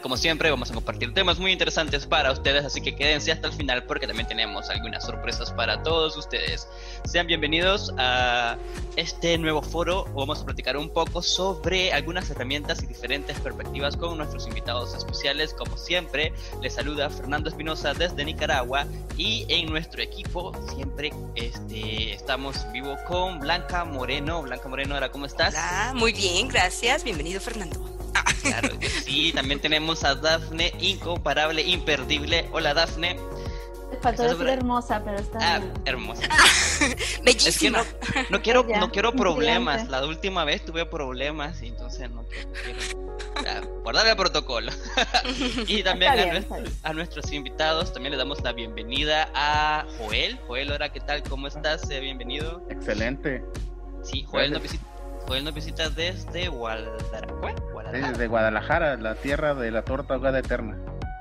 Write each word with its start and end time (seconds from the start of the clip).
como 0.00 0.16
siempre, 0.16 0.50
vamos 0.50 0.70
a 0.70 0.74
compartir 0.74 1.12
temas 1.14 1.38
muy 1.38 1.52
interesantes 1.52 2.06
para 2.06 2.32
ustedes, 2.32 2.64
así 2.64 2.80
que 2.80 2.94
quédense 2.94 3.32
hasta 3.32 3.48
el 3.48 3.52
final 3.52 3.84
porque 3.84 4.06
también 4.06 4.28
tenemos 4.28 4.68
algunas 4.70 5.04
sorpresas 5.04 5.52
para 5.52 5.82
todos 5.82 6.16
ustedes. 6.16 6.68
Sean 7.04 7.26
bienvenidos 7.26 7.92
a 7.96 8.56
este 8.96 9.38
nuevo 9.38 9.62
foro. 9.62 10.04
Vamos 10.14 10.40
a 10.40 10.44
platicar 10.44 10.76
un 10.76 10.90
poco 10.90 11.22
sobre 11.22 11.92
algunas 11.92 12.30
herramientas 12.30 12.82
y 12.82 12.86
diferentes 12.86 13.38
perspectivas 13.40 13.96
con 13.96 14.16
nuestros 14.16 14.46
invitados 14.46 14.94
especiales. 14.94 15.54
Como 15.54 15.76
siempre, 15.76 16.32
les 16.60 16.74
saluda 16.74 17.08
Fernando 17.10 17.48
Espinosa 17.48 17.94
desde 17.94 18.24
Nicaragua 18.24 18.86
y 19.16 19.46
en 19.48 19.70
nuestro 19.70 20.02
equipo 20.02 20.52
siempre 20.74 21.12
este, 21.34 22.12
estamos 22.12 22.56
vivo 22.72 22.96
con 23.06 23.40
Blanca 23.40 23.84
Moreno. 23.84 24.42
Blanca 24.42 24.68
Moreno, 24.68 24.96
¿cómo 25.10 25.26
estás? 25.26 25.54
Hola, 25.54 25.92
muy 25.94 26.12
bien, 26.12 26.48
gracias. 26.48 27.04
Bienvenido, 27.04 27.40
Fernando. 27.40 27.87
Claro 28.48 28.78
que 28.78 28.88
sí, 28.88 29.32
también 29.32 29.60
tenemos 29.60 30.04
a 30.04 30.14
Dafne, 30.14 30.72
incomparable, 30.80 31.62
imperdible. 31.62 32.48
Hola, 32.52 32.74
Dafne. 32.74 33.16
Te 33.90 33.96
faltó 33.96 34.22
decir 34.22 34.48
hermosa, 34.48 35.02
pero 35.02 35.18
está 35.18 35.38
ah, 35.40 35.60
hermosa. 35.86 36.22
Bellísima. 37.24 37.80
Es 37.80 37.86
que 38.16 38.30
no, 38.30 38.42
quiero, 38.42 38.66
no 38.78 38.90
quiero 38.90 39.12
problemas. 39.12 39.88
La 39.88 40.04
última 40.04 40.44
vez 40.44 40.64
tuve 40.64 40.84
problemas 40.84 41.62
y 41.62 41.68
entonces 41.68 42.10
no 42.10 42.26
quiero. 42.26 43.82
guardar 43.82 44.06
el 44.06 44.16
protocolo. 44.16 44.70
y 45.66 45.82
también 45.82 46.46
a, 46.82 46.92
nuestros 46.92 47.32
invitados 47.32 47.92
también 47.92 48.12
le 48.12 48.18
damos 48.18 48.42
la 48.42 48.52
bienvenida 48.52 49.30
a 49.34 49.86
Joel. 49.98 50.38
Joel, 50.46 50.70
ahora 50.72 50.92
qué 50.92 51.00
tal, 51.00 51.22
¿cómo 51.22 51.46
estás? 51.46 51.80
Sea 51.82 52.00
bienvenido. 52.00 52.62
Excelente. 52.68 53.42
Sí, 54.02 54.24
Joel 54.28 54.52
nos 54.52 54.62
visita 54.62 54.84
Joel 55.28 55.44
nos 55.44 55.52
visita 55.52 55.90
desde 55.90 56.48
Guadalajara. 56.48 57.28
Desde 57.92 58.26
Guadalajara, 58.28 58.96
la 58.96 59.14
tierra 59.14 59.54
de 59.54 59.70
la 59.70 59.82
torta 59.84 60.14
ahogada 60.14 60.38
eterna. 60.38 60.78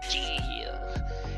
Chido. 0.08 0.72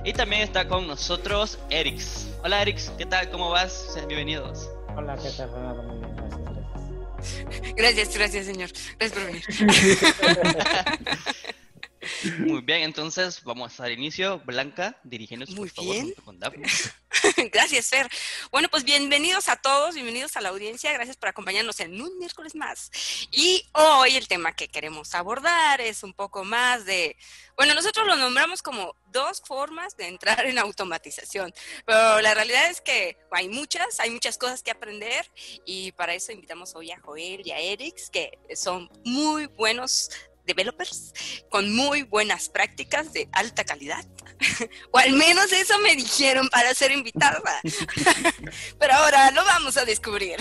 Y 0.04 0.14
también 0.14 0.44
está 0.44 0.68
con 0.68 0.88
nosotros 0.88 1.58
Erix. 1.72 2.28
Hola 2.44 2.62
Erix, 2.62 2.92
¿qué 2.96 3.08
tal? 3.08 3.32
¿Cómo 3.32 3.50
vas? 3.50 3.74
Sean 3.94 4.08
bienvenidos. 4.08 4.70
Hola, 4.96 5.18
¿qué 5.18 5.32
tal, 5.36 5.52
Renato? 5.52 5.82
Muy 5.82 5.98
bien, 5.98 6.16
gracias, 7.76 8.16
gracias. 8.16 8.16
Gracias, 8.16 8.46
señor. 8.46 8.70
Gracias 9.00 9.12
por 9.12 9.26
venir. 9.26 9.44
Muy 12.40 12.62
bien, 12.62 12.82
entonces 12.84 13.44
vamos 13.44 13.80
al 13.80 13.92
inicio. 13.92 14.40
Blanca, 14.40 15.00
dirigiéndose 15.04 15.54
Muy 15.54 15.70
por 15.70 15.86
bien. 15.86 16.10
favor, 16.10 16.24
con 16.24 16.40
Daphne. 16.40 16.68
Gracias, 17.52 17.88
Fer. 17.88 18.08
Bueno, 18.52 18.70
pues 18.70 18.84
bienvenidos 18.84 19.50
a 19.50 19.56
todos, 19.56 19.96
bienvenidos 19.96 20.36
a 20.38 20.42
la 20.42 20.50
audiencia, 20.50 20.94
gracias 20.94 21.18
por 21.18 21.30
acompañarnos 21.30 21.80
en 21.80 22.00
un 22.02 22.18
miércoles 22.18 22.56
más. 22.56 22.92
Y 23.32 23.66
hoy 23.74 24.16
el 24.16 24.28
tema 24.28 24.56
que 24.56 24.68
queremos 24.68 25.14
abordar 25.16 25.82
es 25.82 26.04
un 26.04 26.14
poco 26.14 26.44
más 26.44 26.86
de, 26.86 27.18
bueno, 27.58 27.74
nosotros 27.74 28.06
lo 28.08 28.16
nombramos 28.16 28.62
como 28.62 28.96
dos 29.12 29.42
formas 29.46 29.98
de 29.98 30.08
entrar 30.08 30.46
en 30.46 30.60
automatización, 30.60 31.54
pero 31.86 32.22
la 32.22 32.34
realidad 32.34 32.70
es 32.70 32.80
que 32.82 33.18
hay 33.32 33.50
muchas, 33.50 34.00
hay 34.00 34.12
muchas 34.12 34.38
cosas 34.38 34.62
que 34.62 34.72
aprender 34.72 35.30
y 35.66 35.92
para 35.94 36.14
eso 36.14 36.32
invitamos 36.32 36.76
hoy 36.76 36.92
a 36.92 37.00
Joel 37.00 37.46
y 37.46 37.52
a 37.52 37.60
Erix, 37.60 38.10
que 38.10 38.38
son 38.56 38.90
muy 39.04 39.48
buenos 39.48 40.12
developers 40.50 41.14
con 41.50 41.74
muy 41.74 42.02
buenas 42.04 42.50
prácticas 42.50 43.14
de 43.14 43.30
alta 43.32 43.64
calidad. 43.64 44.06
o 44.92 44.98
al 44.98 45.14
menos 45.14 45.52
eso 45.52 45.78
me 45.80 45.96
dijeron 45.96 46.50
para 46.50 46.74
ser 46.74 46.92
invitada. 46.92 47.62
Pero 48.80 48.94
ahora 48.94 49.32
lo 49.32 49.46
vamos 49.46 49.78
a 49.78 49.86
descubrir. 49.86 50.38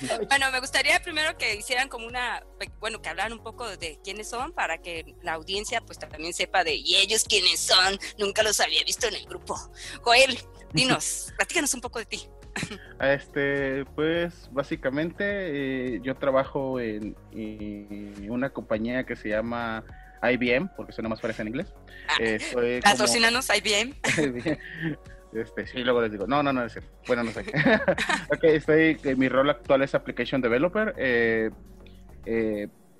bueno, 0.28 0.50
me 0.52 0.60
gustaría 0.60 1.00
primero 1.02 1.36
que 1.36 1.56
hicieran 1.56 1.88
como 1.88 2.06
una, 2.06 2.44
bueno, 2.78 3.02
que 3.02 3.08
hablaran 3.08 3.32
un 3.32 3.42
poco 3.42 3.76
de 3.76 3.98
quiénes 4.04 4.28
son 4.28 4.52
para 4.52 4.78
que 4.78 5.16
la 5.22 5.32
audiencia 5.32 5.80
pues 5.80 5.98
también 5.98 6.32
sepa 6.32 6.62
de, 6.62 6.74
¿y 6.74 6.96
ellos 6.96 7.24
quiénes 7.24 7.60
son? 7.60 7.98
Nunca 8.18 8.42
los 8.42 8.60
había 8.60 8.84
visto 8.84 9.06
en 9.08 9.14
el 9.14 9.26
grupo. 9.26 9.58
Joel, 10.02 10.38
dinos, 10.72 11.32
platícanos 11.36 11.74
un 11.74 11.80
poco 11.80 11.98
de 11.98 12.06
ti. 12.06 12.28
Este, 13.00 13.84
pues 13.94 14.48
básicamente 14.52 15.24
eh, 15.26 16.00
yo 16.02 16.14
trabajo 16.14 16.80
en, 16.80 17.14
una 18.28 18.50
compañía 18.50 19.04
que 19.04 19.16
se 19.16 19.28
llama 19.28 19.84
IBM, 20.22 20.70
porque 20.76 20.92
suena 20.92 21.10
más 21.10 21.20
parece 21.20 21.42
en 21.42 21.48
inglés. 21.48 21.74
Ah, 22.08 22.16
eh, 22.20 22.80
Patrocinanos 22.82 23.48
IBM. 23.50 23.94
Este, 25.32 25.66
sí, 25.66 25.84
luego 25.84 26.00
les 26.00 26.12
digo, 26.12 26.26
no, 26.26 26.42
no, 26.42 26.50
no, 26.50 26.64
es 26.64 26.72
cierto. 26.72 26.90
Bueno, 27.06 27.22
no 27.22 27.30
sé. 27.30 27.40
ok, 28.32 28.44
estoy, 28.44 28.98
mi 29.16 29.28
rol 29.28 29.50
actual 29.50 29.82
es 29.82 29.94
Application 29.94 30.40
Developer. 30.40 30.94
Eh, 30.96 31.50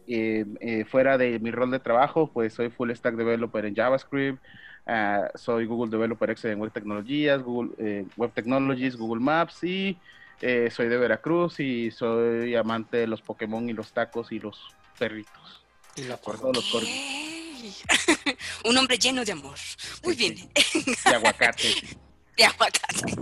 eh, 0.08 0.44
eh, 0.60 0.84
fuera 0.84 1.18
de 1.18 1.38
mi 1.40 1.50
rol 1.50 1.70
de 1.70 1.80
trabajo, 1.80 2.30
pues 2.32 2.54
soy 2.54 2.70
Full 2.70 2.92
Stack 2.92 3.16
Developer 3.16 3.64
en 3.64 3.74
JavaScript, 3.74 4.40
Ah, 4.86 5.30
soy 5.34 5.66
Google 5.66 5.90
Developer 5.90 6.30
Excel 6.30 6.52
en 6.52 6.60
Web 6.60 6.72
Tecnologías, 6.72 7.42
Google 7.42 7.72
eh, 7.78 8.06
Web 8.16 8.32
Technologies, 8.32 8.96
Google 8.96 9.20
Maps 9.20 9.64
y 9.64 9.98
eh, 10.40 10.70
soy 10.70 10.88
de 10.88 10.96
Veracruz 10.96 11.58
y 11.58 11.90
soy 11.90 12.54
amante 12.54 12.98
de 12.98 13.08
los 13.08 13.20
Pokémon 13.20 13.68
y 13.68 13.72
los 13.72 13.92
tacos 13.92 14.30
y 14.30 14.38
los 14.38 14.68
perritos. 14.96 15.64
Y 15.96 16.02
la 16.02 16.20
los 16.24 16.74
Un 18.64 18.76
hombre 18.76 18.98
lleno 18.98 19.24
de 19.24 19.32
amor. 19.32 19.58
Muy 20.04 20.14
bien. 20.14 20.36
De 20.36 21.14
aguacate. 21.14 21.74
De 22.36 22.44
aguacate. 22.44 23.16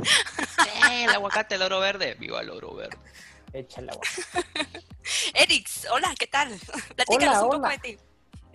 el 0.91 1.09
aguacate, 1.11 1.55
el 1.55 1.63
oro 1.63 1.79
verde. 1.79 2.15
Viva 2.19 2.41
el 2.41 2.51
oro 2.51 2.75
verde. 2.75 2.99
Échale 3.53 3.93
agua. 3.93 4.03
Erix, 5.35 5.87
hola, 5.91 6.13
¿qué 6.19 6.27
tal? 6.27 6.49
Platícanos 6.97 7.45
un 7.45 7.51
poco 7.51 7.69
de 7.69 7.79
ti. 7.79 7.97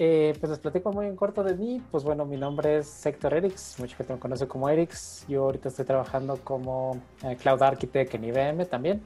Eh, 0.02 0.34
pues 0.40 0.50
les 0.50 0.60
platico 0.60 0.94
muy 0.94 1.08
en 1.08 1.18
corto 1.18 1.44
de 1.44 1.56
mí. 1.56 1.82
Pues 1.92 2.06
bueno, 2.06 2.26
mi 2.26 2.38
nombre 2.38 2.78
es 2.78 3.06
Héctor 3.06 3.34
Erix, 3.34 3.76
mucha 3.80 3.98
gente 3.98 4.14
me 4.14 4.20
conoce 4.20 4.48
como 4.48 4.70
Erix. 4.70 5.26
Yo 5.28 5.44
ahorita 5.44 5.68
estoy 5.68 5.84
trabajando 5.84 6.38
como 6.38 7.02
eh, 7.22 7.36
Cloud 7.36 7.62
Architect 7.62 8.16
en 8.16 8.24
IBM 8.24 8.66
también. 8.66 9.02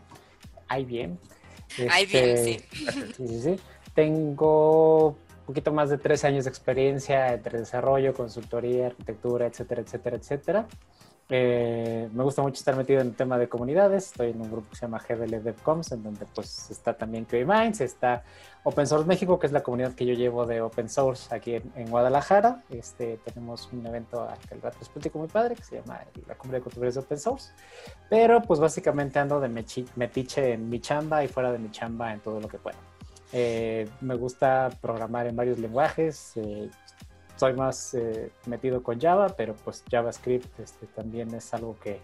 IBM. 0.69 1.17
IBM, 1.79 2.37
sí. 2.37 2.57
Sí, 3.17 3.27
sí, 3.27 3.41
sí. 3.41 3.59
Tengo 3.95 5.07
un 5.07 5.45
poquito 5.47 5.73
más 5.73 5.89
de 5.89 5.97
tres 5.97 6.23
años 6.25 6.43
de 6.43 6.51
experiencia 6.51 7.33
entre 7.33 7.57
desarrollo, 7.57 8.13
consultoría, 8.13 8.85
arquitectura, 8.87 9.47
etcétera, 9.47 9.81
etcétera, 9.81 10.17
etcétera. 10.17 10.67
Eh, 11.35 12.09
me 12.13 12.23
gusta 12.23 12.43
mucho 12.43 12.59
estar 12.59 12.75
metido 12.75 13.01
en 13.01 13.07
el 13.07 13.15
tema 13.15 13.39
de 13.39 13.49
comunidades. 13.49 14.05
Estoy 14.05 14.29
en 14.29 14.41
un 14.41 14.51
grupo 14.51 14.69
que 14.69 14.75
se 14.75 14.81
llama 14.83 14.99
GDL 14.99 15.41
DevComs, 15.41 15.91
en 15.91 16.03
donde 16.03 16.27
pues 16.27 16.69
está 16.69 16.93
también 16.93 17.25
Minds, 17.31 17.81
está 17.81 18.21
Open 18.61 18.85
Source 18.85 19.07
México, 19.07 19.39
que 19.39 19.47
es 19.47 19.51
la 19.51 19.63
comunidad 19.63 19.95
que 19.95 20.05
yo 20.05 20.13
llevo 20.13 20.45
de 20.45 20.61
Open 20.61 20.87
Source 20.87 21.33
aquí 21.33 21.55
en, 21.55 21.89
Guadalajara. 21.89 22.61
Este, 22.69 23.17
tenemos 23.25 23.67
un 23.73 23.83
evento 23.83 24.29
al 24.29 24.37
que 24.47 24.53
el 24.53 24.61
rato 24.61 24.77
les 24.79 25.15
muy 25.15 25.27
padre, 25.27 25.55
que 25.55 25.63
se 25.63 25.77
llama 25.77 26.01
la 26.27 26.35
Cumbre 26.35 26.59
de 26.59 26.63
Contribuidores 26.65 26.93
de 26.93 27.01
Open 27.01 27.17
Source. 27.17 27.51
Pero 28.11 28.43
pues 28.43 28.59
básicamente 28.59 29.17
ando 29.17 29.39
de 29.39 29.49
metiche 29.49 30.53
en 30.53 30.69
mi 30.69 30.81
chamba 30.81 31.23
y 31.23 31.27
fuera 31.27 31.51
de 31.51 31.57
mi 31.57 31.71
chamba 31.71 32.13
en 32.13 32.19
todo 32.19 32.39
lo 32.39 32.47
que 32.47 32.59
puedo. 32.59 32.77
Eh, 33.35 33.89
me 34.01 34.13
gusta 34.13 34.69
programar 34.79 35.25
en 35.25 35.35
varios 35.35 35.57
lenguajes. 35.57 36.33
Eh, 36.35 36.69
soy 37.43 37.53
más 37.55 37.93
eh, 37.93 38.31
metido 38.45 38.81
con 38.81 39.01
Java, 39.01 39.27
pero 39.35 39.53
pues 39.53 39.83
JavaScript 39.91 40.61
este, 40.61 40.87
también 40.87 41.35
es 41.35 41.53
algo 41.53 41.77
que, 41.77 41.99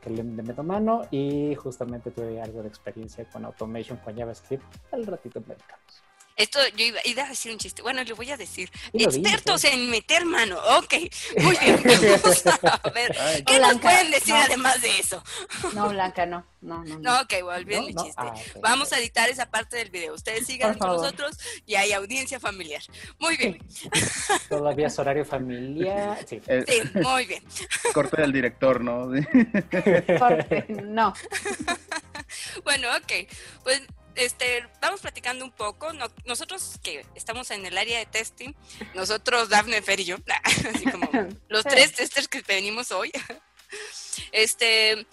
que 0.00 0.08
le, 0.08 0.22
meto 0.22 0.62
mano 0.62 1.02
y 1.10 1.54
justamente 1.56 2.10
tuve 2.10 2.40
algo 2.40 2.62
de 2.62 2.68
experiencia 2.68 3.26
con 3.26 3.44
automation 3.44 3.98
con 3.98 4.16
JavaScript. 4.16 4.64
Al 4.90 5.04
ratito 5.04 5.42
platicamos. 5.42 6.07
Esto 6.38 6.60
yo 6.76 6.84
iba, 7.04 7.24
a 7.24 7.28
decir 7.28 7.50
un 7.50 7.58
chiste. 7.58 7.82
Bueno, 7.82 8.04
le 8.04 8.12
voy 8.12 8.30
a 8.30 8.36
decir. 8.36 8.70
Expertos 8.92 9.64
en 9.64 9.90
meter 9.90 10.24
mano. 10.24 10.56
Ok, 10.78 10.94
muy 11.38 11.56
bien. 11.58 11.74
a 12.62 12.90
ver, 12.90 13.44
¿qué 13.44 13.58
nos 13.58 13.78
pueden 13.80 14.12
decir 14.12 14.34
además 14.34 14.80
de 14.80 15.00
eso? 15.00 15.20
No, 15.74 15.88
Blanca, 15.88 16.26
no. 16.26 16.46
No, 16.60 16.84
no, 16.84 16.98
no. 16.98 17.20
ok, 17.20 17.34
volviendo 17.42 17.88
el 17.88 17.94
chiste. 17.94 18.14
Ah, 18.16 18.34
Vamos 18.62 18.92
a 18.92 18.98
editar 18.98 19.28
esa 19.28 19.50
parte 19.50 19.76
del 19.76 19.90
video. 19.90 20.14
Ustedes 20.14 20.46
sigan 20.46 20.78
con 20.78 20.90
nosotros 20.90 21.36
y 21.66 21.74
hay 21.74 21.92
audiencia 21.92 22.38
familiar. 22.38 22.82
Muy 23.18 23.36
bien. 23.36 23.58
Todavía 24.48 24.86
es 24.86 24.98
horario 24.98 25.24
familiar. 25.24 26.18
Sí, 26.24 26.40
sí 26.46 26.82
muy 26.94 27.26
bien. 27.26 27.42
Corte 27.92 28.20
del 28.20 28.32
director, 28.32 28.80
¿no? 28.80 29.08
Corte, 30.18 30.66
no. 30.84 31.12
bueno, 32.64 32.88
ok. 32.96 33.28
Pues 33.64 33.82
este, 34.18 34.66
vamos 34.80 35.00
platicando 35.00 35.44
un 35.44 35.52
poco. 35.52 35.92
nosotros 36.24 36.78
que 36.82 37.06
estamos 37.14 37.50
en 37.50 37.64
el 37.64 37.78
área 37.78 37.98
de 37.98 38.06
testing, 38.06 38.52
nosotros, 38.94 39.48
Dafne, 39.48 39.80
Fer 39.82 40.00
y 40.00 40.04
yo, 40.04 40.16
así 40.74 40.84
como 40.84 41.08
los 41.48 41.64
tres 41.64 41.94
testers 41.94 42.28
que 42.28 42.42
venimos 42.42 42.90
hoy, 42.90 43.12
este, 44.32 45.06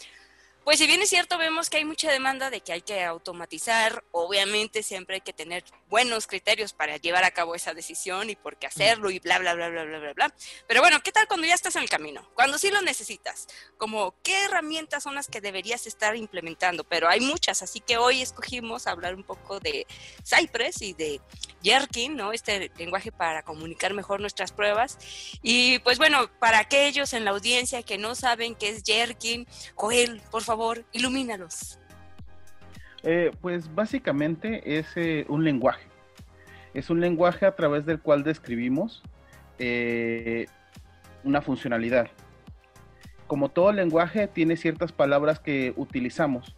pues 0.66 0.80
si 0.80 0.88
bien 0.88 1.00
es 1.00 1.10
cierto, 1.10 1.38
vemos 1.38 1.70
que 1.70 1.78
hay 1.78 1.86
mucha 1.86 2.12
demanda 2.12 2.50
de 2.50 2.62
que 2.62 2.74
hay 2.74 2.82
que 2.82 3.04
automatizar, 3.04 4.04
obviamente 4.12 4.82
siempre 4.82 5.18
hay 5.18 5.22
que 5.22 5.32
tener 5.32 5.64
buenos 5.92 6.26
criterios 6.26 6.74
para 6.74 6.98
llevar 6.98 7.24
a 7.24 7.30
cabo 7.30 7.54
esa 7.54 7.76
decisión 7.76 8.32
y 8.32 8.36
por 8.36 8.58
qué 8.58 8.66
hacerlo 8.66 9.12
y 9.12 9.20
bla, 9.20 9.38
bla, 9.38 9.54
bla, 9.54 9.70
bla, 9.70 9.84
bla, 9.84 10.00
bla, 10.00 10.14
bla. 10.14 10.36
Pero 10.68 10.82
bueno, 10.82 11.00
¿qué 11.04 11.12
tal 11.12 11.28
cuando 11.28 11.46
ya 11.46 11.54
estás 11.54 11.76
en 11.76 11.84
el 11.84 11.90
camino? 11.90 12.28
Cuando 12.34 12.58
sí 12.58 12.72
lo 12.72 12.82
necesitas, 12.82 13.46
como 13.78 14.16
qué 14.24 14.46
herramientas 14.46 15.04
son 15.04 15.14
las 15.14 15.28
que 15.28 15.40
deberías 15.40 15.86
estar 15.86 16.16
implementando, 16.16 16.84
pero 16.84 17.08
hay 17.08 17.20
muchas, 17.20 17.62
así 17.62 17.80
que 17.80 17.98
hoy 17.98 18.24
escogimos 18.24 18.88
hablar 18.88 19.14
un 19.14 19.24
poco 19.24 19.60
de 19.60 19.86
Cypress 20.24 20.82
y 20.82 20.94
de 20.94 21.22
Jerkin, 21.62 22.16
¿no? 22.16 22.34
Este 22.34 22.72
lenguaje 22.76 23.12
para 23.12 23.44
comunicar 23.44 23.94
mejor 23.94 24.20
nuestras 24.20 24.52
pruebas. 24.52 24.98
Y 25.44 25.78
pues 25.80 26.00
bueno, 26.00 26.28
para 26.40 26.58
aquellos 26.58 27.14
en 27.14 27.24
la 27.24 27.32
audiencia 27.32 27.84
que 27.84 28.00
no 28.00 28.16
saben 28.16 28.56
qué 28.56 28.70
es 28.70 28.82
Jerkin, 28.84 29.48
Joel, 29.76 30.24
por 30.32 30.42
favor, 30.42 30.55
favor, 30.56 30.86
ilumínalos. 30.94 31.78
Eh, 33.04 33.32
pues 33.42 33.74
básicamente 33.74 34.78
es 34.80 34.88
eh, 34.96 35.26
un 35.28 35.44
lenguaje. 35.44 35.86
Es 36.74 36.90
un 36.90 37.02
lenguaje 37.02 37.46
a 37.46 37.56
través 37.56 37.86
del 37.86 38.00
cual 38.00 38.24
describimos 38.24 39.04
eh, 39.60 40.46
una 41.24 41.42
funcionalidad. 41.42 42.08
Como 43.28 43.50
todo 43.50 43.74
lenguaje 43.74 44.28
tiene 44.28 44.56
ciertas 44.56 44.92
palabras 44.92 45.40
que 45.40 45.74
utilizamos. 45.76 46.56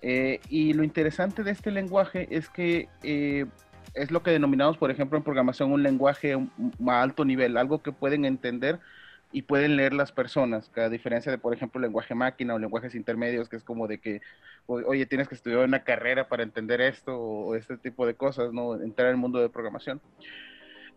y 0.00 0.74
lo 0.74 0.84
interesante 0.84 1.42
de 1.42 1.50
este 1.50 1.70
lenguaje 1.70 2.28
es 2.30 2.48
que 2.48 2.88
es 3.94 4.10
lo 4.10 4.22
que 4.22 4.30
denominamos, 4.30 4.78
por 4.78 4.90
ejemplo, 4.90 5.18
en 5.18 5.24
programación 5.24 5.72
un 5.72 5.82
lenguaje 5.82 6.34
a 6.34 7.02
alto 7.02 7.24
nivel, 7.24 7.56
algo 7.56 7.82
que 7.82 7.92
pueden 7.92 8.24
entender 8.24 8.78
y 9.30 9.42
pueden 9.42 9.76
leer 9.76 9.92
las 9.92 10.10
personas, 10.10 10.70
a 10.76 10.88
diferencia 10.88 11.30
de, 11.30 11.38
por 11.38 11.52
ejemplo, 11.52 11.80
lenguaje 11.80 12.14
máquina 12.14 12.54
o 12.54 12.58
lenguajes 12.58 12.94
intermedios, 12.94 13.48
que 13.48 13.56
es 13.56 13.64
como 13.64 13.86
de 13.86 13.98
que, 13.98 14.22
oye, 14.66 15.04
tienes 15.06 15.28
que 15.28 15.34
estudiar 15.34 15.60
una 15.60 15.84
carrera 15.84 16.28
para 16.28 16.42
entender 16.42 16.80
esto 16.80 17.14
o 17.18 17.54
este 17.54 17.76
tipo 17.76 18.06
de 18.06 18.14
cosas, 18.14 18.52
¿no? 18.52 18.80
Entrar 18.80 19.08
en 19.08 19.14
el 19.14 19.20
mundo 19.20 19.38
de 19.38 19.50
programación. 19.50 20.00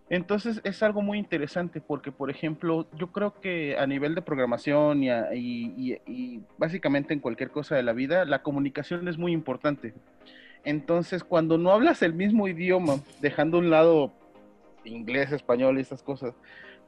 Entonces 0.09 0.59
es 0.65 0.83
algo 0.83 1.01
muy 1.01 1.17
interesante 1.17 1.79
porque, 1.79 2.11
por 2.11 2.29
ejemplo, 2.29 2.85
yo 2.97 3.13
creo 3.13 3.39
que 3.39 3.77
a 3.77 3.87
nivel 3.87 4.13
de 4.13 4.21
programación 4.21 5.03
y, 5.03 6.41
básicamente 6.57 7.13
en 7.13 7.21
cualquier 7.21 7.49
cosa 7.49 7.75
de 7.75 7.83
la 7.83 7.93
vida, 7.93 8.25
la 8.25 8.43
comunicación 8.43 9.07
es 9.07 9.17
muy 9.17 9.31
importante. 9.31 9.93
Entonces, 10.63 11.23
cuando 11.23 11.57
no 11.57 11.71
hablas 11.71 12.01
el 12.01 12.13
mismo 12.13 12.47
idioma, 12.47 12.97
dejando 13.21 13.57
un 13.57 13.69
lado 13.69 14.11
inglés, 14.83 15.31
español 15.31 15.77
y 15.77 15.81
estas 15.81 16.03
cosas, 16.03 16.33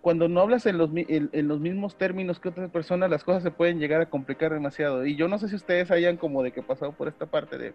cuando 0.04 0.28
no 0.28 0.42
hablas 0.42 0.66
en 0.66 0.78
los, 0.78 0.90
en, 0.94 1.48
los 1.48 1.62
mismos 1.62 1.98
términos 1.98 2.38
que 2.38 2.50
otras 2.50 2.70
personas, 2.70 3.10
las 3.10 3.24
cosas 3.24 3.42
se 3.42 3.52
pueden 3.52 3.80
llegar 3.80 4.02
a 4.02 4.10
complicar 4.10 4.52
demasiado. 4.52 5.06
Y 5.06 5.16
yo 5.16 5.30
no 5.30 5.40
sé 5.40 5.48
si 5.48 5.56
ustedes 5.56 5.92
hayan 5.92 6.18
como 6.18 6.44
de 6.44 6.52
que 6.52 6.62
pasado 6.62 6.92
por 6.92 7.08
esta 7.08 7.26
parte 7.26 7.58
de, 7.58 7.74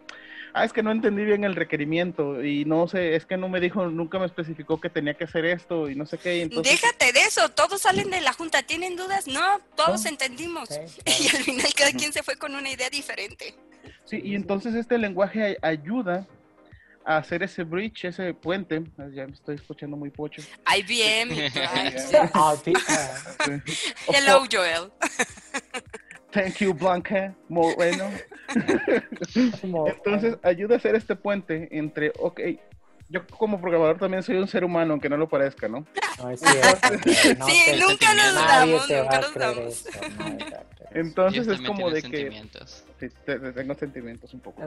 ah, 0.53 0.67
es 0.67 0.75
que 0.75 0.83
no 0.83 0.91
entendí 0.91 1.25
bien 1.25 1.43
el 1.45 1.57
requerimiento 1.57 2.45
y 2.45 2.67
no 2.67 2.87
sé, 2.87 3.17
es 3.17 3.25
que 3.25 3.39
no 3.39 3.49
me 3.49 3.61
dijo, 3.61 3.87
nunca 3.87 4.19
me 4.19 4.27
especificó 4.27 4.79
que 4.79 4.91
tenía 4.91 5.15
que 5.15 5.25
hacer 5.25 5.47
esto 5.47 5.89
y 5.89 5.97
no 5.97 6.05
sé 6.05 6.19
qué. 6.19 6.43
Entonces... 6.43 6.79
Déjate 6.79 7.15
de 7.15 7.21
eso, 7.21 7.49
todos 7.49 7.81
salen 7.81 8.11
de 8.11 8.21
la 8.21 8.35
junta, 8.35 8.63
¿tienen 8.63 8.95
dudas? 8.95 9.27
No, 9.27 9.61
todos 9.75 10.05
entendimos. 10.05 10.69
Y 11.07 11.35
al 11.35 11.43
final 11.43 11.73
cada 11.75 11.93
quien 11.93 12.13
se 12.13 12.23
fue 12.23 12.37
con 12.37 12.55
una 12.55 12.71
idea 12.71 12.91
diferente. 12.91 13.55
Sí, 14.05 14.21
y 14.23 14.35
entonces 14.35 14.75
este 14.75 14.99
lenguaje 14.99 15.57
ayuda 15.63 16.27
hacer 17.17 17.43
ese 17.43 17.65
bridge, 17.65 18.05
ese 18.05 18.35
puente. 18.35 18.85
Ya 19.15 19.27
me 19.27 19.33
estoy 19.33 19.57
escuchando 19.57 19.97
muy 19.97 20.11
pocho. 20.11 20.43
IBM. 20.67 21.31
Hello, 24.07 24.45
Joel. 24.51 24.93
Thank 26.31 26.59
you, 26.59 26.75
Blanca 26.75 27.35
Moreno. 27.49 28.11
Entonces, 29.35 30.37
ayuda 30.43 30.75
a 30.75 30.79
hacer 30.79 30.95
este 30.95 31.17
puente 31.17 31.69
entre, 31.71 32.13
ok, 32.19 32.41
yo 33.09 33.27
como 33.27 33.61
programador 33.61 33.99
también 33.99 34.23
soy 34.23 34.37
un 34.37 34.49
ser 34.49 34.65
humano, 34.65 34.93
aunque 34.93 35.09
no 35.09 35.17
lo 35.17 35.29
parezca, 35.29 35.69
¿no? 35.69 35.87
sí, 36.37 36.47
nunca 37.81 38.15
nos 38.15 38.35
dudamos, 38.35 38.91
nunca 38.91 39.21
nos 39.21 39.35
dudamos. 39.35 39.89
Entonces 40.91 41.47
es 41.49 41.61
como 41.61 41.91
de 41.91 42.03
que... 42.03 42.43
tengo 43.55 43.75
sentimientos 43.75 44.33
un 44.35 44.41
poco. 44.41 44.63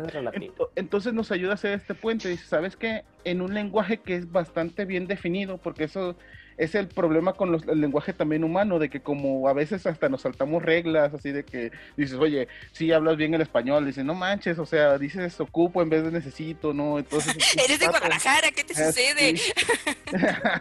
Entonces 0.76 1.14
nos 1.14 1.32
ayuda 1.32 1.52
a 1.52 1.56
hacer 1.56 1.74
este 1.74 1.94
puente. 1.94 2.30
Dice, 2.30 2.46
¿sabes 2.46 2.76
qué? 2.76 3.04
En 3.24 3.42
un 3.42 3.54
lenguaje 3.54 3.98
que 3.98 4.16
es 4.16 4.32
bastante 4.32 4.86
bien 4.86 5.08
definido, 5.08 5.58
porque 5.58 5.86
eso 5.86 6.16
es 6.58 6.76
el 6.76 6.88
problema 6.88 7.34
con 7.34 7.56
el 7.56 7.82
lenguaje 7.82 8.14
también 8.14 8.44
humano, 8.44 8.80
de 8.80 8.90
que 8.90 9.02
como 9.02 9.48
a 9.48 9.54
veces 9.54 9.86
hasta 9.86 10.10
nos 10.10 10.22
saltamos 10.22 10.64
reglas, 10.64 11.14
así 11.14 11.32
de 11.32 11.44
que 11.44 11.72
dices, 11.98 12.18
oye, 12.18 12.48
si 12.72 12.92
hablas 12.92 13.18
bien 13.18 13.34
el 13.34 13.42
español, 13.42 13.86
dices, 13.86 14.06
no 14.06 14.14
manches, 14.14 14.60
o 14.60 14.66
sea, 14.66 14.98
dices 14.98 15.40
ocupo 15.40 15.82
en 15.82 15.90
vez 15.90 16.04
de 16.04 16.12
necesito, 16.12 16.74
¿no? 16.74 17.00
Entonces... 17.00 17.36
Eres 17.64 17.80
de 17.80 17.88
Guadalajara, 17.88 18.52
¿qué 18.52 18.64
te 18.64 18.74
ah, 18.74 18.88
sucede? 18.88 19.36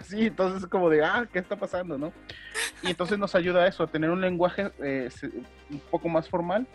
Sí. 0.04 0.26
entonces 0.26 0.62
es 0.62 0.68
como 0.68 0.88
de, 0.88 1.04
ah, 1.04 1.26
¿qué 1.32 1.38
está 1.38 1.56
pasando, 1.56 1.98
no? 1.98 2.12
Y 2.82 2.90
entonces 2.90 3.18
nos 3.18 3.34
ayuda 3.34 3.64
a 3.64 3.66
eso, 3.66 3.82
a 3.82 3.86
tener 3.86 4.10
un 4.10 4.20
lenguaje 4.20 4.70
eh, 4.82 5.08
un 5.70 5.80
poco 5.90 6.08
más 6.08 6.28
formal 6.28 6.66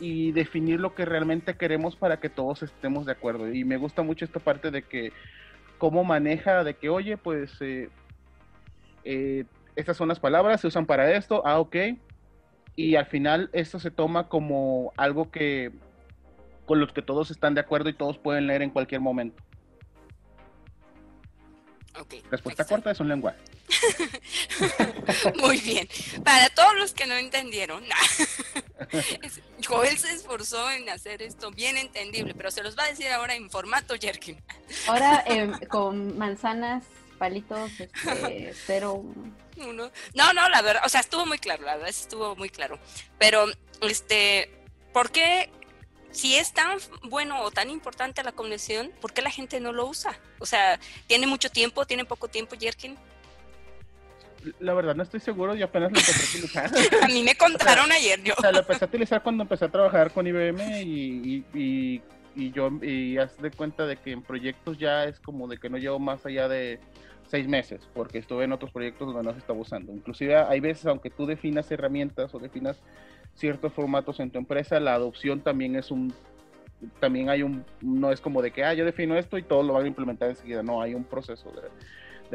y 0.00 0.32
definir 0.32 0.80
lo 0.80 0.94
que 0.94 1.04
realmente 1.04 1.54
queremos 1.54 1.96
para 1.96 2.18
que 2.18 2.28
todos 2.28 2.62
estemos 2.62 3.06
de 3.06 3.12
acuerdo. 3.12 3.52
Y 3.52 3.64
me 3.64 3.76
gusta 3.76 4.02
mucho 4.02 4.24
esta 4.24 4.40
parte 4.40 4.70
de 4.70 4.82
que 4.82 5.12
cómo 5.78 6.04
maneja, 6.04 6.64
de 6.64 6.74
que, 6.74 6.88
oye, 6.88 7.16
pues 7.16 7.52
eh, 7.60 7.88
eh, 9.06 9.44
estas 9.76 9.96
son 9.96 10.08
las 10.08 10.18
palabras, 10.18 10.60
se 10.60 10.66
usan 10.66 10.84
para 10.84 11.16
esto, 11.16 11.42
ah, 11.46 11.60
ok. 11.60 11.76
Y 12.74 12.96
al 12.96 13.06
final 13.06 13.48
esto 13.52 13.78
se 13.78 13.90
toma 13.90 14.28
como 14.28 14.92
algo 14.96 15.30
que 15.30 15.72
con 16.66 16.80
los 16.80 16.92
que 16.92 17.02
todos 17.02 17.30
están 17.30 17.54
de 17.54 17.60
acuerdo 17.60 17.88
y 17.88 17.94
todos 17.94 18.18
pueden 18.18 18.48
leer 18.48 18.62
en 18.62 18.70
cualquier 18.70 19.00
momento. 19.00 19.42
Okay, 21.98 22.22
Respuesta 22.30 22.64
corta 22.66 22.90
es 22.90 23.00
un 23.00 23.08
lenguaje. 23.08 23.38
Muy 25.40 25.58
bien. 25.60 25.88
Para 26.24 26.48
todos 26.50 26.76
los 26.76 26.92
que 26.92 27.06
no 27.06 27.14
entendieron, 27.14 27.82
Joel 29.66 29.96
se 29.96 30.12
esforzó 30.12 30.70
en 30.70 30.90
hacer 30.90 31.22
esto 31.22 31.50
bien 31.52 31.78
entendible, 31.78 32.34
pero 32.34 32.50
se 32.50 32.62
los 32.62 32.76
va 32.76 32.82
a 32.82 32.88
decir 32.88 33.08
ahora 33.08 33.34
en 33.34 33.48
formato 33.48 33.94
Jerkin. 33.98 34.38
Ahora 34.88 35.22
em, 35.26 35.52
con 35.68 36.18
manzanas 36.18 36.84
palitos, 37.16 37.80
este, 37.80 38.52
cero. 38.66 39.04
Uno. 39.56 39.90
No, 40.14 40.32
no, 40.32 40.48
la 40.48 40.62
verdad, 40.62 40.82
o 40.84 40.88
sea, 40.88 41.00
estuvo 41.00 41.26
muy 41.26 41.38
claro, 41.38 41.64
la 41.64 41.76
verdad, 41.76 41.88
estuvo 41.88 42.36
muy 42.36 42.50
claro. 42.50 42.78
Pero, 43.18 43.46
este, 43.82 44.50
¿por 44.92 45.10
qué, 45.10 45.50
si 46.10 46.36
es 46.36 46.52
tan 46.52 46.78
bueno 47.04 47.42
o 47.42 47.50
tan 47.50 47.70
importante 47.70 48.22
la 48.22 48.32
conexión, 48.32 48.92
por 49.00 49.12
qué 49.12 49.22
la 49.22 49.30
gente 49.30 49.60
no 49.60 49.72
lo 49.72 49.86
usa? 49.86 50.18
O 50.38 50.46
sea, 50.46 50.78
¿tiene 51.06 51.26
mucho 51.26 51.50
tiempo, 51.50 51.86
tiene 51.86 52.04
poco 52.04 52.28
tiempo, 52.28 52.56
Jerkin? 52.58 52.96
La 54.60 54.74
verdad 54.74 54.94
no 54.94 55.02
estoy 55.02 55.20
seguro, 55.20 55.54
yo 55.54 55.64
apenas 55.64 55.90
lo 55.90 55.98
empecé 55.98 56.22
a 56.22 56.28
utilizar. 56.28 56.70
a 57.02 57.08
mí 57.08 57.22
me 57.22 57.34
contaron 57.38 57.90
ayer 57.90 58.22
yo. 58.22 58.34
O 58.36 58.40
sea, 58.40 58.52
lo 58.52 58.60
empecé 58.60 58.84
a 58.84 58.88
utilizar 58.88 59.22
cuando 59.22 59.42
empecé 59.42 59.64
a 59.64 59.68
trabajar 59.70 60.12
con 60.12 60.26
IBM 60.26 60.82
y, 60.82 61.44
y, 61.54 62.02
y 62.36 62.50
yo, 62.52 62.70
y 62.82 63.16
haz 63.18 63.36
de 63.38 63.50
cuenta 63.50 63.86
de 63.86 63.96
que 63.96 64.12
en 64.12 64.22
proyectos 64.22 64.78
ya 64.78 65.04
es 65.04 65.18
como 65.20 65.48
de 65.48 65.58
que 65.58 65.70
no 65.70 65.78
llevo 65.78 65.98
más 65.98 66.24
allá 66.26 66.48
de 66.48 66.78
seis 67.28 67.48
meses, 67.48 67.88
porque 67.94 68.18
estuve 68.18 68.44
en 68.44 68.52
otros 68.52 68.70
proyectos 68.70 69.08
donde 69.08 69.22
no 69.22 69.32
se 69.32 69.38
está 69.38 69.52
usando. 69.52 69.92
Inclusive 69.92 70.36
hay 70.36 70.60
veces, 70.60 70.86
aunque 70.86 71.10
tú 71.10 71.26
definas 71.26 71.70
herramientas 71.70 72.34
o 72.34 72.38
definas 72.38 72.80
ciertos 73.34 73.72
formatos 73.72 74.20
en 74.20 74.30
tu 74.30 74.38
empresa, 74.38 74.80
la 74.80 74.94
adopción 74.94 75.40
también 75.40 75.76
es 75.76 75.90
un, 75.90 76.12
también 77.00 77.28
hay 77.28 77.42
un, 77.42 77.64
no 77.80 78.12
es 78.12 78.20
como 78.20 78.42
de 78.42 78.50
que, 78.50 78.64
ah, 78.64 78.74
yo 78.74 78.84
defino 78.84 79.16
esto 79.16 79.38
y 79.38 79.42
todo 79.42 79.62
lo 79.62 79.72
van 79.74 79.84
a 79.84 79.88
implementar 79.88 80.30
enseguida, 80.30 80.62
no, 80.62 80.80
hay 80.80 80.94
un 80.94 81.04
proceso 81.04 81.52
de, 81.52 81.68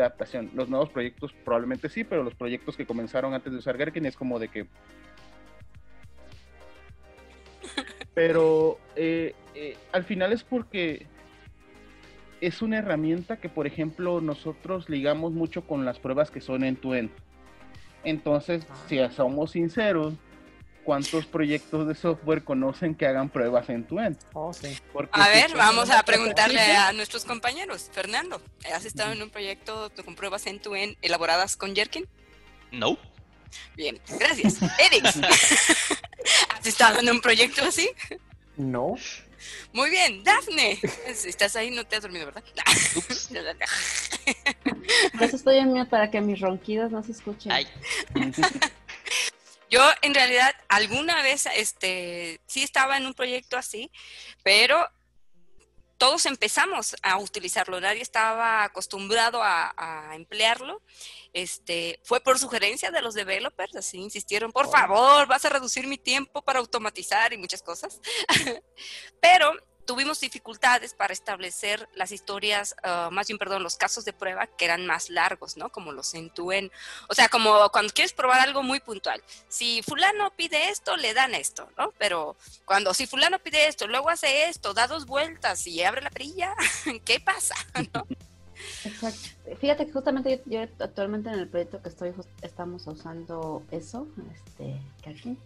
adaptación. 0.02 0.50
Los 0.54 0.70
nuevos 0.70 0.90
proyectos 0.90 1.34
probablemente 1.44 1.90
sí, 1.90 2.06
pero 2.06 2.24
los 2.24 2.34
proyectos 2.34 2.78
que 2.78 2.86
comenzaron 2.86 3.34
antes 3.34 3.52
de 3.52 3.60
usar 3.60 3.78
Gherkin 3.78 4.06
es 4.06 4.16
como 4.16 4.40
de 4.40 4.48
que... 4.48 4.66
Pero 8.14 8.80
eh, 8.96 9.36
eh, 9.54 9.78
al 9.92 10.04
final 10.04 10.34
es 10.34 10.44
porque 10.44 11.08
es 12.42 12.64
una 12.64 12.80
herramienta 12.80 13.38
que, 13.38 13.50
por 13.50 13.68
ejemplo, 13.68 14.20
nosotros 14.20 14.90
ligamos 14.90 15.32
mucho 15.32 15.62
con 15.66 15.86
las 15.86 16.00
pruebas 16.00 16.32
que 16.32 16.42
son 16.42 16.64
end-to-end. 16.64 17.12
Entonces, 18.04 18.66
ah. 18.70 18.76
si 18.90 18.98
somos 19.16 19.52
sinceros, 19.52 20.16
¿cuántos 20.84 21.28
proyectos 21.28 21.88
de 21.88 21.94
software 21.94 22.44
conocen 22.44 22.96
que 22.96 23.06
hagan 23.06 23.30
pruebas 23.30 23.70
end-to-end? 23.70 24.18
Oh, 24.34 24.52
a 25.12 25.30
ver, 25.30 25.56
vamos 25.56 25.92
a 25.92 26.02
preguntarle 26.04 26.60
a 26.60 26.92
nuestros 26.94 27.26
compañeros. 27.26 27.90
Fernando, 27.94 28.42
¿has 28.74 28.86
estado 28.86 29.12
en 29.12 29.22
un 29.22 29.30
proyecto 29.30 29.92
con 30.04 30.16
pruebas 30.16 30.48
end-to-end 30.48 30.98
elaboradas 31.04 31.56
con 31.56 31.76
Jerkin? 31.76 32.08
No. 32.72 32.98
Bien, 33.76 34.00
gracias. 34.20 34.60
Eric, 34.80 35.06
¿has 36.58 36.66
estado 36.66 37.02
en 37.02 37.10
un 37.12 37.22
proyecto 37.22 37.64
así? 37.64 37.88
No. 38.58 38.96
Muy 39.74 39.90
bien, 39.90 40.24
Dafne. 40.24 40.80
Estás 41.08 41.56
ahí, 41.56 41.72
no 41.72 41.86
te 41.86 41.96
has 41.96 42.02
dormido, 42.02 42.26
¿verdad? 42.28 42.44
Por 45.14 45.24
eso 45.24 45.36
estoy 45.36 45.58
en 45.58 45.74
mí 45.74 45.84
para 45.86 46.12
que 46.12 46.22
mis 46.22 46.40
ronquidos 46.40 46.92
no 46.92 47.04
se 47.04 47.12
escuchen. 47.12 47.52
Yo 49.70 49.82
en 50.02 50.14
realidad 50.14 50.54
alguna 50.68 51.24
vez 51.24 51.48
este, 51.56 52.42
sí 52.46 52.62
estaba 52.62 52.98
en 52.98 53.06
un 53.06 53.14
proyecto 53.14 53.58
así, 53.58 53.90
pero 54.44 54.86
todos 56.02 56.26
empezamos 56.26 56.96
a 57.04 57.20
utilizarlo, 57.20 57.80
nadie 57.80 58.02
estaba 58.02 58.64
acostumbrado 58.64 59.44
a, 59.44 59.72
a, 59.78 60.16
emplearlo. 60.16 60.82
Este, 61.32 62.00
fue 62.02 62.20
por 62.20 62.40
sugerencia 62.40 62.90
de 62.90 63.04
los 63.04 63.14
developers, 63.14 63.76
así 63.76 64.00
insistieron, 64.00 64.52
por 64.52 64.68
favor, 64.72 65.28
vas 65.28 65.46
a 65.46 65.50
reducir 65.50 65.86
mi 65.86 66.00
tiempo 66.00 66.42
para 66.42 66.58
automatizar 66.58 67.34
y 67.34 67.38
muchas 67.38 67.62
cosas. 67.62 68.02
Pero 69.22 69.54
tuvimos 69.86 70.20
dificultades 70.20 70.94
para 70.94 71.14
establecer 71.14 71.88
las 71.96 72.12
historias, 72.12 72.76
uh, 72.84 73.12
más 73.12 73.28
bien, 73.28 73.38
perdón, 73.38 73.64
los 73.64 73.78
casos 73.78 74.06
de 74.06 74.14
prueba 74.14 74.48
que 74.48 74.66
eran 74.66 74.86
más 74.86 75.10
largos, 75.10 75.58
¿no? 75.58 75.70
Como 75.70 75.92
los 75.92 76.14
entuen. 76.14 76.72
O 77.10 77.14
sea, 77.14 77.30
como 77.30 77.70
cuando 77.70 77.94
quieres 77.94 78.14
probar 78.14 78.40
algo 78.40 78.64
muy 78.64 78.80
puntual. 78.80 79.22
Si 79.48 79.82
fulano 79.84 80.32
pide 80.36 80.70
esto, 80.70 80.98
le 80.98 81.14
dan 81.14 81.36
esto, 81.36 81.70
¿no? 81.78 81.94
Pero 81.98 82.36
cuando 82.66 82.94
si 82.94 83.08
fulano 83.08 83.40
pide 83.40 83.68
esto, 83.68 83.88
luego 83.88 84.10
hace 84.10 84.46
esto, 84.50 84.74
da 84.74 84.88
dos 84.88 85.06
vueltas 85.06 85.66
y 85.68 85.84
abre 85.84 86.02
la 86.02 86.10
perilla, 86.10 86.56
¿qué 87.06 87.20
pasa? 87.20 87.56
¿no? 87.94 88.06
Exacto. 88.86 89.30
Fíjate 89.60 89.86
que 89.86 89.92
justamente 89.92 90.42
yo, 90.46 90.62
yo, 90.62 90.68
actualmente 90.80 91.30
en 91.30 91.40
el 91.40 91.50
proyecto 91.50 91.82
que 91.82 91.90
estoy 91.90 92.14
estamos 92.42 92.86
usando 92.88 93.64
eso, 93.72 94.08
este, 94.34 94.80
que 95.02 95.10
aquí 95.10 95.38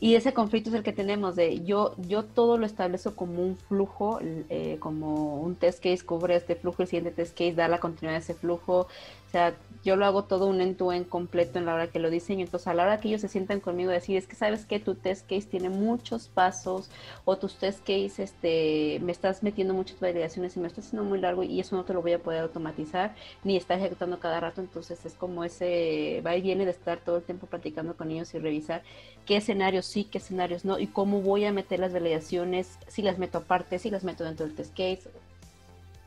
y 0.00 0.14
ese 0.14 0.32
conflicto 0.32 0.70
es 0.70 0.76
el 0.76 0.82
que 0.82 0.94
tenemos 0.94 1.36
de 1.36 1.62
yo, 1.62 1.94
yo 2.08 2.24
todo 2.24 2.56
lo 2.56 2.64
establezco 2.64 3.14
como 3.14 3.42
un 3.42 3.56
flujo, 3.56 4.18
eh, 4.22 4.78
como 4.80 5.36
un 5.42 5.56
test 5.56 5.82
case 5.82 6.04
cubre 6.04 6.36
este 6.36 6.56
flujo, 6.56 6.82
el 6.82 6.88
siguiente 6.88 7.10
test 7.10 7.36
case 7.36 7.52
da 7.52 7.68
la 7.68 7.80
continuidad 7.80 8.14
de 8.14 8.22
ese 8.22 8.34
flujo. 8.34 8.80
O 8.80 9.30
sea, 9.30 9.54
yo 9.84 9.96
lo 9.96 10.04
hago 10.04 10.24
todo 10.24 10.46
un 10.46 10.60
end-to-end 10.60 11.08
completo 11.08 11.58
en 11.58 11.64
la 11.64 11.74
hora 11.74 11.86
que 11.88 11.98
lo 11.98 12.10
diseño. 12.10 12.44
Entonces, 12.44 12.68
a 12.68 12.74
la 12.74 12.82
hora 12.82 13.00
que 13.00 13.08
ellos 13.08 13.22
se 13.22 13.28
sientan 13.28 13.60
conmigo, 13.60 13.90
decir, 13.90 14.16
es 14.16 14.26
que 14.26 14.36
sabes 14.36 14.66
que 14.66 14.78
tu 14.78 14.94
test 14.94 15.28
case 15.28 15.46
tiene 15.46 15.70
muchos 15.70 16.28
pasos 16.28 16.90
o 17.24 17.36
tus 17.38 17.56
test 17.56 17.80
case, 17.80 18.22
este, 18.22 19.00
me 19.02 19.12
estás 19.12 19.42
metiendo 19.42 19.72
muchas 19.72 19.98
validaciones 20.00 20.56
y 20.56 20.60
me 20.60 20.68
estás 20.68 20.86
haciendo 20.86 21.08
muy 21.08 21.18
largo 21.20 21.42
y 21.42 21.60
eso 21.60 21.76
no 21.76 21.84
te 21.84 21.94
lo 21.94 22.02
voy 22.02 22.12
a 22.12 22.18
poder 22.18 22.42
automatizar 22.42 23.14
ni 23.42 23.56
estar 23.56 23.78
ejecutando 23.78 24.20
cada 24.20 24.40
rato. 24.40 24.60
Entonces, 24.60 25.04
es 25.06 25.14
como 25.14 25.44
ese 25.44 26.22
va 26.26 26.36
y 26.36 26.42
viene 26.42 26.64
de 26.64 26.72
estar 26.72 26.98
todo 26.98 27.16
el 27.16 27.22
tiempo 27.22 27.46
platicando 27.46 27.96
con 27.96 28.10
ellos 28.10 28.34
y 28.34 28.38
revisar 28.38 28.82
qué 29.24 29.36
escenarios 29.38 29.86
sí, 29.86 30.04
qué 30.04 30.18
escenarios 30.18 30.64
no 30.64 30.78
y 30.78 30.86
cómo 30.88 31.22
voy 31.22 31.44
a 31.44 31.52
meter 31.52 31.80
las 31.80 31.92
validaciones, 31.92 32.78
si 32.86 33.02
las 33.02 33.18
meto 33.18 33.38
aparte, 33.38 33.78
si 33.78 33.90
las 33.90 34.04
meto 34.04 34.24
dentro 34.24 34.46
del 34.46 34.54
test 34.54 34.72
case. 34.72 35.02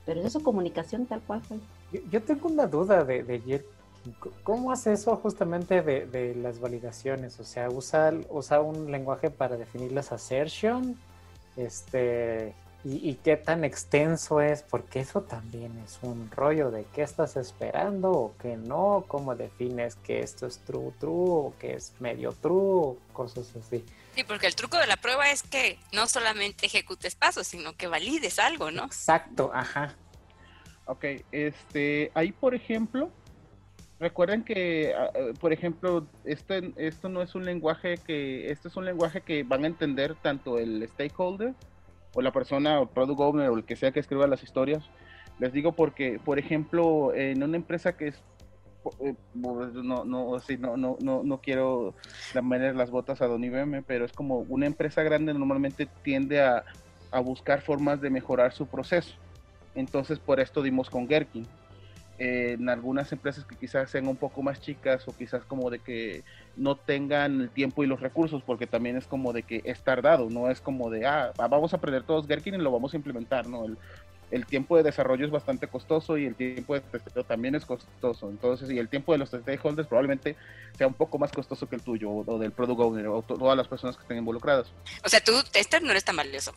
Pero 0.06 0.20
es 0.20 0.28
eso 0.28 0.44
comunicación 0.44 1.06
tal 1.06 1.22
cual. 1.22 1.42
Fue. 1.42 1.58
Yo 2.10 2.22
tengo 2.24 2.48
una 2.48 2.68
duda 2.68 3.04
de, 3.04 3.24
de 3.24 3.64
¿Cómo 4.44 4.72
hace 4.72 4.94
eso 4.94 5.16
justamente 5.16 5.82
de, 5.82 6.06
de, 6.06 6.36
las 6.36 6.60
validaciones? 6.60 7.40
O 7.40 7.46
sea, 7.46 7.70
usa, 7.70 8.12
usa 8.30 8.60
un 8.60 8.92
lenguaje 8.92 9.30
para 9.30 9.56
definir 9.56 9.94
las 9.94 10.12
assertion, 10.12 11.00
este, 11.56 12.54
y, 12.84 13.10
y, 13.10 13.16
qué 13.16 13.38
tan 13.38 13.64
extenso 13.64 14.42
es, 14.42 14.62
porque 14.62 15.00
eso 15.00 15.22
también 15.22 15.72
es 15.86 16.00
un 16.02 16.30
rollo 16.32 16.70
de 16.70 16.86
qué 16.94 17.04
estás 17.04 17.38
esperando 17.38 18.12
o 18.12 18.34
qué 18.42 18.58
no, 18.58 19.06
cómo 19.08 19.36
defines 19.36 19.96
que 19.96 20.20
esto 20.20 20.48
es 20.48 20.58
true, 20.60 20.92
true, 21.00 21.14
o 21.14 21.54
que 21.60 21.76
es 21.76 21.94
medio 22.02 22.34
true, 22.34 22.98
cosas 23.14 23.48
así. 23.56 23.86
Sí, 24.16 24.24
porque 24.26 24.48
el 24.48 24.56
truco 24.56 24.78
de 24.78 24.88
la 24.88 24.98
prueba 24.98 25.32
es 25.32 25.44
que 25.44 25.80
no 25.94 26.08
solamente 26.08 26.66
ejecutes 26.66 27.16
pasos, 27.16 27.48
sino 27.48 27.74
que 27.78 27.88
valides 27.88 28.38
algo, 28.38 28.70
¿no? 28.70 28.84
Exacto, 28.84 29.50
ajá. 29.54 29.96
Ok, 30.86 31.06
este, 31.32 32.12
ahí 32.14 32.32
por 32.32 32.54
ejemplo, 32.54 33.10
recuerden 34.00 34.44
que, 34.44 34.94
ah, 34.98 35.12
eh, 35.16 35.34
por 35.40 35.54
ejemplo, 35.54 36.06
este, 36.26 36.74
esto 36.76 37.08
no 37.10 37.22
es 37.22 37.36
un 37.36 37.46
lenguaje 37.46 37.98
que, 37.98 38.52
este 38.52 38.68
es 38.68 38.76
un 38.76 38.86
lenguaje 38.86 39.22
que 39.22 39.44
van 39.44 39.64
a 39.64 39.68
entender 39.68 40.16
tanto 40.16 40.58
el 40.58 40.86
stakeholder 40.90 41.54
o 42.14 42.22
la 42.22 42.32
persona 42.32 42.82
o 42.82 42.86
product 42.86 43.20
owner 43.20 43.50
o 43.50 43.58
el 43.58 43.64
que 43.64 43.76
sea 43.76 43.92
que 43.92 44.02
escriba 44.02 44.28
las 44.28 44.44
historias. 44.44 44.90
Les 45.40 45.54
digo 45.54 45.72
porque, 45.72 46.20
por 46.24 46.38
ejemplo, 46.38 47.14
en 47.16 47.42
una 47.44 47.58
empresa 47.58 47.96
que 47.96 48.10
es 48.10 48.22
eh, 49.00 49.16
no, 49.34 50.04
no, 50.04 50.40
sí, 50.40 50.58
no, 50.58 50.76
no, 50.76 50.98
no, 51.00 51.24
no 51.24 51.38
quiero 51.40 51.96
manera 52.42 52.74
las 52.74 52.92
botas 52.92 53.22
a 53.22 53.28
Don 53.28 53.44
IBM, 53.44 53.84
pero 53.84 54.04
es 54.04 54.12
como 54.12 54.40
una 54.50 54.66
empresa 54.66 55.04
grande 55.04 55.34
normalmente 55.34 55.88
tiende 56.04 56.42
a, 56.42 56.66
a 57.12 57.20
buscar 57.22 57.62
formas 57.62 58.02
de 58.02 58.10
mejorar 58.10 58.52
su 58.52 58.68
proceso. 58.68 59.16
Entonces 59.76 60.20
por 60.20 60.40
esto 60.40 60.62
dimos 60.62 60.90
con 60.90 61.08
Gherkin. 61.08 61.48
Eh, 62.20 62.58
en 62.60 62.70
algunas 62.70 63.12
empresas 63.12 63.44
que 63.44 63.56
quizás 63.56 63.90
sean 63.90 64.08
un 64.08 64.16
poco 64.16 64.44
más 64.44 64.62
chicas 64.62 65.08
o 65.08 65.18
quizás 65.18 65.44
como 65.46 65.72
de 65.72 65.80
que 65.80 66.24
no 66.56 66.76
tengan 66.76 67.42
el 67.42 67.50
tiempo 67.50 67.84
y 67.84 67.88
los 67.88 68.02
recursos, 68.02 68.44
porque 68.44 68.68
también 68.68 68.98
es 68.98 69.08
como 69.08 69.34
de 69.34 69.42
que 69.42 69.62
es 69.66 69.82
tardado, 69.82 70.30
no 70.30 70.48
es 70.52 70.62
como 70.62 70.92
de, 70.92 71.08
ah, 71.08 71.34
vamos 71.38 71.74
a 71.74 71.78
aprender 71.78 72.04
todos 72.04 72.28
Gherkin 72.28 72.54
y 72.54 72.60
lo 72.60 72.72
vamos 72.72 72.94
a 72.94 72.98
implementar, 72.98 73.48
¿no? 73.48 73.66
El, 73.66 73.78
el 74.34 74.48
tiempo 74.48 74.76
de 74.76 74.84
desarrollo 74.84 75.26
es 75.26 75.32
bastante 75.32 75.68
costoso 75.68 76.18
y 76.18 76.26
el 76.26 76.36
tiempo 76.36 76.74
de 76.74 76.82
testeo 76.82 77.24
también 77.24 77.54
es 77.54 77.66
costoso. 77.66 78.30
Entonces, 78.30 78.72
y 78.72 78.80
el 78.80 78.90
tiempo 78.90 79.12
de 79.12 79.20
los 79.20 79.30
stakeholders 79.30 79.88
probablemente 79.88 80.36
sea 80.76 80.88
un 80.88 80.96
poco 80.96 81.20
más 81.20 81.32
costoso 81.32 81.70
que 81.70 81.76
el 81.76 81.84
tuyo 81.84 82.10
o, 82.10 82.40
del 82.40 82.52
product 82.52 82.80
owner 82.80 83.08
o 83.08 83.22
todas 83.22 83.56
las 83.56 83.68
personas 83.68 83.96
que 83.96 84.02
estén 84.02 84.18
involucradas. 84.18 84.72
O 85.06 85.10
sea, 85.10 85.24
tú, 85.24 85.34
tester, 85.52 85.84
no 85.84 85.92
eres 85.92 86.04
tan 86.04 86.16
valioso. 86.16 86.52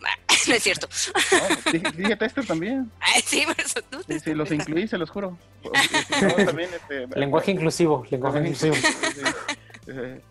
no 0.48 0.54
es 0.54 0.62
cierto. 0.62 0.88
No, 1.32 1.92
dije, 1.92 2.16
tester 2.16 2.46
también. 2.46 2.90
Ay, 2.98 3.20
sí, 3.24 3.44
eso 3.58 3.82
tú. 3.90 4.02
Sí, 4.08 4.20
sí, 4.20 4.34
los 4.34 4.50
incluí, 4.50 4.88
se 4.88 4.96
los 4.96 5.10
juro. 5.10 5.36
también, 6.46 6.70
este, 6.72 7.06
lenguaje 7.18 7.50
inclusivo, 7.50 8.06
lenguaje 8.10 8.38
inclusivo. 8.38 8.74
el, 9.86 10.22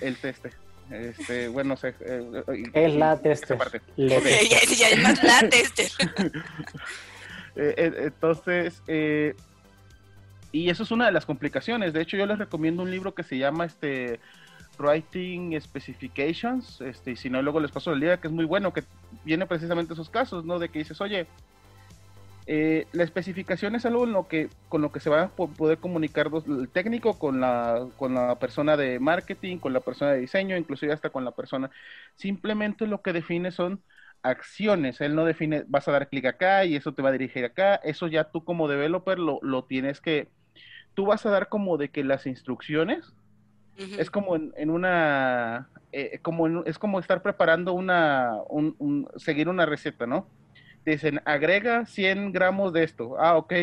el 0.00 0.16
teste. 0.16 0.52
Este, 0.90 1.48
bueno, 1.48 1.76
sé. 1.76 1.94
Eh, 2.00 2.42
es 2.72 2.94
la 2.94 3.18
tester. 3.20 3.58
ya, 3.96 4.88
es 4.88 5.02
más 5.02 5.22
la 5.22 5.48
tester. 5.48 5.88
Eh, 7.60 7.74
eh, 7.76 7.92
entonces, 8.04 8.84
eh, 8.86 9.34
y 10.52 10.70
eso 10.70 10.84
es 10.84 10.92
una 10.92 11.06
de 11.06 11.12
las 11.12 11.26
complicaciones. 11.26 11.92
De 11.92 12.00
hecho, 12.00 12.16
yo 12.16 12.24
les 12.24 12.38
recomiendo 12.38 12.84
un 12.84 12.90
libro 12.90 13.14
que 13.16 13.24
se 13.24 13.36
llama 13.36 13.64
este 13.64 14.20
Writing 14.78 15.60
Specifications. 15.60 16.80
Este, 16.80 17.12
y 17.12 17.16
si 17.16 17.28
no, 17.28 17.42
luego 17.42 17.58
les 17.58 17.72
paso 17.72 17.92
el 17.92 18.00
día, 18.00 18.20
que 18.20 18.28
es 18.28 18.32
muy 18.32 18.44
bueno, 18.44 18.72
que 18.72 18.84
viene 19.24 19.44
precisamente 19.44 19.94
esos 19.94 20.08
casos, 20.08 20.44
¿no? 20.44 20.60
De 20.60 20.68
que 20.68 20.78
dices, 20.78 21.00
oye, 21.00 21.26
eh, 22.50 22.86
la 22.92 23.04
especificación 23.04 23.74
es 23.74 23.84
algo 23.84 24.04
en 24.04 24.12
lo 24.12 24.26
que, 24.26 24.48
con 24.70 24.80
lo 24.80 24.90
que 24.90 25.00
se 25.00 25.10
va 25.10 25.24
a 25.24 25.28
poder 25.28 25.76
comunicar 25.76 26.30
el 26.46 26.70
técnico 26.70 27.18
con 27.18 27.40
la, 27.40 27.86
con 27.98 28.14
la 28.14 28.38
persona 28.38 28.74
de 28.78 28.98
marketing, 28.98 29.58
con 29.58 29.74
la 29.74 29.80
persona 29.80 30.12
de 30.12 30.20
diseño, 30.20 30.56
inclusive 30.56 30.94
hasta 30.94 31.10
con 31.10 31.26
la 31.26 31.32
persona. 31.32 31.70
Simplemente 32.16 32.86
lo 32.86 33.02
que 33.02 33.12
define 33.12 33.50
son 33.50 33.82
acciones. 34.22 35.02
Él 35.02 35.14
no 35.14 35.26
define, 35.26 35.64
vas 35.68 35.88
a 35.88 35.92
dar 35.92 36.08
clic 36.08 36.24
acá 36.24 36.64
y 36.64 36.74
eso 36.74 36.94
te 36.94 37.02
va 37.02 37.10
a 37.10 37.12
dirigir 37.12 37.44
acá. 37.44 37.74
Eso 37.74 38.06
ya 38.06 38.24
tú 38.24 38.42
como 38.42 38.66
developer 38.66 39.18
lo, 39.18 39.40
lo 39.42 39.64
tienes 39.64 40.00
que, 40.00 40.28
tú 40.94 41.04
vas 41.04 41.26
a 41.26 41.30
dar 41.30 41.50
como 41.50 41.76
de 41.76 41.90
que 41.90 42.02
las 42.02 42.26
instrucciones, 42.26 43.12
es 43.76 44.10
como 44.10 44.36
en, 44.36 44.70
una, 44.70 45.68
eh, 45.92 46.18
como 46.22 46.64
es 46.64 46.78
como 46.78 46.98
estar 46.98 47.22
preparando 47.22 47.74
una, 47.74 48.32
un, 48.48 49.06
seguir 49.16 49.50
una 49.50 49.66
receta, 49.66 50.06
¿no? 50.06 50.26
Dicen, 50.84 51.20
agrega 51.24 51.86
100 51.86 52.32
gramos 52.32 52.72
de 52.72 52.84
esto. 52.84 53.16
Ah, 53.18 53.36
ok. 53.36 53.54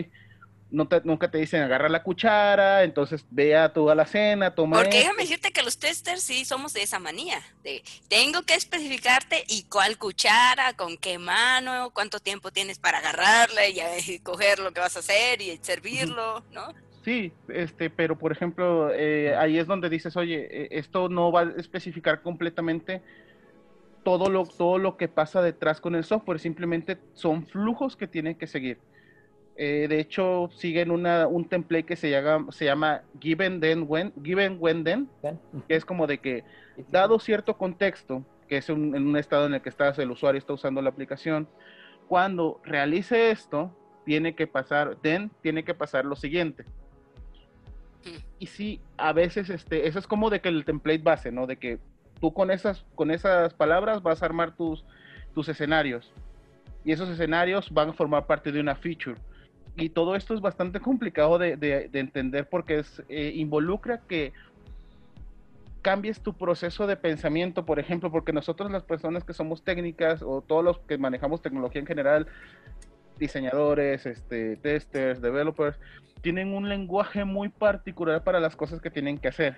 No 0.72 0.88
te, 0.88 1.00
nunca 1.03 1.29
te 1.29 1.38
dicen 1.38 1.62
agarra 1.62 1.88
la 1.88 2.03
cuchara, 2.03 2.84
entonces 2.84 3.24
vea 3.29 3.72
toda 3.72 3.93
la 3.95 4.05
cena, 4.05 4.55
toma. 4.55 4.77
Porque 4.77 4.98
déjame 4.98 5.22
decirte 5.22 5.51
que 5.51 5.62
los 5.62 5.77
testers 5.77 6.24
sí 6.24 6.43
somos 6.43 6.74
de 6.74 6.81
esa 6.81 7.00
manía, 7.00 7.39
de 7.63 7.84
tengo 8.10 8.41
que 8.41 8.55
especificarte 8.55 9.43
y 9.48 9.63
cuál 9.69 9.98
cuchara, 9.98 10.74
con 10.74 10.98
qué 10.98 11.19
mano, 11.19 11.91
cuánto 11.93 12.19
tiempo 12.19 12.51
tienes 12.51 12.79
para 12.79 12.98
agarrarla 12.98 13.62
y, 13.69 14.19
coger 14.19 14.60
lo 14.60 14.74
que 14.74 14.81
vas 14.81 14.95
a 14.98 15.00
hacer 15.00 15.41
y 15.41 15.57
servirlo, 15.62 16.43
¿no? 16.51 16.74
Sí, 17.05 17.31
este, 17.50 17.91
pero 17.91 18.17
por 18.17 18.31
ejemplo, 18.31 18.91
eh, 18.91 19.36
ahí 19.36 19.60
es 19.60 19.67
donde 19.67 19.89
dices, 19.89 20.17
oye, 20.17 20.48
eh, 20.50 20.67
esto 20.72 21.07
no 21.07 21.31
va 21.31 21.41
a 21.41 21.53
especificar 21.57 22.24
completamente 22.24 23.03
todo 24.05 24.29
lo, 24.29 24.45
todo 24.45 24.77
lo 24.77 24.97
que 24.97 25.07
pasa 25.07 25.41
detrás 25.41 25.81
con 25.81 25.95
el 25.95 26.03
software, 26.03 26.39
simplemente 26.39 27.00
son 27.15 27.45
flujos 27.47 27.97
que 27.97 28.07
tienen 28.07 28.35
que 28.35 28.45
seguir. 28.45 28.77
Eh, 29.57 29.88
de 29.89 30.00
hecho, 30.00 30.50
siguen 30.53 30.91
una, 30.91 31.27
un 31.27 31.45
template 31.50 31.85
que 31.85 31.95
se 31.95 32.12
llama, 32.12 32.51
se 32.51 32.65
llama 32.65 33.01
given 33.19 33.59
then 33.59 33.85
when, 33.88 34.13
given 34.24 34.57
when 34.59 34.83
then, 34.83 35.09
que 35.67 35.75
es 35.75 35.83
como 35.83 36.05
de 36.05 36.19
que, 36.19 36.43
dado 36.91 37.17
cierto 37.17 37.57
contexto, 37.57 38.24
que 38.47 38.57
es 38.57 38.69
en 38.69 38.93
un 38.93 39.17
estado 39.17 39.47
en 39.47 39.55
el 39.55 39.62
que 39.62 39.69
estás, 39.69 39.97
el 39.97 40.12
usuario 40.12 40.38
está 40.38 40.53
usando 40.53 40.83
la 40.83 40.89
aplicación, 40.89 41.47
cuando 42.07 42.62
realice 42.63 43.31
esto, 43.31 43.75
tiene 44.05 44.35
que 44.35 44.45
pasar, 44.45 44.97
then 45.01 45.31
tiene 45.41 45.63
que 45.63 45.74
pasar 45.74 46.05
lo 46.05 46.15
siguiente. 46.15 46.63
Y 48.38 48.45
sí, 48.45 48.81
a 48.97 49.13
veces, 49.13 49.50
este, 49.50 49.88
eso 49.88 49.97
es 49.97 50.05
como 50.05 50.29
de 50.29 50.41
que 50.41 50.50
el 50.50 50.63
template 50.63 51.01
base, 51.01 51.31
¿no? 51.31 51.47
De 51.47 51.57
que 51.57 51.79
tú 52.25 52.34
con 52.34 52.50
esas, 52.50 52.84
con 52.96 53.12
esas 53.12 53.53
palabras 53.53 54.01
vas 54.01 54.24
a 54.24 54.25
armar 54.25 54.55
tus, 54.55 54.84
tus 55.36 55.48
escenarios. 55.48 56.12
Y 56.84 56.91
esos 56.91 57.08
escenarios 57.08 57.72
van 57.72 57.89
a 57.89 57.94
formar 57.94 58.25
parte 58.25 58.51
de 58.51 58.60
una 58.60 58.75
feature. 58.75 59.15
Y 59.75 59.89
todo 59.89 60.15
esto 60.15 60.34
es 60.34 60.41
bastante 60.41 60.79
complicado 60.79 61.38
de, 61.38 61.55
de, 61.55 61.89
entender 61.94 62.48
porque 62.50 62.79
es, 62.79 63.03
eh, 63.10 63.32
involucra 63.36 64.01
que 64.08 64.34
cambies 65.84 66.22
tu 66.22 66.34
proceso 66.34 66.88
de 66.88 66.96
pensamiento, 66.96 67.63
por 67.63 67.77
ejemplo, 67.77 68.12
porque 68.12 68.34
nosotros 68.34 68.72
las 68.72 68.84
personas 68.84 69.24
que 69.24 69.34
somos 69.34 69.63
técnicas 69.63 70.24
o 70.24 70.41
todos 70.41 70.63
los 70.63 70.79
que 70.79 70.98
manejamos 70.98 71.44
tecnología 71.44 71.82
en 71.82 71.88
general, 71.88 72.27
diseñadores, 73.20 74.08
este, 74.08 74.55
testers, 74.58 75.22
developers, 75.22 75.77
tienen 76.22 76.53
un 76.53 76.70
lenguaje 76.70 77.24
muy 77.24 77.50
particular 77.50 78.24
para 78.24 78.39
las 78.39 78.55
cosas 78.55 78.82
que 78.82 78.89
tienen 78.89 79.20
que 79.20 79.27
hacer. 79.27 79.58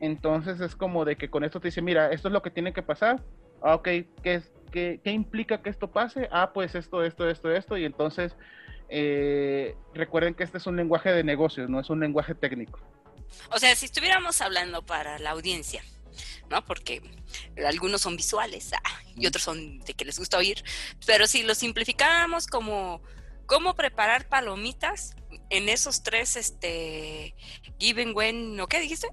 Entonces 0.00 0.60
es 0.60 0.76
como 0.76 1.04
de 1.04 1.16
que 1.16 1.30
con 1.30 1.44
esto 1.44 1.60
te 1.60 1.68
dice, 1.68 1.82
mira, 1.82 2.10
esto 2.12 2.28
es 2.28 2.32
lo 2.32 2.42
que 2.42 2.50
tiene 2.50 2.72
que 2.72 2.82
pasar. 2.82 3.22
Ah, 3.62 3.74
ok, 3.74 3.88
¿qué, 4.22 4.42
qué, 4.70 5.00
qué 5.02 5.10
implica 5.10 5.62
que 5.62 5.70
esto 5.70 5.90
pase? 5.90 6.28
Ah, 6.30 6.52
pues 6.52 6.74
esto, 6.74 7.02
esto, 7.02 7.28
esto, 7.28 7.50
esto. 7.50 7.78
Y 7.78 7.84
entonces 7.84 8.36
eh, 8.88 9.74
recuerden 9.94 10.34
que 10.34 10.44
este 10.44 10.58
es 10.58 10.66
un 10.66 10.76
lenguaje 10.76 11.10
de 11.10 11.24
negocios, 11.24 11.68
no 11.68 11.80
es 11.80 11.90
un 11.90 12.00
lenguaje 12.00 12.34
técnico. 12.34 12.78
O 13.50 13.58
sea, 13.58 13.74
si 13.74 13.86
estuviéramos 13.86 14.40
hablando 14.40 14.84
para 14.84 15.18
la 15.18 15.30
audiencia, 15.30 15.82
¿no? 16.48 16.64
Porque 16.64 17.02
algunos 17.66 18.02
son 18.02 18.16
visuales 18.16 18.72
ah, 18.72 19.00
y 19.16 19.26
otros 19.26 19.42
son 19.42 19.80
de 19.80 19.94
que 19.94 20.04
les 20.04 20.18
gusta 20.18 20.38
oír, 20.38 20.62
pero 21.06 21.26
si 21.26 21.42
lo 21.42 21.54
simplificáramos 21.54 22.46
como 22.46 23.02
cómo 23.46 23.74
preparar 23.74 24.28
palomitas 24.28 25.16
en 25.50 25.68
esos 25.68 26.02
tres, 26.02 26.36
este, 26.36 27.34
given 27.78 28.12
when, 28.14 28.56
¿no 28.56 28.66
qué 28.66 28.80
dijiste? 28.80 29.08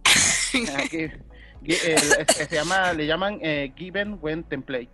Este, 1.66 2.46
se 2.46 2.56
llama, 2.56 2.92
le 2.94 3.08
llaman 3.08 3.40
eh, 3.42 3.72
given 3.78 4.18
when 4.22 4.44
template. 4.44 4.90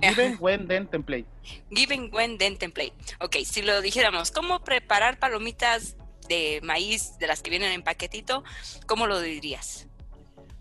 Given 0.00 0.36
when 0.40 0.66
then 0.66 0.86
template. 0.86 1.26
Given 1.70 2.10
when 2.12 2.38
then 2.38 2.56
template. 2.56 2.94
Ok, 3.20 3.36
si 3.44 3.60
lo 3.60 3.82
dijéramos, 3.82 4.30
¿cómo 4.30 4.64
preparar 4.64 5.18
palomitas 5.18 5.96
de 6.26 6.60
maíz 6.62 7.18
de 7.18 7.26
las 7.26 7.42
que 7.42 7.50
vienen 7.50 7.72
en 7.72 7.82
paquetito? 7.82 8.42
¿Cómo 8.86 9.06
lo 9.06 9.20
dirías? 9.20 9.86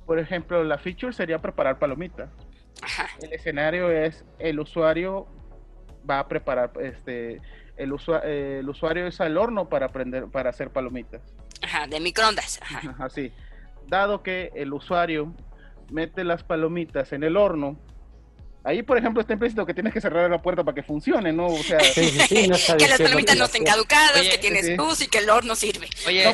Por 0.05 0.19
ejemplo, 0.19 0.63
la 0.63 0.77
feature 0.77 1.13
sería 1.13 1.39
preparar 1.39 1.79
palomitas. 1.79 2.29
El 3.21 3.33
escenario 3.33 3.89
es 3.89 4.23
el 4.39 4.59
usuario 4.59 5.27
va 6.09 6.19
a 6.19 6.27
preparar, 6.27 6.71
este, 6.81 7.41
el, 7.77 7.93
el 8.23 8.69
usuario 8.69 9.07
es 9.07 9.21
al 9.21 9.37
horno 9.37 9.69
para 9.69 9.87
aprender, 9.87 10.27
para 10.27 10.49
hacer 10.49 10.69
palomitas. 10.71 11.21
Ajá, 11.61 11.87
de 11.87 11.99
microondas. 11.99 12.59
Ajá. 12.61 12.95
Así. 12.99 13.31
Dado 13.87 14.21
que 14.21 14.51
el 14.55 14.73
usuario 14.73 15.33
mete 15.89 16.23
las 16.23 16.43
palomitas 16.43 17.13
en 17.13 17.23
el 17.23 17.37
horno, 17.37 17.77
Ahí, 18.67 18.83
por 18.83 18.97
ejemplo, 18.97 19.21
está 19.21 19.31
implícito 19.31 19.65
que 19.65 19.73
tienes 19.73 19.93
que 19.93 20.01
cerrar 20.01 20.29
la 20.29 20.41
puerta 20.41 20.61
para 20.61 20.75
que 20.75 20.83
funcione, 20.83 21.31
¿no? 21.31 21.47
O 21.47 21.63
sea, 21.63 21.77
que 21.95 22.47
las 22.49 23.01
palomitas 23.01 23.37
no 23.37 23.45
estén 23.45 23.63
caducadas, 23.63 24.21
que 24.23 24.37
tienes 24.39 24.75
luz 24.75 24.99
y 24.99 25.07
que 25.07 25.19
el 25.19 25.29
horno 25.29 25.55
sirve. 25.55 25.87
Oye, 26.05 26.25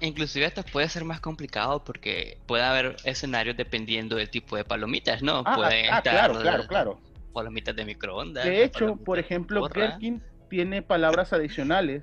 inclusive 0.00 0.46
esto 0.46 0.62
puede 0.62 0.88
ser 0.88 1.04
más 1.04 1.18
complicado 1.18 1.82
porque 1.82 2.38
puede 2.46 2.62
haber 2.62 2.94
escenarios 3.02 3.56
dependiendo 3.56 4.14
del 4.14 4.30
tipo 4.30 4.56
de 4.56 4.64
palomitas, 4.64 5.20
¿no? 5.20 5.42
Ah, 5.44 5.56
puede 5.56 5.90
ah, 5.90 6.00
claro, 6.00 6.38
claro, 6.38 6.66
claro. 6.68 7.00
Palomitas 7.34 7.76
de 7.76 7.84
microondas. 7.84 8.44
De 8.44 8.64
hecho, 8.64 8.96
por 8.96 9.18
ejemplo, 9.18 9.68
Gherkin 9.68 10.22
tiene 10.48 10.80
palabras 10.80 11.32
adicionales 11.32 12.02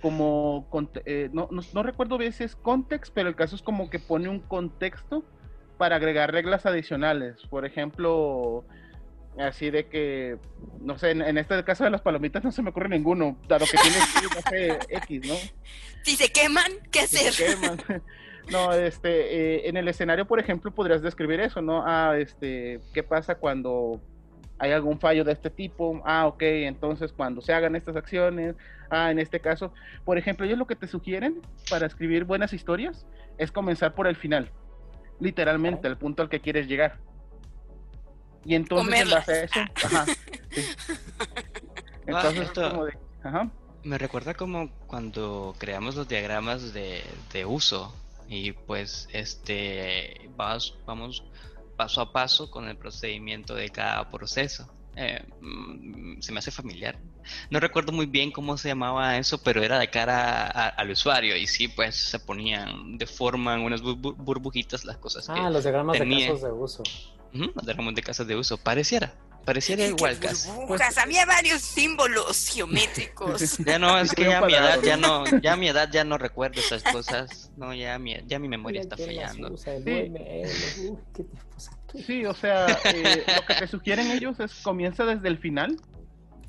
como, 0.00 0.68
eh, 1.04 1.30
no, 1.32 1.48
no, 1.50 1.62
no 1.72 1.82
recuerdo 1.82 2.18
bien 2.18 2.32
si 2.32 2.42
es 2.42 2.56
context, 2.56 3.12
pero 3.14 3.28
el 3.28 3.36
caso 3.36 3.54
es 3.54 3.62
como 3.62 3.90
que 3.90 4.00
pone 4.00 4.28
un 4.28 4.40
contexto 4.40 5.24
para 5.78 5.96
agregar 5.96 6.32
reglas 6.32 6.66
adicionales. 6.66 7.46
Por 7.48 7.64
ejemplo, 7.64 8.64
así 9.38 9.70
de 9.70 9.86
que, 9.86 10.38
no 10.80 10.98
sé, 10.98 11.12
en, 11.12 11.38
este 11.38 11.62
caso 11.64 11.84
de 11.84 11.90
las 11.90 12.02
palomitas 12.02 12.42
no 12.44 12.52
se 12.52 12.62
me 12.62 12.70
ocurre 12.70 12.88
ninguno, 12.88 13.38
dado 13.48 13.64
que 13.64 13.78
tiene 13.78 13.96
no 14.34 14.50
sé, 14.50 14.78
X, 14.88 15.28
¿no? 15.28 15.34
Si 16.02 16.16
se 16.16 16.30
queman, 16.30 16.72
¿qué 16.90 17.00
hacer? 17.00 17.32
No, 18.50 18.72
este, 18.72 19.36
eh, 19.36 19.68
en 19.68 19.76
el 19.76 19.86
escenario, 19.86 20.26
por 20.26 20.40
ejemplo, 20.40 20.74
podrías 20.74 21.00
describir 21.00 21.38
eso, 21.38 21.62
¿no? 21.62 21.84
Ah, 21.86 22.16
este, 22.18 22.80
¿qué 22.92 23.04
pasa 23.04 23.36
cuando 23.36 24.00
hay 24.62 24.72
algún 24.72 24.98
fallo 24.98 25.24
de 25.24 25.32
este 25.32 25.50
tipo? 25.50 26.00
Ah, 26.04 26.26
ok, 26.26 26.42
entonces 26.42 27.12
cuando 27.12 27.42
se 27.42 27.52
hagan 27.52 27.74
estas 27.74 27.96
acciones, 27.96 28.54
ah, 28.90 29.10
en 29.10 29.18
este 29.18 29.40
caso, 29.40 29.72
por 30.04 30.18
ejemplo, 30.18 30.46
ellos 30.46 30.58
lo 30.58 30.66
que 30.66 30.76
te 30.76 30.86
sugieren 30.86 31.42
para 31.68 31.86
escribir 31.86 32.24
buenas 32.24 32.52
historias 32.52 33.06
es 33.38 33.50
comenzar 33.50 33.94
por 33.94 34.06
el 34.06 34.16
final 34.16 34.50
literalmente 35.22 35.88
el 35.88 35.96
punto 35.96 36.22
al 36.22 36.28
que 36.28 36.40
quieres 36.40 36.66
llegar. 36.66 36.98
Y 38.44 38.56
entonces 38.56 39.00
en 39.00 39.10
base 39.10 39.32
a 39.32 39.42
eso, 39.44 39.60
ajá, 39.84 40.06
Entonces 42.06 42.50
como 42.50 42.86
de, 42.86 42.98
ajá. 43.22 43.48
Me 43.84 43.98
recuerda 43.98 44.34
como 44.34 44.70
cuando 44.86 45.54
creamos 45.58 45.94
los 45.94 46.08
diagramas 46.08 46.72
de, 46.72 47.02
de 47.32 47.44
uso 47.44 47.94
y 48.28 48.52
pues 48.52 49.08
este 49.12 50.28
vamos, 50.36 50.76
vamos 50.86 51.24
paso 51.76 52.00
a 52.00 52.12
paso 52.12 52.50
con 52.50 52.68
el 52.68 52.76
procedimiento 52.76 53.54
de 53.54 53.70
cada 53.70 54.08
proceso. 54.10 54.68
Eh, 54.94 55.24
mm, 55.40 56.20
se 56.20 56.32
me 56.32 56.38
hace 56.38 56.50
familiar. 56.50 56.98
No 57.50 57.60
recuerdo 57.60 57.92
muy 57.92 58.06
bien 58.06 58.30
cómo 58.30 58.58
se 58.58 58.68
llamaba 58.68 59.16
eso, 59.16 59.42
pero 59.42 59.62
era 59.62 59.78
de 59.78 59.88
cara 59.88 60.46
al 60.46 60.90
usuario 60.90 61.36
y 61.36 61.46
sí, 61.46 61.68
pues 61.68 61.96
se 61.96 62.18
ponían 62.18 62.98
de 62.98 63.06
forma 63.06 63.54
en 63.54 63.60
unas 63.62 63.80
burbujitas 63.80 64.84
las 64.84 64.98
cosas. 64.98 65.28
Ah, 65.30 65.48
los 65.48 65.62
diagramas 65.62 65.98
de 65.98 66.08
casos 66.08 66.42
de 66.42 66.52
uso. 66.52 66.82
los 67.32 67.64
diagramas 67.64 67.94
de 67.94 68.02
casos 68.02 68.26
de 68.26 68.36
uso, 68.36 68.58
pareciera. 68.58 69.14
Pareciera 69.44 69.84
igual 69.84 70.18
casi. 70.18 70.48
Pues, 70.68 70.98
había 70.98 71.26
varios 71.26 71.62
símbolos 71.62 72.48
geométricos. 72.48 73.58
Ya 73.66 73.78
no, 73.78 73.98
es 73.98 74.12
que 74.12 74.24
ya 74.24 74.40
mi 74.40 74.54
edad 74.54 74.80
ya 74.82 74.96
no, 74.96 75.24
ya 75.40 75.56
mi 75.56 75.68
edad 75.68 75.88
ya 75.90 76.04
no 76.04 76.18
recuerdo 76.18 76.60
esas 76.60 76.82
cosas. 76.82 77.50
No, 77.56 77.74
ya 77.74 77.98
mi, 77.98 78.16
ya 78.26 78.38
mi 78.38 78.48
memoria 78.48 78.80
está 78.80 78.96
fallando. 78.96 79.56
Sí, 82.06 82.24
o 82.24 82.34
sea, 82.34 82.66
eh, 82.84 83.24
lo 83.36 83.46
que 83.46 83.54
te 83.54 83.66
sugieren 83.66 84.10
ellos 84.10 84.40
es 84.40 84.52
comienza 84.62 85.04
desde 85.04 85.28
el 85.28 85.38
final. 85.38 85.76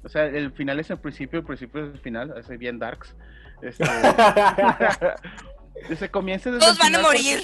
O 0.03 0.09
sea, 0.09 0.25
el 0.25 0.51
final 0.51 0.79
es 0.79 0.89
el 0.89 0.99
principio, 0.99 1.39
el 1.39 1.45
principio 1.45 1.85
es 1.85 1.93
el 1.93 1.99
final, 1.99 2.33
es 2.37 2.47
bien 2.57 2.79
darks. 2.79 3.15
Este, 3.61 3.83
se 5.97 6.09
comienza 6.09 6.49
desde 6.51 6.65
Todos 6.65 6.77
van 6.77 6.95
a 6.95 7.01
morir. 7.01 7.39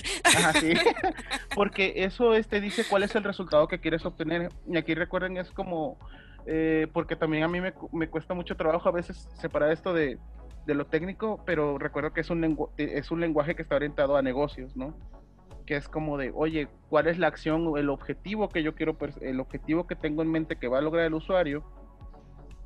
Porque, 1.56 1.94
eso 1.98 2.34
este, 2.34 2.62
dice 2.62 2.86
cuál 2.90 3.04
es 3.04 3.16
el 3.16 3.24
resultado 3.24 3.68
que 3.68 3.80
quieres 3.80 4.06
obtener. 4.06 4.50
Y 4.68 4.78
aquí 4.78 4.96
recuerden, 4.96 5.38
es 5.38 5.52
como, 5.52 5.98
eh, 6.46 6.88
porque 6.94 7.16
también 7.16 7.44
a 7.44 7.48
mí 7.48 7.62
me, 7.62 7.74
me, 7.92 8.10
cuesta 8.10 8.34
mucho 8.34 8.56
trabajo 8.56 8.90
a 8.90 8.92
veces 8.92 9.28
separar 9.40 9.72
esto 9.72 9.94
de, 9.94 10.18
de 10.66 10.74
lo 10.74 10.86
técnico, 10.86 11.44
pero 11.46 11.78
recuerdo 11.78 12.14
que 12.14 12.22
es 12.22 12.30
un, 12.30 12.58
es 12.78 13.12
un 13.12 13.20
lenguaje 13.20 13.56
que 13.56 13.62
está 13.62 13.76
orientado 13.76 14.18
a 14.18 14.22
negocios, 14.22 14.76
¿no? 14.76 14.96
que 15.70 15.76
es 15.76 15.88
como 15.88 16.18
de, 16.18 16.32
oye, 16.34 16.68
¿cuál 16.90 17.06
es 17.06 17.20
la 17.20 17.28
acción 17.28 17.68
o 17.68 17.78
el 17.78 17.90
objetivo 17.90 18.50
que 18.50 18.64
yo 18.64 18.74
quiero, 18.74 18.98
el 19.22 19.40
objetivo 19.40 19.86
que 19.86 19.96
tengo 19.96 20.24
en 20.24 20.32
mente 20.32 20.56
que 20.56 20.68
va 20.68 20.80
a 20.80 20.82
lograr 20.82 21.06
el 21.06 21.14
usuario 21.14 21.64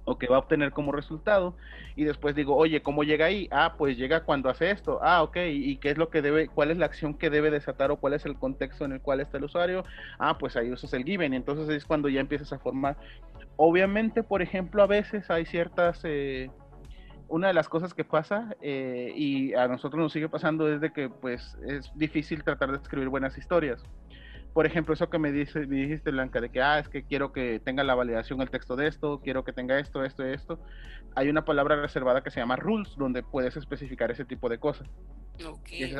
o 0.06 0.18
que 0.18 0.28
va 0.28 0.38
a 0.38 0.40
obtener 0.40 0.72
como 0.72 0.92
resultado? 0.92 1.56
Y 1.96 2.04
después 2.04 2.36
digo, 2.36 2.56
oye, 2.56 2.82
¿cómo 2.82 3.04
llega 3.04 3.26
ahí? 3.26 3.48
Ah, 3.52 3.76
pues 3.78 3.98
llega 3.98 4.24
cuando 4.24 4.50
hace 4.50 4.72
esto. 4.72 5.00
Ah, 5.02 5.24
ok, 5.24 5.38
¿y 5.48 5.78
qué 5.78 5.92
es 5.92 5.98
lo 5.98 6.10
que 6.10 6.22
debe, 6.22 6.48
cuál 6.48 6.72
es 6.72 6.78
la 6.78 6.86
acción 6.86 7.14
que 7.14 7.30
debe 7.30 7.52
desatar 7.52 7.92
o 7.92 7.98
cuál 7.98 8.14
es 8.14 8.26
el 8.26 8.36
contexto 8.38 8.86
en 8.86 8.94
el 8.94 9.02
cual 9.02 9.20
está 9.20 9.38
el 9.38 9.46
usuario? 9.46 9.86
Ah, 10.20 10.38
pues 10.38 10.56
ahí 10.56 10.72
usas 10.72 10.94
el 10.94 11.04
given. 11.04 11.34
Entonces 11.34 11.70
es 11.70 11.86
cuando 11.86 12.10
ya 12.10 12.20
empiezas 12.20 12.52
a 12.54 12.60
formar. 12.60 12.98
Obviamente, 13.56 14.24
por 14.24 14.42
ejemplo, 14.42 14.84
a 14.84 14.88
veces 14.88 15.30
hay 15.30 15.46
ciertas... 15.46 16.02
Eh, 16.04 16.50
una 17.30 17.48
de 17.48 17.54
las 17.56 17.68
cosas 17.68 17.96
que 17.96 18.04
pasa 18.04 18.56
eh, 18.62 19.12
y 19.16 19.56
a 19.56 19.68
nosotros 19.68 20.00
nos 20.00 20.14
sigue 20.14 20.30
pasando 20.30 20.72
es 20.72 20.80
de 20.82 20.92
que 20.92 21.10
pues 21.10 21.58
es 21.66 21.92
difícil 21.96 22.44
tratar 22.44 22.70
de 22.70 22.78
escribir 22.78 23.10
buenas 23.10 23.38
historias. 23.40 23.84
Por 24.54 24.68
ejemplo, 24.68 24.94
eso 24.94 25.10
que 25.10 25.18
me, 25.18 25.32
dice, 25.32 25.66
me 25.66 25.78
dijiste, 25.78 26.12
Blanca, 26.12 26.40
de 26.40 26.50
que, 26.50 26.62
ah, 26.62 26.78
es 26.78 26.88
que 26.88 27.04
quiero 27.04 27.34
que 27.34 27.60
tenga 27.60 27.84
la 27.84 27.96
validación 27.96 28.40
el 28.42 28.52
texto 28.52 28.76
de 28.76 28.88
esto, 28.88 29.20
quiero 29.24 29.44
que 29.44 29.52
tenga 29.52 29.80
esto, 29.80 30.04
esto, 30.04 30.24
esto. 30.24 30.60
Hay 31.16 31.30
una 31.30 31.44
palabra 31.44 31.76
reservada 31.76 32.22
que 32.22 32.30
se 32.30 32.40
llama 32.40 32.56
rules, 32.56 32.94
donde 32.96 33.24
puedes 33.24 33.58
especificar 33.58 34.12
ese 34.12 34.26
tipo 34.26 34.50
de 34.50 34.60
cosas. 34.60 34.88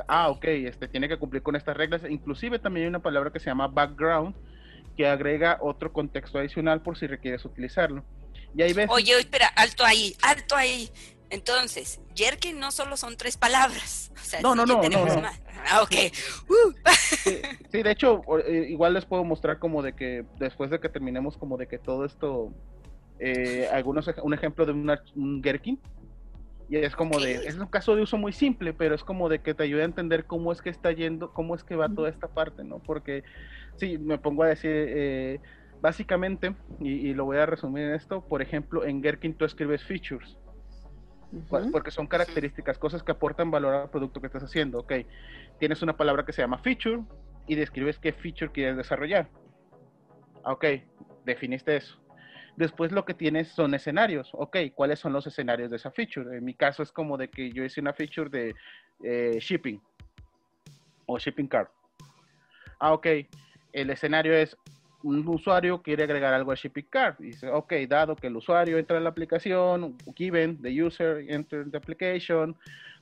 ah, 0.08 0.30
ok, 0.30 0.46
este, 0.46 0.88
tiene 0.88 1.10
que 1.10 1.18
cumplir 1.18 1.42
con 1.42 1.56
estas 1.56 1.76
reglas. 1.76 2.04
Inclusive 2.08 2.60
también 2.60 2.86
hay 2.86 2.90
una 2.90 3.02
palabra 3.02 3.32
que 3.32 3.40
se 3.40 3.48
llama 3.48 3.68
background, 3.68 4.36
que 4.96 5.08
agrega 5.08 5.58
otro 5.60 5.92
contexto 5.92 6.38
adicional 6.38 6.84
por 6.84 6.96
si 6.96 7.08
requieres 7.08 7.44
utilizarlo. 7.46 8.04
Y 8.56 8.62
hay 8.62 8.74
veces... 8.74 8.92
Oye, 8.92 9.18
espera, 9.18 9.48
alto 9.48 9.84
ahí, 9.84 10.16
alto 10.22 10.56
ahí. 10.56 10.92
Entonces, 11.34 12.00
Jerkin 12.14 12.60
no 12.60 12.70
solo 12.70 12.96
son 12.96 13.18
tres 13.18 13.38
palabras. 13.38 14.12
no, 14.44 14.54
no, 14.54 14.68
no, 14.68 14.80
Ah, 15.68 15.82
ok. 15.82 15.96
Uh. 16.48 16.74
Sí, 17.72 17.82
de 17.82 17.90
hecho, 17.90 18.22
eh, 18.46 18.68
igual 18.70 18.94
les 18.94 19.06
puedo 19.06 19.24
mostrar 19.24 19.58
como 19.58 19.82
de 19.82 19.94
que 19.94 20.26
después 20.38 20.70
de 20.70 20.80
que 20.80 20.90
terminemos 20.90 21.36
como 21.36 21.58
de 21.58 21.68
que 21.68 21.80
todo 21.80 22.06
esto, 22.06 22.54
eh, 23.18 23.68
algunos, 23.74 24.08
un 24.22 24.34
ejemplo 24.36 24.68
de 24.68 24.74
un 24.74 25.42
Gherkin. 25.42 25.80
Y 26.70 26.78
es 26.78 26.96
como 26.96 27.20
de, 27.20 27.34
es 27.34 27.58
un 27.58 27.66
caso 27.66 27.96
de 27.96 28.04
uso 28.04 28.18
muy 28.18 28.32
simple, 28.32 28.72
pero 28.72 28.94
es 28.94 29.04
como 29.04 29.28
de 29.28 29.40
que 29.40 29.56
te 29.56 29.64
ayude 29.64 29.82
a 29.82 29.86
entender 29.86 30.26
cómo 30.26 30.52
es 30.52 30.62
que 30.62 30.70
está 30.70 30.92
yendo, 30.92 31.34
cómo 31.34 31.56
es 31.56 31.64
que 31.64 31.76
va 31.76 31.90
toda 31.90 32.10
esta 32.10 32.28
parte, 32.28 32.64
¿no? 32.64 32.78
Porque, 32.78 33.24
sí, 33.78 33.98
me 33.98 34.20
pongo 34.20 34.44
a 34.44 34.50
decir, 34.50 34.72
eh, 34.72 35.40
básicamente, 35.82 36.56
y, 36.80 36.92
y, 36.92 37.14
lo 37.16 37.26
voy 37.26 37.38
a 37.38 37.48
resumir 37.48 37.86
en 37.86 37.96
esto, 37.96 38.22
por 38.22 38.44
ejemplo, 38.44 38.86
en 38.86 39.02
Gherkin 39.02 39.34
tú 39.34 39.46
escribes 39.46 39.84
features 39.84 40.38
Porque 41.72 41.92
son 41.92 42.08
características, 42.08 42.78
cosas 42.78 43.04
que 43.04 43.12
aportan 43.12 43.52
valor 43.52 43.74
al 43.74 43.90
producto 43.90 44.20
que 44.20 44.28
estás 44.28 44.44
haciendo. 44.44 44.80
Ok, 44.80 44.94
tienes 45.60 45.82
una 45.82 45.98
palabra 45.98 46.26
que 46.26 46.34
se 46.34 46.42
llama 46.42 46.60
feature 46.60 47.02
y 47.48 47.56
describes 47.56 48.00
qué 48.00 48.14
feature 48.14 48.52
quieres 48.52 48.78
desarrollar. 48.78 49.30
Ok, 50.46 50.66
definiste 51.26 51.76
eso. 51.76 52.00
Después 52.56 52.92
lo 52.92 53.04
que 53.06 53.14
tienes 53.14 53.48
son 53.50 53.74
escenarios. 53.74 54.30
Ok, 54.34 54.58
¿cuáles 54.76 55.00
son 55.00 55.14
los 55.14 55.26
escenarios 55.26 55.72
de 55.72 55.78
esa 55.78 55.92
feature? 55.92 56.38
En 56.38 56.46
mi 56.46 56.54
caso 56.54 56.84
es 56.84 56.92
como 56.92 57.18
de 57.18 57.30
que 57.30 57.52
yo 57.52 57.64
hice 57.64 57.82
una 57.82 57.94
feature 57.94 58.30
de 58.30 58.56
eh, 59.04 59.40
shipping 59.40 59.82
o 61.08 61.18
shipping 61.18 61.48
cart. 61.48 61.72
Ah, 62.80 62.94
ok. 62.94 63.08
El 63.72 63.90
escenario 63.90 64.34
es 64.34 64.56
un 65.04 65.28
usuario 65.28 65.82
quiere 65.82 66.04
agregar 66.04 66.34
algo 66.34 66.52
a 66.52 66.56
shipping 66.56 66.86
cart. 66.90 67.20
Y 67.20 67.26
dice, 67.26 67.50
ok, 67.50 67.74
dado 67.88 68.16
que 68.16 68.28
el 68.28 68.36
usuario 68.36 68.78
entra 68.78 68.98
en 68.98 69.04
la 69.04 69.10
aplicación, 69.10 69.98
given 70.16 70.62
the 70.62 70.70
user 70.82 71.26
enter 71.28 71.70
the 71.70 71.78
application, 71.78 72.56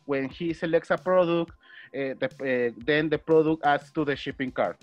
when 0.06 0.30
he 0.30 0.54
selects 0.54 0.92
a 0.92 0.98
product, 0.98 1.52
eh, 1.94 2.16
eh, 2.44 2.74
then 2.86 3.10
the 3.10 3.18
product 3.18 3.66
adds 3.66 3.92
to 3.94 4.04
the 4.04 4.16
shipping 4.16 4.52
cart. 4.52 4.78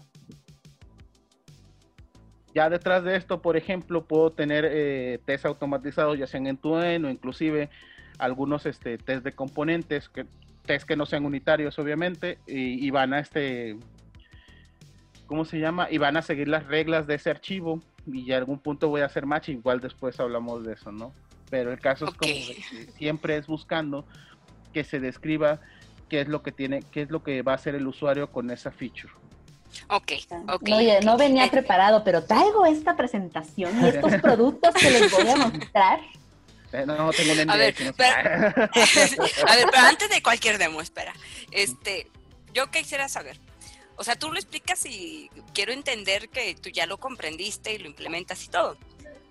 Ya 2.54 2.70
detrás 2.70 3.04
de 3.04 3.16
esto, 3.16 3.42
por 3.42 3.56
ejemplo, 3.56 4.04
puedo 4.06 4.32
tener 4.32 4.66
eh, 4.70 5.18
test 5.24 5.44
automatizados, 5.44 6.18
ya 6.18 6.26
sean 6.26 6.46
en 6.46 6.56
tu 6.56 6.74
o 6.74 7.10
inclusive 7.10 7.68
algunos 8.18 8.64
este, 8.66 8.96
test 8.98 9.24
de 9.24 9.32
componentes, 9.32 10.08
que, 10.08 10.24
test 10.64 10.86
que 10.86 10.96
no 10.96 11.04
sean 11.04 11.24
unitarios, 11.24 11.78
obviamente, 11.78 12.38
y 12.46 12.90
van 12.90 13.12
a 13.12 13.20
este, 13.20 13.76
¿cómo 15.28 15.44
se 15.44 15.60
llama? 15.60 15.86
Y 15.90 15.98
van 15.98 16.16
a 16.16 16.22
seguir 16.22 16.48
las 16.48 16.66
reglas 16.66 17.06
de 17.06 17.14
ese 17.14 17.30
archivo 17.30 17.80
y 18.06 18.24
ya 18.24 18.34
a 18.34 18.38
algún 18.38 18.58
punto 18.58 18.88
voy 18.88 19.02
a 19.02 19.06
hacer 19.06 19.26
match, 19.26 19.50
igual 19.50 19.80
después 19.80 20.18
hablamos 20.18 20.64
de 20.64 20.72
eso, 20.72 20.90
¿no? 20.90 21.14
Pero 21.50 21.70
el 21.70 21.78
caso 21.78 22.06
es 22.06 22.14
como 22.14 22.20
que 22.20 22.88
siempre 22.96 23.36
es 23.36 23.46
buscando 23.46 24.04
que 24.72 24.82
se 24.82 24.98
describa 24.98 25.60
qué 26.08 26.22
es 26.22 26.28
lo 26.28 26.42
que 26.42 26.50
tiene, 26.50 26.82
qué 26.90 27.02
es 27.02 27.10
lo 27.10 27.22
que 27.22 27.42
va 27.42 27.52
a 27.52 27.54
hacer 27.54 27.74
el 27.74 27.86
usuario 27.86 28.32
con 28.32 28.50
esa 28.50 28.70
feature. 28.70 29.12
Ok, 29.88 30.12
ok. 30.48 30.68
No, 30.68 30.76
oye, 30.78 31.00
no 31.02 31.16
venía 31.18 31.44
Eh, 31.44 31.50
preparado, 31.50 32.02
pero 32.02 32.24
traigo 32.24 32.64
esta 32.66 32.96
presentación 32.96 33.84
y 33.84 33.88
estos 33.88 34.12
productos 34.22 34.74
que 34.74 34.90
les 34.90 35.10
voy 35.10 35.28
a 35.28 35.36
mostrar. 35.48 36.00
Eh, 36.72 36.84
no, 36.86 36.96
no 36.96 37.12
tengo 37.12 37.32
un 37.32 37.50
A 37.50 37.56
ver, 37.56 37.74
no 37.82 37.92
sé. 37.92 38.04
A 39.46 39.56
ver, 39.56 39.66
pero 39.70 39.86
antes 39.86 40.08
de 40.10 40.22
cualquier 40.22 40.58
demo, 40.58 40.80
espera. 40.80 41.12
Este, 41.50 42.10
yo 42.52 42.70
quisiera 42.70 43.08
saber. 43.08 43.38
O 43.98 44.04
sea, 44.04 44.16
tú 44.16 44.30
lo 44.30 44.36
explicas 44.38 44.86
y 44.86 45.28
quiero 45.52 45.72
entender 45.72 46.28
que 46.28 46.54
tú 46.54 46.70
ya 46.70 46.86
lo 46.86 46.98
comprendiste 46.98 47.72
y 47.74 47.78
lo 47.78 47.88
implementas 47.88 48.44
y 48.44 48.48
todo. 48.48 48.76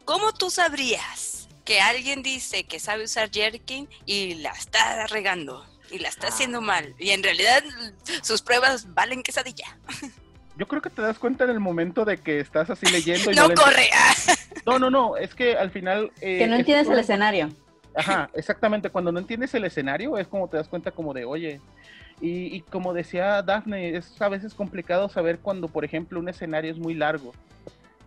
¿Cómo 0.05 0.33
tú 0.33 0.49
sabrías 0.49 1.47
que 1.65 1.81
alguien 1.81 2.21
dice 2.21 2.65
que 2.65 2.79
sabe 2.79 3.03
usar 3.05 3.29
Jerkin 3.31 3.87
y 4.05 4.35
la 4.35 4.51
está 4.51 5.07
regando 5.07 5.65
y 5.89 5.99
la 5.99 6.09
está 6.09 6.27
haciendo 6.27 6.59
mal 6.61 6.93
y 6.99 7.11
en 7.11 7.23
realidad 7.23 7.63
sus 8.21 8.41
pruebas 8.41 8.93
valen 8.93 9.23
quesadilla? 9.23 9.77
Yo 10.57 10.67
creo 10.67 10.81
que 10.81 10.89
te 10.89 11.01
das 11.01 11.19
cuenta 11.19 11.43
en 11.43 11.51
el 11.51 11.59
momento 11.59 12.03
de 12.03 12.17
que 12.17 12.39
estás 12.39 12.69
así 12.69 12.87
leyendo 12.87 13.31
y 13.31 13.35
No 13.35 13.47
le- 13.47 13.55
corre. 13.55 13.89
ah. 13.93 14.13
No, 14.65 14.79
no, 14.79 14.89
no, 14.89 15.15
es 15.15 15.33
que 15.33 15.55
al 15.55 15.71
final... 15.71 16.11
eh, 16.19 16.39
Que 16.39 16.47
no 16.47 16.55
es 16.55 16.59
entiendes 16.59 16.89
el 16.89 16.99
escenario. 16.99 17.49
Ajá, 17.95 18.29
exactamente. 18.33 18.89
Cuando 18.89 19.11
no 19.13 19.19
entiendes 19.19 19.53
el 19.53 19.63
escenario 19.63 20.17
es 20.17 20.27
como 20.27 20.49
te 20.49 20.57
das 20.57 20.67
cuenta 20.67 20.91
como 20.91 21.13
de, 21.13 21.23
oye, 21.23 21.61
y, 22.19 22.55
y 22.55 22.61
como 22.61 22.93
decía 22.93 23.41
Daphne, 23.41 23.95
es 23.95 24.21
a 24.21 24.29
veces 24.29 24.53
complicado 24.53 25.09
saber 25.09 25.39
cuando, 25.39 25.67
por 25.67 25.85
ejemplo, 25.85 26.19
un 26.19 26.29
escenario 26.29 26.71
es 26.71 26.79
muy 26.79 26.93
largo. 26.93 27.33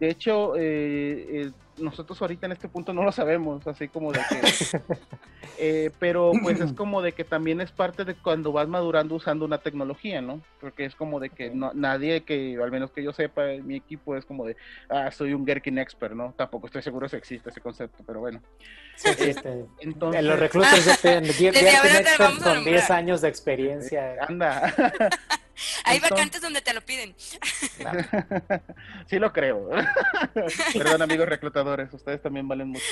De 0.00 0.10
hecho, 0.10 0.56
eh, 0.56 1.42
eh, 1.42 1.50
nosotros 1.80 2.20
ahorita 2.20 2.46
en 2.46 2.52
este 2.52 2.68
punto 2.68 2.92
no 2.92 3.02
lo 3.02 3.12
sabemos, 3.12 3.66
así 3.66 3.88
como 3.88 4.12
de 4.12 4.20
que... 4.28 4.80
eh, 5.58 5.90
pero 5.98 6.32
pues 6.42 6.60
es 6.60 6.72
como 6.74 7.02
de 7.02 7.12
que 7.12 7.24
también 7.24 7.60
es 7.60 7.72
parte 7.72 8.04
de 8.04 8.14
cuando 8.14 8.52
vas 8.52 8.68
madurando 8.68 9.14
usando 9.14 9.44
una 9.44 9.58
tecnología, 9.58 10.20
¿no? 10.20 10.40
Porque 10.60 10.84
es 10.84 10.94
como 10.94 11.20
de 11.20 11.30
que 11.30 11.50
no, 11.50 11.72
nadie 11.74 12.22
que, 12.22 12.58
al 12.62 12.70
menos 12.70 12.90
que 12.90 13.02
yo 13.02 13.12
sepa, 13.12 13.52
en 13.52 13.66
mi 13.66 13.76
equipo 13.76 14.16
es 14.16 14.24
como 14.24 14.44
de, 14.44 14.56
ah, 14.88 15.10
soy 15.10 15.32
un 15.32 15.44
Gherkin 15.44 15.78
expert, 15.78 16.14
¿no? 16.14 16.34
Tampoco 16.36 16.66
estoy 16.66 16.82
seguro 16.82 17.08
si 17.08 17.16
existe 17.16 17.50
ese 17.50 17.60
concepto, 17.60 18.02
pero 18.06 18.20
bueno. 18.20 18.40
Sí, 18.96 19.08
existe. 19.08 19.64
Entonces... 19.80 20.20
En 20.20 20.28
los 20.28 20.38
reclutas 20.38 21.00
tienen 21.00 21.24
te 21.24 21.48
expert 21.48 22.42
con 22.42 22.64
10 22.64 22.64
nombrar. 22.64 22.92
años 22.92 23.20
de 23.20 23.28
experiencia. 23.28 24.16
Anda. 24.28 24.74
Hay 25.84 25.96
Entonces- 25.96 26.10
vacantes 26.10 26.42
donde 26.42 26.60
te 26.60 26.74
lo 26.74 26.80
piden. 26.80 27.14
sí 29.06 29.18
lo 29.18 29.32
creo. 29.32 29.68
Perdón, 30.72 31.02
amigos 31.02 31.28
reclutadores, 31.28 31.92
ustedes 31.92 32.22
también 32.22 32.46
valen 32.48 32.68
mucho. 32.68 32.84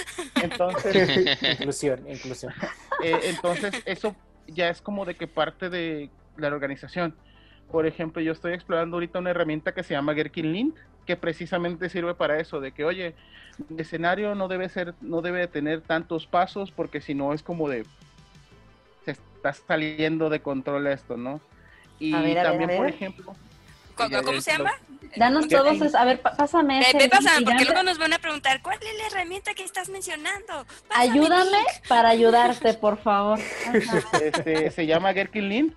Entonces, 0.42 1.38
inclusión, 1.60 2.08
inclusión. 2.08 2.52
eh, 3.04 3.18
entonces 3.24 3.72
eso 3.86 4.14
ya 4.46 4.68
es 4.68 4.80
como 4.80 5.04
de 5.04 5.14
que 5.14 5.26
parte 5.26 5.68
de 5.70 6.10
la 6.36 6.48
organización. 6.48 7.14
Por 7.70 7.86
ejemplo, 7.86 8.22
yo 8.22 8.32
estoy 8.32 8.54
explorando 8.54 8.96
ahorita 8.96 9.18
una 9.18 9.30
herramienta 9.30 9.72
que 9.74 9.82
se 9.82 9.92
llama 9.94 10.14
Gherkin 10.14 10.52
Lint, 10.52 10.76
que 11.06 11.16
precisamente 11.16 11.88
sirve 11.90 12.14
para 12.14 12.38
eso, 12.40 12.60
de 12.60 12.72
que, 12.72 12.84
oye, 12.84 13.14
el 13.70 13.80
escenario 13.80 14.34
no 14.34 14.48
debe 14.48 14.68
ser, 14.68 14.94
no 15.00 15.20
debe 15.20 15.46
tener 15.48 15.80
tantos 15.82 16.26
pasos, 16.26 16.70
porque 16.70 17.00
si 17.00 17.14
no 17.14 17.32
es 17.34 17.42
como 17.42 17.68
de 17.68 17.84
se 19.04 19.12
está 19.12 19.52
saliendo 19.52 20.28
de 20.30 20.40
control 20.40 20.86
esto, 20.86 21.16
¿no? 21.16 21.40
Y 21.98 22.14
A 22.14 22.20
ver, 22.20 22.38
a 22.38 22.42
ver, 22.42 22.50
también, 22.60 22.78
por 22.78 22.88
ejemplo, 22.88 23.34
¿Cómo, 23.94 24.08
ya- 24.10 24.22
cómo 24.22 24.32
ya- 24.34 24.40
se 24.42 24.52
llama? 24.52 24.72
Danos 25.16 25.48
todos, 25.48 25.80
es- 25.80 25.94
a 25.94 26.04
ver, 26.04 26.20
pásame 26.20 26.80
ese 26.80 27.06
y 27.06 27.44
porque 27.44 27.64
luego 27.64 27.82
nos 27.82 27.98
van 27.98 28.12
a 28.12 28.18
preguntar, 28.18 28.60
¿cuál 28.62 28.78
es 28.82 28.98
la 28.98 29.06
herramienta 29.06 29.54
que 29.54 29.64
estás 29.64 29.88
mencionando? 29.88 30.66
Pásame 30.86 31.10
Ayúdame 31.10 31.50
link. 31.50 31.88
para 31.88 32.10
ayudarte, 32.10 32.74
por 32.74 32.98
favor. 32.98 33.38
Este, 34.22 34.70
se 34.70 34.86
llama 34.86 35.12
Gherkin 35.12 35.48
Lint. 35.48 35.74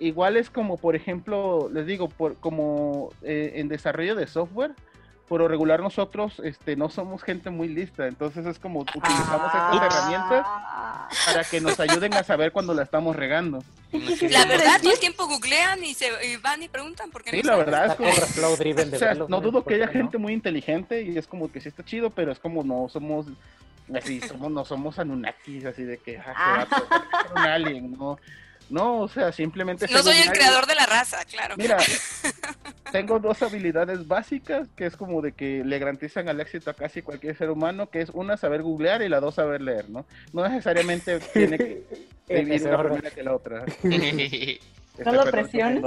Igual 0.00 0.36
es 0.36 0.50
como, 0.50 0.76
por 0.76 0.96
ejemplo, 0.96 1.70
les 1.72 1.86
digo, 1.86 2.08
por, 2.08 2.36
como 2.36 3.10
eh, 3.22 3.52
en 3.56 3.68
desarrollo 3.68 4.14
de 4.14 4.26
software, 4.26 4.72
por 5.28 5.40
lo 5.40 5.48
regular 5.48 5.80
nosotros 5.80 6.40
este, 6.44 6.76
no 6.76 6.90
somos 6.90 7.22
gente 7.22 7.50
muy 7.50 7.68
lista, 7.68 8.06
entonces 8.06 8.44
es 8.44 8.58
como 8.58 8.80
utilizamos 8.80 9.50
Ah. 9.54 9.70
estas 9.72 9.94
herramientas 9.94 10.46
para 11.26 11.44
que 11.44 11.60
nos 11.60 11.80
ayuden 11.80 12.14
a 12.14 12.22
saber 12.22 12.52
cuando 12.52 12.74
la 12.74 12.82
estamos 12.82 13.16
regando. 13.16 13.62
La 13.92 14.44
verdad, 14.44 14.80
todo 14.82 14.92
el 14.92 14.98
tiempo 14.98 15.26
googlean 15.26 15.82
y 15.84 15.94
se 15.94 16.08
y 16.26 16.36
van 16.36 16.62
y 16.62 16.68
preguntan 16.68 17.10
porque 17.10 17.30
Sí, 17.30 17.42
no 17.42 17.52
la 17.52 17.56
verdad 17.56 17.86
es 17.86 17.94
como... 17.94 18.10
con 18.10 18.22
Flow 18.28 18.56
Driven 18.56 18.92
O 18.94 18.98
sea, 18.98 19.14
no 19.14 19.40
dudo 19.40 19.64
que 19.64 19.74
haya 19.74 19.84
¿por 19.84 19.92
qué 19.92 19.98
gente 19.98 20.18
muy 20.18 20.32
inteligente 20.32 21.02
y 21.02 21.16
es 21.16 21.26
como 21.26 21.50
que 21.50 21.60
sí 21.60 21.68
está 21.68 21.84
chido, 21.84 22.10
pero 22.10 22.32
es 22.32 22.38
como 22.38 22.62
no 22.64 22.88
somos 22.88 23.26
así, 23.94 24.20
somos, 24.20 24.50
no 24.50 24.64
somos 24.64 24.98
Anunnakis, 24.98 25.64
así 25.64 25.84
de 25.84 25.98
que 25.98 26.18
ah, 26.18 26.66
se 26.68 26.74
va 26.74 27.04
a 27.12 27.32
un 27.32 27.38
alien, 27.38 27.92
no. 27.92 28.18
No, 28.70 29.00
o 29.00 29.08
sea, 29.08 29.32
simplemente 29.32 29.86
No 29.90 30.02
soy 30.02 30.16
el 30.16 30.30
creador 30.30 30.66
de 30.66 30.74
la 30.74 30.86
raza, 30.86 31.24
claro. 31.24 31.54
Mira, 31.56 31.76
tengo 32.92 33.18
dos 33.18 33.42
habilidades 33.42 34.06
básicas 34.06 34.68
que 34.76 34.86
es 34.86 34.96
como 34.96 35.20
de 35.20 35.32
que 35.32 35.62
le 35.64 35.78
garantizan 35.78 36.28
el 36.28 36.40
éxito 36.40 36.70
a 36.70 36.74
casi 36.74 37.02
cualquier 37.02 37.36
ser 37.36 37.50
humano, 37.50 37.90
que 37.90 38.00
es 38.00 38.10
una 38.10 38.36
saber 38.36 38.62
googlear 38.62 39.02
y 39.02 39.08
la 39.08 39.20
dos 39.20 39.34
saber 39.34 39.60
leer, 39.60 39.90
¿no? 39.90 40.06
No 40.32 40.48
necesariamente 40.48 41.18
tiene 41.32 41.58
que 41.58 41.84
vivir 42.28 42.66
una 42.66 42.82
primera 42.82 43.10
que 43.10 43.22
la 43.22 43.34
otra. 43.34 43.64
No 45.04 45.10
lo 45.10 45.28
presiones. 45.28 45.82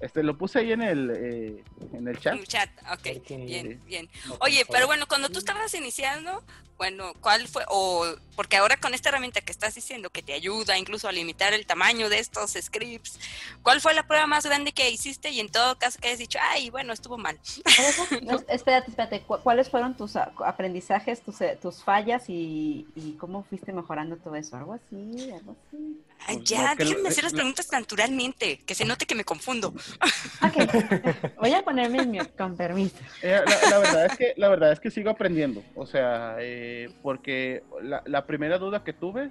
Este, 0.00 0.22
lo 0.22 0.38
puse 0.38 0.60
ahí 0.60 0.72
en 0.72 0.82
el, 0.82 1.10
eh, 1.10 1.64
en 1.92 2.06
el 2.06 2.18
chat. 2.20 2.34
Un 2.34 2.44
chat, 2.44 2.70
ok, 2.92 3.28
bien, 3.46 3.82
bien. 3.84 4.08
No, 4.26 4.36
Oye, 4.40 4.64
pero 4.70 4.86
bueno, 4.86 5.06
cuando 5.08 5.28
tú 5.28 5.38
estabas 5.40 5.74
iniciando, 5.74 6.44
bueno, 6.76 7.14
¿cuál 7.20 7.48
fue? 7.48 7.64
O 7.68 8.06
porque 8.36 8.56
ahora 8.56 8.76
con 8.76 8.94
esta 8.94 9.08
herramienta 9.08 9.40
que 9.40 9.50
estás 9.50 9.74
diciendo 9.74 10.10
que 10.10 10.22
te 10.22 10.34
ayuda 10.34 10.78
incluso 10.78 11.08
a 11.08 11.12
limitar 11.12 11.52
el 11.52 11.66
tamaño 11.66 12.08
de 12.08 12.20
estos 12.20 12.52
scripts, 12.52 13.18
¿cuál 13.64 13.80
fue 13.80 13.92
la 13.92 14.06
prueba 14.06 14.28
más 14.28 14.46
grande 14.46 14.70
que 14.70 14.88
hiciste 14.88 15.30
y 15.30 15.40
en 15.40 15.48
todo 15.48 15.76
caso 15.76 15.98
que 16.00 16.06
hayas 16.06 16.20
dicho, 16.20 16.38
ay, 16.40 16.70
bueno, 16.70 16.92
estuvo 16.92 17.18
mal? 17.18 17.36
No, 18.22 18.38
espérate, 18.48 18.90
espérate. 18.90 19.22
¿cu- 19.22 19.40
¿Cuáles 19.42 19.68
fueron 19.68 19.96
tus 19.96 20.14
aprendizajes, 20.14 21.20
tus, 21.22 21.40
eh, 21.40 21.58
tus 21.60 21.82
fallas 21.82 22.28
y, 22.28 22.86
y 22.94 23.12
cómo 23.18 23.42
fuiste 23.42 23.72
mejorando 23.72 24.16
todo 24.16 24.36
eso? 24.36 24.56
Algo 24.56 24.74
así, 24.74 25.30
algo 25.32 25.56
así. 25.66 26.00
Ay, 26.26 26.36
Pues, 26.36 26.48
ya, 26.48 26.70
no, 26.70 26.76
déjenme 26.76 27.08
hacer 27.08 27.24
las 27.24 27.32
lo- 27.32 27.36
preguntas 27.38 27.68
naturalmente, 27.72 28.58
que 28.66 28.74
se 28.74 28.84
note 28.84 29.06
que 29.06 29.14
me 29.14 29.24
confundo. 29.24 29.68
Ok, 29.68 30.56
voy 31.40 31.52
a 31.54 31.62
ponerme 31.62 31.98
en 32.02 32.10
mute, 32.10 32.30
con 32.36 32.56
permiso. 32.56 32.96
Eh, 33.22 33.40
la, 33.46 33.70
la 33.70 33.78
verdad 33.78 34.06
es 34.06 34.16
que 34.16 34.34
la 34.36 34.48
verdad 34.48 34.72
es 34.72 34.80
que 34.80 34.90
sigo 34.90 35.10
aprendiendo, 35.10 35.62
o 35.74 35.86
sea, 35.86 36.36
eh, 36.40 36.88
porque 37.02 37.62
la, 37.82 38.02
la 38.06 38.26
primera 38.26 38.58
duda 38.58 38.84
que 38.84 38.92
tuve 38.92 39.30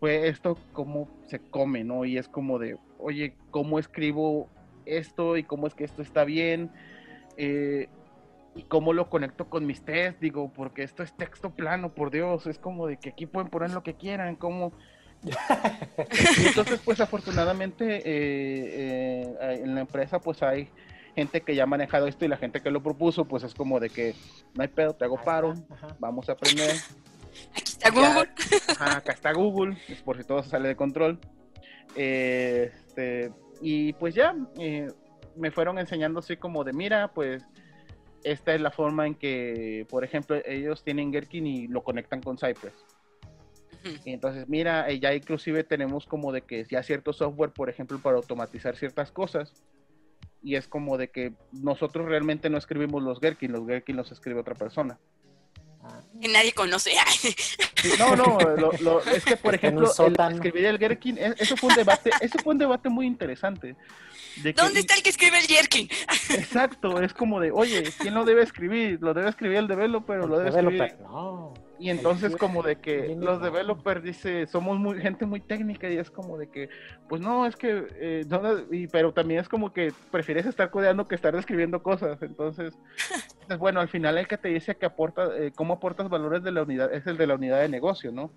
fue 0.00 0.28
esto 0.28 0.58
cómo 0.72 1.08
se 1.28 1.38
come, 1.38 1.84
¿no? 1.84 2.04
Y 2.04 2.18
es 2.18 2.28
como 2.28 2.58
de, 2.58 2.76
oye, 2.98 3.34
¿cómo 3.50 3.78
escribo 3.78 4.48
esto 4.84 5.36
y 5.36 5.44
cómo 5.44 5.66
es 5.66 5.74
que 5.74 5.84
esto 5.84 6.02
está 6.02 6.24
bien? 6.24 6.70
Eh, 7.36 7.88
y 8.54 8.64
cómo 8.64 8.92
lo 8.92 9.08
conecto 9.08 9.48
con 9.48 9.64
mis 9.64 9.82
test, 9.82 10.20
digo, 10.20 10.52
porque 10.52 10.82
esto 10.82 11.02
es 11.02 11.16
texto 11.16 11.50
plano, 11.50 11.94
por 11.94 12.10
Dios, 12.10 12.46
es 12.46 12.58
como 12.58 12.86
de 12.86 12.98
que 12.98 13.08
aquí 13.10 13.24
pueden 13.26 13.48
poner 13.48 13.70
lo 13.70 13.82
que 13.82 13.94
quieran, 13.94 14.36
como... 14.36 14.72
Y 15.24 15.30
entonces, 16.46 16.80
pues 16.84 17.00
afortunadamente 17.00 17.98
eh, 17.98 18.02
eh, 19.40 19.60
en 19.62 19.74
la 19.74 19.82
empresa 19.82 20.18
pues 20.18 20.42
hay 20.42 20.68
gente 21.14 21.42
que 21.42 21.54
ya 21.54 21.64
ha 21.64 21.66
manejado 21.66 22.06
esto 22.06 22.24
y 22.24 22.28
la 22.28 22.36
gente 22.36 22.60
que 22.60 22.70
lo 22.70 22.82
propuso 22.82 23.24
pues 23.26 23.42
es 23.42 23.54
como 23.54 23.78
de 23.78 23.90
que 23.90 24.14
no 24.54 24.62
hay 24.62 24.68
pedo, 24.68 24.94
te 24.94 25.04
hago 25.04 25.20
paro, 25.20 25.54
Ajá. 25.70 25.96
vamos 25.98 26.28
a 26.28 26.32
aprender. 26.32 26.74
Aquí 27.54 27.72
está 27.72 27.90
Google. 27.90 28.30
ajá, 28.68 28.96
acá 28.98 29.12
está 29.12 29.32
Google, 29.32 29.76
es 29.88 30.02
por 30.02 30.16
si 30.16 30.24
todo 30.24 30.42
sale 30.42 30.68
de 30.68 30.76
control. 30.76 31.18
Eh, 31.94 32.72
este, 32.92 33.32
y 33.60 33.92
pues 33.94 34.14
ya, 34.14 34.34
eh, 34.58 34.88
me 35.36 35.50
fueron 35.50 35.78
enseñando 35.78 36.20
así 36.20 36.36
como 36.36 36.64
de, 36.64 36.72
mira, 36.72 37.08
pues 37.12 37.42
esta 38.22 38.54
es 38.54 38.60
la 38.60 38.70
forma 38.70 39.06
en 39.06 39.14
que, 39.14 39.86
por 39.88 40.04
ejemplo, 40.04 40.36
ellos 40.44 40.84
tienen 40.84 41.10
Gherkin 41.10 41.46
y 41.46 41.68
lo 41.68 41.82
conectan 41.82 42.20
con 42.20 42.36
Cypress. 42.36 42.74
Y 44.04 44.12
entonces, 44.12 44.48
mira, 44.48 44.88
eh, 44.88 45.00
ya 45.00 45.14
inclusive 45.14 45.64
tenemos 45.64 46.06
como 46.06 46.32
de 46.32 46.42
que 46.42 46.64
ya 46.70 46.82
cierto 46.82 47.12
software, 47.12 47.50
por 47.52 47.68
ejemplo, 47.70 47.98
para 47.98 48.16
automatizar 48.16 48.76
ciertas 48.76 49.10
cosas. 49.10 49.52
Y 50.42 50.56
es 50.56 50.66
como 50.68 50.98
de 50.98 51.08
que 51.08 51.32
nosotros 51.52 52.06
realmente 52.06 52.50
no 52.50 52.58
escribimos 52.58 53.02
los 53.02 53.20
Gherkin, 53.20 53.52
los 53.52 53.66
Gherkin 53.66 53.96
los 53.96 54.10
escribe 54.12 54.40
otra 54.40 54.54
persona. 54.54 54.98
Que 56.20 56.28
nadie 56.28 56.52
conoce. 56.52 56.92
No, 57.98 58.14
no, 58.14 58.38
lo- 58.56 58.70
lo- 58.80 59.00
es 59.00 59.24
que 59.24 59.36
por 59.36 59.56
ejemplo, 59.56 59.88
el- 60.06 60.16
escribir 60.36 60.66
el 60.66 60.78
Gherkin, 60.78 61.18
e- 61.18 61.34
eso 61.36 61.56
fue 61.56 61.70
un 61.70 61.74
debate, 61.74 62.10
eso 62.20 62.38
fue 62.38 62.52
un 62.52 62.58
debate 62.60 62.88
muy 62.88 63.06
interesante. 63.08 63.74
De 64.42 64.54
que- 64.54 64.62
¿Dónde 64.62 64.80
está 64.80 64.94
el 64.94 65.02
que 65.02 65.10
escribe 65.10 65.38
el 65.38 65.46
Jerkin? 65.46 65.88
Exacto, 66.30 67.00
es 67.00 67.12
como 67.12 67.40
de, 67.40 67.50
oye, 67.50 67.84
¿quién 67.98 68.14
lo 68.14 68.24
debe 68.24 68.42
escribir? 68.42 68.98
Lo 69.00 69.14
debe 69.14 69.28
escribir 69.28 69.58
el 69.58 69.68
developer 69.68 70.20
o 70.20 70.26
lo 70.26 70.38
debe 70.38 70.50
escribir. 70.50 70.80
Developer, 70.80 71.00
no. 71.06 71.54
Y 71.78 71.90
entonces 71.90 72.36
como 72.36 72.62
de 72.62 72.76
que 72.76 73.16
los 73.18 73.42
developers 73.42 74.04
dice, 74.04 74.46
somos 74.46 74.78
muy 74.78 75.00
gente 75.00 75.26
muy 75.26 75.40
técnica 75.40 75.90
y 75.90 75.96
es 75.96 76.12
como 76.12 76.38
de 76.38 76.48
que, 76.48 76.68
pues 77.08 77.20
no, 77.20 77.44
es 77.44 77.56
que, 77.56 77.88
eh, 77.96 78.24
no, 78.28 78.40
y, 78.70 78.86
pero 78.86 79.12
también 79.12 79.40
es 79.40 79.48
como 79.48 79.72
que 79.72 79.92
prefieres 80.12 80.46
estar 80.46 80.70
codeando 80.70 81.08
que 81.08 81.16
estar 81.16 81.34
describiendo 81.34 81.82
cosas. 81.82 82.22
Entonces, 82.22 82.72
pues, 83.48 83.58
bueno, 83.58 83.80
al 83.80 83.88
final 83.88 84.16
el 84.16 84.28
que 84.28 84.38
te 84.38 84.48
dice 84.48 84.76
que 84.76 84.86
aporta, 84.86 85.36
eh, 85.36 85.50
cómo 85.56 85.74
aportas 85.74 86.08
valores 86.08 86.44
de 86.44 86.52
la 86.52 86.62
unidad 86.62 86.94
es 86.94 87.04
el 87.08 87.16
de 87.16 87.26
la 87.26 87.34
unidad 87.34 87.60
de 87.60 87.68
negocio, 87.68 88.12
¿no? 88.12 88.30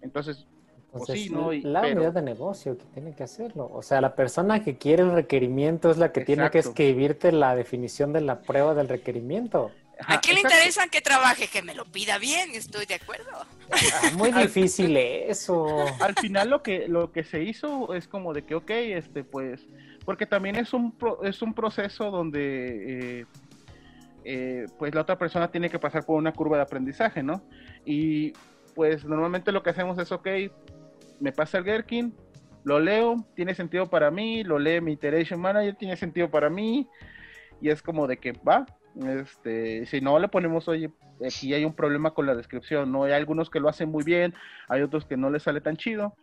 Entonces, 0.00 0.46
Entonces, 0.94 1.24
sí, 1.24 1.30
¿no? 1.30 1.52
Y- 1.52 1.60
la 1.62 1.82
pero- 1.82 1.96
unidad 1.96 2.12
de 2.12 2.22
negocio 2.22 2.78
que 2.78 2.84
tiene 2.94 3.14
que 3.14 3.24
hacerlo. 3.24 3.70
O 3.72 3.82
sea, 3.82 4.00
la 4.00 4.14
persona 4.14 4.62
que 4.62 4.76
quiere 4.78 5.02
el 5.02 5.12
requerimiento 5.12 5.90
es 5.90 5.98
la 5.98 6.12
que 6.12 6.20
tiene 6.24 6.50
que 6.50 6.60
escribirte 6.60 7.32
la 7.32 7.54
definición 7.56 8.12
de 8.12 8.20
la 8.20 8.40
prueba 8.40 8.74
del 8.74 8.88
requerimiento. 8.88 9.70
ajá, 9.98 10.14
¿A 10.14 10.20
quién 10.20 10.34
le 10.36 10.40
interesa 10.42 10.86
que 10.88 11.00
trabaje? 11.00 11.46
Que 11.48 11.62
me 11.62 11.74
lo 11.74 11.84
pida 11.84 12.18
bien, 12.18 12.50
estoy 12.54 12.84
de 12.86 12.94
acuerdo. 12.94 13.30
Ah, 13.70 14.10
muy 14.16 14.30
difícil 14.32 14.96
eso. 14.96 15.66
al 16.00 16.14
final 16.16 16.50
lo 16.50 16.62
que 16.62 16.86
lo 16.88 17.10
que 17.12 17.24
se 17.24 17.42
hizo 17.42 17.92
es 17.94 18.06
como 18.08 18.32
de 18.32 18.42
que 18.44 18.54
ok 18.54 18.70
este 18.70 19.24
pues 19.24 19.66
porque 20.04 20.26
también 20.26 20.56
es 20.56 20.72
un 20.74 20.92
pro- 20.92 21.22
es 21.24 21.40
un 21.42 21.54
proceso 21.54 22.10
donde 22.10 23.20
eh, 23.20 23.26
eh, 24.24 24.66
pues 24.78 24.94
la 24.94 25.00
otra 25.02 25.16
persona 25.18 25.50
tiene 25.50 25.70
que 25.70 25.78
pasar 25.78 26.04
por 26.04 26.16
una 26.18 26.32
curva 26.32 26.56
de 26.56 26.62
aprendizaje 26.64 27.22
no 27.22 27.42
y 27.86 28.32
pues 28.74 29.04
normalmente 29.04 29.50
lo 29.52 29.62
que 29.62 29.70
hacemos 29.70 29.98
es 29.98 30.10
ok 30.12 30.26
me 31.20 31.32
pasa 31.32 31.58
el 31.58 31.64
Gherkin 31.64 32.14
lo 32.64 32.80
leo 32.80 33.16
tiene 33.34 33.54
sentido 33.54 33.88
para 33.88 34.10
mí 34.10 34.42
lo 34.44 34.58
lee 34.58 34.80
mi 34.80 34.92
iteration 34.92 35.40
manager 35.40 35.74
tiene 35.76 35.96
sentido 35.96 36.30
para 36.30 36.48
mí 36.48 36.88
y 37.60 37.68
es 37.68 37.82
como 37.82 38.06
de 38.06 38.18
que 38.18 38.32
va 38.32 38.66
este 39.20 39.86
si 39.86 40.00
no 40.00 40.18
le 40.18 40.28
ponemos 40.28 40.68
oye 40.68 40.90
aquí 41.26 41.52
hay 41.52 41.64
un 41.64 41.74
problema 41.74 42.12
con 42.12 42.26
la 42.26 42.34
descripción 42.34 42.90
no 42.90 43.04
hay 43.04 43.12
algunos 43.12 43.50
que 43.50 43.60
lo 43.60 43.68
hacen 43.68 43.90
muy 43.90 44.04
bien 44.04 44.34
hay 44.68 44.82
otros 44.82 45.04
que 45.04 45.16
no 45.16 45.30
les 45.30 45.42
sale 45.42 45.60
tan 45.60 45.76
chido, 45.76 46.16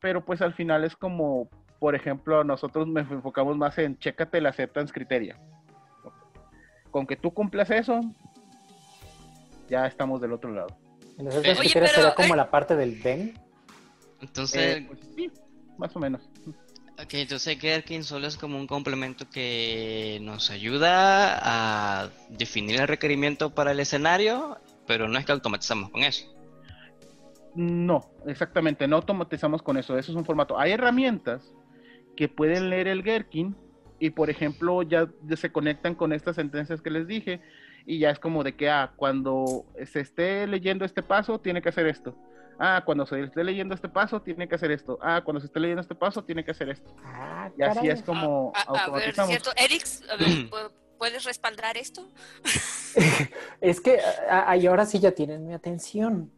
pero 0.00 0.24
pues 0.24 0.42
al 0.42 0.54
final 0.54 0.84
es 0.84 0.96
como, 0.96 1.48
por 1.78 1.94
ejemplo, 1.94 2.44
nosotros 2.44 2.86
nos 2.86 3.10
enfocamos 3.10 3.56
más 3.56 3.78
en 3.78 3.98
chécate 3.98 4.40
la 4.40 4.50
acceptance 4.50 4.92
criteria. 4.92 5.38
Con 6.90 7.06
que 7.06 7.16
tú 7.16 7.32
cumplas 7.32 7.70
eso, 7.70 8.00
ya 9.68 9.86
estamos 9.86 10.20
del 10.20 10.32
otro 10.32 10.52
lado. 10.52 10.68
En 11.18 11.26
los 11.26 11.36
otros 11.36 11.58
Oye, 11.58 11.68
criterios 11.68 11.90
pero, 11.90 12.02
sería 12.02 12.14
como 12.14 12.34
eh, 12.34 12.36
la 12.36 12.50
parte 12.50 12.76
del 12.76 13.02
DEN. 13.02 13.34
Entonces, 14.20 14.76
Eh, 14.78 14.84
pues, 14.88 15.00
sí, 15.14 15.30
más 15.78 15.94
o 15.94 16.00
menos. 16.00 16.28
ok, 17.02 17.14
entonces 17.14 17.58
Gherkin 17.60 18.02
solo 18.04 18.26
es 18.26 18.36
como 18.36 18.58
un 18.58 18.66
complemento 18.66 19.28
que 19.30 20.18
nos 20.22 20.50
ayuda 20.50 21.38
a 21.40 22.10
definir 22.28 22.80
el 22.80 22.88
requerimiento 22.88 23.54
para 23.54 23.72
el 23.72 23.80
escenario, 23.80 24.58
pero 24.86 25.08
no 25.08 25.18
es 25.18 25.24
que 25.24 25.32
automatizamos 25.32 25.90
con 25.90 26.02
eso. 26.02 26.26
No, 27.54 28.10
exactamente, 28.26 28.86
no 28.86 28.96
automatizamos 28.96 29.62
con 29.62 29.76
eso, 29.78 29.98
eso 29.98 30.12
es 30.12 30.16
un 30.16 30.24
formato. 30.24 30.58
Hay 30.58 30.72
herramientas 30.72 31.54
que 32.16 32.28
pueden 32.28 32.70
leer 32.70 32.88
el 32.88 33.02
Gherkin 33.02 33.56
y, 34.00 34.10
por 34.10 34.30
ejemplo, 34.30 34.82
ya 34.82 35.08
se 35.36 35.50
conectan 35.50 35.94
con 35.94 36.12
estas 36.12 36.36
sentencias 36.36 36.80
que 36.82 36.90
les 36.90 37.06
dije 37.06 37.40
y 37.86 37.98
ya 37.98 38.10
es 38.10 38.18
como 38.18 38.44
de 38.44 38.54
que, 38.54 38.68
ah, 38.70 38.92
cuando 38.96 39.64
se 39.86 40.00
esté 40.00 40.46
leyendo 40.46 40.84
este 40.84 41.02
paso, 41.02 41.40
tiene 41.40 41.62
que 41.62 41.70
hacer 41.70 41.86
esto. 41.86 42.16
Ah, 42.58 42.82
cuando 42.84 43.06
se 43.06 43.22
esté 43.22 43.44
leyendo 43.44 43.74
este 43.74 43.88
paso, 43.88 44.20
tiene 44.20 44.48
que 44.48 44.56
hacer 44.56 44.70
esto. 44.72 44.98
Ah, 45.00 45.20
cuando 45.24 45.40
se 45.40 45.46
esté 45.46 45.60
leyendo 45.60 45.80
este 45.80 45.94
paso, 45.94 46.24
tiene 46.24 46.44
que 46.44 46.50
hacer 46.50 46.68
esto. 46.70 46.90
Ah, 47.04 47.50
Y 47.56 47.62
así 47.62 47.88
es 47.88 48.02
como 48.02 48.52
A, 48.54 48.84
a 48.84 48.90
ver. 48.90 49.14
¿cierto? 49.14 49.50
Erix, 49.56 50.02
a 50.10 50.16
ver, 50.16 50.28
¿pu- 50.50 50.70
¿puedes 50.98 51.24
respaldar 51.24 51.76
esto? 51.76 52.08
Es 53.60 53.80
que 53.80 54.00
a- 54.30 54.50
a- 54.50 54.56
y 54.56 54.66
ahora 54.66 54.86
sí 54.86 54.98
ya 54.98 55.12
tienen 55.12 55.46
mi 55.46 55.54
atención. 55.54 56.30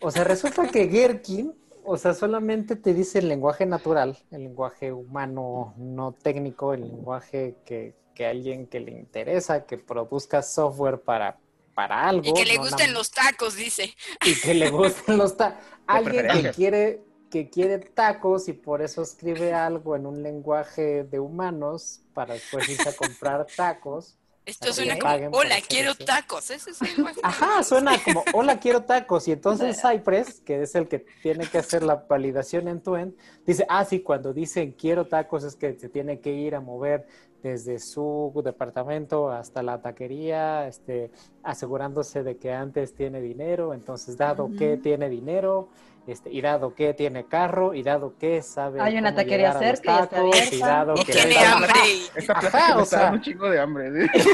O 0.00 0.10
sea, 0.10 0.24
resulta 0.24 0.68
que 0.68 0.86
Gherkin, 0.88 1.54
o 1.84 1.96
sea, 1.96 2.14
solamente 2.14 2.76
te 2.76 2.94
dice 2.94 3.18
el 3.18 3.28
lenguaje 3.28 3.66
natural, 3.66 4.16
el 4.30 4.44
lenguaje 4.44 4.92
humano, 4.92 5.74
no 5.76 6.12
técnico, 6.12 6.74
el 6.74 6.82
lenguaje 6.82 7.56
que, 7.64 7.94
que 8.14 8.26
alguien 8.26 8.66
que 8.66 8.80
le 8.80 8.92
interesa, 8.92 9.66
que 9.66 9.78
produzca 9.78 10.42
software 10.42 11.00
para, 11.00 11.38
para 11.76 12.08
algo. 12.08 12.22
Y 12.30 12.32
que 12.32 12.46
le 12.46 12.54
no 12.56 12.62
gusten 12.62 12.86
nada- 12.88 12.98
los 12.98 13.10
tacos, 13.10 13.54
dice. 13.54 13.94
y 14.24 14.34
que 14.40 14.54
le 14.54 14.70
gusten 14.70 15.18
los 15.18 15.36
tacos. 15.36 15.62
Alguien 15.86 16.26
que 16.26 16.50
quiere, 16.52 17.02
que 17.30 17.50
quiere 17.50 17.78
tacos 17.78 18.48
y 18.48 18.54
por 18.54 18.80
eso 18.82 19.02
escribe 19.02 19.52
algo 19.52 19.94
en 19.94 20.06
un 20.06 20.22
lenguaje 20.22 21.04
de 21.04 21.20
humanos 21.20 22.00
para 22.14 22.32
después 22.34 22.66
irse 22.68 22.88
a 22.88 22.96
comprar 22.96 23.46
tacos. 23.54 24.16
Esto 24.46 24.72
suena 24.72 24.96
como, 24.96 25.36
hola, 25.36 25.56
quiero 25.68 25.90
eso. 25.90 26.04
tacos. 26.04 26.50
Ese 26.50 26.70
es 26.70 26.80
el 26.80 26.88
lenguaje. 26.94 27.18
Ajá, 27.24 27.62
suena 27.64 28.00
como, 28.02 28.24
hola, 28.32 28.58
quiero 28.60 28.84
tacos. 28.84 29.26
Y 29.28 29.32
entonces 29.32 29.76
Cypress, 29.82 30.40
que 30.40 30.62
es 30.62 30.74
el 30.76 30.86
que 30.88 31.00
tiene 31.20 31.46
que 31.48 31.58
hacer 31.58 31.82
la 31.82 31.96
validación 32.08 32.68
en 32.68 32.80
tu 32.80 32.94
end, 32.96 33.14
dice, 33.44 33.66
ah, 33.68 33.84
sí, 33.84 34.00
cuando 34.00 34.32
dicen 34.32 34.72
quiero 34.72 35.06
tacos 35.08 35.42
es 35.44 35.56
que 35.56 35.76
se 35.78 35.88
tiene 35.88 36.20
que 36.20 36.30
ir 36.32 36.54
a 36.54 36.60
mover 36.60 37.06
desde 37.42 37.78
su 37.78 38.32
departamento 38.44 39.30
hasta 39.30 39.62
la 39.62 39.80
taquería, 39.80 40.66
este, 40.66 41.10
asegurándose 41.42 42.22
de 42.22 42.36
que 42.36 42.52
antes 42.52 42.94
tiene 42.94 43.20
dinero. 43.20 43.74
Entonces, 43.74 44.16
dado 44.16 44.50
que 44.58 44.76
tiene 44.76 45.08
dinero, 45.08 45.68
este, 46.06 46.30
y 46.32 46.40
dado 46.40 46.74
que 46.74 46.94
tiene 46.94 47.26
carro, 47.26 47.74
y 47.74 47.82
dado 47.82 48.14
que 48.18 48.42
sabe 48.42 48.80
Hay 48.80 48.96
una 48.98 49.10
cómo 49.10 49.16
taquería 49.22 49.48
llegar 49.52 49.56
a 49.56 49.60
los 49.70 49.78
cerca 49.78 49.92
y 49.92 50.02
está 50.02 50.16
tacos, 50.16 50.52
y 50.52 50.58
dado 50.58 50.94
Y 50.96 51.04
que 51.04 51.12
tiene 51.12 51.30
está- 51.32 51.52
hambre. 51.52 51.70
Esta 52.14 52.32
Ajá, 52.32 52.40
plática 52.50 52.76
o 52.78 52.82
está 52.82 52.98
sea- 52.98 53.12
un 53.12 53.20
chingo 53.22 53.50
de 53.50 53.60
hambre. 53.60 53.90
¿sí? 54.08 54.10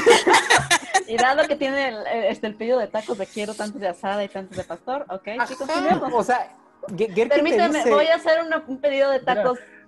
Y 1.05 1.17
dado 1.17 1.45
que 1.47 1.55
tiene 1.57 1.89
el, 1.89 1.95
eh, 2.07 2.29
este, 2.29 2.47
el 2.47 2.55
pedido 2.55 2.79
de 2.79 2.87
tacos 2.87 3.17
de 3.17 3.25
quiero 3.27 3.53
tantos 3.53 3.81
de 3.81 3.89
asada 3.89 4.23
y 4.23 4.29
tantos 4.29 4.55
de 4.57 4.63
pastor, 4.63 5.05
ok, 5.09 5.23
sí, 5.25 5.31
Ajá, 5.37 5.55
continuemos. 5.57 6.11
o 6.13 6.23
sea, 6.23 6.49
Gerke 6.97 7.41
dice- 7.43 7.89
voy 7.91 8.07
a 8.07 8.15
hacer 8.15 8.41
una- 8.41 8.63
un 8.65 8.77
pedido 8.77 9.09
de 9.11 9.19
tacos. 9.19 9.57
¿Sabes 9.59 9.82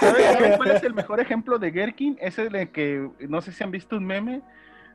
sabes 0.00 0.56
cuál 0.56 0.70
es 0.70 0.82
el 0.82 0.94
mejor 0.94 1.20
ejemplo 1.20 1.58
de 1.58 1.70
Gherkin? 1.70 2.18
Es 2.20 2.38
el 2.38 2.50
de 2.50 2.70
que, 2.70 3.08
no 3.20 3.40
sé 3.40 3.52
si 3.52 3.64
han 3.64 3.70
visto 3.70 3.96
un 3.96 4.04
meme, 4.06 4.42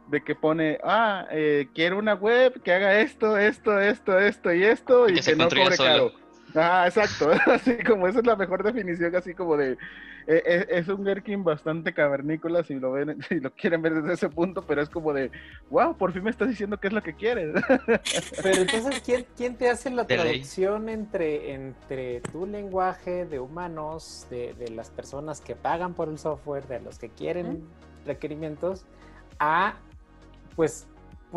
de 0.07 0.23
que 0.23 0.35
pone, 0.35 0.79
ah, 0.83 1.27
eh, 1.31 1.67
quiero 1.73 1.97
una 1.97 2.13
web 2.13 2.61
que 2.61 2.71
haga 2.71 2.99
esto, 2.99 3.37
esto, 3.37 3.79
esto, 3.79 4.17
esto 4.19 4.53
y 4.53 4.63
esto, 4.63 5.09
Y 5.09 5.17
y, 5.17 5.21
que 5.21 5.35
no 5.35 5.49
cobre 5.49 5.75
solo. 5.75 5.89
caro. 5.89 6.26
Ah, 6.57 6.85
exacto, 6.87 7.29
así 7.45 7.77
como 7.83 8.07
esa 8.07 8.19
es 8.19 8.25
la 8.25 8.35
mejor 8.35 8.63
definición, 8.63 9.15
así 9.15 9.33
como 9.35 9.55
de, 9.55 9.73
eh, 9.73 10.43
eh, 10.45 10.65
es 10.69 10.87
un 10.87 11.03
Gherkin 11.03 11.43
bastante 11.43 11.93
cavernícola, 11.93 12.63
si 12.63 12.75
lo 12.75 12.91
ven, 12.91 13.21
si 13.29 13.39
lo 13.39 13.51
quieren 13.51 13.81
ver 13.81 13.93
desde 14.01 14.13
ese 14.13 14.29
punto, 14.29 14.63
pero 14.63 14.81
es 14.81 14.89
como 14.89 15.13
de, 15.13 15.31
wow, 15.69 15.95
por 15.95 16.11
fin 16.11 16.23
me 16.23 16.31
estás 16.31 16.49
diciendo 16.49 16.77
qué 16.77 16.87
es 16.87 16.93
lo 16.93 17.03
que 17.03 17.13
quieres. 17.13 17.53
Pero 18.43 18.61
entonces, 18.61 19.01
¿quién, 19.05 19.25
quién 19.35 19.55
te 19.55 19.69
hace 19.69 19.89
la 19.89 20.05
traducción 20.05 20.89
entre, 20.89 21.53
entre 21.53 22.21
tu 22.21 22.45
lenguaje 22.45 23.25
de 23.25 23.39
humanos, 23.39 24.27
de, 24.29 24.53
de 24.53 24.69
las 24.71 24.89
personas 24.89 25.41
que 25.41 25.55
pagan 25.55 25.93
por 25.93 26.09
el 26.09 26.17
software, 26.17 26.67
de 26.67 26.79
los 26.79 26.97
que 26.97 27.09
quieren 27.09 27.63
requerimientos, 28.05 28.85
a 29.39 29.75
pues 30.55 30.87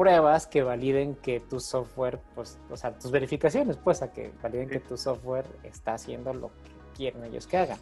pruebas 0.01 0.47
que 0.47 0.63
validen 0.63 1.15
que 1.15 1.41
tu 1.41 1.61
software, 1.61 2.21
pues, 2.35 2.59
o 2.71 2.77
sea, 2.79 2.93
tus 2.99 3.11
verificaciones, 3.11 3.77
pues, 3.77 4.01
a 4.01 4.11
que 4.11 4.33
validen 4.43 4.69
Sí. 4.69 4.73
que 4.73 4.81
tu 4.81 4.97
software 4.97 5.45
está 5.63 5.93
haciendo 5.93 6.33
lo 6.33 6.49
que 6.49 6.71
quieren 6.97 7.23
ellos 7.25 7.47
que 7.47 7.59
hagan. 7.59 7.77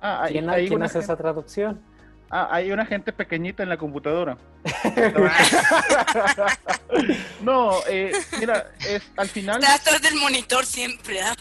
Ah, 0.00 0.22
hay, 0.22 0.34
¿Quién, 0.34 0.48
hay 0.50 0.68
quién 0.68 0.76
una 0.76 0.86
hace 0.86 1.00
gente, 1.00 1.04
esa 1.06 1.16
traducción? 1.16 1.82
ah, 2.30 2.46
hay 2.52 2.70
una 2.70 2.86
gente 2.86 3.12
pequeñita 3.12 3.64
en 3.64 3.70
la 3.70 3.76
computadora. 3.76 4.38
no, 7.42 7.72
eh, 7.88 8.12
mira, 8.38 8.70
es, 8.88 9.02
al 9.16 9.28
final... 9.28 9.60
Está 9.60 9.74
atrás 9.74 10.02
del 10.02 10.14
monitor 10.16 10.64
siempre. 10.66 11.20
¿ah? 11.22 11.34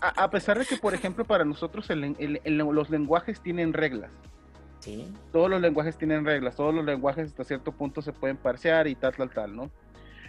A, 0.00 0.24
a 0.24 0.30
pesar 0.30 0.58
de 0.58 0.66
que, 0.66 0.76
por 0.76 0.94
ejemplo, 0.94 1.24
para 1.24 1.44
nosotros 1.44 1.88
el 1.90 2.04
el- 2.18 2.40
el- 2.44 2.58
los 2.58 2.90
lenguajes 2.90 3.40
tienen 3.40 3.72
reglas. 3.72 4.10
Sí. 4.80 5.06
Todos 5.32 5.48
los 5.50 5.60
lenguajes 5.60 5.96
tienen 5.96 6.24
reglas. 6.24 6.56
Todos 6.56 6.74
los 6.74 6.84
lenguajes 6.84 7.28
hasta 7.28 7.44
cierto 7.44 7.72
punto 7.72 8.02
se 8.02 8.12
pueden 8.12 8.36
parsear 8.36 8.86
y 8.86 8.94
tal, 8.94 9.14
tal, 9.14 9.30
tal, 9.30 9.54
¿no? 9.54 9.70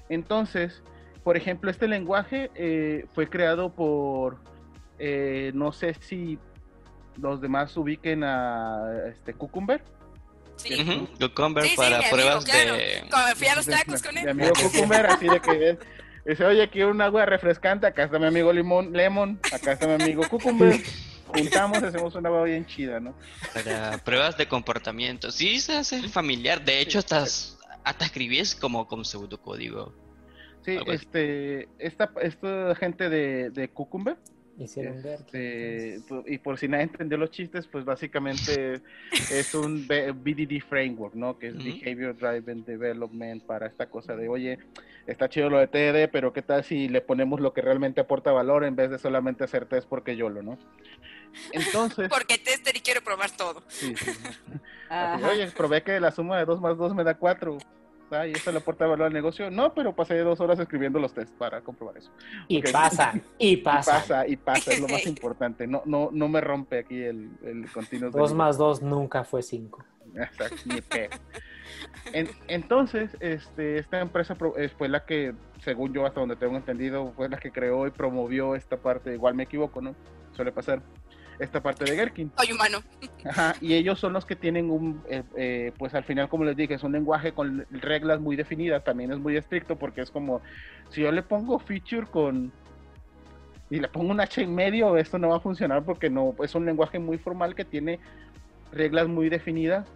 Entonces, 0.10 0.84
por 1.24 1.38
ejemplo, 1.38 1.72
este 1.72 1.88
lenguaje 1.88 2.52
eh, 2.56 3.06
fue 3.14 3.30
creado 3.30 3.74
por, 3.74 4.40
eh, 5.00 5.52
no 5.56 5.72
sé 5.72 5.94
si 6.02 6.38
los 7.18 7.42
demás 7.42 7.76
ubiquen 7.78 8.24
a 8.24 9.08
este 9.10 9.34
Cucumber. 9.34 9.82
Sí. 10.58 11.08
Cucumber 11.20 11.64
Sí, 11.64 11.70
sí, 11.72 11.76
para 11.78 11.90
mi 11.90 11.96
amigo, 11.96 12.12
pruebas 12.12 12.46
claro. 12.46 12.74
de... 12.74 13.04
Cuando 13.10 13.36
fui 13.36 13.48
a 13.48 13.56
los 13.56 13.66
tacos 13.66 14.04
con 14.04 14.14
Mi 14.16 14.22
él. 14.22 14.30
amigo 14.30 14.52
Cucumber, 14.62 15.06
así 15.08 15.28
de 15.28 15.40
que 15.40 15.78
dice, 16.26 16.46
oye, 16.46 16.70
quiero 16.70 16.92
un 16.92 17.02
agua 17.02 17.26
refrescante, 17.26 17.88
acá 17.88 18.04
está 18.04 18.20
mi 18.20 18.26
amigo 18.26 18.52
Limón, 18.54 18.92
Lemon, 18.94 19.40
acá 19.52 19.72
está 19.72 19.88
mi 19.88 19.94
amigo 19.94 20.24
Cucumber. 20.30 20.76
Juntamos, 21.32 21.84
hacemos 21.84 22.16
una 22.16 22.30
agua 22.30 22.44
bien 22.44 22.66
chida, 22.66 23.00
¿no? 23.00 23.16
Para 23.54 23.98
pruebas 24.00 24.38
de 24.38 24.48
comportamiento. 24.48 25.32
Sí, 25.32 25.60
se 25.60 25.74
hace 25.78 26.08
familiar. 26.10 26.64
De 26.64 26.80
hecho, 26.80 27.00
hasta, 27.00 27.24
hasta 27.84 28.06
escribís 28.06 28.56
como 28.56 28.88
con 28.88 29.04
pseudocódigo. 29.06 29.94
Sí, 30.64 30.78
este, 30.88 31.68
esta, 31.80 32.12
esta 32.22 32.76
gente 32.76 33.10
de, 33.10 33.50
de 33.50 33.70
Cucumber, 33.70 34.18
Hicieron 34.58 35.02
ver. 35.02 35.22
este, 35.22 36.00
pu- 36.08 36.24
y 36.28 36.38
por 36.38 36.60
si 36.60 36.68
nadie 36.68 36.84
entendió 36.84 37.18
los 37.18 37.32
chistes, 37.32 37.66
pues 37.66 37.84
básicamente 37.84 38.82
es 39.32 39.56
un 39.56 39.88
BDD 39.88 40.62
framework, 40.62 41.16
¿no? 41.16 41.40
Que 41.40 41.48
es 41.48 41.56
Ujú. 41.56 41.64
Behavior 41.64 42.16
Driven 42.16 42.64
Development 42.64 43.44
para 43.44 43.66
esta 43.66 43.88
cosa 43.90 44.16
de, 44.16 44.30
oye, 44.30 44.60
está 45.08 45.30
chido 45.30 45.50
lo 45.50 45.58
de 45.58 45.68
TD, 45.68 46.10
pero 46.12 46.32
¿qué 46.32 46.44
tal 46.44 46.64
si 46.64 46.90
le 46.90 47.02
ponemos 47.02 47.40
lo 47.40 47.54
que 47.54 47.62
realmente 47.62 48.02
aporta 48.02 48.32
valor 48.32 48.64
en 48.64 48.76
vez 48.76 48.92
de 48.92 49.00
solamente 49.00 49.44
hacer 49.44 49.66
test 49.66 49.88
porque 49.90 50.16
yo 50.16 50.30
lo, 50.30 50.44
¿no? 50.44 50.60
Entonces, 51.52 52.10
Porque 52.10 52.38
tester 52.38 52.76
y 52.76 52.82
quiero 52.82 53.02
probar 53.02 53.32
todo. 53.32 53.64
sí, 53.68 53.96
sí. 53.96 54.12
Ajá. 54.90 55.16
Así, 55.16 55.24
Oye, 55.24 55.52
probé 55.52 55.84
que 55.84 56.00
la 56.00 56.12
suma 56.12 56.38
de 56.38 56.46
2 56.46 56.60
más 56.62 56.78
2 56.78 56.94
me 56.96 57.04
da 57.04 57.16
4. 57.16 57.58
¿Y 58.28 58.32
eso 58.34 58.52
le 58.52 58.58
aporta 58.58 58.86
valor 58.86 59.08
al 59.08 59.14
negocio? 59.14 59.50
No, 59.50 59.74
pero 59.74 59.96
pasé 59.96 60.18
dos 60.18 60.42
horas 60.42 60.60
escribiendo 60.60 61.00
los 61.00 61.14
tests 61.14 61.32
para 61.38 61.62
comprobar 61.62 61.98
eso. 61.98 62.12
Y 62.50 62.62
pasa, 62.62 63.14
y 63.38 63.52
Y 63.54 63.58
pasa. 63.58 63.94
pasa, 64.00 64.28
y 64.28 64.36
pasa, 64.36 64.74
es 64.74 64.82
lo 64.82 64.90
más 64.90 65.06
importante. 65.08 65.66
No, 65.66 65.82
no, 65.86 66.10
no 66.12 66.28
me 66.28 66.42
rompe 66.42 66.80
aquí 66.80 67.02
el, 67.02 67.30
el 67.42 67.72
continuo. 67.72 68.10
Dos 68.12 68.34
más 68.34 68.58
dos 68.58 68.82
nunca 68.82 69.24
fue 69.24 69.42
cinco. 69.42 69.86
Exacto, 70.14 70.58
ni 70.66 70.82
pedo. 70.82 71.12
En- 72.12 72.30
entonces, 72.50 73.16
este, 73.22 73.78
esta 73.78 74.02
empresa 74.02 74.36
eh, 74.58 74.68
fue 74.78 74.90
la 74.90 75.06
que, 75.06 75.34
según 75.64 75.94
yo, 75.94 76.06
hasta 76.06 76.20
donde 76.20 76.36
tengo 76.36 76.58
entendido, 76.58 77.14
fue 77.16 77.30
la 77.30 77.38
que 77.38 77.50
creó 77.54 77.88
y 77.88 77.92
promovió 77.92 78.56
esta 78.56 78.76
parte, 78.76 79.14
igual 79.14 79.36
me 79.36 79.44
equivoco, 79.44 79.80
¿no? 79.80 79.96
Suele 80.36 80.52
pasar, 80.52 80.82
esta 81.42 81.62
parte 81.62 81.86
de 81.86 81.96
Gherkin. 81.96 82.32
Soy 82.38 82.54
humano. 82.54 82.80
Ajá, 83.26 83.56
y 83.60 83.74
ellos 83.74 84.00
son 84.00 84.14
los 84.14 84.26
que 84.26 84.36
tienen 84.36 84.70
un, 84.70 85.02
eh, 85.10 85.24
eh, 85.36 85.74
pues 85.78 85.94
al 85.96 86.04
final, 86.04 86.30
como 86.30 86.44
les 86.46 86.56
dije, 86.56 86.76
es 86.76 86.84
un 86.84 86.92
lenguaje 86.92 87.34
con 87.34 87.66
reglas 87.72 88.20
muy 88.22 88.36
definidas, 88.36 88.84
también 88.84 89.12
es 89.12 89.20
muy 89.20 89.36
estricto 89.36 89.76
porque 89.76 90.02
es 90.02 90.12
como, 90.12 90.42
si 90.90 91.02
yo 91.02 91.12
le 91.12 91.24
pongo 91.24 91.58
feature 91.60 92.06
con, 92.06 92.52
y 93.70 93.80
le 93.80 93.88
pongo 93.88 94.12
un 94.12 94.22
H 94.22 94.42
en 94.42 94.54
medio, 94.54 94.98
esto 94.98 95.18
no 95.18 95.30
va 95.30 95.38
a 95.38 95.40
funcionar 95.40 95.84
porque 95.84 96.10
no, 96.10 96.36
es 96.44 96.54
un 96.54 96.66
lenguaje 96.66 97.00
muy 97.00 97.18
formal 97.18 97.56
que 97.56 97.66
tiene 97.66 98.00
reglas 98.72 99.08
muy 99.08 99.30
definidas 99.30 99.88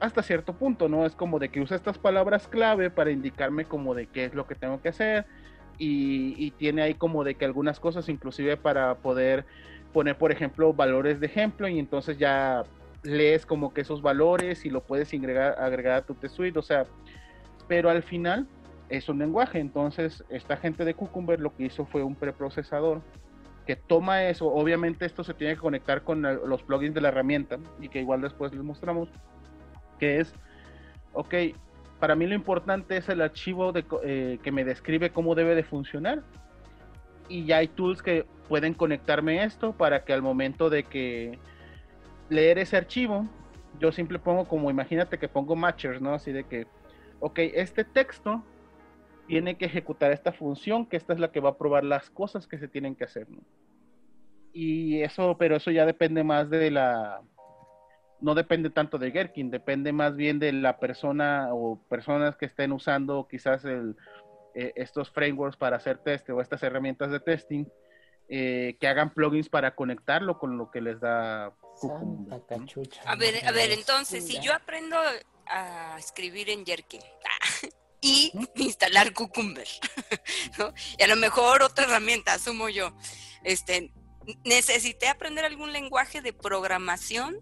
hasta 0.00 0.22
cierto 0.22 0.54
punto, 0.54 0.88
¿no? 0.88 1.04
Es 1.04 1.14
como 1.14 1.38
de 1.38 1.50
que 1.50 1.60
usa 1.60 1.76
estas 1.76 1.98
palabras 1.98 2.48
clave 2.48 2.90
para 2.90 3.10
indicarme 3.10 3.64
como 3.64 3.94
de 3.94 4.06
qué 4.06 4.26
es 4.26 4.34
lo 4.34 4.46
que 4.46 4.54
tengo 4.54 4.80
que 4.80 4.88
hacer 4.88 5.26
y, 5.78 6.34
y 6.38 6.50
tiene 6.52 6.82
ahí 6.82 6.94
como 6.94 7.22
de 7.22 7.34
que 7.34 7.44
algunas 7.44 7.80
cosas 7.80 8.08
inclusive 8.08 8.56
para 8.56 8.96
poder 8.96 9.44
poner, 9.92 10.16
por 10.16 10.32
ejemplo, 10.32 10.72
valores 10.72 11.20
de 11.20 11.26
ejemplo 11.26 11.68
y 11.68 11.78
entonces 11.78 12.18
ya 12.18 12.64
lees 13.02 13.46
como 13.46 13.72
que 13.72 13.80
esos 13.80 14.02
valores 14.02 14.64
y 14.64 14.70
lo 14.70 14.82
puedes 14.82 15.12
agregar, 15.12 15.56
agregar 15.58 15.94
a 15.94 16.02
tu 16.02 16.14
test 16.14 16.36
suite, 16.36 16.58
o 16.58 16.62
sea, 16.62 16.84
pero 17.66 17.90
al 17.90 18.02
final 18.02 18.46
es 18.88 19.08
un 19.08 19.18
lenguaje, 19.18 19.58
entonces 19.58 20.24
esta 20.28 20.56
gente 20.56 20.84
de 20.84 20.94
Cucumber 20.94 21.40
lo 21.40 21.54
que 21.54 21.64
hizo 21.64 21.86
fue 21.86 22.02
un 22.02 22.14
preprocesador 22.14 23.00
que 23.66 23.76
toma 23.76 24.24
eso, 24.24 24.48
obviamente 24.48 25.06
esto 25.06 25.22
se 25.22 25.34
tiene 25.34 25.54
que 25.54 25.60
conectar 25.60 26.02
con 26.02 26.22
los 26.22 26.62
plugins 26.62 26.94
de 26.94 27.00
la 27.00 27.08
herramienta 27.08 27.58
y 27.80 27.88
que 27.88 28.00
igual 28.00 28.20
después 28.20 28.52
les 28.52 28.62
mostramos, 28.62 29.08
que 29.98 30.18
es, 30.18 30.34
ok, 31.12 31.34
para 32.00 32.16
mí 32.16 32.26
lo 32.26 32.34
importante 32.34 32.96
es 32.96 33.08
el 33.08 33.20
archivo 33.20 33.72
de, 33.72 33.84
eh, 34.02 34.38
que 34.42 34.50
me 34.50 34.64
describe 34.64 35.10
cómo 35.10 35.34
debe 35.34 35.54
de 35.54 35.62
funcionar 35.62 36.22
y 37.30 37.46
ya 37.46 37.58
hay 37.58 37.68
tools 37.68 38.02
que 38.02 38.26
pueden 38.48 38.74
conectarme 38.74 39.44
esto 39.44 39.72
para 39.72 40.04
que 40.04 40.12
al 40.12 40.20
momento 40.20 40.68
de 40.68 40.82
que 40.82 41.38
leer 42.28 42.58
ese 42.58 42.76
archivo, 42.76 43.26
yo 43.78 43.92
simple 43.92 44.18
pongo 44.18 44.46
como, 44.46 44.70
imagínate 44.70 45.18
que 45.18 45.28
pongo 45.28 45.54
matchers, 45.54 46.02
¿no? 46.02 46.12
Así 46.12 46.32
de 46.32 46.44
que, 46.44 46.66
ok, 47.20 47.38
este 47.54 47.84
texto 47.84 48.42
tiene 49.28 49.56
que 49.56 49.66
ejecutar 49.66 50.10
esta 50.10 50.32
función, 50.32 50.84
que 50.84 50.96
esta 50.96 51.12
es 51.12 51.20
la 51.20 51.30
que 51.30 51.38
va 51.38 51.50
a 51.50 51.58
probar 51.58 51.84
las 51.84 52.10
cosas 52.10 52.48
que 52.48 52.58
se 52.58 52.66
tienen 52.66 52.96
que 52.96 53.04
hacer, 53.04 53.30
¿no? 53.30 53.38
Y 54.52 55.00
eso, 55.02 55.36
pero 55.38 55.54
eso 55.54 55.70
ya 55.70 55.86
depende 55.86 56.24
más 56.24 56.50
de 56.50 56.72
la, 56.72 57.20
no 58.20 58.34
depende 58.34 58.70
tanto 58.70 58.98
de 58.98 59.12
Gherkin, 59.12 59.52
depende 59.52 59.92
más 59.92 60.16
bien 60.16 60.40
de 60.40 60.52
la 60.52 60.80
persona 60.80 61.50
o 61.52 61.80
personas 61.88 62.36
que 62.36 62.46
estén 62.46 62.72
usando 62.72 63.28
quizás 63.30 63.64
el, 63.64 63.96
eh, 64.54 64.72
estos 64.76 65.10
frameworks 65.10 65.56
para 65.56 65.76
hacer 65.76 65.98
test 65.98 66.28
o 66.30 66.40
estas 66.40 66.62
herramientas 66.62 67.10
de 67.10 67.20
testing, 67.20 67.64
eh, 68.28 68.76
que 68.80 68.86
hagan 68.86 69.12
plugins 69.12 69.48
para 69.48 69.74
conectarlo 69.74 70.38
con 70.38 70.56
lo 70.56 70.70
que 70.70 70.80
les 70.80 71.00
da 71.00 71.52
Cucumber, 71.80 72.38
Santa 72.38 72.56
¿no? 72.56 72.66
cachucha. 72.66 73.02
A 73.04 73.16
ver, 73.16 73.46
a 73.46 73.52
ver, 73.52 73.72
entonces, 73.72 74.26
si 74.26 74.40
yo 74.40 74.54
aprendo 74.54 74.96
a 75.46 75.96
escribir 75.98 76.48
en 76.50 76.64
Jerkin 76.64 77.00
y 78.00 78.32
instalar 78.54 79.12
Cucumber, 79.12 79.66
¿no? 80.58 80.72
y 80.96 81.02
a 81.02 81.08
lo 81.08 81.16
mejor 81.16 81.62
otra 81.62 81.86
herramienta, 81.86 82.34
asumo 82.34 82.68
yo, 82.68 82.94
este, 83.42 83.92
necesité 84.44 85.08
aprender 85.08 85.44
algún 85.44 85.72
lenguaje 85.72 86.20
de 86.20 86.32
programación 86.32 87.40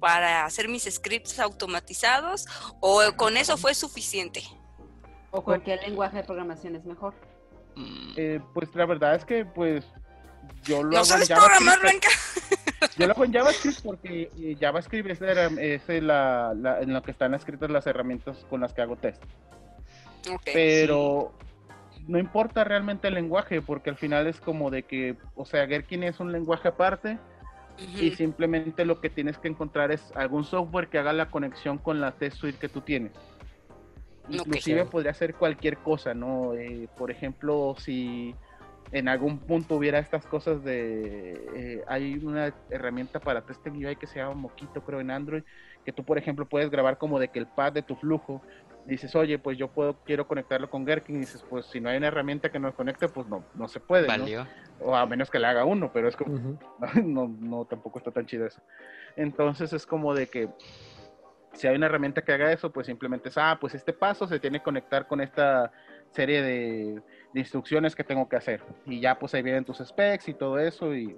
para 0.00 0.44
hacer 0.44 0.68
mis 0.68 0.84
scripts 0.84 1.38
automatizados 1.38 2.46
o 2.80 3.02
con 3.16 3.36
eso 3.36 3.56
fue 3.56 3.74
suficiente. 3.74 4.42
O 5.30 5.42
cualquier 5.42 5.80
lenguaje 5.82 6.18
de 6.18 6.24
programación 6.24 6.76
es 6.76 6.84
mejor. 6.84 7.14
Mm, 7.76 8.12
Eh, 8.16 8.40
pues 8.52 8.74
la 8.74 8.84
verdad 8.86 9.14
es 9.14 9.24
que 9.24 9.44
pues 9.44 9.86
yo 10.64 10.82
lo 10.82 10.90
¿No 10.90 10.96
hago 10.96 11.00
en 11.00 11.04
sabes 11.06 11.28
JavaScript, 11.28 11.56
programar, 11.58 11.80
Blanca? 11.80 12.08
Yo 12.96 13.06
lo 13.06 13.12
hago 13.12 13.24
en 13.24 13.32
JavaScript 13.32 13.80
porque 13.84 14.30
eh, 14.40 14.56
JavaScript 14.58 15.08
es, 15.10 15.20
la 15.20 15.32
herram- 15.34 15.58
es 15.58 16.02
la, 16.02 16.54
la- 16.56 16.80
en 16.80 16.92
lo 16.92 17.02
que 17.02 17.10
están 17.12 17.34
escritas 17.34 17.70
las 17.70 17.86
herramientas 17.86 18.44
con 18.50 18.60
las 18.60 18.72
que 18.72 18.82
hago 18.82 18.96
test. 18.96 19.22
Pero 20.52 21.32
no 22.06 22.18
importa 22.18 22.64
realmente 22.64 23.08
el 23.08 23.14
lenguaje 23.14 23.62
porque 23.62 23.90
al 23.90 23.96
final 23.96 24.26
es 24.26 24.40
como 24.40 24.70
de 24.70 24.82
que, 24.82 25.16
o 25.36 25.44
sea, 25.44 25.66
Gherkin 25.66 26.02
es 26.02 26.20
un 26.20 26.32
lenguaje 26.32 26.68
aparte 26.68 27.18
y 27.98 28.10
simplemente 28.10 28.84
lo 28.84 29.00
que 29.00 29.08
tienes 29.08 29.38
que 29.38 29.48
encontrar 29.48 29.90
es 29.92 30.12
algún 30.14 30.44
software 30.44 30.88
que 30.88 30.98
haga 30.98 31.12
la 31.14 31.30
conexión 31.30 31.78
con 31.78 32.00
la 32.00 32.12
test 32.12 32.36
suite 32.36 32.58
que 32.58 32.68
tú 32.68 32.80
tienes. 32.82 33.12
Inclusive 34.28 34.84
podría 34.84 35.14
ser 35.14 35.34
cualquier 35.34 35.78
cosa, 35.78 36.14
¿no? 36.14 36.54
Eh, 36.54 36.88
por 36.96 37.10
ejemplo, 37.10 37.74
si 37.78 38.34
en 38.92 39.08
algún 39.08 39.38
punto 39.38 39.76
hubiera 39.76 39.98
estas 39.98 40.26
cosas 40.26 40.64
de... 40.64 41.32
eh, 41.54 41.84
hay 41.86 42.14
una 42.24 42.52
herramienta 42.70 43.20
para 43.20 43.42
testing 43.42 43.84
UI 43.84 43.96
que 43.96 44.06
se 44.06 44.18
llama 44.18 44.34
Moquito, 44.34 44.82
creo, 44.82 45.00
en 45.00 45.10
Android, 45.10 45.42
que 45.84 45.92
tú, 45.92 46.04
por 46.04 46.18
ejemplo, 46.18 46.46
puedes 46.46 46.70
grabar 46.70 46.98
como 46.98 47.18
de 47.18 47.28
que 47.28 47.38
el 47.38 47.46
pad 47.46 47.72
de 47.72 47.82
tu 47.82 47.96
flujo, 47.96 48.42
dices, 48.86 49.14
oye, 49.14 49.38
pues 49.38 49.56
yo 49.58 49.68
puedo, 49.68 49.94
quiero 50.04 50.26
conectarlo 50.26 50.68
con 50.70 50.84
Gherkin, 50.84 51.16
y 51.16 51.20
dices, 51.20 51.44
pues 51.48 51.66
si 51.66 51.80
no 51.80 51.88
hay 51.88 51.98
una 51.98 52.08
herramienta 52.08 52.50
que 52.50 52.58
nos 52.58 52.74
conecte, 52.74 53.08
pues 53.08 53.26
no, 53.28 53.44
no 53.54 53.68
se 53.68 53.80
puede. 53.80 54.06
O 54.80 54.96
a 54.96 55.06
menos 55.06 55.30
que 55.30 55.38
le 55.38 55.46
haga 55.46 55.64
uno, 55.64 55.90
pero 55.92 56.08
es 56.08 56.16
como, 56.16 56.58
no, 57.04 57.28
no, 57.28 57.64
tampoco 57.66 57.98
está 57.98 58.10
tan 58.10 58.26
chido 58.26 58.46
eso. 58.46 58.60
Entonces 59.16 59.72
es 59.72 59.86
como 59.86 60.14
de 60.14 60.26
que 60.26 60.48
si 61.52 61.66
hay 61.66 61.76
una 61.76 61.86
herramienta 61.86 62.22
que 62.22 62.32
haga 62.32 62.52
eso, 62.52 62.70
pues 62.70 62.86
simplemente 62.86 63.28
es, 63.28 63.38
ah, 63.38 63.58
pues 63.60 63.74
este 63.74 63.92
paso 63.92 64.26
se 64.26 64.38
tiene 64.38 64.58
que 64.58 64.64
conectar 64.64 65.06
con 65.06 65.20
esta 65.20 65.72
serie 66.10 66.42
de, 66.42 67.02
de 67.32 67.40
instrucciones 67.40 67.94
que 67.94 68.04
tengo 68.04 68.28
que 68.28 68.36
hacer. 68.36 68.62
Y 68.86 69.00
ya 69.00 69.18
pues 69.18 69.34
ahí 69.34 69.42
vienen 69.42 69.64
tus 69.64 69.78
specs 69.78 70.28
y 70.28 70.34
todo 70.34 70.58
eso 70.58 70.94
y, 70.94 71.16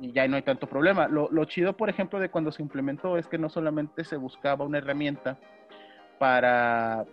y 0.00 0.12
ya 0.12 0.26
no 0.28 0.36
hay 0.36 0.42
tanto 0.42 0.66
problema. 0.66 1.08
Lo, 1.08 1.28
lo 1.30 1.44
chido, 1.44 1.76
por 1.76 1.88
ejemplo, 1.88 2.20
de 2.20 2.30
cuando 2.30 2.52
se 2.52 2.62
implementó 2.62 3.16
es 3.16 3.26
que 3.26 3.38
no 3.38 3.48
solamente 3.48 4.04
se 4.04 4.16
buscaba 4.16 4.64
una 4.64 4.78
herramienta 4.78 5.38
para... 6.18 7.04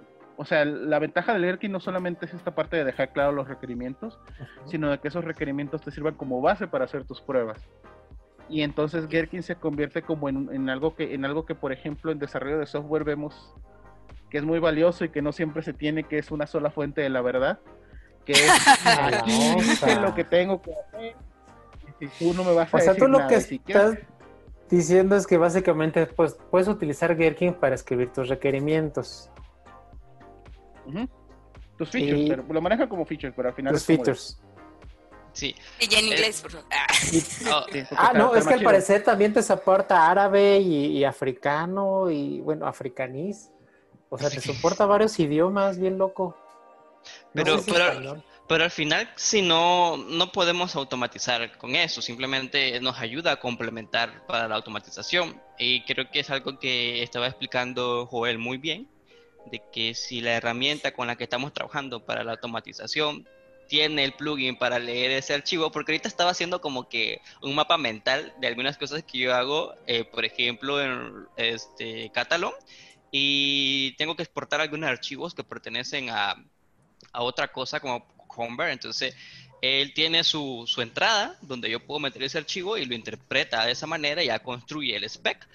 O 0.41 0.45
sea, 0.45 0.63
la 0.63 0.99
ventaja 0.99 1.33
del 1.33 1.43
Gherkin 1.43 1.71
no 1.71 1.81
solamente 1.81 2.25
es 2.25 2.33
esta 2.33 2.55
parte 2.55 2.77
de 2.77 2.85
dejar 2.85 3.11
claro 3.11 3.33
los 3.33 3.49
requerimientos, 3.49 4.17
sino 4.65 4.89
de 4.89 4.97
que 4.99 5.09
esos 5.09 5.25
requerimientos 5.25 5.81
te 5.81 5.91
sirvan 5.91 6.15
como 6.15 6.39
base 6.39 6.65
para 6.65 6.85
hacer 6.85 7.03
tus 7.03 7.19
pruebas. 7.19 7.69
Y 8.49 8.63
entonces 8.63 9.07
Gherkin 9.07 9.43
se 9.43 9.55
convierte 9.55 10.01
como 10.01 10.27
en, 10.27 10.49
en 10.51 10.69
algo 10.69 10.95
que, 10.95 11.13
en 11.13 11.23
algo 11.23 11.45
que, 11.45 11.53
por 11.55 11.71
ejemplo, 11.71 12.11
en 12.11 12.17
desarrollo 12.19 12.57
de 12.57 12.65
software 12.65 13.03
vemos 13.03 13.53
que 14.29 14.37
es 14.39 14.43
muy 14.43 14.59
valioso 14.59 15.05
y 15.05 15.09
que 15.09 15.21
no 15.21 15.31
siempre 15.31 15.61
se 15.63 15.73
tiene, 15.73 16.03
que 16.03 16.17
es 16.17 16.31
una 16.31 16.47
sola 16.47 16.69
fuente 16.71 17.01
de 17.01 17.09
la 17.09 17.21
verdad, 17.21 17.59
que 18.25 18.33
es 18.33 18.41
aquí 18.85 19.31
dice 19.59 19.95
lo 19.99 20.13
que 20.15 20.23
tengo 20.23 20.61
que 20.61 20.71
hacer. 20.73 21.15
Y 22.01 22.07
si 22.07 22.25
tú 22.25 22.33
no 22.33 22.43
me 22.43 22.53
vas 22.53 22.73
a 22.73 22.77
O 22.77 22.79
sea, 22.79 22.93
decir 22.93 23.03
tú 23.05 23.11
lo 23.11 23.17
nada, 23.19 23.29
que 23.29 23.41
si 23.41 23.59
quieres- 23.59 23.83
estás 23.93 24.07
diciendo 24.69 25.15
es 25.15 25.25
que 25.27 25.37
básicamente 25.37 26.05
pues, 26.07 26.37
puedes 26.51 26.67
utilizar 26.67 27.15
Gherkin 27.15 27.53
para 27.53 27.75
escribir 27.75 28.11
tus 28.11 28.29
requerimientos. 28.29 29.29
Tus 31.77 31.89
features, 31.89 32.19
Y- 32.21 32.29
pero 32.29 32.43
lo 32.51 32.61
maneja 32.61 32.89
como 32.89 33.05
features, 33.05 33.33
pero 33.35 33.49
al 33.49 33.55
final 33.55 33.73
Los 33.73 33.81
es 33.81 33.87
como 33.87 33.97
de- 33.97 34.03
features. 34.05 34.41
Sí. 35.39 35.55
Y 35.79 35.87
ya 35.87 35.99
en 35.99 36.05
Eh, 36.05 36.07
inglés, 36.09 36.41
por 36.41 36.51
favor. 36.51 36.67
Ah, 36.71 36.87
Oh, 37.51 37.65
Ah, 37.65 37.65
está- 37.73 38.13
no, 38.13 38.35
es 38.35 38.45
que 38.45 38.53
al 38.55 38.63
parecer 38.63 39.03
también 39.03 39.33
te 39.33 39.41
soporta 39.41 40.09
árabe 40.09 40.59
y, 40.59 40.97
y 40.97 41.03
africano 41.05 42.09
y, 42.11 42.41
bueno, 42.41 42.65
africanís. 42.67 43.49
O 44.09 44.17
sea, 44.17 44.29
te 44.29 44.41
soporta 44.41 44.85
varios 44.85 45.17
idiomas, 45.19 45.79
bien 45.79 45.97
loco. 45.97 46.35
No 47.33 47.43
Pero- 47.43 47.59
si 47.59 47.71
pero-. 47.71 48.23
Pero 48.49 48.63
al 48.63 48.71
final, 48.71 49.07
si 49.15 49.43
no, 49.43 49.95
no 49.95 50.31
podemos 50.31 50.75
automatizar 50.75 51.55
con 51.59 51.75
eso, 51.75 52.01
simplemente 52.01 52.79
nos 52.81 52.97
ayuda 52.97 53.33
a 53.33 53.35
complementar 53.39 54.25
para 54.25 54.47
la 54.47 54.55
automatización. 54.55 55.39
Y 55.59 55.83
creo 55.85 56.09
que 56.11 56.21
es 56.21 56.31
algo 56.31 56.57
que 56.57 57.03
estaba 57.03 57.27
explicando 57.27 58.07
Joel 58.07 58.39
muy 58.39 58.57
bien, 58.57 58.89
de 59.51 59.61
que 59.71 59.93
si 59.93 60.21
la 60.21 60.31
herramienta 60.33 60.93
con 60.95 61.05
la 61.05 61.15
que 61.15 61.25
estamos 61.25 61.53
trabajando 61.53 62.03
para 62.03 62.23
la 62.23 62.31
automatización 62.31 63.27
tiene 63.69 64.03
el 64.03 64.13
plugin 64.13 64.57
para 64.57 64.79
leer 64.79 65.11
ese 65.11 65.33
archivo, 65.33 65.71
porque 65.71 65.93
ahorita 65.93 66.09
estaba 66.09 66.31
haciendo 66.31 66.59
como 66.59 66.89
que 66.89 67.21
un 67.41 67.55
mapa 67.55 67.77
mental 67.77 68.33
de 68.41 68.47
algunas 68.47 68.77
cosas 68.77 69.03
que 69.03 69.19
yo 69.19 69.33
hago, 69.33 69.73
eh, 69.87 70.03
por 70.03 70.25
ejemplo, 70.25 70.81
en 70.81 71.27
este 71.37 72.11
Catalog, 72.11 72.53
y 73.11 73.95
tengo 73.97 74.15
que 74.15 74.23
exportar 74.23 74.59
algunos 74.59 74.89
archivos 74.89 75.33
que 75.33 75.43
pertenecen 75.43 76.09
a, 76.09 76.35
a 77.13 77.21
otra 77.21 77.51
cosa 77.51 77.79
como 77.79 78.05
Convert. 78.27 78.73
Entonces, 78.73 79.15
él 79.61 79.93
tiene 79.93 80.23
su, 80.23 80.63
su 80.65 80.81
entrada 80.81 81.37
donde 81.41 81.69
yo 81.69 81.79
puedo 81.79 81.99
meter 81.99 82.23
ese 82.23 82.39
archivo 82.39 82.77
y 82.77 82.85
lo 82.85 82.95
interpreta 82.95 83.65
de 83.65 83.71
esa 83.71 83.87
manera 83.87 84.23
y 84.23 84.27
ya 84.27 84.39
construye 84.39 84.95
el 84.95 85.03
spec. 85.03 85.47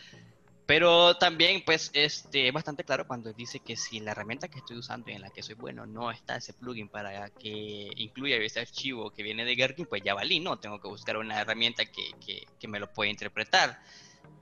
Pero 0.66 1.14
también, 1.18 1.62
pues, 1.66 1.90
este, 1.92 2.48
es 2.48 2.52
bastante 2.54 2.84
claro 2.84 3.06
cuando 3.06 3.32
dice 3.34 3.60
que 3.60 3.76
si 3.76 4.00
la 4.00 4.12
herramienta 4.12 4.48
que 4.48 4.60
estoy 4.60 4.78
usando 4.78 5.10
y 5.10 5.14
en 5.14 5.20
la 5.20 5.28
que 5.28 5.42
soy 5.42 5.56
bueno 5.56 5.84
no 5.84 6.10
está 6.10 6.36
ese 6.36 6.54
plugin 6.54 6.88
para 6.88 7.28
que 7.30 7.90
incluya 7.96 8.36
ese 8.36 8.60
archivo 8.60 9.10
que 9.10 9.22
viene 9.22 9.44
de 9.44 9.56
Gherkin, 9.56 9.84
pues 9.84 10.02
ya 10.02 10.14
valí, 10.14 10.40
¿no? 10.40 10.58
Tengo 10.58 10.80
que 10.80 10.88
buscar 10.88 11.18
una 11.18 11.38
herramienta 11.40 11.84
que, 11.84 12.12
que, 12.24 12.46
que 12.58 12.68
me 12.68 12.80
lo 12.80 12.90
pueda 12.90 13.10
interpretar. 13.10 13.78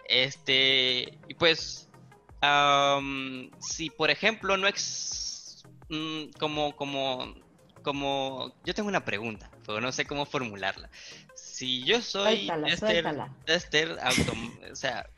Este, 0.08 1.18
y 1.26 1.34
pues, 1.34 1.88
am, 2.40 3.50
si 3.60 3.90
por 3.90 4.10
ejemplo 4.10 4.56
no 4.56 4.68
es 4.68 5.64
mm, 5.88 6.30
como, 6.38 6.76
como, 6.76 7.34
como, 7.82 8.54
yo 8.64 8.74
tengo 8.74 8.88
una 8.88 9.04
pregunta, 9.04 9.50
pero 9.66 9.80
no 9.80 9.90
sé 9.90 10.06
cómo 10.06 10.24
formularla. 10.24 10.88
Si 11.34 11.84
yo 11.84 12.00
soy 12.00 12.46
Suéltala, 12.46 12.68
tester, 12.68 13.04
suéltala. 13.04 14.10
autom- 14.10 14.70
o 14.72 14.76
sea, 14.76 15.08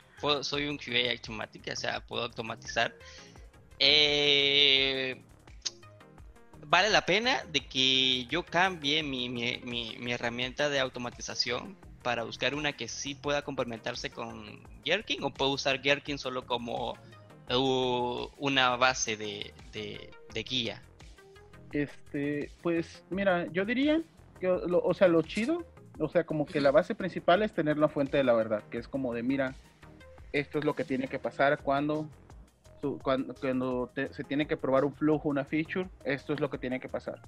soy 0.43 0.67
un 0.67 0.77
QA 0.77 1.11
automático, 1.11 1.71
o 1.71 1.75
sea, 1.75 1.99
puedo 2.01 2.23
automatizar. 2.23 2.93
Eh, 3.79 5.21
vale 6.67 6.89
la 6.89 7.05
pena 7.05 7.43
de 7.51 7.59
que 7.67 8.25
yo 8.25 8.43
cambie 8.43 9.03
mi, 9.03 9.29
mi- 9.29 9.59
mi- 9.63 9.97
mi 9.99 10.11
herramienta 10.13 10.69
de 10.69 10.79
automatización 10.79 11.75
para 12.01 12.23
buscar 12.23 12.55
una 12.55 12.73
que 12.73 12.87
sí 12.87 13.15
pueda 13.15 13.41
complementarse 13.41 14.09
con 14.11 14.61
Gherkin 14.83 15.23
o 15.23 15.31
puedo 15.33 15.51
usar 15.51 15.81
Gherkin 15.81 16.17
solo 16.17 16.45
como 16.45 16.97
una 18.37 18.75
base 18.75 19.17
de, 19.17 19.53
de- 19.71 20.43
guía. 20.43 20.81
Este, 21.71 22.51
pues 22.61 23.03
mira, 23.09 23.47
yo 23.51 23.65
diría 23.65 24.01
que, 24.39 24.47
o 24.47 24.93
sea, 24.93 25.07
lo 25.07 25.21
chido, 25.21 25.65
o 25.99 26.09
sea, 26.09 26.25
como 26.25 26.45
que 26.45 26.59
la 26.61 26.71
base 26.71 26.93
principal 26.95 27.41
es 27.43 27.53
tener 27.53 27.77
la 27.77 27.87
fuente 27.87 28.17
de 28.17 28.23
la 28.23 28.33
verdad, 28.33 28.63
que 28.69 28.77
es 28.77 28.87
como 28.87 29.13
de, 29.13 29.23
mira, 29.23 29.55
esto 30.39 30.59
es 30.59 30.65
lo 30.65 30.75
que 30.75 30.83
tiene 30.83 31.07
que 31.07 31.19
pasar 31.19 31.59
cuando, 31.61 32.09
su- 32.81 32.99
cuando, 32.99 33.33
cuando 33.35 33.89
te- 33.93 34.13
se 34.13 34.23
tiene 34.23 34.47
que 34.47 34.57
probar 34.57 34.83
un 34.85 34.93
flujo, 34.93 35.29
una 35.29 35.45
feature, 35.45 35.89
esto 36.03 36.33
es 36.33 36.39
lo 36.39 36.49
que 36.49 36.57
tiene 36.57 36.79
que 36.79 36.89
pasar. 36.89 37.19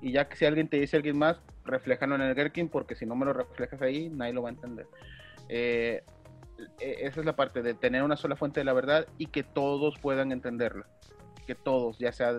Y 0.00 0.12
ya 0.12 0.28
que 0.28 0.36
si 0.36 0.44
alguien 0.46 0.68
te 0.68 0.78
dice 0.78 0.96
alguien 0.96 1.18
más, 1.18 1.40
refléjalo 1.64 2.14
en 2.14 2.22
el 2.22 2.34
Gherkin, 2.34 2.68
porque 2.68 2.94
si 2.94 3.04
no 3.04 3.16
me 3.16 3.26
lo 3.26 3.32
reflejas 3.32 3.82
ahí, 3.82 4.08
nadie 4.08 4.32
lo 4.32 4.42
va 4.42 4.48
a 4.48 4.52
entender. 4.52 4.86
Eh, 5.48 6.02
e- 6.80 6.96
esa 7.06 7.20
es 7.20 7.26
la 7.26 7.36
parte 7.36 7.62
de 7.62 7.74
tener 7.74 8.02
una 8.02 8.16
sola 8.16 8.36
fuente 8.36 8.60
de 8.60 8.64
la 8.64 8.72
verdad 8.72 9.06
y 9.18 9.26
que 9.26 9.42
todos 9.42 9.98
puedan 9.98 10.32
entenderla. 10.32 10.86
Que 11.46 11.54
todos, 11.54 11.98
ya 11.98 12.12
sea 12.12 12.38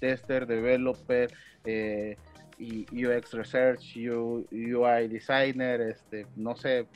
tester, 0.00 0.46
developer, 0.46 1.30
eh, 1.64 2.16
y 2.58 2.86
UX 3.06 3.32
research, 3.34 3.96
UI 3.96 5.08
designer, 5.08 5.80
este, 5.80 6.26
no 6.36 6.56
sé, 6.56 6.86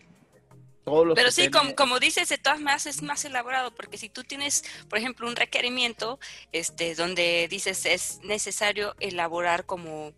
todos 0.85 1.07
los 1.07 1.15
Pero 1.15 1.31
sí, 1.31 1.51
como, 1.51 1.75
como 1.75 2.01
dices, 2.01 2.29
de 2.29 2.39
todas 2.39 2.59
maneras 2.61 2.87
es 2.87 3.03
más 3.03 3.25
elaborado, 3.25 3.73
porque 3.75 3.99
si 3.99 4.09
tú 4.09 4.25
tienes, 4.25 4.65
por 4.89 4.99
ejemplo, 4.99 5.29
un 5.29 5.37
requerimiento 5.37 6.19
este, 6.53 6.95
donde 6.95 7.47
dices 7.49 7.87
es 7.87 8.19
necesario 8.23 8.95
elaborar 9.01 9.65
como, 9.67 10.13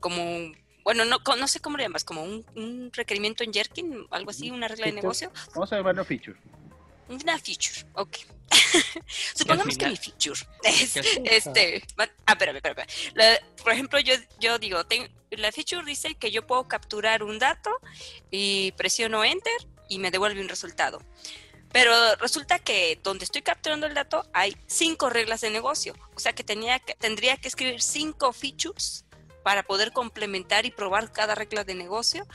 como 0.00 0.52
bueno, 0.84 1.04
no, 1.04 1.18
no 1.36 1.48
sé 1.48 1.60
cómo 1.60 1.76
le 1.76 1.82
llamas, 1.84 2.04
como 2.04 2.22
un, 2.22 2.46
un 2.56 2.90
requerimiento 2.94 3.44
en 3.44 3.52
Jerkin, 3.52 4.06
algo 4.10 4.30
así, 4.30 4.50
una 4.50 4.68
regla 4.68 4.86
de 4.86 4.92
negocio, 4.92 5.30
Vamos 5.54 5.70
a 5.72 5.76
llamarlo 5.76 6.04
feature. 6.04 6.38
una 7.08 7.38
feature, 7.38 7.84
ok. 7.94 8.16
Supongamos 9.34 9.76
que 9.76 9.88
mi 9.88 9.96
feature 9.96 10.40
es, 10.64 10.96
este, 10.96 11.82
ah, 11.98 12.32
espérame, 12.32 12.56
espérame. 12.56 12.86
La- 13.14 13.38
por 13.62 13.72
ejemplo, 13.72 13.98
yo, 14.00 14.14
yo 14.40 14.58
digo, 14.58 14.84
ten- 14.84 15.10
la 15.30 15.52
feature 15.52 15.84
dice 15.84 16.14
que 16.14 16.30
yo 16.30 16.46
puedo 16.46 16.66
capturar 16.66 17.22
un 17.22 17.38
dato 17.38 17.70
y 18.30 18.72
presiono 18.72 19.22
enter 19.24 19.52
y 19.88 19.98
me 19.98 20.10
devuelve 20.10 20.40
un 20.40 20.48
resultado. 20.48 21.02
Pero 21.72 21.92
resulta 22.16 22.58
que 22.58 22.98
donde 23.02 23.24
estoy 23.24 23.42
capturando 23.42 23.86
el 23.86 23.94
dato 23.94 24.24
hay 24.32 24.56
cinco 24.66 25.10
reglas 25.10 25.42
de 25.42 25.50
negocio. 25.50 25.94
O 26.14 26.20
sea 26.20 26.32
que, 26.32 26.44
tenía 26.44 26.78
que 26.78 26.94
tendría 26.94 27.36
que 27.36 27.48
escribir 27.48 27.82
cinco 27.82 28.32
features 28.32 29.04
para 29.48 29.62
poder 29.62 29.92
complementar 29.92 30.66
y 30.66 30.70
probar 30.70 31.10
cada 31.10 31.34
regla 31.34 31.64
de 31.64 31.74
negocio. 31.74 32.26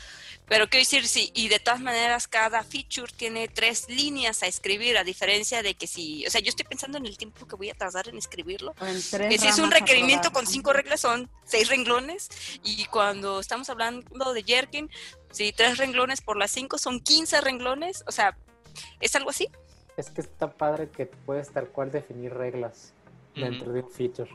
Pero 0.48 0.68
quiero 0.68 0.82
decir, 0.82 1.08
sí, 1.08 1.30
y 1.36 1.48
de 1.48 1.60
todas 1.60 1.80
maneras 1.80 2.28
cada 2.28 2.64
feature 2.64 3.14
tiene 3.16 3.48
tres 3.48 3.88
líneas 3.88 4.42
a 4.42 4.48
escribir, 4.48 4.98
a 4.98 5.04
diferencia 5.04 5.62
de 5.62 5.76
que 5.76 5.86
si, 5.86 6.26
o 6.26 6.32
sea, 6.32 6.42
yo 6.42 6.50
estoy 6.50 6.66
pensando 6.66 6.98
en 6.98 7.06
el 7.06 7.16
tiempo 7.16 7.46
que 7.46 7.56
voy 7.56 7.70
a 7.70 7.76
tardar 7.76 8.08
en 8.08 8.18
escribirlo. 8.18 8.74
En 8.82 9.30
Que 9.30 9.38
si 9.38 9.46
es 9.46 9.60
un 9.60 9.70
requerimiento 9.70 10.32
con 10.32 10.48
cinco 10.48 10.74
reglas 10.74 11.02
son 11.02 11.30
seis 11.46 11.70
renglones 11.70 12.32
y 12.64 12.86
cuando 12.86 13.40
estamos 13.42 13.70
hablando 13.70 14.34
de 14.34 14.42
Jerkin, 14.42 14.90
si 15.30 15.54
tres 15.54 15.78
renglones 15.78 16.20
por 16.22 16.36
las 16.36 16.50
cinco 16.50 16.80
son 16.80 17.00
15 17.00 17.42
renglones, 17.42 18.04
o 18.08 18.12
sea, 18.12 18.36
¿es 19.00 19.16
algo 19.16 19.30
así? 19.30 19.50
Es 19.98 20.10
que 20.10 20.22
está 20.22 20.52
padre 20.52 20.90
que 20.90 21.06
puedes 21.06 21.52
tal 21.52 21.68
cual 21.68 21.92
definir 21.92 22.34
reglas 22.34 22.92
dentro 23.36 23.72
de 23.72 23.82
un 23.82 23.92
feature. 23.92 24.32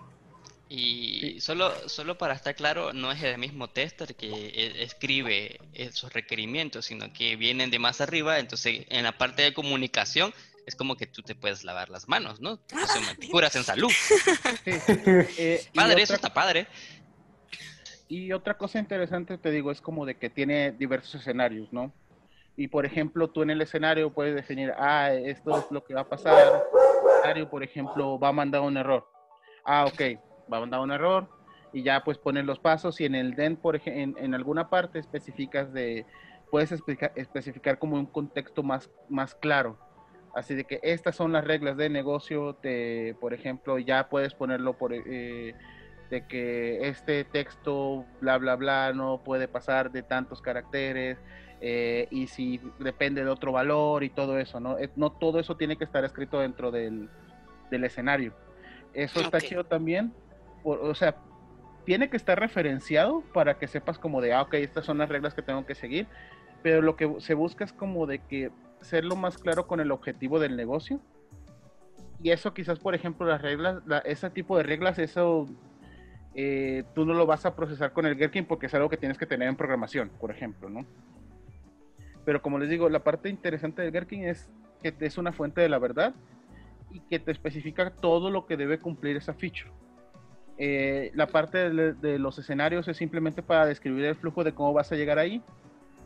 Y 0.71 1.41
solo, 1.41 1.89
solo 1.89 2.19
para 2.19 2.35
estar 2.35 2.55
claro, 2.55 2.93
no 2.93 3.11
es 3.11 3.23
el 3.23 3.39
mismo 3.39 3.69
tester 3.69 4.15
que 4.15 4.29
e- 4.49 4.83
escribe 4.83 5.59
esos 5.73 6.13
requerimientos, 6.13 6.85
sino 6.87 7.11
que 7.13 7.37
vienen 7.37 7.71
de 7.71 7.79
más 7.79 8.01
arriba. 8.03 8.39
Entonces, 8.39 8.85
en 8.91 9.05
la 9.05 9.13
parte 9.13 9.43
de 9.43 9.55
comunicación, 9.55 10.35
es 10.67 10.77
como 10.77 10.97
que 10.97 11.07
tú 11.07 11.23
te 11.23 11.35
puedes 11.35 11.65
lavar 11.65 11.89
las 11.89 12.09
manos, 12.09 12.41
¿no? 12.41 12.61
Eso 12.71 13.01
me 13.01 13.29
curas 13.29 13.57
en 13.57 13.65
salud. 13.65 13.91
Eh, 14.67 15.63
Padre, 15.75 16.03
eso 16.03 16.15
está 16.15 16.33
padre. 16.35 16.67
Y 18.09 18.33
otra 18.33 18.59
cosa 18.59 18.79
interesante, 18.79 19.39
te 19.39 19.51
digo, 19.51 19.71
es 19.71 19.81
como 19.81 20.05
de 20.05 20.17
que 20.17 20.29
tiene 20.29 20.73
diversos 20.73 21.21
escenarios, 21.21 21.73
¿no? 21.73 21.95
Y 22.57 22.69
por 22.69 22.85
ejemplo, 22.85 23.31
tú 23.31 23.43
en 23.43 23.51
el 23.51 23.63
escenario 23.63 24.13
puedes 24.13 24.35
definir, 24.35 24.73
ah, 24.77 25.13
esto 25.13 25.59
es 25.59 25.65
lo 25.71 25.85
que 25.85 25.95
va 25.95 26.03
a 26.03 26.09
pasar. 26.09 26.65
El 27.05 27.17
escenario, 27.19 27.49
por 27.49 27.63
ejemplo, 27.63 28.19
va 28.19 28.29
a 28.29 28.33
mandar 28.33 28.61
un 28.63 28.77
error. 28.77 29.07
Ah, 29.65 29.87
ok, 29.87 30.19
va 30.53 30.59
a 30.59 30.61
mandar 30.61 30.81
un 30.81 30.91
error. 30.91 31.29
Y 31.73 31.83
ya 31.83 32.03
pues 32.03 32.17
pones 32.19 32.45
los 32.45 32.59
pasos 32.59 33.01
y 33.01 33.05
en 33.05 33.15
el 33.15 33.35
DEN, 33.35 33.57
por 33.57 33.77
ejemplo, 33.77 34.03
en, 34.03 34.25
en 34.25 34.35
alguna 34.35 34.71
parte 34.71 34.99
especificas 34.99 35.73
de, 35.73 36.07
puedes 36.51 36.73
especificar 37.15 37.79
como 37.79 37.97
un 37.97 38.07
contexto 38.07 38.63
más, 38.63 38.91
más 39.09 39.35
claro. 39.35 39.79
Así 40.35 40.55
de 40.55 40.65
que 40.65 40.81
estas 40.83 41.17
son 41.17 41.33
las 41.33 41.45
reglas 41.45 41.77
de 41.77 41.91
negocio, 41.91 42.55
te, 42.55 43.15
por 43.21 43.35
ejemplo, 43.35 43.79
ya 43.79 44.09
puedes 44.09 44.35
ponerlo 44.35 44.79
por... 44.79 44.93
eh, 44.95 45.55
de 46.11 46.27
que 46.27 46.89
este 46.89 47.25
texto, 47.25 48.07
bla, 48.21 48.39
bla, 48.39 48.57
bla, 48.57 48.93
no 48.95 49.23
puede 49.23 49.47
pasar 49.47 49.91
de 49.91 50.03
tantos 50.03 50.41
caracteres, 50.41 51.19
eh, 51.61 52.09
y 52.11 52.29
si 52.29 52.61
depende 52.79 53.25
de 53.25 53.31
otro 53.31 53.53
valor 53.53 54.03
y 54.05 54.09
todo 54.09 54.39
eso, 54.39 54.59
¿no? 54.59 54.79
Eh, 54.79 54.91
No 54.97 55.13
todo 55.13 55.39
eso 55.39 55.57
tiene 55.57 55.77
que 55.77 55.85
estar 55.85 56.05
escrito 56.05 56.41
dentro 56.41 56.71
del, 56.71 57.11
del 57.71 57.85
escenario. 57.85 58.33
Eso 58.95 59.21
está 59.21 59.39
chido 59.39 59.65
también, 59.65 60.15
por- 60.69 60.81
o 60.85 60.95
sea, 60.95 61.17
tiene 61.87 62.11
que 62.11 62.19
estar 62.19 62.39
referenciado 62.39 63.23
para 63.33 63.55
que 63.59 63.67
sepas 63.67 63.99
como 63.99 64.21
de, 64.21 64.35
ah, 64.35 64.43
ok, 64.43 64.55
estas 64.55 64.85
son 64.85 64.99
las 64.99 65.09
reglas 65.09 65.33
que 65.33 65.41
tengo 65.41 65.65
que 65.65 65.75
seguir, 65.75 66.07
pero 66.63 66.83
lo 66.83 66.95
que 66.95 67.11
se 67.21 67.33
busca 67.33 67.65
es 67.65 67.73
como 67.73 68.07
de 68.07 68.19
que 68.19 68.51
ser 68.83 69.07
lo 69.07 69.17
más 69.17 69.39
claro 69.39 69.67
con 69.67 69.81
el 69.81 69.91
objetivo 69.91 70.39
del 70.39 70.57
negocio. 70.57 71.01
Y 72.23 72.31
eso 72.33 72.53
quizás, 72.53 72.79
por 72.81 72.95
ejemplo, 72.95 73.27
las 73.27 73.41
reglas, 73.41 73.81
la- 73.87 74.01
ese 74.01 74.29
tipo 74.29 74.59
de 74.59 74.65
reglas, 74.65 74.99
eso 74.99 75.47
eh, 76.35 76.85
tú 76.95 77.07
no 77.07 77.15
lo 77.15 77.25
vas 77.25 77.47
a 77.47 77.57
procesar 77.57 77.93
con 77.95 78.05
el 78.05 78.15
Gherkin 78.15 78.45
porque 78.45 78.67
es 78.67 78.75
algo 78.75 78.91
que 78.91 78.99
tienes 78.99 79.17
que 79.17 79.25
tener 79.27 79.49
en 79.49 79.57
programación, 79.57 80.11
por 80.21 80.31
ejemplo, 80.31 80.69
¿no? 80.69 80.85
Pero 82.27 82.43
como 82.43 82.59
les 82.59 82.69
digo, 82.69 82.91
la 82.91 83.03
parte 83.03 83.31
interesante 83.31 83.81
del 83.81 83.93
Gherkin 83.93 84.25
es 84.25 84.47
que 84.83 84.95
es 85.01 85.17
una 85.17 85.33
fuente 85.33 85.63
de 85.63 85.71
la 85.71 85.79
verdad 85.79 86.15
y 86.91 87.01
que 87.01 87.19
te 87.19 87.33
especifica 87.33 87.91
todo 87.91 88.31
lo 88.31 88.47
que 88.47 88.59
debe 88.59 88.79
cumplir 88.79 89.17
esa 89.17 89.33
feature. 89.33 89.71
Eh, 90.61 91.13
la 91.15 91.29
parte 91.29 91.71
de, 91.71 92.19
los 92.19 92.39
escenarios 92.39 92.89
es 92.89 92.97
simplemente 92.97 93.43
para 93.43 93.65
describir 93.65 94.05
el 94.05 94.17
flujo 94.17 94.43
de 94.43 94.53
cómo 94.53 94.73
vas 94.73 94.91
a 94.91 94.97
llegar 94.97 95.19
ahí. 95.19 95.41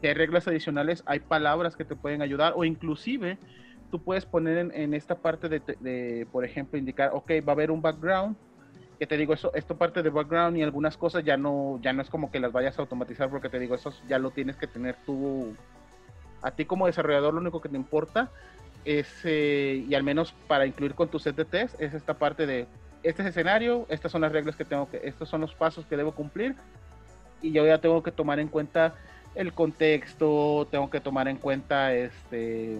Hay 0.03 0.14
reglas 0.14 0.46
adicionales, 0.46 1.03
hay 1.07 1.20
palabras 1.20 1.76
que 1.76 1.84
te 1.84 1.96
pueden 1.96 2.22
ayudar 2.22 2.53
o 2.57 2.64
inclusive 2.64 3.38
tú 3.90 4.03
puedes 4.03 4.26
poner 4.26 4.70
en, 4.74 4.94
esta 4.94 5.14
parte 5.14 5.48
de, 5.48 5.61
de, 5.80 6.26
por 6.32 6.44
ejemplo, 6.44 6.78
indicar, 6.78 7.11
ok, 7.12 7.30
va 7.46 7.53
a 7.53 7.53
haber 7.53 7.70
un 7.70 7.82
background, 7.82 8.36
que 8.98 9.07
te 9.07 9.16
digo, 9.16 9.34
eso, 9.34 9.53
esto 9.55 9.76
parte 9.76 10.03
de 10.03 10.11
background 10.11 10.57
y 10.57 10.62
algunas 10.62 10.96
cosas 10.96 11.24
ya 11.24 11.36
no, 11.36 11.78
ya 11.82 11.92
no 11.92 12.03
es 12.03 12.09
como 12.09 12.30
que 12.30 12.40
las 12.40 12.53
vayas 12.53 12.78
a 12.78 12.82
automatizar 12.82 13.28
porque 13.28 13.50
te 13.50 13.59
digo, 13.59 13.74
eso 13.74 13.92
ya 14.09 14.18
lo 14.18 14.30
tienes 14.30 14.57
que 14.57 14.66
tener 14.66 14.96
tú, 15.05 15.55
a 16.40 16.50
ti 16.53 16.64
como 16.64 16.86
desarrollador 16.86 17.34
lo 17.34 17.40
único 17.40 17.61
que 17.61 17.68
te 17.68 17.76
importa 17.76 18.30
es, 18.84 19.09
eh, 19.24 19.84
y 19.88 19.94
al 19.94 20.03
menos 20.03 20.32
para 20.48 20.66
incluir 20.66 20.94
con 20.94 21.09
tu 21.09 21.18
set 21.18 21.36
de 21.36 21.44
test, 21.44 21.80
es 21.80 21.94
esta 21.94 22.14
parte 22.14 22.46
de, 22.46 22.66
este 23.03 23.22
es 23.22 23.28
escenario, 23.28 23.86
estas 23.88 24.12
son 24.12 24.20
las 24.20 24.32
reglas 24.32 24.57
que 24.57 24.64
tengo 24.64 24.88
que, 24.90 25.00
estos 25.05 25.28
son 25.28 25.40
los 25.40 25.55
pasos 25.55 25.86
que 25.86 25.96
debo 25.96 26.12
cumplir 26.12 26.55
y 27.40 27.53
yo 27.53 27.66
ya 27.66 27.78
tengo 27.78 28.03
que 28.03 28.12
tomar 28.12 28.38
en 28.38 28.48
cuenta 28.48 28.94
el 29.34 29.53
contexto, 29.53 30.68
tengo 30.70 30.90
que 30.90 31.00
tomar 31.00 31.28
en 31.28 31.36
cuenta 31.36 31.94
este 31.94 32.78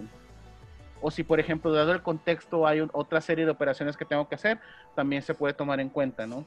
o 1.01 1.11
si 1.11 1.23
por 1.23 1.39
ejemplo 1.39 1.71
dado 1.73 1.91
el 1.91 2.01
contexto 2.01 2.65
hay 2.65 2.87
otra 2.93 3.19
serie 3.19 3.45
de 3.45 3.51
operaciones 3.51 3.97
que 3.97 4.05
tengo 4.05 4.27
que 4.29 4.35
hacer, 4.35 4.59
también 4.95 5.21
se 5.21 5.33
puede 5.33 5.53
tomar 5.53 5.81
en 5.81 5.89
cuenta, 5.89 6.25
¿no? 6.25 6.45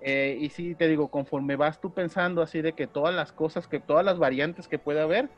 Eh, 0.00 0.36
y 0.40 0.50
sí 0.50 0.74
te 0.74 0.88
digo, 0.88 1.08
conforme 1.08 1.56
vas 1.56 1.80
tú 1.80 1.92
pensando 1.92 2.42
así 2.42 2.60
de 2.60 2.72
que 2.72 2.86
todas 2.86 3.14
las 3.14 3.32
cosas, 3.32 3.68
que 3.68 3.80
todas 3.80 4.04
las 4.04 4.18
variantes 4.18 4.66
que 4.66 4.78
puede 4.78 5.00
haber, 5.00 5.28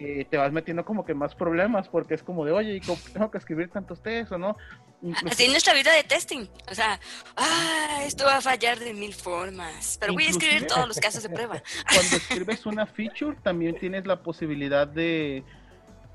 eh, 0.00 0.26
te 0.30 0.36
vas 0.36 0.52
metiendo 0.52 0.84
como 0.84 1.04
que 1.04 1.12
más 1.12 1.34
problemas 1.34 1.88
porque 1.88 2.14
es 2.14 2.22
como 2.22 2.44
de, 2.44 2.52
oye, 2.52 2.76
¿y 2.76 2.80
cómo 2.80 2.98
tengo 3.12 3.30
que 3.30 3.38
escribir 3.38 3.68
tantos 3.68 4.00
test 4.00 4.30
o 4.32 4.38
no? 4.38 4.56
Incluso... 5.02 5.26
Así 5.28 5.44
es 5.44 5.50
nuestra 5.50 5.74
vida 5.74 5.92
de 5.92 6.04
testing. 6.04 6.46
O 6.70 6.74
sea, 6.74 7.00
ah, 7.36 8.00
esto 8.04 8.24
va 8.24 8.36
a 8.36 8.40
fallar 8.40 8.78
de 8.78 8.94
mil 8.94 9.12
formas, 9.12 9.98
pero 10.00 10.12
voy 10.12 10.24
a 10.24 10.30
escribir 10.30 10.66
todos 10.66 10.86
los 10.86 10.98
casos 10.98 11.22
de 11.22 11.30
prueba. 11.30 11.62
Cuando 11.92 12.16
escribes 12.16 12.66
una 12.66 12.86
feature, 12.86 13.36
también 13.42 13.78
tienes 13.78 14.06
la 14.06 14.22
posibilidad 14.22 14.86
de, 14.86 15.42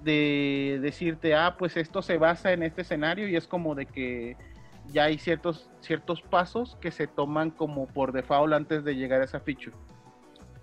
de 0.02 0.80
decirte, 0.82 1.36
ah, 1.36 1.56
pues 1.58 1.76
esto 1.76 2.02
se 2.02 2.18
basa 2.18 2.54
en 2.54 2.64
este 2.64 2.84
escenario 2.84 3.28
y 3.28 3.36
es 3.36 3.48
como 3.48 3.76
de 3.76 3.86
que 3.86 4.38
ya 4.92 5.04
hay 5.06 5.18
ciertos, 5.18 5.70
ciertos 5.82 6.22
pasos 6.22 6.78
que 6.82 6.92
se 6.92 7.08
toman 7.08 7.52
como 7.52 7.88
por 7.88 8.12
default 8.12 8.54
antes 8.54 8.84
de 8.84 8.96
llegar 8.96 9.22
a 9.22 9.26
esa 9.26 9.40
feature. 9.40 9.76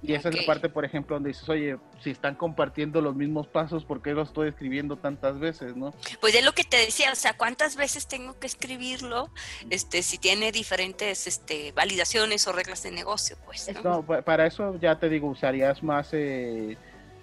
Y 0.02 0.14
esa 0.14 0.28
okay. 0.28 0.40
es 0.40 0.46
la 0.46 0.52
parte, 0.52 0.68
por 0.68 0.84
ejemplo, 0.84 1.16
donde 1.16 1.28
dices, 1.28 1.48
oye, 1.48 1.76
si 2.02 2.10
están 2.10 2.34
compartiendo 2.34 3.00
los 3.00 3.14
mismos 3.14 3.46
pasos, 3.46 3.84
¿por 3.84 4.00
qué 4.02 4.12
lo 4.12 4.22
estoy 4.22 4.48
escribiendo 4.48 4.96
tantas 4.96 5.38
veces, 5.38 5.76
no? 5.76 5.92
Pues 6.20 6.34
es 6.34 6.44
lo 6.44 6.52
que 6.52 6.64
te 6.64 6.78
decía, 6.78 7.12
o 7.12 7.16
sea, 7.16 7.36
¿cuántas 7.36 7.76
veces 7.76 8.06
tengo 8.06 8.38
que 8.38 8.46
escribirlo? 8.46 9.30
Este, 9.68 10.02
si 10.02 10.18
tiene 10.18 10.52
diferentes 10.52 11.26
este, 11.26 11.72
validaciones 11.72 12.46
o 12.46 12.52
reglas 12.52 12.82
de 12.82 12.92
negocio, 12.92 13.36
pues. 13.44 13.70
¿no? 13.74 13.82
no 13.82 14.02
para 14.24 14.46
eso 14.46 14.78
ya 14.80 14.98
te 14.98 15.08
digo, 15.08 15.28
usarías 15.28 15.82
más... 15.82 16.08
Eh, 16.12 16.76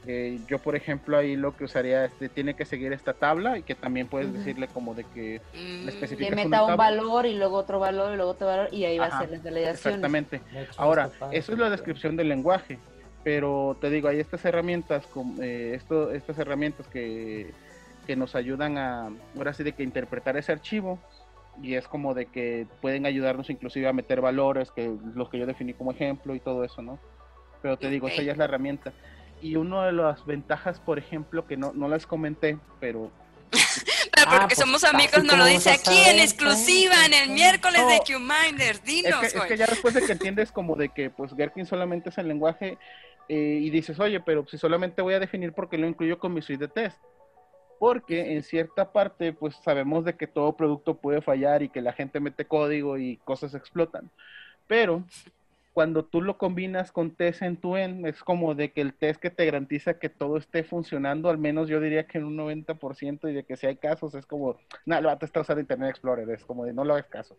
eh, 0.09 0.39
yo, 0.47 0.57
por 0.59 0.77
ejemplo, 0.77 1.17
ahí 1.17 1.35
lo 1.35 1.57
que 1.57 1.65
usaría 1.65 2.05
este 2.05 2.29
tiene 2.29 2.53
que 2.53 2.63
seguir 2.63 2.93
esta 2.93 3.13
tabla 3.13 3.57
y 3.57 3.63
que 3.63 3.75
también 3.75 4.07
puedes 4.07 4.29
uh 4.29 4.31
-huh. 4.31 4.37
decirle 4.37 4.69
como 4.69 4.95
de 4.95 5.03
que 5.03 5.41
mm, 5.53 6.15
que 6.15 6.31
meta 6.31 6.63
un 6.63 6.77
valor 6.77 7.25
y 7.25 7.35
luego 7.35 7.57
otro 7.57 7.77
valor 7.77 8.13
y 8.13 8.15
luego 8.15 8.31
otro 8.31 8.47
valor 8.47 8.69
y 8.71 8.85
ahí 8.85 8.97
va 8.97 9.07
Ajá, 9.07 9.17
a 9.17 9.21
ser 9.21 9.31
las 9.31 9.43
validaciones. 9.43 9.85
Exactamente. 9.85 10.41
Ahora, 10.77 11.09
eso 11.33 11.51
es 11.51 11.59
la 11.59 11.69
descripción 11.69 12.15
del 12.15 12.29
lenguaje, 12.29 12.79
pero 13.25 13.75
te 13.81 13.89
digo, 13.89 14.07
hay 14.07 14.21
estas 14.21 14.45
herramientas, 14.45 15.05
como, 15.07 15.41
eh, 15.43 15.73
esto, 15.75 16.11
estas 16.13 16.39
herramientas 16.39 16.87
que, 16.87 17.51
que 18.05 18.15
nos 18.15 18.33
ayudan 18.33 18.77
a, 18.77 19.09
ahora 19.35 19.53
sí, 19.53 19.63
de 19.63 19.73
que 19.73 19.83
interpretar 19.83 20.37
ese 20.37 20.53
archivo 20.53 20.99
y 21.61 21.73
es 21.73 21.85
como 21.85 22.13
de 22.13 22.27
que 22.27 22.65
pueden 22.81 23.05
ayudarnos 23.05 23.49
inclusive 23.49 23.89
a 23.89 23.93
meter 23.93 24.21
valores, 24.21 24.71
que 24.71 24.89
los 25.15 25.27
que 25.27 25.37
yo 25.37 25.45
definí 25.45 25.73
como 25.73 25.91
ejemplo 25.91 26.33
y 26.33 26.39
todo 26.39 26.63
eso, 26.63 26.81
¿no? 26.81 26.97
Pero 27.61 27.75
te 27.75 27.89
digo, 27.89 28.05
okay. 28.05 28.19
esa 28.19 28.23
ya 28.23 28.31
es 28.31 28.37
la 28.37 28.45
herramienta 28.45 28.93
y 29.41 29.55
una 29.55 29.85
de 29.85 29.91
las 29.93 30.25
ventajas, 30.25 30.79
por 30.79 30.97
ejemplo, 30.97 31.45
que 31.45 31.57
no, 31.57 31.73
no 31.73 31.87
las 31.87 32.05
comenté, 32.05 32.57
pero... 32.79 33.11
pero 34.13 34.25
porque 34.29 34.43
ah, 34.43 34.47
pues, 34.47 34.59
somos 34.59 34.83
amigos, 34.83 35.23
nos 35.23 35.37
lo 35.37 35.45
dice 35.45 35.71
aquí 35.71 35.97
en 36.05 36.19
exclusiva, 36.19 37.05
en 37.05 37.13
el 37.13 37.29
miércoles 37.29 37.81
no, 37.81 37.89
de 37.89 37.99
QMinder, 37.99 38.81
dinos. 38.83 39.23
Es 39.23 39.33
que, 39.33 39.39
es 39.39 39.45
que, 39.45 39.57
ya 39.57 39.67
después 39.67 39.93
de 39.93 40.01
que 40.01 40.11
entiendes 40.11 40.51
como 40.51 40.75
de 40.75 40.89
que 40.89 41.09
pues 41.09 41.33
Gherkin 41.33 41.65
solamente 41.65 42.09
es 42.09 42.17
el 42.17 42.27
lenguaje 42.27 42.77
eh, 43.29 43.59
y 43.61 43.69
dices, 43.69 43.99
oye, 43.99 44.19
pero 44.19 44.45
si 44.47 44.57
solamente 44.57 45.01
voy 45.01 45.13
a 45.13 45.19
definir 45.19 45.53
porque 45.53 45.77
lo 45.77 45.87
incluyo 45.87 46.19
con 46.19 46.33
mi 46.33 46.41
suite 46.41 46.67
de 46.67 46.73
test. 46.73 46.97
Porque 47.79 48.33
en 48.33 48.41
cierta 48.41 48.91
parte, 48.91 49.33
pues 49.33 49.55
sabemos 49.63 50.03
de 50.03 50.15
que 50.15 50.25
todo 50.25 50.57
producto 50.57 50.95
puede 50.95 51.21
fallar 51.21 51.61
y 51.61 51.69
que 51.69 51.81
la 51.81 51.93
gente 51.93 52.19
mete 52.19 52.45
código 52.45 52.97
y 52.97 53.17
cosas 53.17 53.53
explotan. 53.53 54.09
Pero 54.65 55.03
cuando 55.77 56.03
tú 56.03 56.23
lo 56.23 56.39
combinas 56.39 56.91
con 56.91 57.11
test 57.11 57.43
en 57.43 57.55
tu 57.55 57.77
end, 57.77 58.07
es 58.07 58.23
como 58.23 58.55
de 58.55 58.71
que 58.71 58.81
el 58.81 58.95
test 58.95 59.21
que 59.21 59.29
te 59.29 59.45
garantiza 59.45 59.99
que 59.99 60.09
todo 60.09 60.37
esté 60.37 60.63
funcionando, 60.63 61.29
al 61.29 61.37
menos 61.37 61.69
yo 61.69 61.79
diría 61.79 62.07
que 62.07 62.17
en 62.17 62.23
un 62.23 62.35
90%, 62.35 63.29
y 63.29 63.33
de 63.35 63.43
que 63.43 63.57
si 63.57 63.67
hay 63.67 63.75
casos, 63.75 64.15
es 64.15 64.25
como, 64.25 64.57
no, 64.87 64.99
lo 64.99 65.09
va 65.09 65.19
a 65.21 65.23
estar 65.23 65.43
usando 65.43 65.61
Internet 65.61 65.91
Explorer, 65.91 66.27
es 66.31 66.43
como 66.43 66.65
de 66.65 66.73
no 66.73 66.83
lo 66.83 66.95
hagas 66.95 67.05
caso. 67.05 67.37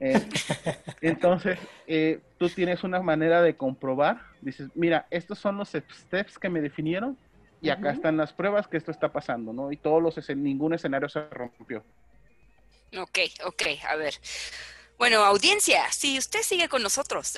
Eh, 0.00 0.14
entonces, 1.02 1.58
eh, 1.86 2.20
tú 2.38 2.48
tienes 2.48 2.82
una 2.82 3.02
manera 3.02 3.42
de 3.42 3.56
comprobar, 3.58 4.22
dices, 4.40 4.70
mira, 4.74 5.06
estos 5.10 5.38
son 5.38 5.58
los 5.58 5.68
steps 5.68 6.38
que 6.38 6.48
me 6.48 6.62
definieron, 6.62 7.18
y 7.60 7.68
acá 7.68 7.88
uh 7.88 7.90
-huh. 7.90 7.94
están 7.96 8.16
las 8.16 8.32
pruebas 8.32 8.66
que 8.68 8.78
esto 8.78 8.90
está 8.90 9.12
pasando, 9.12 9.52
¿no? 9.52 9.70
Y 9.70 9.76
todos 9.76 10.02
los, 10.02 10.34
ningún 10.34 10.72
escenario 10.72 11.10
se 11.10 11.28
rompió. 11.28 11.84
Ok, 12.96 13.18
ok, 13.44 13.62
a 13.86 13.96
ver. 13.96 14.14
Bueno, 14.98 15.22
audiencia, 15.24 15.90
si 15.92 16.16
usted 16.16 16.42
sigue 16.42 16.68
con 16.68 16.82
nosotros, 16.82 17.34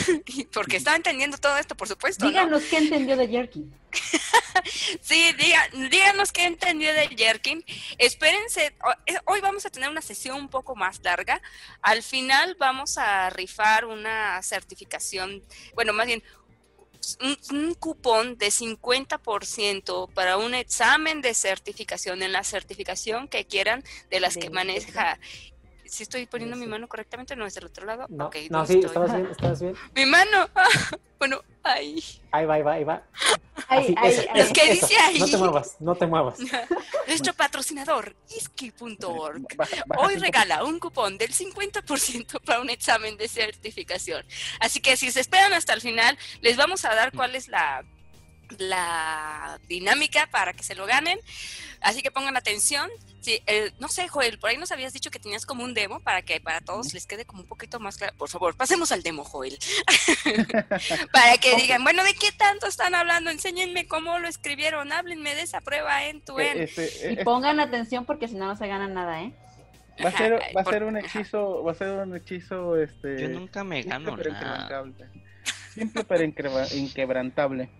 porque 0.52 0.78
está 0.78 0.96
entendiendo 0.96 1.36
todo 1.36 1.58
esto, 1.58 1.74
por 1.74 1.86
supuesto. 1.86 2.26
Díganos 2.26 2.62
¿no? 2.62 2.68
qué 2.68 2.78
entendió 2.78 3.16
de 3.16 3.28
Jerkin. 3.28 3.74
sí, 5.02 5.32
diga, 5.34 5.68
díganos 5.90 6.32
qué 6.32 6.44
entendió 6.44 6.94
de 6.94 7.08
Jerkin. 7.08 7.62
Espérense, 7.98 8.74
eh, 9.06 9.18
hoy 9.26 9.40
vamos 9.42 9.66
a 9.66 9.70
tener 9.70 9.90
una 9.90 10.00
sesión 10.00 10.38
un 10.38 10.48
poco 10.48 10.74
más 10.74 11.00
larga. 11.02 11.42
Al 11.82 12.02
final 12.02 12.56
vamos 12.58 12.96
a 12.96 13.28
rifar 13.28 13.84
una 13.84 14.42
certificación, 14.42 15.42
bueno, 15.74 15.92
más 15.92 16.06
bien 16.06 16.22
un, 17.20 17.36
un, 17.50 17.74
cupón 17.74 18.38
de 18.38 18.46
50% 18.46 20.12
para 20.14 20.36
un 20.36 20.54
examen 20.54 21.20
de 21.20 21.34
certificación 21.34 22.22
en 22.22 22.32
la 22.32 22.44
certificación 22.44 23.28
que 23.28 23.44
quieran 23.44 23.82
de 24.08 24.20
las 24.20 24.34
de 24.34 24.40
que 24.40 24.50
maneja 24.50 25.18
si 25.92 26.04
estoy 26.04 26.24
poniendo 26.24 26.56
mi 26.56 26.66
mano 26.66 26.88
correctamente, 26.88 27.36
no 27.36 27.44
es 27.44 27.54
del 27.54 27.66
otro 27.66 27.84
lado. 27.84 28.06
No, 28.08 28.28
okay, 28.28 28.48
no 28.48 28.64
sí, 28.64 28.80
estabas 28.82 29.12
bien, 29.14 29.28
estabas 29.30 29.60
bien. 29.60 29.74
Mi 29.94 30.06
mano, 30.06 30.48
bueno, 31.18 31.42
ahí. 31.62 32.02
Ahí 32.30 32.46
va, 32.46 32.54
ahí 32.54 32.62
va, 32.62 32.72
ahí 32.72 32.84
va. 32.84 33.02
Ahí, 33.68 33.94
ahí, 33.98 34.16
ahí. 34.32 34.46
Lo 34.48 34.52
que 34.54 34.70
dice 34.72 34.96
ahí. 34.98 35.18
No 35.18 35.26
te 35.28 35.36
muevas, 35.36 35.76
no 35.80 35.94
te 35.94 36.06
muevas. 36.06 36.38
Nuestro 37.06 37.34
patrocinador, 37.34 38.16
iski.org, 38.34 39.46
hoy 39.98 40.16
regala 40.16 40.64
un 40.64 40.78
cupón 40.78 41.18
del 41.18 41.34
50% 41.34 42.40
para 42.40 42.62
un 42.62 42.70
examen 42.70 43.18
de 43.18 43.28
certificación. 43.28 44.24
Así 44.60 44.80
que 44.80 44.96
si 44.96 45.12
se 45.12 45.20
esperan 45.20 45.52
hasta 45.52 45.74
el 45.74 45.82
final, 45.82 46.16
les 46.40 46.56
vamos 46.56 46.86
a 46.86 46.94
dar 46.94 47.12
cuál 47.12 47.34
es 47.34 47.48
la 47.48 47.84
la 48.58 49.58
dinámica 49.66 50.28
para 50.30 50.52
que 50.52 50.62
se 50.62 50.74
lo 50.74 50.86
ganen. 50.86 51.18
Así 51.82 52.02
que 52.02 52.10
pongan 52.10 52.36
atención. 52.36 52.88
Sí, 53.20 53.40
eh, 53.46 53.72
no 53.78 53.88
sé, 53.88 54.08
Joel, 54.08 54.38
por 54.38 54.50
ahí 54.50 54.56
nos 54.56 54.72
habías 54.72 54.92
dicho 54.92 55.10
que 55.10 55.18
tenías 55.18 55.46
como 55.46 55.62
un 55.64 55.74
demo 55.74 56.00
para 56.00 56.22
que 56.22 56.40
para 56.40 56.60
todos 56.60 56.92
les 56.92 57.06
quede 57.06 57.24
como 57.24 57.42
un 57.42 57.48
poquito 57.48 57.78
más 57.78 57.96
claro. 57.96 58.14
Por 58.16 58.28
favor, 58.28 58.56
pasemos 58.56 58.90
al 58.92 59.02
demo, 59.02 59.24
Joel. 59.24 59.56
para 61.12 61.36
que 61.38 61.56
digan, 61.56 61.84
bueno, 61.84 62.02
¿de 62.04 62.14
qué 62.14 62.32
tanto 62.32 62.66
están 62.66 62.94
hablando? 62.94 63.30
Enséñenme 63.30 63.86
cómo 63.86 64.18
lo 64.18 64.28
escribieron, 64.28 64.92
háblenme 64.92 65.34
de 65.34 65.42
esa 65.42 65.60
prueba 65.60 66.04
en 66.06 66.20
tu 66.20 66.38
end. 66.38 66.68
y 67.10 67.22
pongan 67.24 67.60
atención 67.60 68.04
porque 68.04 68.28
si 68.28 68.34
no, 68.34 68.46
no 68.46 68.56
se 68.56 68.66
gana 68.66 68.88
nada, 68.88 69.22
¿eh? 69.22 69.32
Va 70.04 70.08
a 70.08 70.12
ser, 70.12 70.40
va 70.56 70.62
a 70.62 70.64
ser 70.64 70.84
un 70.84 70.96
hechizo, 70.96 71.62
va 71.62 71.72
a 71.72 71.74
ser 71.74 71.90
un 71.90 72.16
hechizo, 72.16 72.76
este... 72.76 73.20
Yo 73.20 73.28
nunca 73.28 73.62
me 73.62 73.82
gano 73.82 74.16
nada. 74.16 74.84
Simple 75.74 76.04
pero 76.04 76.24
inquebrantable. 76.24 77.70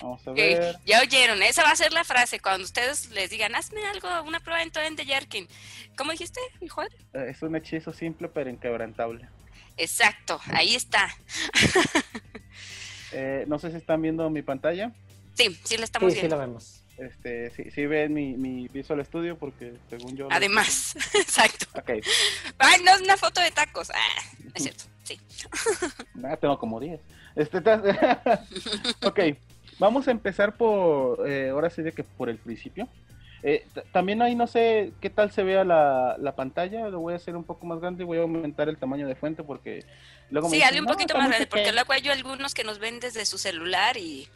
Vamos 0.00 0.26
a 0.26 0.32
ver. 0.32 0.76
Ya 0.84 1.00
oyeron, 1.00 1.42
esa 1.42 1.62
va 1.62 1.70
a 1.70 1.76
ser 1.76 1.92
la 1.92 2.04
frase 2.04 2.40
cuando 2.40 2.64
ustedes 2.64 3.10
les 3.10 3.30
digan, 3.30 3.54
hazme 3.54 3.84
algo, 3.86 4.08
una 4.22 4.40
prueba 4.40 4.62
en 4.62 4.70
torrent 4.70 4.98
de 4.98 5.04
Jerkin. 5.04 5.48
¿Cómo 5.96 6.12
dijiste, 6.12 6.40
hijo? 6.60 6.82
Es 7.12 7.42
un 7.42 7.56
hechizo 7.56 7.92
simple 7.92 8.28
pero 8.28 8.50
inquebrantable. 8.50 9.28
Exacto, 9.76 10.40
ahí 10.52 10.74
está. 10.74 11.08
eh, 13.12 13.44
no 13.46 13.58
sé 13.58 13.70
si 13.70 13.76
están 13.76 14.02
viendo 14.02 14.28
mi 14.28 14.42
pantalla. 14.42 14.92
Sí, 15.34 15.56
sí 15.64 15.76
la 15.76 15.84
estamos 15.84 16.12
sí, 16.12 16.20
viendo. 16.20 16.36
Sí, 16.36 16.38
la 16.38 16.46
vemos. 16.46 16.82
Este, 16.98 17.50
sí, 17.50 17.70
sí 17.70 17.86
ven 17.86 18.12
mi, 18.12 18.36
mi 18.36 18.66
Visual 18.66 19.04
Studio 19.06 19.38
porque 19.38 19.74
según 19.88 20.16
yo... 20.16 20.26
Además, 20.32 20.96
lo... 20.96 21.20
exacto. 21.20 21.66
Okay. 21.78 22.00
Ay, 22.58 22.82
no 22.82 22.92
es 22.92 23.00
una 23.02 23.16
foto 23.16 23.40
de 23.40 23.52
tacos. 23.52 23.90
Ah, 23.90 24.22
es 24.54 24.62
cierto, 24.64 24.84
sí. 25.04 25.18
Nada, 26.14 26.36
tengo 26.36 26.58
como 26.58 26.80
10. 26.80 27.00
Este, 27.36 27.58
ok, 29.06 29.20
Vamos 29.78 30.08
a 30.08 30.10
empezar 30.10 30.56
por, 30.56 31.28
eh, 31.28 31.50
ahora 31.50 31.70
sí 31.70 31.82
de 31.82 31.92
que 31.92 32.04
por 32.04 32.28
el 32.28 32.38
principio. 32.38 32.88
Eh, 33.42 33.64
también 33.92 34.20
ahí 34.20 34.34
no 34.34 34.48
sé 34.48 34.92
qué 35.00 35.10
tal 35.10 35.30
se 35.30 35.44
vea 35.44 35.62
la, 35.62 36.16
la, 36.18 36.34
pantalla, 36.34 36.88
lo 36.88 36.98
voy 36.98 37.12
a 37.12 37.16
hacer 37.16 37.36
un 37.36 37.44
poco 37.44 37.66
más 37.66 37.78
grande 37.80 38.02
y 38.02 38.06
voy 38.06 38.18
a 38.18 38.22
aumentar 38.22 38.68
el 38.68 38.76
tamaño 38.78 39.06
de 39.06 39.14
fuente 39.14 39.44
porque 39.44 39.84
luego 40.30 40.50
Sí, 40.50 40.60
hazle 40.60 40.80
un 40.80 40.86
poquito 40.86 41.16
más 41.16 41.28
grande, 41.28 41.46
porque 41.46 41.72
luego 41.72 41.92
hay 41.92 42.08
algunos 42.08 42.52
que 42.52 42.64
nos 42.64 42.80
ven 42.80 42.98
desde 42.98 43.24
su 43.24 43.38
celular 43.38 43.96
y 43.96 44.28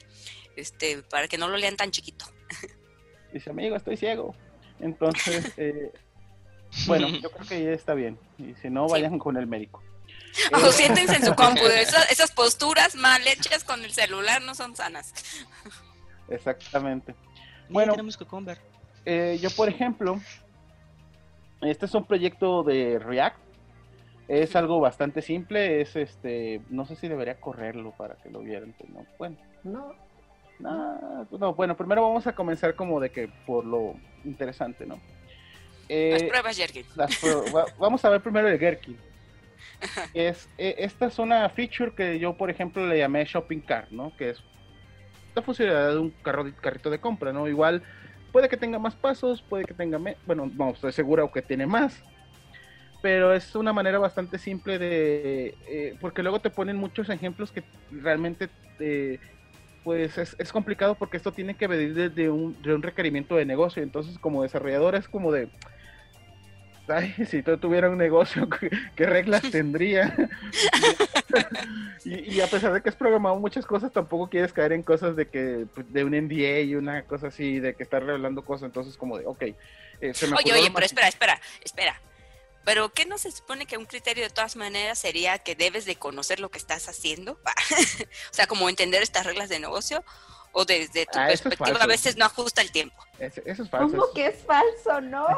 este 0.55 1.03
para 1.03 1.27
que 1.27 1.37
no 1.37 1.49
lo 1.49 1.57
lean 1.57 1.77
tan 1.77 1.91
chiquito. 1.91 2.27
Dice, 3.33 3.51
amigo, 3.51 3.75
estoy 3.75 3.97
ciego. 3.97 4.37
Entonces, 4.79 5.53
eh, 5.57 5.91
bueno, 6.87 7.09
yo 7.23 7.31
creo 7.31 7.49
que 7.49 7.65
ya 7.65 7.71
está 7.73 7.95
bien. 7.95 8.19
Y 8.39 8.55
si 8.55 8.71
no, 8.71 8.87
vayan 8.87 9.19
con 9.19 9.37
el 9.37 9.49
médico. 9.49 9.83
O 10.53 10.73
siéntense 10.73 11.17
en 11.17 11.25
su 11.25 11.35
compu. 11.35 11.63
Esas, 12.11 12.31
posturas 12.33 12.95
mal 12.95 13.27
hechas 13.27 13.65
con 13.65 13.85
el 13.85 13.93
celular 13.93 14.43
no 14.43 14.55
son 14.55 14.75
sanas. 14.77 15.13
Exactamente. 16.29 17.15
Bueno, 17.69 17.93
tenemos 17.93 18.17
que 18.17 18.27
eh, 19.05 19.39
yo, 19.41 19.51
por 19.51 19.69
ejemplo, 19.69 20.21
este 21.61 21.87
es 21.87 21.95
un 21.95 22.05
proyecto 22.05 22.63
de 22.63 22.99
React. 22.99 23.39
Es 24.29 24.57
algo 24.57 24.81
bastante 24.81 25.23
simple. 25.23 25.81
Es 25.81 25.97
este, 25.97 26.61
no 26.71 26.87
sé 26.87 26.97
si 26.97 27.09
debería 27.09 27.41
correrlo 27.41 27.93
para 27.93 28.15
que 28.17 28.31
lo 28.31 28.41
vieran. 28.41 28.75
no, 28.89 29.07
bueno, 29.19 29.37
no, 29.65 29.95
no, 31.31 31.55
bueno, 31.55 31.77
primero 31.77 32.03
vamos 32.03 32.27
a 32.27 32.35
comenzar 32.35 32.75
como 32.77 33.01
de 33.01 33.11
que 33.11 33.29
por 33.47 33.65
lo 33.65 33.95
interesante, 34.25 34.87
¿no? 34.87 35.01
Eh, 35.89 36.13
las 36.13 36.23
pruebas 36.23 36.57
Jerkin. 36.57 36.87
vamos 37.79 38.05
a 38.05 38.11
ver 38.11 38.21
primero 38.21 38.49
el 38.49 38.59
Gherkin. 38.59 38.97
Es, 40.15 40.49
e, 40.59 40.75
esta 40.79 41.07
es 41.07 41.19
una 41.19 41.49
feature 41.49 41.93
que 41.97 42.19
yo, 42.19 42.37
por 42.37 42.51
ejemplo, 42.51 42.87
le 42.87 42.99
llamé 42.99 43.25
Shopping 43.25 43.61
Cart, 43.61 43.91
¿no? 43.91 44.13
Que 44.17 44.31
es 44.31 44.43
la 45.35 45.43
funcionalidad 45.43 45.93
de 45.93 45.99
un 45.99 46.11
carro, 46.23 46.45
carrito 46.61 46.91
de 46.91 46.99
compra, 46.99 47.33
¿no? 47.33 47.49
Igual 47.49 47.83
Puede 48.33 48.49
que 48.49 48.57
tenga 48.57 48.79
más 48.79 48.97
pasos, 48.97 49.43
puede 49.43 49.65
que 49.65 49.75
tenga, 49.75 50.01
bueno, 50.27 50.51
no 50.57 50.71
estoy 50.71 50.93
seguro 50.93 51.31
que 51.31 51.43
tiene 51.43 51.67
más. 51.67 52.03
Pero 53.03 53.35
es 53.35 53.55
una 53.55 53.75
manera 53.75 53.99
bastante 53.99 54.39
simple 54.39 54.79
de, 54.79 55.55
eh, 55.69 55.97
porque 56.01 56.23
luego 56.23 56.41
te 56.41 56.49
ponen 56.49 56.77
muchos 56.77 57.11
ejemplos 57.11 57.53
que 57.53 57.63
realmente, 57.91 58.49
eh, 58.81 59.19
pues 59.85 60.17
es, 60.17 60.35
es, 60.39 60.53
complicado 60.53 60.95
porque 60.95 61.19
esto 61.19 61.33
tiene 61.33 61.57
que 61.57 61.67
venir 61.67 61.95
desde 61.95 62.31
un, 62.31 62.61
de 62.63 62.75
un 62.75 62.83
requerimiento 62.83 63.37
de 63.37 63.45
negocio. 63.45 63.83
Entonces 63.83 64.19
como 64.19 64.43
desarrollador 64.43 64.95
es 64.95 65.09
como 65.09 65.31
de, 65.31 65.49
ay, 66.89 67.15
si 67.29 67.43
tú 67.43 67.57
tuvieras 67.59 67.91
un 67.91 67.99
negocio, 67.99 68.49
¿qué, 68.97 69.07
reglas 69.07 69.43
tendría? 69.51 70.15
y, 72.05 72.41
a 72.41 72.47
pesar 72.47 72.73
de 72.73 72.83
que 72.83 72.89
has 72.89 72.97
programado 72.97 73.37
muchas 73.37 73.67
cosas, 73.67 73.93
tampoco 73.93 74.29
quieres 74.29 74.53
caer 74.53 74.73
en 74.73 74.83
cosas 74.83 75.17
de 75.17 75.29
que 75.29 75.67
pues, 75.75 75.93
de 75.93 76.05
un 76.05 76.13
NDA 76.13 76.61
y 76.61 76.75
una 76.75 77.03
cosa 77.03 77.29
así, 77.29 77.61
de 77.61 77.75
que 77.75 77.83
estás 77.83 78.03
revelando 78.03 78.45
cosas, 78.45 78.67
entonces 78.67 78.97
como 78.97 79.19
de, 79.19 79.27
ok. 79.27 79.43
Eh, 80.01 80.13
oye, 80.37 80.53
oye, 80.53 80.71
pero 80.73 80.87
espera, 80.87 81.09
espera, 81.09 81.41
espera. 81.63 82.01
Pero 82.65 82.93
¿qué 82.93 83.07
no 83.07 83.19
se 83.19 83.31
supone 83.33 83.67
que 83.67 83.77
un 83.77 83.87
criterio 83.87 84.23
de 84.23 84.31
todas 84.31 84.55
maneras 84.55 84.99
sería 84.99 85.39
que 85.39 85.57
debes 85.57 85.85
de 85.85 85.97
conocer 85.97 86.39
lo 86.39 86.49
que 86.51 86.59
estás 86.59 86.89
haciendo? 86.89 87.33
o 87.45 88.35
sea, 88.35 88.47
como 88.47 88.69
entender 88.69 89.03
estas 89.03 89.27
reglas 89.27 89.49
de 89.49 89.59
negocio 89.59 90.05
o 90.53 90.65
desde 90.65 91.07
tu 91.07 91.19
ah, 91.19 91.27
perspectiva 91.27 91.79
a 91.81 91.87
veces 91.87 92.17
no 92.17 92.27
ajusta 92.27 92.61
el 92.63 92.71
tiempo. 92.71 92.95
eso 93.19 93.41
es 93.45 93.69
falso. 93.69 93.97
¿Cómo 93.97 94.13
que 94.15 94.27
es 94.27 94.45
falso? 94.45 95.01
No. 95.01 95.27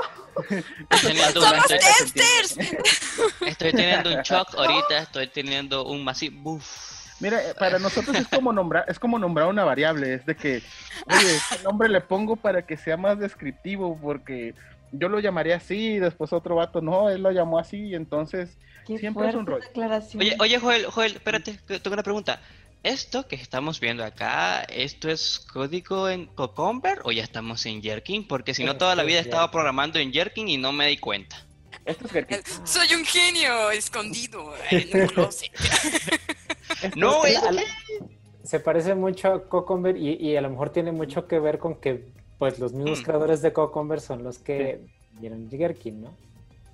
¡Somos 1.32 1.66
testers! 1.68 2.56
Estoy 3.46 3.72
teniendo 3.72 4.14
un 4.14 4.22
shock 4.22 4.54
ahorita, 4.56 4.98
estoy 4.98 5.28
teniendo 5.28 5.86
un 5.86 6.04
masivo... 6.04 6.60
Mira, 7.20 7.40
eh, 7.48 7.54
para 7.54 7.78
nosotros 7.78 8.16
es 8.16 8.26
como 8.26 8.52
nombrar, 8.52 8.84
es 8.88 8.98
como 8.98 9.20
nombrar 9.20 9.46
una 9.46 9.62
variable, 9.62 10.14
es 10.14 10.26
de 10.26 10.34
que, 10.34 10.62
oye, 11.06 11.36
este 11.36 11.62
nombre 11.62 11.88
le 11.88 12.00
pongo 12.00 12.34
para 12.34 12.66
que 12.66 12.76
sea 12.76 12.96
más 12.96 13.20
descriptivo, 13.20 13.96
porque 14.02 14.52
yo 14.90 15.08
lo 15.08 15.20
llamaría 15.20 15.56
así, 15.56 15.92
y 15.94 15.98
después 16.00 16.32
otro 16.32 16.56
vato, 16.56 16.80
no, 16.80 17.08
él 17.10 17.22
lo 17.22 17.30
llamó 17.30 17.60
así, 17.60 17.78
y 17.86 17.94
entonces 17.94 18.58
siempre 18.98 19.28
es 19.28 19.34
un 19.36 19.46
rollo. 19.46 19.64
Oye, 20.18 20.36
oye, 20.40 20.58
Joel, 20.58 20.86
Joel, 20.86 21.12
espérate, 21.14 21.58
tengo 21.66 21.94
una 21.94 22.02
pregunta. 22.02 22.40
Esto 22.84 23.26
que 23.26 23.36
estamos 23.36 23.80
viendo 23.80 24.04
acá, 24.04 24.60
¿esto 24.64 25.08
es 25.08 25.38
código 25.38 26.10
en 26.10 26.26
Cucumber 26.26 27.00
o 27.04 27.12
ya 27.12 27.22
estamos 27.22 27.64
en 27.64 27.80
Jerkin? 27.80 28.28
Porque 28.28 28.52
si 28.52 28.62
no, 28.62 28.76
toda 28.76 28.94
la 28.94 29.04
vida 29.04 29.20
he 29.20 29.22
estado 29.22 29.50
programando 29.50 29.98
en 29.98 30.12
Jerkin 30.12 30.46
y 30.50 30.58
no 30.58 30.70
me 30.70 30.88
di 30.88 30.98
cuenta. 30.98 31.46
Esto 31.86 32.06
es 32.12 32.60
Soy 32.64 32.94
un 32.94 33.06
genio 33.06 33.70
escondido 33.70 34.52
en 34.70 35.00
un 35.00 35.06
closet. 35.14 35.50
no, 36.94 37.24
es... 37.24 37.40
Se 38.42 38.60
parece 38.60 38.94
mucho 38.94 39.28
a 39.32 39.42
Cucumber 39.44 39.96
y, 39.96 40.36
a 40.36 40.42
lo 40.42 40.50
mejor 40.50 40.68
tiene 40.68 40.92
mucho 40.92 41.26
que 41.26 41.38
ver 41.38 41.58
con 41.58 41.76
que 41.76 42.04
pues 42.38 42.58
los 42.58 42.74
mismos 42.74 43.00
mm. 43.00 43.04
creadores 43.04 43.40
de 43.40 43.54
Cucumber 43.54 44.02
son 44.02 44.22
los 44.22 44.38
que 44.38 44.82
vieron 45.18 45.48
Jerkin, 45.48 46.02
¿no? 46.02 46.14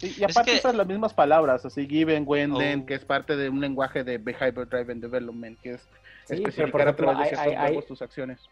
y 0.03 0.25
aparte 0.25 0.55
usan 0.55 0.77
las 0.77 0.87
mismas 0.87 1.13
palabras, 1.13 1.65
así 1.65 1.87
given, 1.87 2.25
when, 2.27 2.55
then, 2.55 2.81
oh. 2.81 2.87
que 2.87 2.95
es 2.95 3.05
parte 3.05 3.37
de 3.37 3.49
un 3.49 3.61
lenguaje 3.61 4.03
de 4.03 4.19
Behavior 4.19 4.69
Driven 4.69 5.01
Development, 5.01 5.61
que 5.61 5.75
es 5.75 5.83
Sí, 6.31 6.45
pero 6.57 6.71
por 6.71 6.81
ejemplo, 6.81 7.13
hay, 7.17 7.83
tus 7.83 8.03
acciones. 8.03 8.49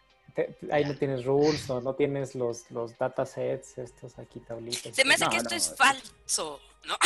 Ahí 0.70 0.84
no 0.84 0.96
tienes 0.96 1.24
rules 1.24 1.68
o 1.70 1.80
no 1.80 1.94
tienes 1.94 2.34
los, 2.34 2.70
los 2.70 2.96
datasets, 2.98 3.78
estos 3.78 4.18
aquí 4.18 4.40
tablitas. 4.40 4.94
Se 4.94 5.04
me 5.04 5.14
hace 5.14 5.28
que 5.28 5.36
esto 5.36 5.54
es 5.54 5.74
falso. 5.76 6.60
¿no? 6.84 6.96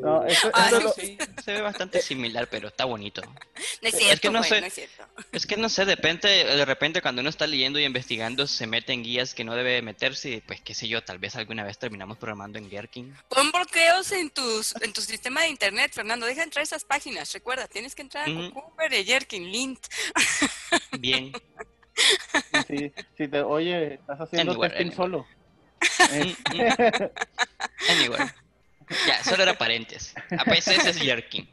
no 0.00 0.26
eso, 0.26 0.50
sí, 0.96 1.18
se 1.44 1.52
ve 1.52 1.60
bastante 1.60 2.00
similar, 2.00 2.48
pero 2.48 2.68
está 2.68 2.84
bonito. 2.84 3.20
No 3.22 3.88
es 3.88 3.94
cierto, 3.96 4.14
es 4.14 4.20
que 4.20 4.30
no, 4.30 4.42
sé, 4.42 4.88
es 5.32 5.46
que 5.46 5.56
no 5.56 5.68
sé, 5.68 5.84
de 5.84 5.96
repente, 5.96 6.28
de 6.28 6.64
repente 6.64 7.02
cuando 7.02 7.20
uno 7.20 7.28
está 7.28 7.46
leyendo 7.46 7.78
y 7.78 7.84
investigando 7.84 8.46
se 8.46 8.66
mete 8.66 8.92
en 8.92 9.02
guías 9.02 9.34
que 9.34 9.44
no 9.44 9.54
debe 9.54 9.82
meterse 9.82 10.30
y 10.30 10.40
pues 10.40 10.60
qué 10.60 10.74
sé 10.74 10.88
yo, 10.88 11.02
tal 11.02 11.18
vez 11.18 11.36
alguna 11.36 11.64
vez 11.64 11.78
terminamos 11.78 12.16
programando 12.18 12.58
en 12.58 12.70
Gherkin. 12.70 13.14
Pon 13.28 13.50
bloqueos 13.52 14.12
en, 14.12 14.30
tus, 14.30 14.74
en 14.80 14.92
tu 14.92 15.00
sistema 15.00 15.42
de 15.42 15.48
internet, 15.48 15.92
Fernando, 15.92 16.26
deja 16.26 16.42
entrar 16.42 16.62
esas 16.62 16.84
páginas, 16.84 17.32
recuerda, 17.32 17.66
tienes 17.68 17.94
que 17.94 18.02
entrar 18.02 18.28
en 18.28 18.50
Cooper 18.50 18.92
y 18.94 19.04
Gherkin, 19.04 19.50
Lint. 19.50 19.86
Bien. 20.98 21.32
Sí, 22.66 22.92
sí, 23.16 23.28
te, 23.28 23.40
oye, 23.42 23.94
estás 23.94 24.20
haciendo 24.20 24.58
testing 24.58 24.90
solo. 24.92 25.26
anyway. 27.88 28.28
Ya, 29.06 29.22
solo 29.24 29.42
era 29.42 29.54
paréntesis. 29.54 30.14
A 30.38 30.44
veces 30.44 30.84
es 30.86 30.98
Jerkin. 30.98 31.48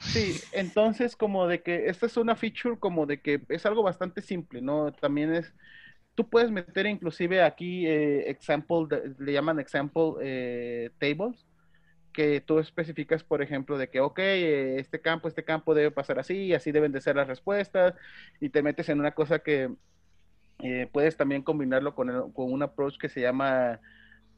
Sí, 0.00 0.40
entonces 0.52 1.14
como 1.14 1.46
de 1.46 1.62
que 1.62 1.88
esta 1.88 2.06
es 2.06 2.16
una 2.16 2.34
feature 2.34 2.78
como 2.78 3.06
de 3.06 3.20
que 3.20 3.42
es 3.48 3.66
algo 3.66 3.82
bastante 3.82 4.22
simple, 4.22 4.62
¿no? 4.62 4.92
También 4.92 5.34
es, 5.34 5.52
tú 6.14 6.28
puedes 6.28 6.50
meter 6.50 6.86
inclusive 6.86 7.42
aquí 7.42 7.86
eh, 7.86 8.30
example, 8.30 8.86
le 9.18 9.32
llaman 9.32 9.60
example 9.60 10.14
eh, 10.22 10.90
tables, 10.98 11.46
que 12.12 12.40
tú 12.40 12.58
especificas, 12.58 13.24
por 13.24 13.42
ejemplo, 13.42 13.78
de 13.78 13.88
que, 13.88 14.00
ok, 14.00 14.18
eh, 14.18 14.76
este 14.78 15.00
campo, 15.00 15.28
este 15.28 15.44
campo 15.44 15.74
debe 15.74 15.90
pasar 15.90 16.18
así, 16.18 16.52
así 16.54 16.72
deben 16.72 16.92
de 16.92 17.00
ser 17.00 17.16
las 17.16 17.28
respuestas, 17.28 17.94
y 18.40 18.50
te 18.50 18.62
metes 18.62 18.88
en 18.88 19.00
una 19.00 19.12
cosa 19.12 19.40
que 19.40 19.70
puedes 20.92 21.16
también 21.16 21.42
combinarlo 21.42 21.94
con, 21.94 22.32
con 22.32 22.52
un 22.52 22.62
approach 22.62 22.98
que 22.98 23.08
se 23.08 23.22
llama 23.22 23.80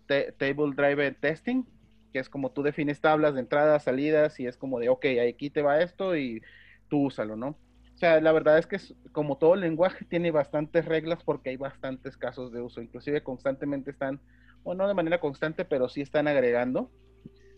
Table 0.07 0.75
Driven 0.77 1.17
Testing, 1.17 1.65
que 2.13 2.19
es 2.19 2.29
como 2.29 2.53
tú 2.53 2.63
defines 2.63 3.01
tablas 3.01 3.35
de 3.35 3.41
entradas, 3.41 3.85
salidas, 3.85 4.39
y 4.39 4.47
es 4.47 4.57
como 4.57 4.79
de, 4.79 4.89
ok, 4.89 5.05
aquí 5.29 5.51
te 5.51 5.63
va 5.63 5.81
esto 5.81 6.17
y 6.17 6.43
tú 6.89 7.07
úsalo, 7.07 7.37
¿no? 7.37 7.49
O 7.95 7.99
sea, 7.99 8.21
la 8.21 8.33
verdad 8.33 8.59
es 8.59 8.67
que 8.67 8.77
es, 8.77 8.95
como 9.13 9.39
todo 9.39 9.57
lenguaje 9.57 10.05
tiene 10.05 10.31
bastantes 10.31 10.85
reglas 10.85 11.23
porque 11.25 11.51
hay 11.51 11.57
bastantes 11.57 12.17
casos 12.17 12.53
de 12.53 12.61
uso, 12.61 12.83
inclusive 12.83 13.23
constantemente 13.23 13.91
están, 13.91 14.21
o 14.63 14.75
no 14.75 14.89
de 14.89 14.95
manera 14.95 15.21
constante, 15.21 15.65
pero 15.65 15.89
sí 15.89 16.01
están 16.01 16.29
agregando 16.29 16.91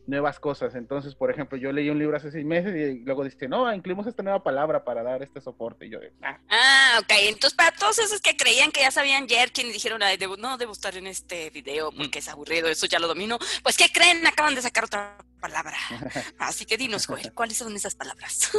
nuevas 0.07 0.39
cosas. 0.39 0.75
Entonces, 0.75 1.15
por 1.15 1.31
ejemplo, 1.31 1.57
yo 1.59 1.73
leí 1.73 1.91
un 1.91 1.99
libro 1.99 2.17
hace 2.17 2.31
seis 2.31 2.45
meses 2.45 2.75
y 2.75 3.01
luego 3.01 3.25
dice, 3.25 3.49
no, 3.49 3.73
incluimos 3.73 4.07
esta 4.07 4.23
nueva 4.23 4.43
palabra 4.43 4.85
para 4.85 5.03
dar 5.03 5.23
este 5.23 5.41
soporte. 5.41 5.87
Y 5.87 5.91
yo, 5.91 5.99
ah. 6.23 6.39
ah, 6.49 6.99
ok. 7.01 7.13
Entonces, 7.23 7.55
para 7.55 7.73
todos 7.77 7.99
esos 7.99 8.21
que 8.21 8.37
creían 8.37 8.71
que 8.71 8.81
ya 8.81 8.91
sabían 8.91 9.29
Jerkin 9.29 9.67
y 9.67 9.73
dijeron, 9.73 10.03
Ay, 10.03 10.19
no, 10.39 10.59
debo 10.59 10.73
estar 10.73 10.97
en 10.97 11.07
este 11.07 11.51
video 11.51 11.91
porque 11.93 12.19
es 12.19 12.29
aburrido, 12.29 12.69
eso 12.69 12.87
ya 12.87 12.99
lo 12.99 13.09
domino, 13.09 13.39
pues, 13.63 13.77
¿qué 13.77 13.87
creen? 13.93 14.27
Acaban 14.27 14.55
de 14.55 14.63
sacar 14.63 14.85
otra 14.85 15.17
palabra. 15.41 15.77
Así 16.39 16.65
que 16.67 16.77
dinos, 16.77 17.07
Joel, 17.07 17.33
¿cuáles 17.33 17.57
son 17.57 17.75
esas 17.75 17.95
palabras? 17.95 18.51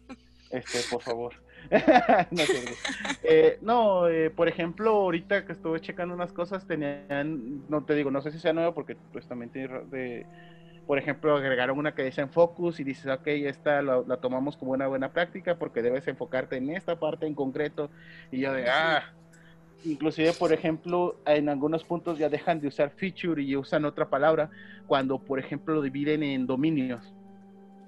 este, 0.50 0.82
por 0.90 1.02
favor. 1.02 1.34
no, 2.30 2.42
eh, 3.22 3.58
no 3.62 4.08
eh, 4.08 4.30
por 4.30 4.48
ejemplo, 4.48 4.90
ahorita 4.90 5.46
que 5.46 5.52
estuve 5.52 5.80
checando 5.80 6.14
unas 6.14 6.32
cosas, 6.32 6.66
tenían, 6.66 7.68
no 7.68 7.84
te 7.84 7.94
digo, 7.94 8.10
no 8.10 8.20
sé 8.20 8.30
si 8.30 8.38
sea 8.38 8.52
nuevo 8.52 8.74
porque 8.74 8.96
pues 9.12 9.26
también 9.26 9.50
tiene 9.50 9.80
de 9.84 10.26
por 10.86 10.98
ejemplo, 10.98 11.36
agregaron 11.36 11.78
una 11.78 11.94
que 11.94 12.02
dice 12.02 12.20
en 12.20 12.30
focus 12.30 12.80
y 12.80 12.84
dices, 12.84 13.06
ok, 13.06 13.26
esta 13.26 13.82
la, 13.82 14.02
tomamos 14.16 14.56
como 14.56 14.72
una 14.72 14.86
buena 14.86 15.12
práctica 15.12 15.56
porque 15.56 15.82
debes 15.82 16.06
enfocarte 16.08 16.56
en 16.56 16.70
esta 16.70 16.98
parte 16.98 17.26
en 17.26 17.34
concreto. 17.34 17.90
Y 18.30 18.40
yo 18.40 18.52
de, 18.52 18.68
ah, 18.68 19.12
inclusive, 19.84 20.32
por 20.32 20.52
ejemplo, 20.52 21.16
en 21.24 21.48
algunos 21.48 21.84
puntos 21.84 22.18
ya 22.18 22.28
dejan 22.28 22.60
de 22.60 22.68
usar 22.68 22.90
feature 22.90 23.42
y 23.42 23.56
usan 23.56 23.84
otra 23.84 24.08
palabra 24.08 24.50
cuando, 24.86 25.18
por 25.18 25.38
ejemplo, 25.38 25.74
lo 25.74 25.82
dividen 25.82 26.22
en 26.22 26.46
dominios. 26.46 27.12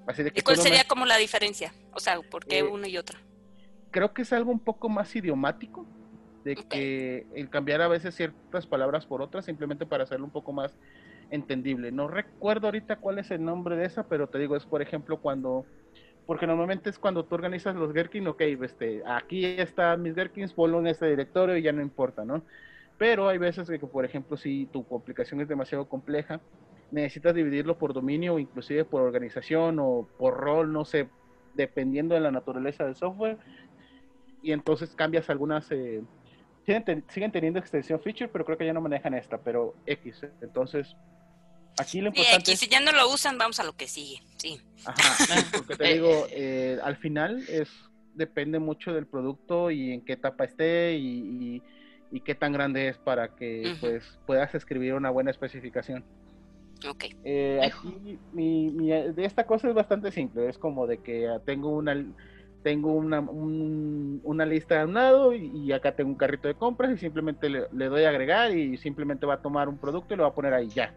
Así 0.07 0.23
de 0.23 0.31
que 0.31 0.39
¿Y 0.39 0.43
cuál 0.43 0.57
sería 0.57 0.85
como 0.85 1.05
la 1.05 1.17
diferencia? 1.17 1.73
O 1.93 1.99
sea, 1.99 2.19
¿por 2.21 2.45
qué 2.45 2.59
eh, 2.59 2.63
uno 2.63 2.87
y 2.87 2.97
otra? 2.97 3.19
Creo 3.91 4.13
que 4.13 4.21
es 4.21 4.31
algo 4.31 4.51
un 4.51 4.59
poco 4.59 4.87
más 4.87 5.15
idiomático 5.15 5.85
de 6.45 6.55
que 6.55 7.25
el 7.33 7.49
cambiar 7.49 7.81
a 7.81 7.87
veces 7.87 8.13
ciertas 8.15 8.67
palabras 8.67 9.05
por 9.05 9.21
otras 9.21 9.45
simplemente 9.45 9.87
para 9.87 10.03
hacerlo 10.03 10.25
un 10.25 10.31
poco 10.31 10.53
más 10.53 10.77
entendible. 11.29 11.91
No 11.91 12.07
recuerdo 12.07 12.67
ahorita 12.67 12.97
cuál 12.97 13.19
es 13.19 13.31
el 13.31 13.43
nombre 13.43 13.75
de 13.75 13.85
esa, 13.85 14.07
pero 14.07 14.27
te 14.27 14.39
digo, 14.39 14.55
es 14.55 14.65
por 14.65 14.81
ejemplo 14.81 15.19
cuando, 15.19 15.65
porque 16.25 16.47
normalmente 16.47 16.89
es 16.89 16.99
cuando 16.99 17.25
tú 17.25 17.35
organizas 17.35 17.75
los 17.75 17.93
Gherkin, 17.93 18.27
ok, 18.27 18.41
este, 18.41 19.03
aquí 19.05 19.45
están 19.45 20.01
mis 20.01 20.15
Gherkins, 20.15 20.53
ponlo 20.53 20.79
en 20.79 20.87
este 20.87 21.07
directorio 21.07 21.57
y 21.57 21.61
ya 21.61 21.71
no 21.71 21.81
importa, 21.81 22.25
¿no? 22.25 22.43
Pero 22.97 23.27
hay 23.27 23.37
veces 23.37 23.69
que, 23.69 23.79
por 23.79 24.05
ejemplo, 24.05 24.37
si 24.37 24.67
tu 24.67 24.85
aplicación 24.95 25.41
es 25.41 25.47
demasiado 25.47 25.89
compleja, 25.89 26.39
necesitas 26.91 27.35
dividirlo 27.35 27.77
por 27.77 27.93
dominio 27.93 28.39
inclusive 28.39 28.85
por 28.85 29.01
organización 29.01 29.79
o 29.79 30.07
por 30.17 30.37
rol, 30.37 30.71
no 30.71 30.85
sé, 30.85 31.09
dependiendo 31.55 32.15
de 32.15 32.21
la 32.21 32.31
naturaleza 32.31 32.85
del 32.85 32.95
software. 32.95 33.37
Y 34.41 34.51
entonces 34.51 34.95
cambias 34.95 35.29
algunas... 35.29 35.71
Eh, 35.71 36.01
siguen, 36.65 37.31
teniendo 37.31 37.59
extensión 37.59 37.99
feature, 37.99 38.27
pero 38.27 38.45
creo 38.45 38.57
que 38.57 38.65
ya 38.65 38.73
no 38.73 38.81
manejan 38.81 39.13
esta, 39.13 39.37
pero 39.37 39.75
X. 39.85 40.25
Entonces, 40.41 40.95
aquí 41.77 42.01
lo 42.01 42.07
importante... 42.09 42.51
X, 42.51 42.59
si 42.59 42.67
ya 42.67 42.79
no 42.79 42.91
lo 42.91 43.09
usan, 43.11 43.37
vamos 43.37 43.59
a 43.59 43.63
lo 43.63 43.75
que 43.75 43.87
sigue, 43.87 44.21
sí. 44.37 44.59
Ajá, 44.85 45.35
porque 45.51 45.75
te 45.75 45.93
digo, 45.93 46.27
eh, 46.31 46.79
al 46.83 46.97
final 46.97 47.43
es 47.49 47.69
depende 48.15 48.59
mucho 48.59 48.93
del 48.93 49.05
producto 49.05 49.71
y 49.71 49.91
en 49.91 50.01
qué 50.01 50.13
etapa 50.13 50.45
esté 50.45 50.93
y, 50.95 51.61
y, 52.11 52.21
qué 52.21 52.33
tan 52.33 52.53
grande 52.53 52.87
es 52.87 52.97
para 52.97 53.35
que 53.35 53.75
pues 53.81 54.17
puedas 54.25 54.55
escribir 54.55 54.93
una 54.93 55.09
buena 55.09 55.31
especificación. 55.31 56.05
Ok. 56.89 57.05
Eh, 57.25 57.59
aquí 57.61 58.17
mi, 58.31 58.91
esta 59.17 59.45
cosa 59.45 59.67
es 59.67 59.73
bastante 59.73 60.11
simple, 60.11 60.47
es 60.47 60.57
como 60.57 60.87
de 60.87 60.99
que 60.99 61.29
tengo 61.45 61.69
una 61.69 62.05
tengo 62.63 62.93
una, 62.93 63.19
una 63.19 64.43
lista 64.43 64.79
de 64.79 64.85
un 64.85 64.95
lado 64.95 65.35
y, 65.35 65.71
acá 65.71 65.95
tengo 65.95 66.09
un 66.09 66.15
carrito 66.15 66.47
de 66.47 66.55
compras 66.55 66.91
y 66.93 66.97
simplemente 66.97 67.47
le, 67.47 67.85
doy 67.85 68.05
a 68.05 68.09
agregar 68.09 68.57
y 68.57 68.75
simplemente 68.77 69.27
va 69.27 69.35
a 69.35 69.41
tomar 69.41 69.69
un 69.69 69.77
producto 69.77 70.15
y 70.15 70.17
lo 70.17 70.23
va 70.23 70.29
a 70.29 70.33
poner 70.33 70.51
ahí 70.55 70.67
ya. 70.69 70.91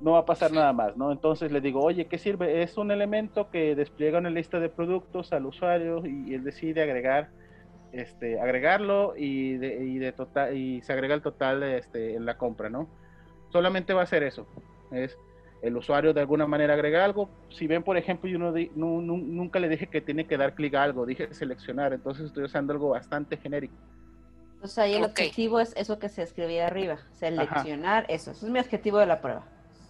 No 0.00 0.12
va 0.12 0.20
a 0.20 0.24
pasar 0.26 0.52
nada 0.52 0.72
más, 0.72 0.96
¿no? 0.96 1.12
Entonces 1.12 1.50
le 1.50 1.60
digo, 1.60 1.80
oye, 1.80 2.06
¿qué 2.06 2.18
sirve? 2.18 2.62
Es 2.62 2.76
un 2.76 2.90
elemento 2.90 3.50
que 3.50 3.74
despliega 3.74 4.18
una 4.18 4.30
lista 4.30 4.60
de 4.60 4.68
productos 4.68 5.32
al 5.32 5.46
usuario 5.46 6.04
y, 6.04 6.34
él 6.34 6.44
decide 6.44 6.82
agregar, 6.82 7.30
este, 7.92 8.40
agregarlo 8.40 9.14
y, 9.16 9.56
de, 9.56 9.84
y, 9.84 9.98
de 9.98 10.12
total, 10.12 10.56
y 10.56 10.82
se 10.82 10.92
agrega 10.92 11.14
el 11.14 11.22
total 11.22 11.62
este, 11.62 12.16
en 12.16 12.26
la 12.26 12.36
compra, 12.36 12.68
¿no? 12.68 12.88
Solamente 13.50 13.94
va 13.94 14.02
a 14.02 14.06
ser 14.06 14.24
eso. 14.24 14.46
Es, 14.90 15.16
el 15.64 15.78
usuario 15.78 16.12
de 16.12 16.20
alguna 16.20 16.46
manera 16.46 16.74
agrega 16.74 17.04
algo. 17.04 17.30
Si 17.48 17.66
ven, 17.66 17.82
por 17.82 17.96
ejemplo, 17.96 18.28
yo 18.28 18.38
no, 18.38 18.52
nunca 19.00 19.58
le 19.58 19.70
dije 19.70 19.86
que 19.86 20.02
tiene 20.02 20.26
que 20.26 20.36
dar 20.36 20.54
clic 20.54 20.74
a 20.74 20.82
algo, 20.82 21.06
dije 21.06 21.32
seleccionar, 21.32 21.94
entonces 21.94 22.26
estoy 22.26 22.44
usando 22.44 22.74
algo 22.74 22.90
bastante 22.90 23.38
genérico. 23.38 23.74
Entonces 24.56 24.78
ahí 24.78 24.94
el 24.94 25.04
objetivo 25.04 25.60
es 25.60 25.74
eso 25.76 25.98
que 25.98 26.10
se 26.10 26.22
escribía 26.22 26.66
arriba, 26.66 26.98
seleccionar 27.12 28.04
eso, 28.08 28.32
eso 28.32 28.46
es 28.46 28.52
mi 28.52 28.58
objetivo 28.58 28.98
de 28.98 29.06
la 29.06 29.22
prueba. 29.22 29.46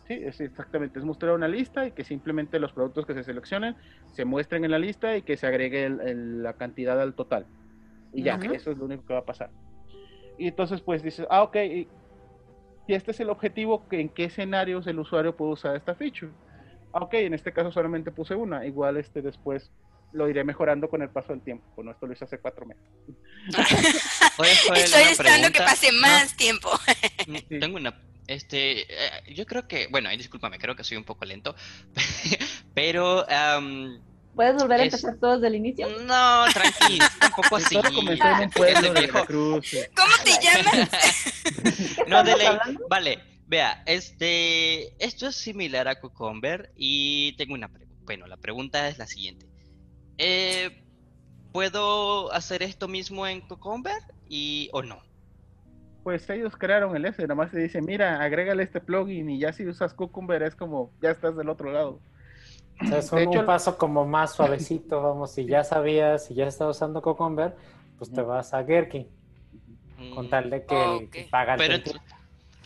Sí, 0.07 0.15
es 0.23 0.41
exactamente, 0.41 0.99
es 0.99 1.05
mostrar 1.05 1.33
una 1.33 1.49
lista 1.49 1.87
y 1.87 1.93
que 1.93 2.05
simplemente 2.05 2.59
los 2.59 2.73
productos 2.73 3.07
que 3.07 3.15
se 3.15 3.25
seleccionen 3.25 3.75
se 4.13 4.27
muestren 4.27 4.65
en 4.65 4.71
la 4.71 4.79
lista 4.79 5.17
y 5.17 5.23
que 5.23 5.37
se 5.37 5.47
agregue 5.47 5.89
la 5.89 6.53
cantidad 6.55 7.01
al 7.01 7.15
total. 7.15 7.47
Y 8.13 8.23
ya, 8.23 8.35
eso 8.53 8.71
es 8.71 8.79
lo 8.79 8.85
único 8.85 9.05
que 9.07 9.15
va 9.15 9.21
a 9.21 9.25
pasar. 9.25 9.51
Y 10.39 10.49
entonces 10.49 10.83
pues 10.83 11.03
dices, 11.03 11.27
ah, 11.31 11.43
ok, 11.43 11.57
y 11.57 11.89
este 12.87 13.13
es 13.13 13.21
el 13.21 13.31
objetivo, 13.31 13.89
que 13.89 14.01
¿en 14.01 14.11
qué 14.11 14.25
escenarios 14.25 14.87
el 14.87 14.99
usuario 14.99 15.35
puede 15.35 15.53
usar 15.53 15.75
esta 15.75 15.95
feature? 15.95 16.33
Ah, 16.93 17.03
ok, 17.03 17.15
en 17.15 17.35
este 17.35 17.53
caso 17.53 17.73
solamente 17.73 18.13
puse 18.13 18.35
una, 18.35 18.67
igual 18.67 18.99
este 18.99 19.23
después 19.23 19.71
lo 20.13 20.29
iré 20.29 20.45
mejorando 20.45 20.89
con 20.89 21.01
el 21.03 21.09
paso 21.09 21.33
del 21.33 21.41
tiempo. 21.41 21.65
Bueno, 21.75 21.91
esto 21.93 22.07
lo 22.07 22.13
hice 22.13 22.25
hace 22.25 22.39
cuatro 22.39 22.67
meses. 22.67 22.85
Estoy 24.77 25.03
esperando 25.11 25.51
que 25.51 25.59
pase 25.59 25.91
más 25.93 26.37
tiempo. 26.37 26.69
Tengo 27.49 27.79
una 27.79 27.93
este, 28.27 28.83
eh, 28.83 29.35
yo 29.35 29.47
creo 29.47 29.67
que, 29.69 29.89
bueno, 29.89 30.11
discúlpame, 30.11 30.59
creo 30.59 30.77
que 30.77 30.85
soy 30.85 30.97
un 30.97 31.05
poco 31.05 31.25
lento, 31.25 31.55
pero 32.75 33.27
¿Puedes 34.35 34.57
volver 34.57 34.81
a 34.81 34.85
empezar 34.85 35.17
todo 35.21 35.35
desde 35.35 35.47
el 35.47 35.55
inicio? 35.55 35.89
No, 36.01 36.45
tranquilo, 36.53 37.05
tampoco 37.21 37.57
así. 37.57 37.77
comenzó 37.77 38.25
en 38.27 38.41
un 38.41 38.51
pueblo 38.51 38.93
de 38.93 39.09
Cruz. 39.09 39.77
¿Cómo 39.95 40.13
te 40.25 40.31
llamas? 40.43 40.89
no, 42.09 42.25
de 42.25 42.37
ley. 42.37 42.49
Vale, 42.89 43.19
vea, 43.47 43.83
este, 43.87 44.93
esto 45.05 45.29
es 45.29 45.37
similar 45.37 45.87
a 45.87 46.01
Cucumber 46.01 46.73
y 46.77 47.37
tengo 47.37 47.55
una 47.55 47.69
pregunta. 47.69 47.95
Bueno, 48.05 48.27
la 48.27 48.37
pregunta 48.37 48.89
es 48.89 48.99
la 48.99 49.07
siguiente. 49.07 49.47
Eh, 50.19 50.83
¿Puedo 51.53 52.33
hacer 52.33 52.65
esto 52.65 52.89
mismo 52.89 53.27
en 53.29 53.41
Cucumber 53.41 54.03
y 54.29 54.69
o 54.73 54.83
no? 54.83 55.01
Pues 56.05 56.31
ellos 56.31 56.55
crearon 56.57 56.95
el 56.95 57.07
S, 57.07 57.21
nada 57.23 57.35
más 57.35 57.51
te 57.51 57.59
dicen, 57.59 57.85
mira, 57.85 58.23
agrégale 58.23 58.63
este 58.63 58.81
plugin 58.81 59.29
y 59.31 59.41
ya 59.41 59.53
si 59.53 59.67
usas 59.67 59.95
Cucumber 59.95 60.45
es 60.45 60.55
como, 60.55 60.93
ya 61.03 61.11
estás 61.11 61.37
del 61.37 61.49
otro 61.49 61.73
lado 61.73 61.99
es 62.81 63.13
un, 63.13 63.47
paso 63.47 63.77
como 63.79 64.05
más 64.05 64.35
suavecito, 64.37 65.01
vamos, 65.03 65.33
si 65.33 65.47
ya 65.47 65.65
sabías, 65.65 66.27
si 66.27 66.35
ya 66.35 66.47
estás 66.47 66.77
usando 66.77 67.03
Cucumber, 67.03 67.55
pues 67.99 68.13
te 68.13 68.23
vas 68.23 68.55
a 68.55 68.63
Gherkin, 68.63 69.07
con 70.15 70.29
tal 70.29 70.51
de 70.51 70.65
que, 70.65 71.29
pagan 71.31 71.59
pero, 71.59 71.77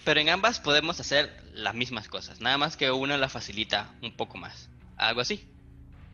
pero 0.04 0.20
en 0.20 0.28
ambas 0.30 0.60
podemos 0.60 0.98
hacer 1.00 1.30
las 1.52 1.74
mismas 1.74 2.08
cosas, 2.08 2.40
nada 2.40 2.58
más 2.58 2.76
que 2.76 2.90
una 2.90 3.16
la 3.16 3.28
facilita 3.28 3.90
un 4.02 4.16
poco 4.16 4.38
más, 4.38 4.70
algo 4.96 5.20
así. 5.20 5.48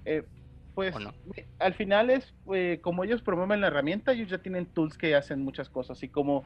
Eh, 0.05 0.25
pues 0.75 0.95
al 1.61 1.75
final 1.75 2.11
es 2.11 2.35
eh, 2.53 2.81
como 2.83 3.05
ellos 3.05 3.23
promueven 3.23 3.61
la 3.61 3.69
herramienta, 3.69 4.13
ellos 4.13 4.29
ya 4.29 4.39
tienen 4.39 4.67
tools 4.67 4.99
que 4.99 5.15
hacen 5.15 5.43
muchas 5.43 5.69
cosas 5.69 6.03
y 6.03 6.09
como 6.09 6.45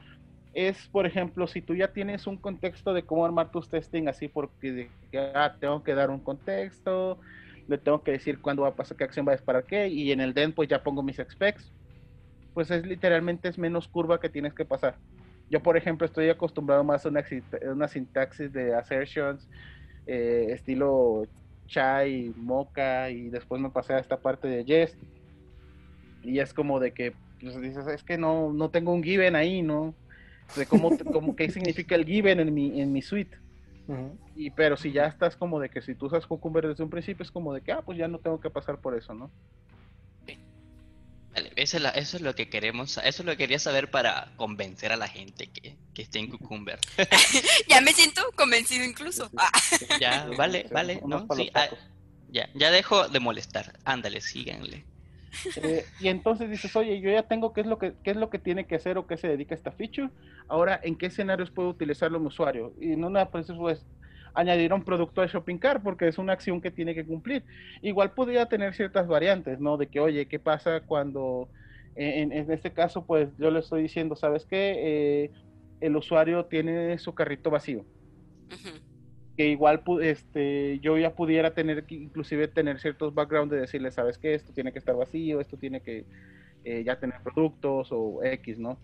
es, 0.59 0.88
por 0.88 1.06
ejemplo, 1.06 1.46
si 1.46 1.62
tú 1.62 1.76
ya 1.76 1.92
tienes 1.92 2.26
un 2.26 2.36
contexto 2.36 2.92
de 2.92 3.04
cómo 3.04 3.24
armar 3.24 3.52
tus 3.52 3.68
testing, 3.68 4.09
así 4.09 4.26
porque 4.26 4.88
ah, 5.32 5.54
tengo 5.61 5.84
que 5.84 5.94
dar 5.94 6.11
un 6.11 6.18
contexto, 6.18 7.20
le 7.68 7.78
tengo 7.78 8.02
que 8.02 8.11
decir 8.11 8.40
cuándo 8.40 8.62
va 8.62 8.70
a 8.70 8.74
pasar, 8.74 8.96
qué 8.96 9.04
acción 9.04 9.24
va 9.24 9.32
a 9.32 9.36
disparar 9.36 9.62
qué, 9.62 9.86
y 9.86 10.11
en 10.11 10.20
el 10.20 10.34
den 10.34 10.52
pues 10.52 10.68
ya 10.68 10.82
pongo 10.82 11.00
mis 11.00 11.18
specs, 11.18 11.72
pues 12.54 12.72
es 12.72 12.84
literalmente 12.84 13.48
es 13.48 13.56
menos 13.56 13.86
curva 13.86 14.18
que 14.18 14.28
tienes 14.28 14.52
que 14.52 14.64
pasar. 14.64 14.96
Yo, 15.48 15.62
por 15.62 15.76
ejemplo, 15.76 16.04
estoy 16.04 16.28
acostumbrado 16.28 16.82
más 16.82 17.06
a 17.06 17.09
una, 17.09 17.24
una 17.72 17.86
sintaxis 17.86 18.52
de 18.52 18.74
assertions, 18.74 19.48
eh, 20.06 20.48
estilo 20.50 21.24
chai, 21.68 22.32
mocha, 22.36 23.11
y 23.11 23.28
después 23.28 23.61
me 23.61 23.70
pasé 23.70 23.94
a 23.94 24.00
esta 24.00 24.16
parte 24.16 24.48
de 24.48 24.64
yes, 24.64 24.98
y 26.24 26.40
es 26.40 26.52
como 26.52 26.80
de 26.80 26.90
que, 26.90 27.12
pues 27.40 27.61
dices, 27.61 27.86
es 27.86 28.02
que 28.02 28.18
no, 28.18 28.52
no 28.52 28.70
tengo 28.70 28.92
un 28.92 29.04
given 29.04 29.36
ahí, 29.36 29.62
¿no? 29.62 29.94
De 30.57 30.66
cómo, 30.66 30.96
cómo 31.12 31.36
qué 31.36 31.51
significa 31.51 31.94
el 31.94 32.05
given 32.05 32.40
en 32.40 32.53
mi, 32.53 32.80
en 32.80 32.92
mi 32.92 33.03
suite. 33.03 33.36
Y 34.36 34.51
pero 34.51 34.76
si 34.76 34.92
ya 34.92 35.07
estás 35.07 35.34
como 35.34 35.59
de 35.61 35.70
que 35.70 35.80
si 35.80 35.94
tú 35.94 36.07
usas 36.07 36.26
Cucumber 36.26 36.68
desde 36.68 36.84
un 36.84 36.90
principio 36.90 37.22
es 37.22 37.30
como 37.30 37.55
de 37.55 37.62
que, 37.62 37.72
ah, 37.72 37.82
pues 37.82 37.96
ya 37.96 38.07
no 38.07 38.18
tengo 38.18 38.38
que 38.38 38.51
pasar 38.51 38.80
por 38.80 38.96
eso, 38.96 39.14
¿no? 39.14 39.30
Vale, 41.34 41.53
eso, 41.57 41.78
es 41.78 41.84
eso 41.94 42.16
es 42.16 42.22
lo 42.22 42.34
que 42.34 42.49
queremos, 42.49 42.99
eso 42.99 43.22
es 43.22 43.24
lo 43.24 43.32
que 43.32 43.38
quería 43.38 43.59
saber 43.59 43.90
para 43.90 44.32
convencer 44.36 44.92
a 44.92 44.96
la 44.96 45.09
gente 45.09 45.46
que, 45.46 45.76
que 45.94 46.03
esté 46.03 46.18
en 46.18 46.28
Cucumber. 46.28 46.78
ya 47.68 47.80
me 47.80 47.92
siento 47.92 48.22
convencido 48.34 48.84
incluso. 48.84 49.30
ya, 50.01 50.28
vale, 50.36 50.66
vale, 50.70 51.01
¿no? 51.07 51.26
Sí, 51.34 51.51
ah, 51.55 51.68
ya, 52.30 52.49
ya 52.55 52.70
dejo 52.70 53.09
de 53.09 53.20
molestar. 53.20 53.78
Ándale, 53.84 54.20
síganle. 54.20 54.84
Eh, 55.62 55.85
y 56.01 56.09
entonces 56.09 56.49
dices, 56.51 56.74
oye, 56.76 57.01
yo 57.01 57.11
ya 57.11 57.22
tengo 57.22 57.53
qué 57.53 57.61
es 57.61 57.66
lo 57.66 57.79
que 57.79 57.95
qué 58.03 58.11
es 58.11 58.16
lo 58.16 58.31
que 58.31 58.39
tiene 58.39 58.66
que 58.66 58.76
hacer 58.76 58.99
o 58.99 59.07
qué 59.07 59.16
se 59.16 59.29
dedica 59.29 59.55
esta 59.55 59.72
feature. 59.72 60.11
Ahora, 60.49 60.81
¿en 60.83 60.97
qué 60.97 61.07
escenarios 61.07 61.51
puedo 61.51 61.68
utilizarlo 61.68 62.18
mi 62.18 62.26
usuario? 62.26 62.72
Y 62.81 62.97
no 62.97 63.11
nada, 63.11 63.31
pues 63.31 63.47
pues 63.57 63.87
añadir 64.35 64.72
un 64.72 64.85
producto 64.85 65.20
al 65.20 65.29
shopping 65.29 65.59
cart 65.59 65.83
porque 65.83 66.09
es 66.09 66.18
una 66.18 66.33
acción 66.33 66.61
que 66.61 66.70
tiene 66.70 66.95
que 66.95 67.05
cumplir. 67.05 67.45
Igual 67.83 68.12
podría 68.12 68.47
tener 68.47 68.74
ciertas 68.74 69.07
variantes, 69.07 69.61
¿no? 69.61 69.76
De 69.76 69.89
que, 69.89 70.01
oye, 70.01 70.26
¿qué 70.26 70.39
pasa 70.39 70.81
cuando 70.81 71.49
en, 71.97 72.33
este 72.53 72.72
caso, 72.72 73.05
pues 73.05 73.29
yo 73.39 73.51
le 73.51 73.59
estoy 73.59 73.83
diciendo, 73.83 74.14
¿sabes 74.14 74.47
qué? 74.47 74.74
Eh, 74.79 75.31
el 75.81 75.97
usuario 75.97 76.45
tiene 76.45 76.97
su 76.99 77.12
carrito 77.14 77.51
vacío 77.51 77.85
que 79.39 79.51
igual 79.51 79.84
este, 80.03 80.80
yo 80.80 80.99
ya 80.99 81.14
pudiera 81.14 81.55
tener 81.55 81.84
inclusive 81.91 82.49
tener 82.49 82.80
ciertos 82.80 83.14
backgrounds 83.14 83.53
de 83.53 83.61
decirle, 83.61 83.93
sabes 83.93 84.18
que 84.18 84.34
esto 84.34 84.53
tiene 84.53 84.72
que 84.72 84.80
estar 84.80 84.97
vacío, 84.97 85.41
esto 85.41 85.57
tiene 85.57 85.80
que 85.80 86.07
eh, 86.64 86.82
ya 86.82 86.99
tener 86.99 87.20
productos 87.22 87.91
o 87.93 88.18
X, 88.24 88.59
¿no? 88.59 88.80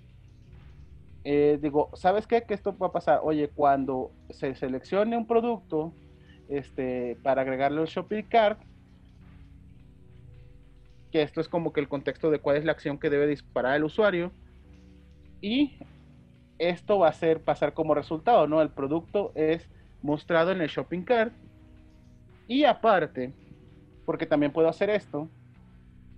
Eh, 1.25 1.59
digo, 1.61 1.91
¿sabes 1.95 2.29
qué? 2.29 2.45
Que 2.45 2.55
esto 2.55 2.79
va 2.79 2.87
a 2.87 2.93
pasar. 2.93 3.19
Oye, 3.25 3.49
cuando 3.49 4.13
se 4.31 4.55
seleccione 4.55 5.17
un 5.17 5.27
producto 5.27 5.93
este, 6.49 7.19
para 7.25 7.43
agregarle 7.43 7.81
al 7.81 7.89
shopping 7.89 8.23
cart, 8.23 8.61
que 11.11 11.23
esto 11.23 11.41
es 11.41 11.49
como 11.49 11.73
que 11.73 11.81
el 11.81 11.89
contexto 11.89 12.31
de 12.31 12.39
cuál 12.39 12.59
es 12.59 12.65
la 12.65 12.71
acción 12.71 13.01
que 13.01 13.11
debe 13.11 13.27
disparar 13.27 13.75
el 13.75 13.83
usuario, 13.83 14.31
y 15.41 15.81
esto 16.59 17.01
va 17.01 17.09
a 17.09 17.13
ser 17.13 17.43
pasar 17.43 17.75
como 17.75 17.93
resultado, 17.93 18.47
¿no? 18.47 18.63
El 18.63 18.71
producto 18.71 19.33
es 19.35 19.69
mostrado 20.05 20.53
en 20.53 20.61
el 20.61 20.69
shopping 20.69 21.03
cart. 21.03 21.35
Y 22.47 22.65
aparte, 22.65 23.33
porque 24.05 24.27
también 24.27 24.53
puedo 24.53 24.69
hacer 24.69 24.91
esto, 24.91 25.33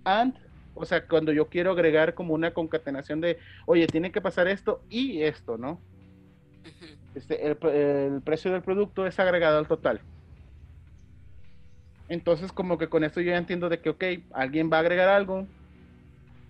and 0.03 0.35
O 0.73 0.85
sea, 0.85 1.07
cuando 1.07 1.31
yo 1.33 1.49
quiero 1.49 1.71
agregar 1.71 2.13
como 2.13 2.33
una 2.35 2.53
concatenación 2.53 3.21
de, 3.21 3.39
oye, 3.65 3.87
tiene 3.87 4.11
que 4.11 4.21
pasar 4.21 4.47
esto 4.47 4.85
y 4.89 5.23
esto, 5.23 5.57
¿no? 5.57 5.81
Este, 7.15 7.47
el, 7.47 7.57
el 7.73 8.21
precio 8.23 8.51
del 8.51 8.61
producto 8.61 9.07
es 9.07 9.19
agregado 9.19 9.57
al 9.57 9.67
total. 9.67 10.05
Entonces, 12.09 12.51
como 12.53 12.77
que 12.77 12.89
con 12.89 13.03
esto 13.03 13.21
yo 13.21 13.31
ya 13.31 13.37
entiendo 13.37 13.69
de 13.69 13.81
que, 13.81 13.89
ok, 13.89 14.03
alguien 14.33 14.69
va 14.71 14.77
a 14.77 14.79
agregar 14.81 15.09
algo 15.09 15.47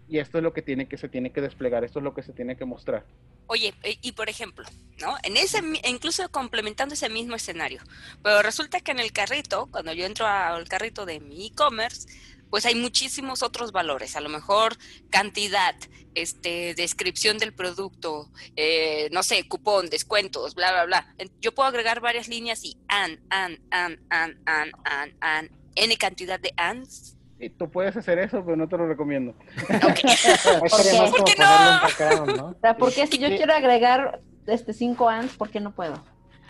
y 0.07 0.19
esto 0.19 0.37
es 0.39 0.43
lo 0.43 0.53
que 0.53 0.61
tiene 0.63 0.87
que 0.87 0.97
se 0.97 1.09
tiene 1.09 1.31
que 1.31 1.41
desplegar, 1.41 1.83
esto 1.83 1.99
es 1.99 2.03
lo 2.03 2.13
que 2.13 2.23
se 2.23 2.33
tiene 2.33 2.57
que 2.57 2.65
mostrar. 2.65 3.07
Oye, 3.47 3.73
e, 3.83 3.97
y 4.01 4.11
por 4.11 4.29
ejemplo, 4.29 4.65
¿no? 4.99 5.17
En 5.23 5.37
ese, 5.37 5.61
incluso 5.85 6.29
complementando 6.29 6.93
ese 6.93 7.09
mismo 7.09 7.35
escenario, 7.35 7.81
pero 8.23 8.41
resulta 8.41 8.81
que 8.81 8.91
en 8.91 8.99
el 8.99 9.11
carrito, 9.11 9.67
cuando 9.71 9.93
yo 9.93 10.05
entro 10.05 10.27
al 10.27 10.67
carrito 10.67 11.05
de 11.05 11.19
mi 11.19 11.47
e-commerce, 11.47 12.07
pues 12.49 12.65
hay 12.65 12.75
muchísimos 12.75 13.43
otros 13.43 13.71
valores, 13.71 14.15
a 14.15 14.21
lo 14.21 14.29
mejor 14.29 14.77
cantidad, 15.09 15.75
este, 16.15 16.73
descripción 16.75 17.37
del 17.37 17.53
producto, 17.53 18.31
eh, 18.55 19.09
no 19.11 19.21
sé, 19.23 19.47
cupón, 19.47 19.89
descuentos, 19.89 20.55
bla, 20.55 20.71
bla, 20.71 20.85
bla. 20.85 21.15
Yo 21.41 21.53
puedo 21.53 21.69
agregar 21.69 21.99
varias 21.99 22.27
líneas 22.27 22.63
y 22.63 22.77
an, 22.87 23.19
an, 23.29 23.59
an, 23.71 23.99
an, 24.09 24.39
an, 24.45 24.71
an, 24.85 25.17
an, 25.19 25.51
n 25.75 25.97
cantidad 25.97 26.39
de 26.39 26.53
ans. 26.57 27.16
Y 27.39 27.49
tú 27.49 27.69
puedes 27.69 27.95
hacer 27.95 28.17
eso, 28.19 28.43
pero 28.43 28.57
no 28.57 28.67
te 28.67 28.77
lo 28.77 28.87
recomiendo. 28.87 29.33
¿Por 29.81 29.93
qué 29.93 31.35
no? 31.37 32.47
O 32.47 32.55
sea, 32.59 32.75
porque 32.77 33.05
si 33.07 33.19
yo 33.19 33.27
quiero 33.29 33.53
agregar 33.53 34.21
este 34.47 34.73
5 34.73 35.09
ans, 35.09 35.37
¿por 35.37 35.49
qué 35.49 35.59
no 35.59 35.71
puedo? 35.71 36.03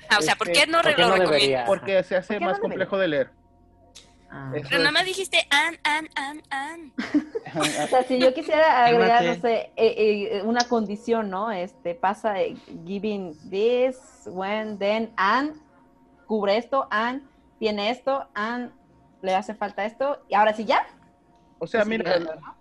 Ah, 0.10 0.18
o 0.20 0.22
sea, 0.22 0.36
¿por 0.36 0.48
Este, 0.50 0.62
qué 0.66 0.72
no 0.72 0.82
¿por 0.82 0.96
qué 0.96 1.02
lo 1.02 1.10
no 1.10 1.16
recomiendo? 1.18 1.66
Porque 1.66 2.04
se 2.04 2.16
hace 2.16 2.36
¿Por 2.36 2.40
qué 2.40 2.46
más 2.46 2.58
no 2.58 2.62
complejo 2.62 2.98
de 2.98 3.08
leer. 3.10 3.32
Ah. 4.30 4.52
Pero 4.54 4.80
nada 4.80 4.92
más 4.92 5.06
dijiste 5.06 5.46
an, 5.50 5.78
an, 5.84 6.10
an, 6.16 6.44
an. 6.50 6.94
O 7.56 7.88
sea, 7.88 8.04
si 8.04 8.20
yo 8.20 8.34
quisiera 8.34 8.86
agregar, 8.86 9.24
no 9.24 9.36
sé, 9.36 9.72
eh, 9.78 9.96
eh, 9.98 10.42
una 10.44 10.66
condición, 10.68 11.30
¿no? 11.30 11.52
Este, 11.52 11.96
pasa 11.96 12.42
eh, 12.42 12.56
giving 12.86 13.38
this, 13.50 13.98
when, 14.26 14.78
then, 14.78 15.12
and, 15.16 15.56
cubre 16.28 16.58
esto, 16.58 16.88
and, 16.92 17.24
tiene 17.58 17.90
esto, 17.90 18.28
and, 18.36 18.72
le 19.22 19.36
hace 19.36 19.54
falta 19.56 19.86
esto, 19.86 20.24
y 20.30 20.36
ahora 20.36 20.54
sí 20.54 20.66
ya. 20.66 20.86
O 21.60 21.66
sea, 21.68 21.84
Sí, 21.84 21.90
mira, 21.90 22.20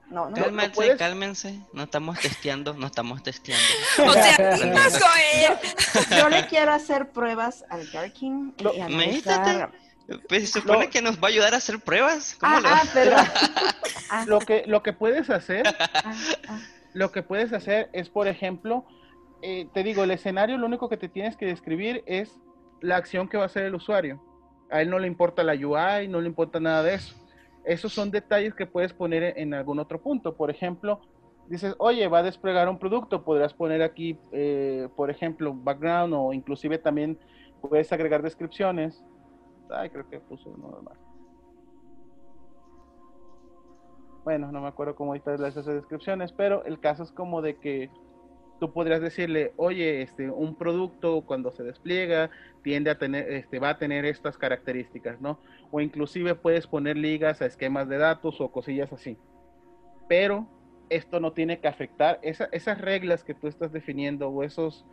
No, 0.09 0.31
no. 0.31 0.37
Cálmense, 0.37 0.71
puedes- 0.75 0.97
cálmense. 0.99 1.59
No 1.73 1.83
estamos 1.83 2.19
testeando, 2.21 2.75
no 2.75 2.87
estamos 2.87 3.23
testeando. 3.23 3.65
O 4.07 4.13
sea, 4.13 4.37
¿qué 4.37 4.67
pasó, 4.73 5.05
eh? 5.35 5.49
Yo 6.19 6.29
le 6.29 6.47
quiero 6.47 6.73
hacer 6.73 7.11
pruebas 7.11 7.65
al 7.69 7.87
Lo- 8.61 8.73
y 8.73 8.77
Imagínate. 8.79 9.33
analizar. 9.33 9.71
Pues 10.29 10.51
se 10.53 10.61
supone 10.61 10.85
No. 10.85 10.91
que 10.91 11.03
nos 11.03 11.17
va 11.19 11.27
a 11.27 11.31
ayudar 11.31 11.53
a 11.53 11.57
hacer 11.57 11.81
pruebas. 11.81 12.37
¿Cómo 12.41 12.57
Ah, 12.57 12.61
lo- 12.61 12.69
ah. 13.17 13.35
Ah, 14.11 14.25
lo 14.29 14.39
que, 14.39 14.63
lo 14.67 14.83
que 14.83 14.93
puedes 14.93 15.29
hacer, 15.31 15.67
ah, 15.67 16.15
ah. 16.49 16.59
lo 16.95 17.11
que 17.11 17.23
puedes 17.25 17.53
hacer 17.53 17.91
es, 17.93 18.09
por 18.09 18.29
ejemplo, 18.29 18.87
eh, 19.43 19.69
te 19.75 19.83
digo, 19.83 20.05
el 20.05 20.13
escenario, 20.13 20.57
lo 20.59 20.67
único 20.67 20.89
que 20.89 20.97
te 20.97 21.09
tienes 21.09 21.37
que 21.37 21.45
describir 21.47 22.05
es 22.07 22.31
la 22.81 22.97
acción 22.97 23.29
que 23.29 23.37
va 23.37 23.43
a 23.43 23.47
hacer 23.47 23.65
el 23.65 23.75
usuario. 23.75 24.23
A 24.71 24.83
él 24.83 24.91
no 24.91 24.99
le 24.99 25.07
importa 25.07 25.43
la 25.43 25.53
UI, 25.53 26.09
no 26.09 26.21
le 26.21 26.29
importa 26.29 26.61
nada 26.61 26.83
de 26.83 26.95
eso. 26.95 27.15
Esos 27.65 27.93
son 27.93 28.11
detalles 28.11 28.55
que 28.55 28.67
puedes 28.67 28.93
poner 28.93 29.23
en, 29.23 29.39
en 29.39 29.55
algún 29.55 29.79
otro 29.79 30.01
punto. 30.01 30.37
Por 30.37 30.51
ejemplo, 30.51 31.01
dices, 31.49 31.75
oye, 31.79 32.07
va 32.09 32.19
a 32.19 32.23
desplegar 32.23 32.69
un 32.69 32.79
producto, 32.79 33.25
podrás 33.25 33.55
poner 33.55 33.83
aquí, 33.83 34.19
eh, 34.33 34.89
por 34.97 35.11
ejemplo, 35.11 35.55
background 35.55 36.15
o 36.15 36.33
inclusive 36.33 36.79
también 36.79 37.19
puedes 37.61 37.93
agregar 37.93 38.23
descripciones. 38.23 39.05
Ay, 39.71 39.91
creo 39.91 40.09
que 40.09 40.21
puso 40.21 40.51
uno 40.51 40.81
más. 40.83 40.99
Bueno, 44.25 44.51
no 44.51 44.61
me 44.61 44.69
acuerdo 44.69 44.97
cómo 44.97 45.13
ahorita 45.13 45.37
las 45.37 45.55
descripciones, 45.55 46.33
pero 46.33 46.65
el 46.65 46.81
caso 46.81 47.05
es 47.05 47.13
como 47.13 47.43
de 47.43 47.59
que 47.59 47.91
tú 48.59 48.73
podrías 48.73 49.01
decirle, 49.01 49.53
oye, 49.57 50.03
este, 50.03 50.31
un 50.31 50.57
producto 50.57 51.23
cuando 51.23 51.53
se 51.53 51.63
despliega 51.63 52.31
tiende 52.63 52.91
a 52.91 52.99
tener, 52.99 53.31
este, 53.33 53.59
va 53.59 53.71
a 53.71 53.79
tener 53.79 54.05
estas 54.05 54.39
características, 54.39 55.21
¿no? 55.21 55.41
O 55.71 55.81
inclusive 55.81 56.35
puedes 56.35 56.67
poner 56.67 56.97
ligas 56.97 57.43
a 57.43 57.47
esquemas 57.47 57.89
de 57.89 57.99
datos 57.99 58.41
o 58.41 58.51
cosillas 58.51 58.93
así. 58.93 59.19
Pero 60.09 60.49
esto 60.89 61.21
no 61.21 61.33
tiene 61.33 61.61
que 61.61 61.69
afectar 61.69 62.19
esa- 62.23 62.49
esas 62.53 62.81
reglas 62.81 63.25
que 63.25 63.35
tú 63.35 63.49
estás 63.49 63.73
definiendo 63.73 64.29
o 64.29 64.43
esos, 64.43 64.87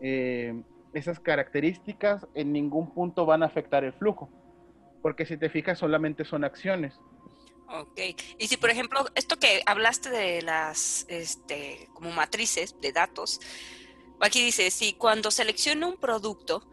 eh, 0.00 0.62
esas 0.94 1.20
características 1.20 2.26
en 2.34 2.52
ningún 2.52 2.92
punto 2.92 3.26
van 3.26 3.42
a 3.42 3.46
afectar 3.46 3.84
el 3.84 3.92
flujo. 3.92 4.30
Porque 5.02 5.26
si 5.26 5.36
te 5.36 5.48
fijas, 5.48 5.78
solamente 5.78 6.24
son 6.24 6.44
acciones. 6.44 6.98
Ok. 7.74 7.98
Y 8.38 8.48
si, 8.48 8.56
por 8.58 8.68
ejemplo, 8.70 9.06
esto 9.14 9.38
que 9.38 9.62
hablaste 9.64 10.10
de 10.10 10.42
las, 10.42 11.06
este, 11.08 11.88
como 11.94 12.10
matrices 12.12 12.78
de 12.80 12.92
datos, 12.92 13.40
aquí 14.20 14.44
dice, 14.44 14.70
si 14.70 14.92
cuando 14.94 15.30
selecciono 15.30 15.88
un 15.88 15.96
producto 15.96 16.68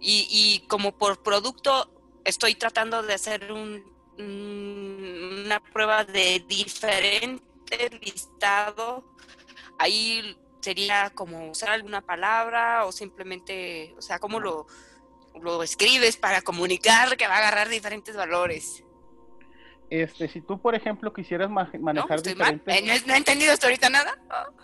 y, 0.00 0.26
y 0.30 0.66
como 0.66 0.96
por 0.98 1.22
producto 1.22 1.92
estoy 2.24 2.56
tratando 2.56 3.02
de 3.02 3.14
hacer 3.14 3.52
un, 3.52 3.84
un- 4.18 5.42
una 5.46 5.60
prueba 5.60 6.04
de 6.04 6.44
diferente 6.48 7.90
listado, 8.02 9.04
ahí 9.78 10.36
sería 10.60 11.10
como 11.10 11.50
usar 11.50 11.70
alguna 11.70 12.00
palabra 12.02 12.86
o 12.86 12.92
simplemente, 12.92 13.94
o 13.98 14.02
sea, 14.02 14.18
cómo 14.18 14.40
lo, 14.40 14.66
lo 15.40 15.62
escribes 15.62 16.16
para 16.16 16.42
comunicar 16.42 17.16
que 17.16 17.28
va 17.28 17.36
a 17.36 17.38
agarrar 17.38 17.68
diferentes 17.68 18.16
valores. 18.16 18.84
Este, 19.90 20.28
si 20.28 20.40
tú, 20.40 20.60
por 20.60 20.74
ejemplo, 20.76 21.12
quisieras 21.12 21.50
manejar. 21.50 22.20
Eh, 22.66 22.82
¿No, 22.86 22.92
he- 22.92 23.06
no 23.06 23.14
he 23.14 23.16
entendido 23.16 23.52
hasta 23.52 23.66
ahorita 23.66 23.90
nada? 23.90 24.12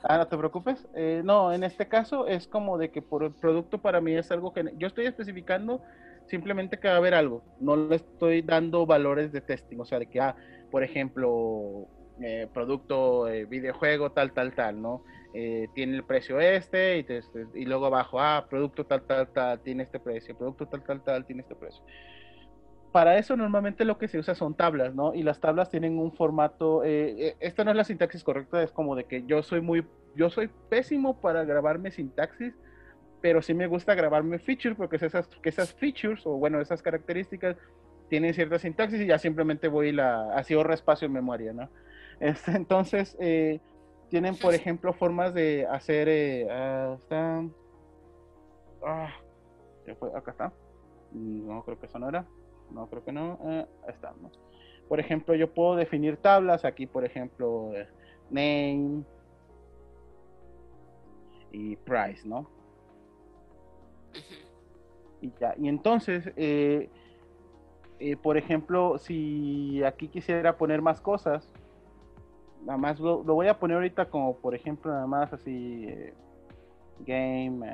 Ah, 0.04 0.18
no 0.18 0.28
te 0.28 0.36
preocupes. 0.38 0.86
Eh, 0.94 1.22
no, 1.24 1.52
en 1.52 1.64
este 1.64 1.88
caso 1.88 2.26
es 2.28 2.46
como 2.46 2.78
de 2.78 2.90
que 2.92 3.02
por 3.02 3.24
el 3.24 3.32
producto 3.32 3.78
para 3.78 4.00
mí 4.00 4.14
es 4.14 4.30
algo 4.30 4.52
que 4.52 4.64
yo 4.76 4.86
estoy 4.86 5.06
especificando 5.06 5.82
simplemente 6.28 6.78
que 6.78 6.86
va 6.88 6.94
a 6.94 6.98
haber 6.98 7.14
algo. 7.14 7.42
No 7.60 7.76
le 7.76 7.96
estoy 7.96 8.42
dando 8.42 8.86
valores 8.86 9.32
de 9.32 9.40
testing. 9.40 9.78
O 9.80 9.84
sea, 9.84 9.98
de 9.98 10.06
que, 10.06 10.20
ah, 10.20 10.36
por 10.70 10.84
ejemplo, 10.84 11.88
eh, 12.22 12.48
producto, 12.54 13.28
eh, 13.28 13.44
videojuego, 13.46 14.12
tal, 14.12 14.32
tal, 14.32 14.54
tal, 14.54 14.80
¿no? 14.80 15.02
Eh, 15.34 15.68
tiene 15.74 15.96
el 15.96 16.04
precio 16.04 16.40
este 16.40 16.98
y, 16.98 17.02
te- 17.04 17.18
este, 17.18 17.46
y 17.54 17.64
luego 17.66 17.86
abajo, 17.86 18.20
ah, 18.20 18.46
producto 18.48 18.86
tal, 18.86 19.02
tal, 19.02 19.28
tal, 19.32 19.60
tiene 19.60 19.82
este 19.82 19.98
precio. 20.00 20.36
Producto 20.38 20.66
tal, 20.66 20.82
tal, 20.84 21.02
tal, 21.02 21.26
tiene 21.26 21.42
este 21.42 21.54
precio. 21.56 21.82
Para 22.96 23.18
eso 23.18 23.36
normalmente 23.36 23.84
lo 23.84 23.98
que 23.98 24.08
se 24.08 24.18
usa 24.18 24.34
son 24.34 24.54
tablas, 24.54 24.94
¿no? 24.94 25.12
Y 25.12 25.22
las 25.22 25.38
tablas 25.38 25.68
tienen 25.68 25.98
un 25.98 26.12
formato, 26.12 26.82
eh, 26.82 27.26
eh, 27.26 27.36
esta 27.40 27.62
no 27.62 27.70
es 27.70 27.76
la 27.76 27.84
sintaxis 27.84 28.24
correcta, 28.24 28.62
es 28.62 28.72
como 28.72 28.96
de 28.96 29.04
que 29.04 29.22
yo 29.26 29.42
soy 29.42 29.60
muy, 29.60 29.86
yo 30.14 30.30
soy 30.30 30.48
pésimo 30.70 31.20
para 31.20 31.44
grabarme 31.44 31.90
sintaxis, 31.90 32.54
pero 33.20 33.42
sí 33.42 33.52
me 33.52 33.66
gusta 33.66 33.94
grabarme 33.94 34.38
features 34.38 34.78
porque 34.78 34.96
esas, 34.96 35.28
que 35.28 35.50
esas 35.50 35.74
features, 35.74 36.26
o 36.26 36.38
bueno, 36.38 36.58
esas 36.58 36.80
características, 36.80 37.58
tienen 38.08 38.32
cierta 38.32 38.58
sintaxis 38.58 39.02
y 39.02 39.06
ya 39.08 39.18
simplemente 39.18 39.68
voy 39.68 39.88
y 39.88 39.92
la, 39.92 40.32
así 40.34 40.54
ahorro 40.54 40.72
espacio 40.72 41.04
en 41.04 41.12
memoria, 41.12 41.52
¿no? 41.52 41.68
Este, 42.18 42.52
entonces, 42.52 43.14
eh, 43.20 43.60
tienen, 44.08 44.36
por 44.36 44.54
ejemplo, 44.54 44.94
formas 44.94 45.34
de 45.34 45.66
hacer, 45.70 46.08
eh, 46.08 46.48
ah, 46.50 46.96
está, 46.98 47.44
¿qué 49.84 49.94
fue? 49.96 50.08
acá 50.16 50.30
está, 50.30 50.52
no 51.12 51.62
creo 51.62 51.78
que 51.78 51.84
eso 51.84 51.98
no 51.98 52.08
era, 52.08 52.24
no 52.70 52.88
creo 52.88 53.04
que 53.04 53.12
no, 53.12 53.38
eh, 53.44 53.66
¿no? 54.20 54.30
Por 54.88 55.00
ejemplo, 55.00 55.34
yo 55.34 55.52
puedo 55.52 55.76
definir 55.76 56.16
tablas, 56.16 56.64
aquí, 56.64 56.86
por 56.86 57.04
ejemplo, 57.04 57.72
eh, 57.74 57.88
name 58.30 59.02
y 61.50 61.76
price, 61.76 62.26
¿no? 62.26 62.48
Y 65.20 65.32
ya, 65.40 65.54
y 65.58 65.68
entonces, 65.68 66.30
eh, 66.36 66.88
eh, 67.98 68.16
por 68.16 68.36
ejemplo, 68.36 68.98
si 68.98 69.82
aquí 69.82 70.08
quisiera 70.08 70.56
poner 70.56 70.82
más 70.82 71.00
cosas, 71.00 71.50
nada 72.64 72.78
más 72.78 73.00
lo, 73.00 73.24
voy 73.24 73.48
a 73.48 73.58
poner 73.58 73.76
ahorita 73.76 74.08
como, 74.08 74.36
por 74.36 74.54
ejemplo, 74.54 74.92
nada 74.92 75.06
más 75.06 75.32
así, 75.32 75.88
game, 77.00 77.66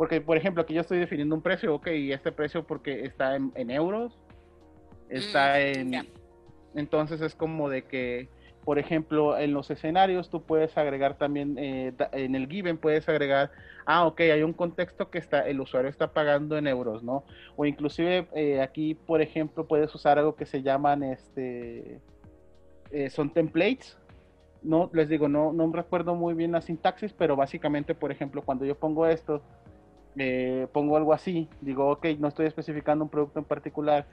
porque, 0.00 0.22
por 0.22 0.38
ejemplo, 0.38 0.62
aquí 0.62 0.72
yo 0.72 0.80
estoy 0.80 0.98
definiendo 0.98 1.34
un 1.34 1.42
precio, 1.42 1.74
ok, 1.74 1.88
y 1.88 2.10
este 2.10 2.32
precio 2.32 2.66
porque 2.66 3.04
está 3.04 3.36
en, 3.36 3.52
en 3.54 3.70
euros, 3.70 4.18
está 5.10 5.58
Mm, 5.58 5.92
en... 5.92 6.08
Entonces 6.74 7.20
es 7.20 7.34
como 7.34 7.68
de 7.68 7.82
que, 7.82 8.30
por 8.64 8.78
ejemplo, 8.78 9.36
en 9.36 9.52
los 9.52 9.70
escenarios 9.70 10.30
tú 10.30 10.40
puedes 10.40 10.78
agregar 10.78 11.18
también, 11.18 11.58
eh, 11.58 11.92
en 12.12 12.34
el 12.34 12.48
given 12.48 12.78
puedes 12.78 13.10
agregar, 13.10 13.50
ah, 13.84 14.06
ok, 14.06 14.20
hay 14.20 14.42
un 14.42 14.54
contexto 14.54 15.10
que 15.10 15.18
está, 15.18 15.46
el 15.46 15.60
usuario 15.60 15.90
está 15.90 16.14
pagando 16.14 16.56
en 16.56 16.66
euros, 16.66 17.02
¿no? 17.02 17.24
O 17.56 17.66
inclusive 17.66 18.26
eh, 18.34 18.62
aquí, 18.62 18.94
por 18.94 19.20
ejemplo, 19.20 19.68
puedes 19.68 19.94
usar 19.94 20.18
algo 20.18 20.34
que 20.34 20.46
se 20.46 20.62
llaman, 20.62 21.02
este, 21.02 22.00
eh, 22.90 23.10
son 23.10 23.34
templates. 23.34 23.98
No, 24.62 24.88
les 24.94 25.10
digo, 25.10 25.28
no, 25.28 25.52
no 25.52 25.70
recuerdo 25.70 26.14
muy 26.14 26.32
bien 26.32 26.52
la 26.52 26.62
sintaxis, 26.62 27.12
pero 27.12 27.36
básicamente, 27.36 27.94
por 27.94 28.10
ejemplo, 28.12 28.40
cuando 28.42 28.64
yo 28.64 28.78
pongo 28.78 29.06
esto, 29.06 29.42
eh, 30.16 30.66
pongo 30.72 30.96
algo 30.96 31.12
así, 31.12 31.48
digo, 31.60 31.90
ok, 31.90 32.06
no 32.18 32.28
estoy 32.28 32.46
especificando 32.46 33.04
un 33.04 33.10
producto 33.10 33.38
en 33.38 33.44
particular, 33.44 34.06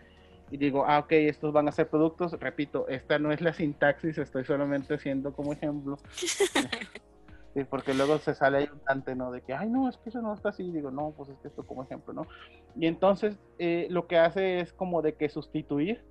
y 0.49 0.57
digo, 0.57 0.85
ah, 0.87 0.99
ok, 0.99 1.11
estos 1.11 1.51
van 1.51 1.67
a 1.67 1.71
ser 1.71 1.89
productos, 1.89 2.33
repito, 2.39 2.87
esta 2.87 3.19
no 3.19 3.31
es 3.31 3.41
la 3.41 3.53
sintaxis, 3.53 4.17
estoy 4.17 4.45
solamente 4.45 4.93
haciendo 4.93 5.33
como 5.33 5.53
ejemplo. 5.53 5.97
Sí, 7.53 7.63
porque 7.63 7.95
luego 7.95 8.19
se 8.19 8.35
sale 8.35 8.59
ahí 8.59 8.69
un 8.71 8.79
tante, 8.81 9.15
¿no? 9.15 9.31
De 9.31 9.41
que, 9.41 9.51
ay, 9.51 9.67
no, 9.67 9.89
es 9.89 9.97
que 9.97 10.09
eso 10.09 10.21
no 10.21 10.31
está 10.31 10.49
así. 10.49 10.69
Digo, 10.69 10.91
no, 10.91 11.15
pues 11.17 11.29
es 11.29 11.39
que 11.39 11.47
esto 11.47 11.65
como 11.65 11.81
ejemplo, 11.81 12.13
¿no? 12.13 12.27
Y 12.75 12.85
entonces 12.85 13.35
eh, 13.57 13.87
lo 13.89 14.05
que 14.05 14.19
hace 14.19 14.59
es 14.59 14.73
como 14.73 15.01
de 15.01 15.15
que 15.15 15.27
sustituir 15.27 16.03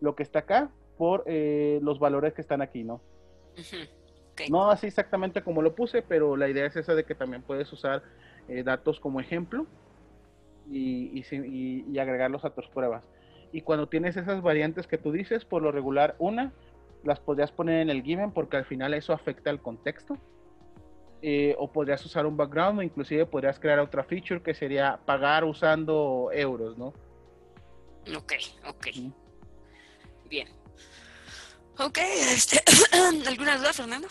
lo 0.00 0.16
que 0.16 0.24
está 0.24 0.40
acá 0.40 0.72
por 0.98 1.22
eh, 1.26 1.78
los 1.80 2.00
valores 2.00 2.34
que 2.34 2.40
están 2.40 2.60
aquí, 2.60 2.82
¿no? 2.82 3.00
No 4.50 4.68
así 4.68 4.88
exactamente 4.88 5.42
como 5.42 5.62
lo 5.62 5.76
puse, 5.76 6.02
pero 6.02 6.36
la 6.36 6.48
idea 6.48 6.66
es 6.66 6.74
esa 6.74 6.96
de 6.96 7.04
que 7.04 7.14
también 7.14 7.42
puedes 7.42 7.72
usar 7.72 8.02
eh, 8.48 8.62
datos 8.62 9.00
como 9.00 9.20
ejemplo 9.20 9.66
y, 10.70 11.20
y, 11.20 11.84
y, 11.90 11.98
agregarlos 11.98 12.44
a 12.44 12.50
tus 12.50 12.66
pruebas. 12.68 13.02
Y 13.52 13.60
cuando 13.60 13.88
tienes 13.88 14.16
esas 14.16 14.42
variantes 14.42 14.86
que 14.86 14.98
tú 14.98 15.12
dices, 15.12 15.44
por 15.44 15.62
lo 15.62 15.70
regular, 15.70 16.16
una, 16.18 16.52
las 17.04 17.20
podrías 17.20 17.52
poner 17.52 17.80
en 17.80 17.90
el 17.90 18.02
given 18.02 18.32
porque 18.32 18.56
al 18.56 18.64
final 18.64 18.94
eso 18.94 19.12
afecta 19.12 19.50
al 19.50 19.60
contexto. 19.60 20.18
Eh, 21.26 21.54
o 21.58 21.72
podrías 21.72 22.04
usar 22.04 22.26
un 22.26 22.36
background 22.36 22.80
o 22.80 22.82
inclusive 22.82 23.24
podrías 23.24 23.58
crear 23.58 23.78
otra 23.78 24.04
feature 24.04 24.42
que 24.42 24.52
sería 24.52 25.00
pagar 25.06 25.44
usando 25.44 26.28
euros, 26.34 26.76
¿no? 26.76 26.92
Ok, 28.14 28.34
ok. 28.66 28.86
Bien. 30.28 30.48
Ok, 31.78 31.98
este, 32.30 32.62
¿alguna 33.26 33.56
duda, 33.56 33.72
Fernando? 33.72 34.08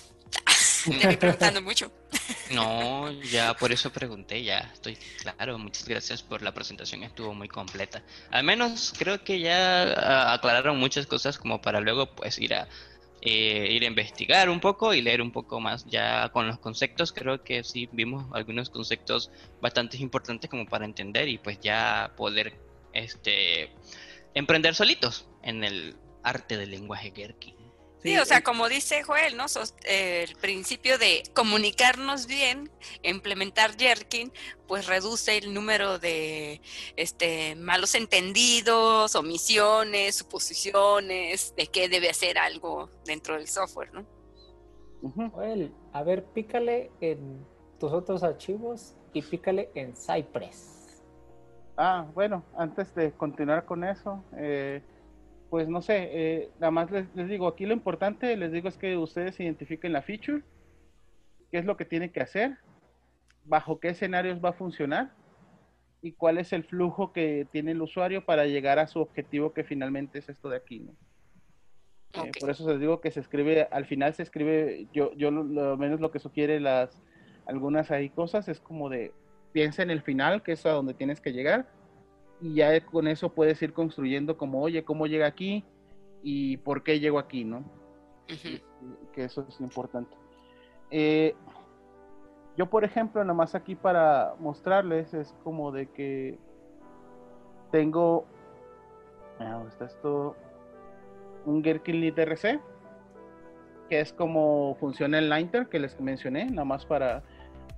Me 1.07 1.15
preguntando 1.17 1.61
mucho. 1.61 1.91
No, 2.51 3.09
ya 3.23 3.55
por 3.55 3.71
eso 3.71 3.91
pregunté, 3.91 4.43
ya 4.43 4.59
estoy 4.73 4.97
claro. 5.21 5.57
Muchas 5.57 5.87
gracias 5.87 6.21
por 6.21 6.41
la 6.41 6.53
presentación, 6.53 7.03
estuvo 7.03 7.33
muy 7.33 7.47
completa. 7.47 8.03
Al 8.31 8.43
menos 8.43 8.93
creo 8.97 9.23
que 9.23 9.39
ya 9.39 9.93
ah, 9.93 10.33
aclararon 10.33 10.77
muchas 10.77 11.07
cosas 11.07 11.37
como 11.37 11.61
para 11.61 11.79
luego 11.79 12.13
pues 12.15 12.37
ir 12.39 12.53
a 12.53 12.67
eh, 13.21 13.67
ir 13.71 13.83
a 13.83 13.87
investigar 13.87 14.49
un 14.49 14.59
poco 14.59 14.93
y 14.93 15.01
leer 15.01 15.21
un 15.21 15.31
poco 15.31 15.61
más 15.61 15.85
ya 15.85 16.29
con 16.29 16.47
los 16.47 16.59
conceptos. 16.59 17.13
Creo 17.13 17.43
que 17.43 17.63
sí 17.63 17.87
vimos 17.93 18.25
algunos 18.33 18.69
conceptos 18.69 19.31
bastante 19.61 19.97
importantes 19.97 20.49
como 20.49 20.65
para 20.65 20.83
entender 20.85 21.29
y 21.29 21.37
pues 21.37 21.59
ya 21.61 22.11
poder 22.17 22.53
este 22.91 23.71
emprender 24.33 24.75
solitos 24.75 25.25
en 25.41 25.63
el 25.63 25.95
arte 26.23 26.57
del 26.57 26.71
lenguaje 26.71 27.11
Gherkin. 27.11 27.62
Sí, 28.03 28.17
o 28.17 28.25
sea, 28.25 28.43
como 28.43 28.67
dice 28.67 29.01
Joel, 29.03 29.37
¿no? 29.37 29.45
el 29.85 30.35
principio 30.35 30.97
de 30.97 31.23
comunicarnos 31.33 32.27
bien, 32.27 32.69
implementar 33.01 33.77
Jerkin, 33.77 34.31
pues 34.67 34.87
reduce 34.87 35.37
el 35.37 35.53
número 35.53 35.99
de 35.99 36.59
este, 36.97 37.55
malos 37.55 37.95
entendidos, 37.95 39.15
omisiones, 39.15 40.15
suposiciones, 40.15 41.55
de 41.55 41.67
qué 41.67 41.87
debe 41.87 42.09
hacer 42.09 42.37
algo 42.37 42.89
dentro 43.05 43.35
del 43.35 43.47
software, 43.47 43.93
¿no? 43.93 44.05
Joel, 45.31 45.73
a 45.93 46.03
ver, 46.03 46.25
pícale 46.25 46.91
en 46.99 47.45
tus 47.79 47.91
otros 47.93 48.21
archivos 48.23 48.95
y 49.13 49.21
pícale 49.21 49.69
en 49.75 49.95
Cypress. 49.95 51.01
Ah, 51.77 52.05
bueno, 52.13 52.43
antes 52.55 52.93
de 52.95 53.11
continuar 53.13 53.65
con 53.65 53.83
eso, 53.83 54.23
eh, 54.37 54.81
pues 55.53 55.69
no 55.69 55.83
sé, 55.83 56.09
eh, 56.11 56.49
nada 56.59 56.71
más 56.71 56.89
les, 56.89 57.29
digo, 57.29 57.47
aquí 57.47 57.67
lo 57.67 57.75
importante, 57.75 58.35
les 58.35 58.51
digo 58.51 58.69
es 58.69 58.75
que 58.75 58.97
ustedes 58.97 59.39
identifiquen 59.39 59.93
la 59.93 60.01
feature, 60.01 60.41
qué 61.51 61.59
es 61.59 61.65
lo 61.65 61.77
que 61.77 61.85
tiene 61.85 62.11
que 62.11 62.21
hacer, 62.21 62.57
bajo 63.45 63.79
qué 63.79 63.89
escenarios 63.89 64.43
va 64.43 64.49
a 64.49 64.53
funcionar 64.53 65.13
y 66.01 66.13
cuál 66.13 66.39
es 66.39 66.53
el 66.53 66.63
flujo 66.63 67.13
que 67.13 67.45
tiene 67.51 67.69
el 67.69 67.83
usuario 67.83 68.25
para 68.25 68.47
llegar 68.47 68.79
a 68.79 68.87
su 68.87 68.99
objetivo 68.99 69.53
que 69.53 69.63
finalmente 69.63 70.17
es 70.17 70.27
esto 70.27 70.49
de 70.49 70.57
aquí, 70.57 70.79
¿no? 70.79 70.93
Eh, 72.23 72.31
por 72.39 72.49
eso 72.49 72.67
les 72.67 72.79
digo 72.79 72.99
que 72.99 73.11
se 73.11 73.19
escribe, 73.19 73.67
al 73.69 73.85
final 73.85 74.15
se 74.15 74.23
escribe, 74.23 74.87
yo, 74.91 75.13
yo 75.13 75.29
lo, 75.29 75.77
menos 75.77 75.99
lo 75.99 76.09
que 76.09 76.17
sugiere 76.17 76.59
las, 76.59 76.99
algunas 77.45 77.91
ahí 77.91 78.09
cosas 78.09 78.49
es 78.49 78.59
como 78.59 78.89
de, 78.89 79.11
piensa 79.51 79.83
en 79.83 79.91
el 79.91 80.01
final, 80.01 80.41
que 80.41 80.53
es 80.53 80.65
a 80.65 80.71
donde 80.71 80.95
tienes 80.95 81.21
que 81.21 81.31
llegar, 81.31 81.67
y 82.41 82.55
ya 82.55 82.85
con 82.85 83.07
eso 83.07 83.29
puedes 83.33 83.61
ir 83.61 83.73
construyendo 83.73 84.37
como, 84.37 84.61
oye, 84.61 84.83
¿cómo 84.83 85.07
llega 85.07 85.27
aquí? 85.27 85.63
Y 86.21 86.57
por 86.57 86.83
qué 86.83 86.99
llego 86.99 87.19
aquí, 87.19 87.43
¿no? 87.43 87.63
Que 89.13 89.25
eso 89.25 89.45
es 89.47 89.59
importante. 89.59 90.15
Eh, 90.91 91.35
yo, 92.55 92.69
por 92.69 92.83
ejemplo, 92.83 93.23
nada 93.23 93.33
más 93.33 93.55
aquí 93.55 93.75
para 93.75 94.35
mostrarles, 94.39 95.13
es 95.13 95.33
como 95.43 95.71
de 95.71 95.87
que 95.87 96.37
tengo, 97.71 98.25
ah, 99.39 99.63
está 99.67 99.85
esto, 99.85 100.35
un 101.45 101.63
Gherkin 101.63 101.99
Lead 101.99 102.19
RC, 102.19 102.59
que 103.89 103.99
es 103.99 104.13
como 104.13 104.75
funciona 104.79 105.17
el 105.17 105.29
Linter 105.29 105.67
que 105.67 105.79
les 105.79 105.99
mencioné, 105.99 106.45
nada 106.45 106.65
más 106.65 106.85
para 106.85 107.23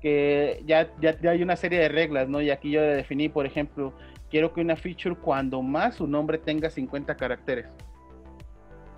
que 0.01 0.61
ya, 0.65 0.91
ya, 0.99 1.19
ya, 1.19 1.31
hay 1.31 1.41
una 1.41 1.55
serie 1.55 1.79
de 1.79 1.89
reglas, 1.89 2.27
¿no? 2.27 2.41
Y 2.41 2.51
aquí 2.51 2.71
yo 2.71 2.81
definí, 2.81 3.29
por 3.29 3.45
ejemplo, 3.45 3.93
quiero 4.29 4.53
que 4.53 4.61
una 4.61 4.75
feature 4.75 5.15
cuando 5.15 5.61
más 5.61 5.95
su 5.95 6.07
nombre 6.07 6.37
tenga 6.37 6.69
50 6.69 7.15
caracteres. 7.15 7.67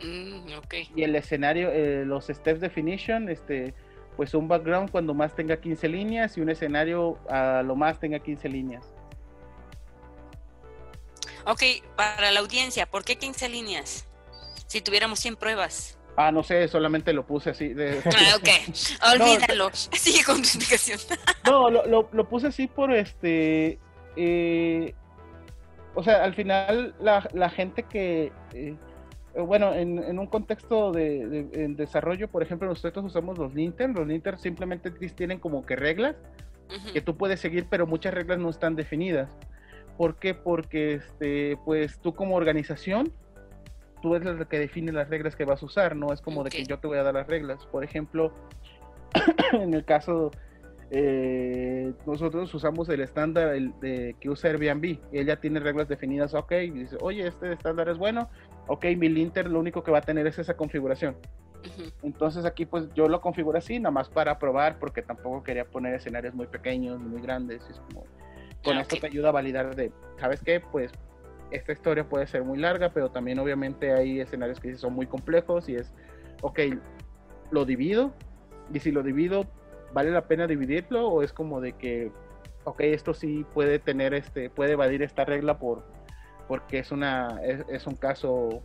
Mm, 0.04 0.50
y 0.96 1.04
el 1.04 1.16
escenario, 1.16 1.72
eh, 1.72 2.06
los 2.06 2.28
steps 2.28 2.62
definition, 2.62 3.30
este, 3.30 3.74
pues 4.16 4.34
un 4.34 4.48
background 4.48 4.92
cuando 4.92 5.14
más 5.14 5.36
tenga 5.36 5.58
15 5.58 5.88
líneas 5.88 6.38
y 6.38 6.42
un 6.42 6.50
escenario 6.50 7.18
a 7.30 7.64
lo 7.64 7.76
más 7.76 8.00
tenga 8.00 8.20
15 8.20 8.50
líneas. 8.50 8.86
Ok, 11.46 11.64
para 11.96 12.32
la 12.32 12.42
audiencia, 12.42 12.86
¿por 12.86 13.06
qué 13.06 13.16
15 13.16 13.48
líneas? 13.50 14.06
Si 14.68 14.82
tuviéramos 14.82 15.20
100 15.20 15.38
pruebas. 15.38 15.98
Ah, 16.18 16.32
no 16.32 16.44
sé, 16.44 16.68
solamente 16.68 17.14
lo 17.14 17.26
puse 17.26 17.52
así. 17.52 17.70
De... 17.70 18.02
Ah, 18.06 18.36
ok, 18.38 18.50
olvídalo. 19.14 19.70
Sigue 19.74 20.24
con 20.24 20.38
tu 20.38 20.42
explicación. 20.42 21.00
no, 21.46 21.70
lo, 21.70 21.86
lo, 21.86 22.10
lo, 22.12 22.28
puse 22.28 22.48
así 22.48 22.68
por 22.68 22.92
este. 22.92 23.80
Eh, 24.16 24.96
o 25.98 26.04
sea, 26.04 26.24
al 26.24 26.36
final 26.36 26.94
la, 27.00 27.50
gente 27.50 27.82
que, 27.82 28.32
eh, 28.54 28.76
bueno, 29.36 29.74
en, 29.74 30.20
un 30.20 30.28
contexto 30.28 30.92
de, 30.92 31.48
desarrollo, 31.76 32.28
por 32.28 32.44
ejemplo, 32.44 32.68
nosotros 32.68 33.04
usamos 33.04 33.40
los 33.40 33.56
linter, 33.56 33.90
los 33.90 34.06
linter 34.06 34.38
simplemente 34.38 34.92
tienen 34.92 35.40
como 35.40 35.66
que 35.66 35.76
reglas 35.76 36.16
que 36.94 37.02
tú 37.02 37.18
puedes 37.18 37.40
seguir, 37.40 37.66
pero 37.68 37.88
muchas 37.88 38.14
reglas 38.14 38.38
no 38.38 38.52
están 38.52 38.76
definidas. 38.76 39.36
¿Por 39.98 40.18
qué? 40.20 40.36
Porque, 40.36 40.94
este, 40.94 41.58
pues 41.66 41.98
tú 42.00 42.14
como 42.14 42.36
organización, 42.36 43.12
tú 44.04 44.14
eres 44.14 44.28
el 44.28 44.46
que 44.46 44.60
define 44.60 44.92
las 44.92 45.10
reglas 45.10 45.36
que 45.36 45.46
vas 45.46 45.64
a 45.64 45.66
usar, 45.66 45.96
no 45.96 46.14
es 46.14 46.22
como 46.22 46.44
de 46.44 46.52
que 46.52 46.64
yo 46.64 46.78
te 46.78 46.86
voy 46.86 47.00
a 47.00 47.04
dar 47.04 47.16
las 47.16 47.26
reglas. 47.26 47.66
Por 47.66 47.84
ejemplo, 47.84 48.32
en 49.54 49.74
el 49.74 49.84
caso 49.84 50.30
eh, 50.90 51.94
nosotros 52.06 52.54
usamos 52.54 52.88
el 52.90 53.02
estándar 53.02 53.60
de, 53.82 54.16
que 54.20 54.30
usa 54.30 54.52
Airbnb 54.52 54.86
y 54.86 55.00
ella 55.12 55.38
tiene 55.40 55.60
reglas 55.60 55.88
definidas, 55.88 56.34
ok, 56.34 56.52
y 56.52 56.70
dice, 56.72 56.98
oye, 57.02 57.28
este 57.28 57.52
estándar 57.52 57.90
es 57.90 57.98
bueno, 57.98 58.30
ok, 58.68 58.86
mi 58.98 59.10
linter 59.10 59.50
lo 59.50 59.60
único 59.60 59.84
que 59.84 59.92
va 59.92 59.98
a 60.00 60.02
tener 60.02 60.26
es 60.28 60.40
esa 60.40 60.56
configuración. 60.56 61.18
Entonces 62.04 62.46
aquí 62.46 62.66
pues 62.66 62.88
yo 62.94 63.10
lo 63.10 63.20
configuro 63.20 63.58
así, 63.58 63.80
nada 63.80 63.92
más 63.92 64.08
para 64.08 64.40
probar, 64.40 64.80
porque 64.80 65.02
tampoco 65.02 65.44
quería 65.44 65.66
poner 65.66 65.94
escenarios 65.96 66.34
muy 66.34 66.48
pequeños, 66.48 67.00
muy 67.00 67.22
grandes, 67.22 67.68
es 67.70 67.80
como, 67.80 68.06
con 68.64 68.78
ah, 68.78 68.82
esto 68.82 68.96
te 68.98 69.08
ayuda 69.08 69.30
a 69.30 69.34
validar 69.34 69.76
de, 69.76 69.92
¿sabes 70.18 70.42
qué? 70.42 70.62
Pues 70.62 70.92
esta 71.52 71.74
historia 71.74 72.08
puede 72.08 72.28
ser 72.28 72.44
muy 72.44 72.60
larga, 72.60 72.92
pero 72.94 73.10
también 73.10 73.40
obviamente 73.40 73.92
hay 73.92 74.22
escenarios 74.22 74.60
que 74.60 74.76
son 74.78 74.94
muy 74.94 75.08
complejos 75.08 75.68
y 75.68 75.76
es, 75.76 75.92
ok, 76.42 76.60
lo 77.52 77.66
divido, 77.66 78.14
y 78.74 78.80
si 78.80 78.92
lo 78.92 79.04
divido, 79.04 79.46
¿vale 79.98 80.12
la 80.12 80.28
pena 80.28 80.46
dividirlo 80.46 81.08
o 81.08 81.24
es 81.24 81.34
como 81.34 81.60
de 81.60 81.74
que, 81.74 82.12
ok, 82.66 82.82
esto 82.82 83.16
sí 83.16 83.44
puede 83.56 83.80
tener 83.80 84.14
este, 84.14 84.52
puede 84.52 84.74
evadir 84.74 85.02
esta 85.02 85.26
regla 85.26 85.58
por, 85.58 85.84
porque 86.48 86.78
es 86.78 86.92
una, 86.92 87.42
es, 87.42 87.88
un 87.88 87.96
caso 87.96 88.62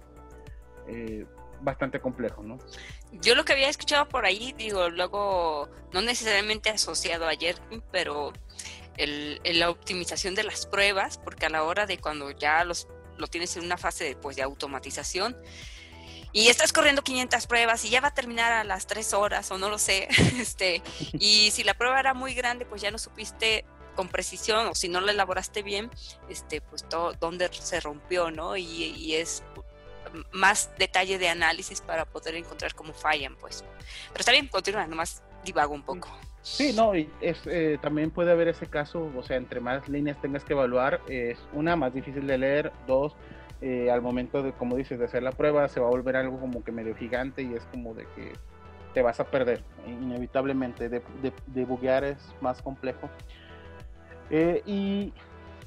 eh, 0.88 1.24
bastante 1.62 2.00
complejo, 2.00 2.42
¿no? 2.42 2.58
Yo 3.12 3.34
lo 3.34 3.46
que 3.46 3.54
había 3.54 3.70
escuchado 3.70 4.10
por 4.10 4.26
ahí, 4.26 4.54
digo, 4.58 4.90
luego, 4.90 5.70
no 5.94 6.02
necesariamente 6.02 6.68
asociado 6.68 7.26
ayer, 7.26 7.56
pero 7.90 8.34
el, 8.98 9.40
la 9.54 9.70
optimización 9.70 10.34
de 10.34 10.44
las 10.44 10.66
pruebas, 10.66 11.16
porque 11.16 11.46
a 11.46 11.48
la 11.48 11.62
hora 11.62 11.86
de 11.86 11.96
cuando 11.96 12.30
ya 12.30 12.62
los, 12.64 12.88
lo 13.16 13.26
tienes 13.26 13.56
en 13.56 13.64
una 13.64 13.78
fase 13.78 14.04
de, 14.04 14.16
pues, 14.16 14.36
de 14.36 14.42
automatización, 14.42 15.34
y 16.32 16.48
estás 16.48 16.72
corriendo 16.72 17.02
500 17.02 17.46
pruebas 17.46 17.84
y 17.84 17.90
ya 17.90 18.00
va 18.00 18.08
a 18.08 18.14
terminar 18.14 18.52
a 18.52 18.64
las 18.64 18.86
3 18.86 19.14
horas 19.14 19.50
o 19.50 19.58
no 19.58 19.68
lo 19.68 19.78
sé, 19.78 20.08
este, 20.38 20.82
y 21.12 21.50
si 21.50 21.64
la 21.64 21.74
prueba 21.74 22.00
era 22.00 22.14
muy 22.14 22.34
grande, 22.34 22.64
pues 22.64 22.82
ya 22.82 22.90
no 22.90 22.98
supiste 22.98 23.64
con 23.94 24.08
precisión 24.08 24.66
o 24.68 24.74
si 24.74 24.88
no 24.88 25.00
la 25.00 25.12
elaboraste 25.12 25.62
bien, 25.62 25.90
este, 26.28 26.60
pues 26.60 26.88
todo, 26.88 27.12
dónde 27.14 27.48
se 27.52 27.80
rompió, 27.80 28.30
¿no? 28.30 28.56
Y, 28.56 29.14
es 29.14 29.42
más 30.32 30.70
detalle 30.78 31.18
de 31.18 31.28
análisis 31.28 31.80
para 31.80 32.04
poder 32.04 32.34
encontrar 32.34 32.74
cómo 32.74 32.92
fallan, 32.92 33.36
pues. 33.36 33.64
Pero 34.08 34.20
está 34.20 34.32
bien, 34.32 34.48
continúa, 34.48 34.86
nomás 34.86 35.22
divago 35.44 35.74
un 35.74 35.82
poco. 35.82 36.08
Sí, 36.42 36.72
no, 36.72 36.94
y 36.96 37.08
es, 37.20 37.38
eh, 37.46 37.78
también 37.80 38.10
puede 38.10 38.32
haber 38.32 38.48
ese 38.48 38.66
caso, 38.66 39.12
o 39.16 39.22
sea, 39.22 39.36
entre 39.36 39.60
más 39.60 39.88
líneas 39.88 40.20
tengas 40.20 40.44
que 40.44 40.54
evaluar, 40.54 41.00
es 41.08 41.38
una, 41.52 41.76
más 41.76 41.94
difícil 41.94 42.26
de 42.26 42.36
leer, 42.36 42.72
dos, 42.86 43.14
eh, 43.62 43.92
al 43.92 44.02
momento 44.02 44.42
de, 44.42 44.50
como 44.52 44.74
dices, 44.74 44.98
de 44.98 45.04
hacer 45.04 45.22
la 45.22 45.30
prueba, 45.30 45.68
se 45.68 45.78
va 45.78 45.86
a 45.86 45.90
volver 45.90 46.16
algo 46.16 46.40
como 46.40 46.64
que 46.64 46.72
medio 46.72 46.96
gigante 46.96 47.42
y 47.42 47.54
es 47.54 47.64
como 47.66 47.94
de 47.94 48.06
que 48.16 48.32
te 48.92 49.02
vas 49.02 49.20
a 49.20 49.24
perder, 49.24 49.62
inevitablemente. 49.86 50.88
De, 50.88 51.00
de, 51.46 51.64
buguear 51.64 52.02
es 52.02 52.34
más 52.40 52.60
complejo. 52.60 53.08
Eh, 54.30 54.62
y 54.66 55.12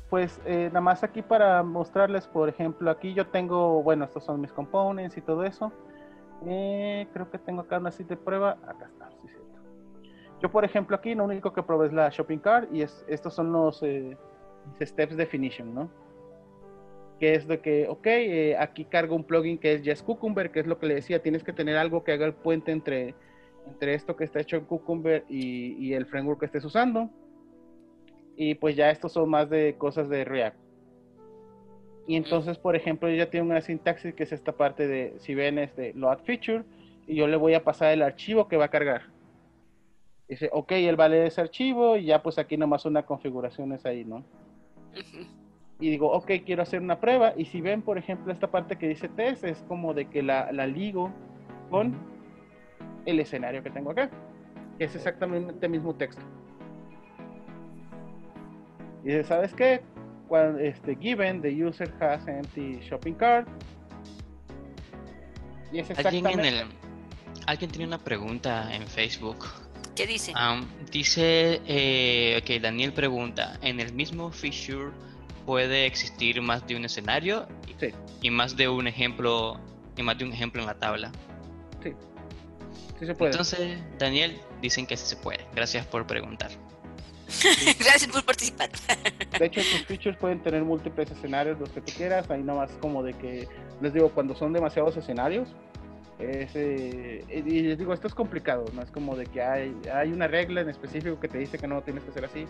pues 0.10 0.42
eh, 0.46 0.68
nada 0.68 0.82
más 0.82 1.06
aquí 1.06 1.22
para 1.22 1.64
mostrarles, 1.64 2.28
por 2.28 2.50
ejemplo, 2.50 2.92
aquí 2.92 3.14
yo 3.14 3.28
tengo, 3.28 3.82
bueno, 3.82 4.04
estos 4.04 4.26
son 4.26 4.42
mis 4.42 4.52
components 4.52 5.16
y 5.16 5.22
todo 5.22 5.46
eso. 5.46 5.72
creo 6.44 7.32
que 7.32 7.38
tengo 7.38 7.62
acá 7.62 7.78
una 7.78 7.92
cita 7.92 8.10
de 8.10 8.18
prueba. 8.18 8.58
Acá 8.68 8.88
está, 8.88 9.10
sí, 9.22 9.30
cierto. 9.30 9.60
Yo, 10.42 10.52
por 10.52 10.66
ejemplo, 10.66 10.98
aquí 10.98 11.16
lo 11.16 11.24
único 11.24 11.54
que 11.54 11.64
probé 11.64 11.88
es 11.88 11.94
la 11.94 12.10
shopping 12.10 12.40
cart 12.40 12.68
y 12.74 12.82
es, 12.82 13.06
estos 13.08 13.34
son 13.34 13.54
los 13.54 13.82
steps 14.82 15.16
definition, 15.16 15.74
¿no? 15.74 16.05
Que 17.20 17.36
es 17.36 17.48
de 17.48 17.60
que, 17.60 17.88
ok, 17.88 18.08
eh, 18.08 18.58
aquí 18.60 18.86
cargo 18.86 19.16
un 19.16 19.24
plugin 19.24 19.58
que 19.58 19.74
es 19.74 19.84
Yes 19.84 20.04
Cucumber, 20.04 20.52
que 20.52 20.60
es 20.60 20.68
lo 20.68 20.80
que 20.80 20.88
le 20.88 20.96
decía, 20.96 21.22
tienes 21.22 21.44
que 21.44 21.54
tener 21.54 21.78
algo 21.78 22.04
que 22.04 22.12
haga 22.12 22.26
el 22.26 22.34
puente 22.34 22.72
entre, 22.72 23.16
entre 23.68 23.94
esto 23.94 24.16
que 24.16 24.26
está 24.26 24.42
hecho 24.42 24.58
en 24.58 24.66
Cucumber 24.66 25.24
y, 25.30 25.94
el 25.94 26.06
framework 26.06 26.40
que 26.40 26.46
estés 26.48 26.66
usando. 26.66 27.10
Y 28.36 28.56
pues 28.56 28.76
ya 28.76 28.92
estos 28.92 29.14
son 29.14 29.30
más 29.30 29.50
de 29.50 29.76
cosas 29.78 30.10
de 30.10 30.26
React. 30.26 30.58
Y 32.08 32.18
entonces, 32.18 32.58
por 32.58 32.76
ejemplo, 32.76 33.10
yo 33.10 33.16
ya 33.16 33.30
tengo 33.30 33.50
una 33.50 33.62
sintaxis 33.62 34.14
que 34.14 34.24
es 34.24 34.32
esta 34.32 34.52
parte 34.52 34.88
de, 34.88 35.16
si 35.20 35.34
ven, 35.34 35.58
es 35.58 35.76
de 35.76 35.94
load 35.94 36.20
feature, 36.20 36.64
y 37.08 37.16
yo 37.16 37.28
le 37.28 37.38
voy 37.38 37.54
a 37.54 37.64
pasar 37.64 37.94
el 37.94 38.02
archivo 38.02 38.48
que 38.48 38.58
va 38.58 38.66
a 38.66 38.70
cargar. 38.70 39.04
Dice, 40.28 40.50
ok, 40.52 40.74
él 40.74 41.00
va 41.00 41.06
a 41.06 41.10
leer 41.10 41.28
ese 41.28 41.42
archivo, 41.42 41.98
y 41.98 42.06
ya 42.06 42.22
pues 42.22 42.38
aquí 42.38 42.58
nomás 42.58 42.86
una 42.86 43.04
configuración 43.04 43.72
es 43.72 43.86
ahí, 43.86 44.04
¿no? 44.04 44.24
Y 45.80 45.90
digo, 45.90 46.12
ok, 46.12 46.32
quiero 46.46 46.64
hacer 46.64 46.82
una 46.82 47.00
prueba. 47.00 47.34
Y 47.36 47.46
si 47.46 47.62
ven, 47.62 47.82
por 47.82 47.98
ejemplo, 47.98 48.32
esta 48.32 48.50
parte 48.50 48.78
que 48.78 48.88
dice 48.88 49.10
test, 49.10 49.44
es 49.44 49.64
como 49.68 49.94
de 49.94 50.06
que 50.06 50.24
la, 50.24 50.52
la 50.52 50.68
ligo 50.68 51.12
con 51.70 51.96
el 53.06 53.20
escenario 53.20 53.62
que 53.62 53.70
tengo 53.70 53.92
acá, 53.92 54.10
que 54.78 54.86
es 54.86 54.96
exactamente 54.96 55.66
el 55.66 55.72
mismo 55.72 55.94
texto. 55.94 56.22
Y 59.04 59.10
dice, 59.10 59.24
¿sabes 59.26 59.54
qué? 59.54 59.82
Cuando, 60.28 60.60
este, 60.60 60.96
given 60.96 61.42
the 61.42 61.64
user 61.64 61.92
has 62.00 62.28
empty 62.28 62.80
shopping 62.82 63.14
cart. 63.14 63.48
Y 65.72 65.80
es 65.80 65.90
exactamente... 65.90 66.30
¿Alguien, 66.30 66.54
en 66.54 66.60
el, 66.62 66.68
alguien 67.46 67.72
tiene 67.72 67.86
una 67.86 68.00
pregunta 68.00 68.74
en 68.74 68.88
Facebook. 68.88 69.46
¿Qué 69.96 70.08
dice? 70.08 70.34
dice, 70.92 71.62
eh, 71.66 72.42
ok, 72.42 72.62
Daniel 72.62 72.92
pregunta, 72.92 73.58
en 73.62 73.80
el 73.80 73.94
mismo 73.94 74.30
feature 74.30 74.92
puede 75.46 75.86
existir 75.86 76.42
más 76.42 76.66
de 76.68 76.76
un 76.76 76.86
escenario 76.86 77.48
y, 78.22 78.30
más 78.30 78.56
de 78.56 78.68
un 78.68 78.88
ejemplo 78.88 79.60
y 79.96 80.04
más 80.04 80.18
de 80.18 80.26
un 80.26 80.34
ejemplo 80.34 80.62
en 80.62 80.68
la 80.68 80.76
tabla. 80.76 81.12
Sí. 81.84 81.94
Sí 83.00 83.06
se 83.06 83.16
puede. 83.16 83.32
Entonces, 83.32 83.78
Daniel, 84.00 84.40
dicen 84.62 84.88
que 84.88 84.98
sí 84.98 85.06
se 85.06 85.16
puede. 85.18 85.46
Gracias 85.54 85.86
por 85.86 86.08
preguntar. 86.08 86.52
Gracias 87.80 88.08
por 88.08 88.24
participar. 88.24 88.70
De 89.38 89.46
hecho, 89.46 89.62
tus 89.62 89.86
features 89.86 90.18
pueden 90.18 90.42
tener 90.42 90.64
múltiples 90.64 91.10
escenarios, 91.12 91.60
los 91.60 91.70
que 91.70 91.82
tú 91.82 91.92
quieras. 91.96 92.30
Ahí 92.30 92.44
nomás 92.44 92.72
como 92.80 93.04
de 93.04 93.14
que, 93.14 93.48
les 93.82 93.94
digo, 93.94 94.10
cuando 94.10 94.36
son 94.36 94.54
demasiados 94.54 94.96
escenarios, 94.98 95.50
eh, 96.20 97.24
y 97.30 97.62
les 97.62 97.78
digo, 97.78 97.94
esto 97.94 98.08
es 98.08 98.14
complicado, 98.16 98.66
no 98.74 98.82
es 98.82 98.92
como 98.92 99.16
de 99.16 99.26
que 99.26 99.42
hay, 99.42 99.76
hay 99.94 100.14
una 100.14 100.28
regla 100.28 100.62
en 100.62 100.70
específico 100.70 101.20
que 101.20 101.28
te 101.28 101.38
dice 101.38 101.58
que 101.58 101.68
no 101.68 101.82
tienes 101.82 102.04
que 102.04 102.12
hacer 102.12 102.26
así 102.26 102.48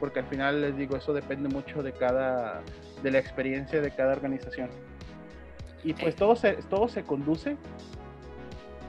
porque 0.00 0.20
al 0.20 0.26
final 0.26 0.60
les 0.60 0.76
digo, 0.76 0.96
eso 0.96 1.12
depende 1.12 1.48
mucho 1.48 1.82
de 1.82 1.92
cada, 1.92 2.62
de 3.02 3.10
la 3.10 3.18
experiencia 3.18 3.80
de 3.80 3.90
cada 3.90 4.12
organización. 4.12 4.68
Y 5.82 5.94
pues 5.94 6.16
todo 6.16 6.36
se, 6.36 6.54
todo 6.54 6.88
se 6.88 7.04
conduce 7.04 7.56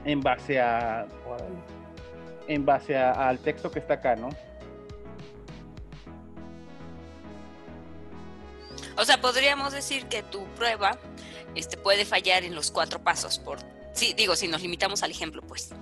en 0.04 0.20
base 0.20 0.60
a, 0.60 1.06
en 2.48 2.64
base 2.66 2.96
al 2.96 3.38
texto 3.38 3.70
que 3.70 3.78
está 3.78 3.94
acá, 3.94 4.16
¿no? 4.16 4.28
O 8.98 9.04
sea, 9.04 9.20
podríamos 9.20 9.72
decir 9.72 10.06
que 10.06 10.22
tu 10.22 10.44
prueba 10.48 10.98
este, 11.54 11.76
puede 11.76 12.04
fallar 12.04 12.44
en 12.44 12.54
los 12.54 12.70
cuatro 12.70 12.98
pasos. 12.98 13.38
Por, 13.38 13.58
sí, 13.96 14.14
digo, 14.16 14.36
si 14.36 14.46
nos 14.46 14.62
limitamos 14.62 15.02
al 15.02 15.10
ejemplo, 15.10 15.42
pues. 15.42 15.74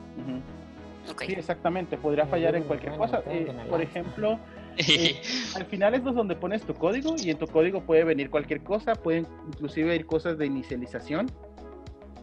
Sí, 1.27 1.33
exactamente. 1.33 1.97
Podría 1.99 2.27
fallar 2.27 2.57
en 2.57 2.65
cualquier 2.65 2.97
cosa. 2.97 3.23
Eh, 3.27 3.53
por 3.69 3.83
ejemplo, 3.83 4.39
eh, 4.79 5.21
al 5.55 5.67
final 5.67 5.95
es 5.95 6.03
donde 6.03 6.35
pones 6.35 6.62
tu 6.62 6.75
código 6.75 7.15
y 7.23 7.31
en 7.31 7.39
tu 7.39 7.47
código 7.47 7.83
puede 7.83 8.05
venir 8.05 8.31
cualquier 8.31 8.62
cosa, 8.62 8.95
pueden 8.95 9.27
inclusive 9.49 9.95
ir 9.95 10.07
cosas 10.07 10.39
de 10.39 10.47
inicialización. 10.47 11.31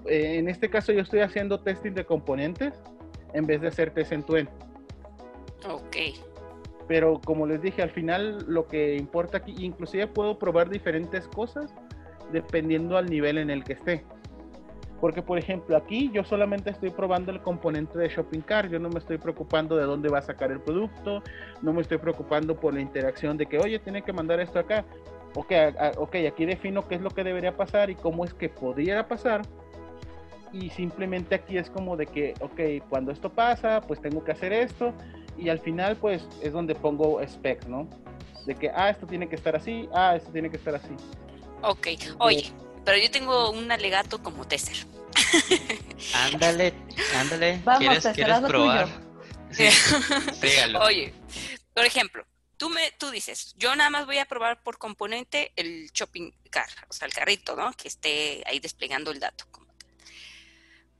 Eh, 0.07 0.37
en 0.39 0.49
este 0.49 0.69
caso 0.69 0.91
yo 0.91 1.01
estoy 1.01 1.19
haciendo 1.19 1.59
testing 1.59 1.91
de 1.91 2.05
componentes 2.05 2.73
en 3.33 3.45
vez 3.45 3.61
de 3.61 3.67
hacer 3.67 3.91
test 3.91 4.11
en 4.11 4.23
tu 4.23 4.35
end. 4.35 4.49
Ok. 5.69 5.97
Pero 6.87 7.21
como 7.23 7.45
les 7.45 7.61
dije, 7.61 7.83
al 7.83 7.91
final 7.91 8.43
lo 8.47 8.67
que 8.67 8.97
importa 8.97 9.37
aquí, 9.37 9.53
inclusive 9.59 10.07
puedo 10.07 10.39
probar 10.39 10.69
diferentes 10.69 11.27
cosas 11.27 11.73
dependiendo 12.33 12.97
al 12.97 13.05
nivel 13.05 13.37
en 13.37 13.49
el 13.49 13.63
que 13.63 13.73
esté. 13.73 14.03
Porque, 15.01 15.23
por 15.23 15.39
ejemplo, 15.39 15.75
aquí 15.75 16.11
yo 16.13 16.23
solamente 16.23 16.69
estoy 16.69 16.91
probando 16.91 17.31
el 17.31 17.41
componente 17.41 17.97
de 17.97 18.07
Shopping 18.07 18.41
Cart. 18.41 18.69
Yo 18.69 18.77
no 18.77 18.87
me 18.87 18.99
estoy 18.99 19.17
preocupando 19.17 19.75
de 19.75 19.83
dónde 19.83 20.09
va 20.09 20.19
a 20.19 20.21
sacar 20.21 20.51
el 20.51 20.61
producto. 20.61 21.23
No 21.63 21.73
me 21.73 21.81
estoy 21.81 21.97
preocupando 21.97 22.55
por 22.55 22.75
la 22.75 22.81
interacción 22.81 23.35
de 23.35 23.47
que, 23.47 23.57
oye, 23.57 23.79
tiene 23.79 24.03
que 24.03 24.13
mandar 24.13 24.39
esto 24.39 24.59
acá. 24.59 24.85
Ok, 25.33 25.51
ok, 25.97 26.15
aquí 26.29 26.45
defino 26.45 26.87
qué 26.87 26.95
es 26.95 27.01
lo 27.01 27.09
que 27.09 27.23
debería 27.23 27.57
pasar 27.57 27.89
y 27.89 27.95
cómo 27.95 28.23
es 28.23 28.33
que 28.35 28.47
podría 28.47 29.07
pasar. 29.07 29.41
Y 30.53 30.69
simplemente 30.69 31.33
aquí 31.33 31.57
es 31.57 31.71
como 31.71 31.97
de 31.97 32.05
que, 32.05 32.35
ok, 32.39 32.87
cuando 32.87 33.11
esto 33.11 33.29
pasa, 33.29 33.81
pues 33.81 33.99
tengo 34.01 34.23
que 34.23 34.33
hacer 34.33 34.53
esto. 34.53 34.93
Y 35.35 35.49
al 35.49 35.59
final, 35.59 35.95
pues 35.95 36.27
es 36.43 36.53
donde 36.53 36.75
pongo 36.75 37.19
specs, 37.27 37.67
¿no? 37.67 37.87
De 38.45 38.53
que, 38.53 38.69
ah, 38.69 38.91
esto 38.91 39.07
tiene 39.07 39.27
que 39.27 39.35
estar 39.35 39.55
así, 39.55 39.89
ah, 39.93 40.15
esto 40.15 40.31
tiene 40.31 40.51
que 40.51 40.57
estar 40.57 40.75
así. 40.75 40.93
Ok, 41.63 41.87
oye, 42.19 42.43
pero 42.85 42.97
yo 42.97 43.11
tengo 43.11 43.51
un 43.51 43.71
alegato 43.71 44.21
como 44.21 44.47
tester. 44.47 44.75
Ándale, 46.13 46.73
ándale. 47.15 47.61
¿Quieres, 47.77 48.07
¿quieres 48.13 48.39
probar? 48.39 48.89
Sí, 49.51 49.67
Oye, 50.81 51.13
por 51.73 51.85
ejemplo, 51.85 52.25
tú 52.57 52.69
me 52.69 52.91
tú 52.97 53.11
dices, 53.11 53.53
yo 53.57 53.75
nada 53.75 53.89
más 53.89 54.05
voy 54.05 54.17
a 54.17 54.25
probar 54.25 54.63
por 54.63 54.77
componente 54.77 55.51
el 55.55 55.91
shopping 55.91 56.31
car, 56.49 56.69
o 56.89 56.93
sea, 56.93 57.07
el 57.07 57.13
carrito, 57.13 57.55
¿no? 57.55 57.71
Que 57.73 57.87
esté 57.87 58.43
ahí 58.45 58.59
desplegando 58.59 59.11
el 59.11 59.19
dato. 59.19 59.45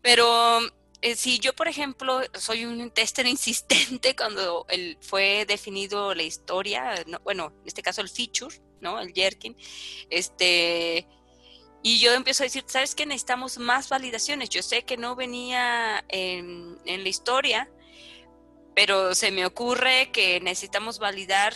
Pero 0.02 0.60
eh, 1.02 1.16
si 1.16 1.40
yo, 1.40 1.54
por 1.54 1.68
ejemplo, 1.68 2.22
soy 2.34 2.66
un 2.66 2.92
tester 2.92 3.26
insistente 3.28 4.16
cuando 4.16 4.66
el, 4.70 4.98
fue 5.02 5.46
definido 5.48 6.14
la 6.14 6.24
historia, 6.24 6.96
bueno, 7.24 7.54
en 7.62 7.68
este 7.68 7.82
caso 7.82 8.02
el 8.02 8.10
feature, 8.10 8.56
¿no? 8.82 9.00
El 9.00 9.14
jerkin, 9.14 9.56
este 10.10 11.08
y 11.84 12.00
yo 12.00 12.14
empiezo 12.14 12.44
a 12.44 12.46
decir, 12.46 12.64
¿sabes 12.68 12.94
qué? 12.94 13.06
Necesitamos 13.06 13.58
más 13.58 13.90
validaciones. 13.90 14.50
Yo 14.50 14.62
sé 14.62 14.84
que 14.84 14.98
no 14.98 15.16
venía 15.16 16.04
en, 16.10 16.78
la 16.86 17.10
historia, 17.10 17.70
pero 18.76 19.16
se 19.16 19.32
me 19.32 19.46
ocurre 19.46 20.12
que 20.12 20.40
necesitamos 20.42 21.00
validar 21.00 21.54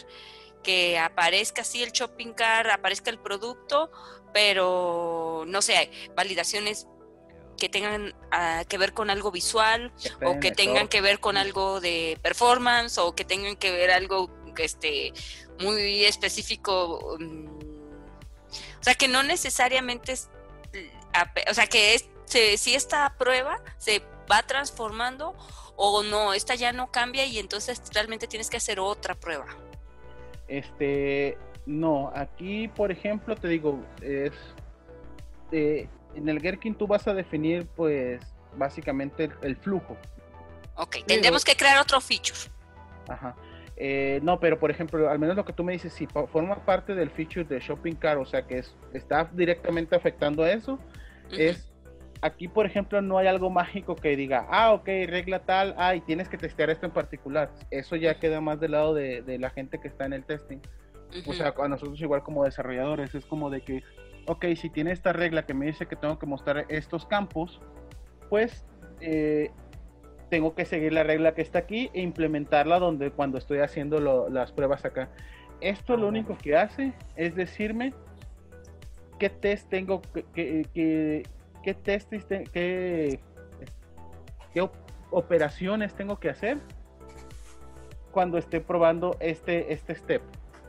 que 0.63 0.97
aparezca 0.97 1.61
así 1.61 1.83
el 1.83 1.91
shopping 1.91 2.33
cart, 2.33 2.71
aparezca 2.71 3.11
el 3.11 3.19
producto, 3.19 3.91
pero 4.33 5.43
no 5.47 5.61
sé, 5.61 5.91
validaciones 6.15 6.87
que 7.57 7.69
tengan 7.69 8.15
ah, 8.31 8.63
que 8.67 8.79
ver 8.79 8.93
con 8.93 9.11
algo 9.11 9.31
visual 9.31 9.93
o 10.25 10.39
que 10.39 10.51
tengan 10.51 10.87
que 10.87 11.01
ver 11.01 11.19
con 11.19 11.37
algo 11.37 11.79
de 11.79 12.17
performance 12.21 12.97
o 12.97 13.15
que 13.15 13.23
tengan 13.23 13.55
que 13.55 13.71
ver 13.71 13.91
algo 13.91 14.29
que 14.55 14.65
esté 14.65 15.13
muy 15.59 16.03
específico 16.03 17.15
mm, 17.19 17.74
o 18.79 18.83
sea, 18.83 18.95
que 18.95 19.07
no 19.07 19.23
necesariamente 19.23 20.13
es, 20.13 20.29
o 21.49 21.53
sea, 21.53 21.67
que 21.67 21.95
es, 21.95 22.09
si 22.25 22.75
esta 22.75 23.15
prueba 23.17 23.61
se 23.77 24.01
va 24.31 24.43
transformando 24.43 25.35
o 25.75 26.03
no, 26.03 26.33
esta 26.33 26.55
ya 26.55 26.71
no 26.73 26.91
cambia 26.91 27.25
y 27.25 27.39
entonces 27.39 27.81
realmente 27.93 28.27
tienes 28.27 28.49
que 28.49 28.57
hacer 28.57 28.79
otra 28.79 29.15
prueba. 29.15 29.45
Este, 30.47 31.37
no, 31.65 32.11
aquí 32.15 32.67
por 32.67 32.91
ejemplo 32.91 33.35
te 33.35 33.47
digo, 33.47 33.83
es, 34.01 34.33
eh, 35.51 35.87
en 36.15 36.29
el 36.29 36.39
Gherkin 36.39 36.75
tú 36.75 36.87
vas 36.87 37.07
a 37.07 37.13
definir 37.13 37.67
pues 37.75 38.21
básicamente 38.55 39.29
el, 39.41 39.55
flujo. 39.57 39.97
Ok, 40.75 40.97
tendremos 41.05 41.43
que 41.43 41.55
crear 41.55 41.77
otro 41.79 41.99
feature. 42.01 42.39
Ajá. 43.07 43.35
Eh, 43.77 44.19
no, 44.23 44.39
pero 44.39 44.57
por 44.59 44.71
ejemplo, 44.71 45.09
al 45.09 45.19
menos 45.19 45.35
lo 45.35 45.43
que 45.43 45.53
tú 45.53 45.63
me 45.63 45.73
dices, 45.73 45.93
si 45.93 46.07
forma 46.07 46.65
parte 46.65 46.95
del 46.95 47.09
feature 47.09 47.43
de 47.43 47.59
Shopping 47.59 47.95
Car, 47.95 48.17
o 48.17 48.25
sea 48.25 48.43
que 48.43 48.59
es, 48.59 48.75
está 48.93 49.29
directamente 49.33 49.95
afectando 49.95 50.43
a 50.43 50.51
eso, 50.51 50.79
es 51.31 51.73
aquí, 52.21 52.47
por 52.47 52.65
ejemplo, 52.65 53.01
no 53.01 53.17
hay 53.17 53.27
algo 53.27 53.49
mágico 53.49 53.95
que 53.95 54.15
diga, 54.15 54.47
ah, 54.49 54.71
ok, 54.73 54.85
regla 54.85 55.39
tal, 55.39 55.75
ah, 55.77 55.95
y 55.95 56.01
tienes 56.01 56.29
que 56.29 56.37
testear 56.37 56.69
esto 56.69 56.85
en 56.85 56.93
particular. 56.93 57.51
Eso 57.69 57.95
ya 57.95 58.19
queda 58.19 58.39
más 58.39 58.59
del 58.59 58.71
lado 58.71 58.93
de, 58.93 59.37
la 59.39 59.49
gente 59.49 59.79
que 59.79 59.87
está 59.89 60.05
en 60.05 60.13
el 60.13 60.23
testing. 60.23 60.59
O 61.27 61.33
sea, 61.33 61.53
a 61.57 61.67
nosotros 61.67 61.99
igual 62.01 62.23
como 62.23 62.43
desarrolladores, 62.43 63.13
es 63.13 63.25
como 63.25 63.49
de 63.49 63.61
que 63.61 63.83
ok, 64.27 64.45
si 64.55 64.69
tiene 64.69 64.91
esta 64.91 65.13
regla 65.13 65.45
que 65.45 65.53
me 65.53 65.67
dice 65.67 65.85
que 65.85 65.95
tengo 65.95 66.19
que 66.19 66.25
mostrar 66.25 66.65
estos 66.69 67.05
campos, 67.05 67.61
pues 68.29 68.65
eh, 69.01 69.51
tengo 70.29 70.55
que 70.55 70.65
seguir 70.65 70.93
la 70.93 71.03
regla 71.03 71.33
que 71.33 71.41
está 71.41 71.59
aquí 71.59 71.89
e 71.93 72.01
implementarla 72.01 72.79
donde 72.79 73.11
cuando 73.11 73.37
estoy 73.37 73.59
haciendo 73.59 73.99
lo- 73.99 74.29
las 74.29 74.51
pruebas 74.51 74.85
acá. 74.85 75.09
Esto 75.61 75.95
lo 75.97 76.07
único 76.07 76.37
que 76.37 76.55
hace 76.57 76.93
es 77.15 77.35
decirme 77.35 77.93
qué 79.19 79.29
test 79.29 79.69
tengo 79.69 80.01
que, 80.01 80.23
que, 80.33 80.67
que- 80.73 81.23
qué 81.63 81.73
testes 81.73 82.25
te- 82.27 82.43
qué, 82.45 83.19
qué 84.53 84.61
op- 84.61 84.75
operaciones 85.11 85.93
tengo 85.93 86.19
que 86.19 86.29
hacer 86.29 86.57
cuando 88.11 88.37
esté 88.37 88.59
probando 88.61 89.15
este, 89.19 89.71
este 89.73 89.95
step. 89.95 90.21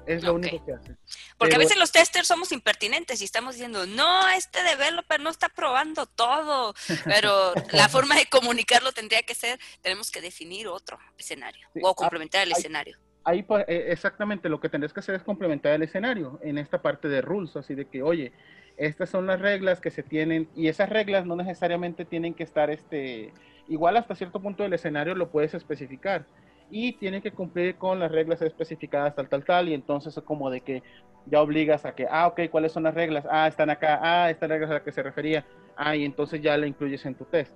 Es 0.07 0.23
lo 0.23 0.35
único 0.35 0.65
que 0.65 0.73
hace. 0.73 0.95
Porque 1.39 1.57
a 1.57 1.59
veces 1.59 1.77
los 1.77 1.93
testers 1.93 2.27
somos 2.27 2.51
impertinentes 2.53 3.21
y 3.21 3.25
estamos 3.25 3.55
diciendo, 3.55 3.87
no, 3.87 4.29
este 4.31 4.63
developer 4.63 5.21
no 5.21 5.31
está 5.31 5.49
probando 5.49 6.07
todo. 6.07 6.75
Pero 7.05 7.53
la 7.73 7.89
forma 7.89 8.17
de 8.17 8.27
comunicarlo 8.27 8.93
tendría 8.93 9.23
que 9.23 9.35
ser, 9.35 9.59
tenemos 9.83 10.11
que 10.11 10.21
definir 10.21 10.69
otro 10.69 10.99
escenario 11.19 11.69
Sí, 11.75 11.81
o 11.83 11.91
ah, 11.91 11.95
complementar 11.95 12.43
el 12.43 12.53
escenario. 12.53 12.97
Ahí 13.25 13.43
pues, 13.43 13.65
eh, 13.69 13.87
exactamente 13.89 14.49
lo 14.49 14.61
que 14.61 14.69
tendrás 14.69 14.93
que 14.93 15.01
hacer 15.01 15.15
es 15.15 15.23
complementar 15.23 15.73
el 15.73 15.83
escenario 15.83 16.39
en 16.43 16.59
esta 16.59 16.81
parte 16.81 17.09
de 17.09 17.21
rules, 17.21 17.57
así 17.57 17.75
de 17.75 17.87
que, 17.87 18.03
oye, 18.03 18.33
estas 18.77 19.11
son 19.11 19.27
las 19.27 19.41
reglas 19.41 19.81
que 19.81 19.91
se 19.91 20.03
tienen 20.03 20.49
y 20.55 20.69
esas 20.69 20.89
reglas 20.89 21.27
no 21.27 21.35
necesariamente 21.35 22.05
tienen 22.05 22.35
que 22.35 22.45
estar, 22.45 22.71
este, 22.71 23.33
igual 23.69 23.97
hasta 23.97 24.15
cierto 24.15 24.41
punto 24.41 24.63
del 24.63 24.75
escenario 24.75 25.15
lo 25.15 25.31
puedes 25.31 25.55
especificar 25.55 26.27
y 26.70 26.94
tiene 26.94 27.22
que 27.22 27.32
cumplir 27.32 27.76
con 27.76 27.98
las 27.98 28.10
reglas 28.10 28.43
especificadas 28.43 29.14
tal, 29.14 29.28
tal, 29.28 29.44
tal 29.44 29.68
y 29.68 29.74
entonces 29.74 30.16
es 30.16 30.24
como 30.24 30.51
de 30.51 30.60
que 30.60 30.82
ya 31.26 31.40
obligas 31.40 31.84
a 31.84 31.94
que, 31.94 32.06
ah, 32.09 32.26
ok, 32.28 32.43
¿cuáles 32.51 32.72
son 32.72 32.84
las 32.84 32.94
reglas? 32.94 33.24
Ah, 33.30 33.48
están 33.48 33.70
acá, 33.70 33.98
ah, 34.02 34.30
estas 34.30 34.48
reglas 34.48 34.70
a 34.70 34.74
las 34.74 34.82
que 34.82 34.93
se 34.93 35.02
refería, 35.02 35.44
ah, 35.76 35.97
y 35.97 36.05
entonces 36.05 36.40
ya 36.40 36.56
la 36.56 36.66
incluyes 36.66 37.05
en 37.05 37.14
tu 37.14 37.24
test. 37.24 37.52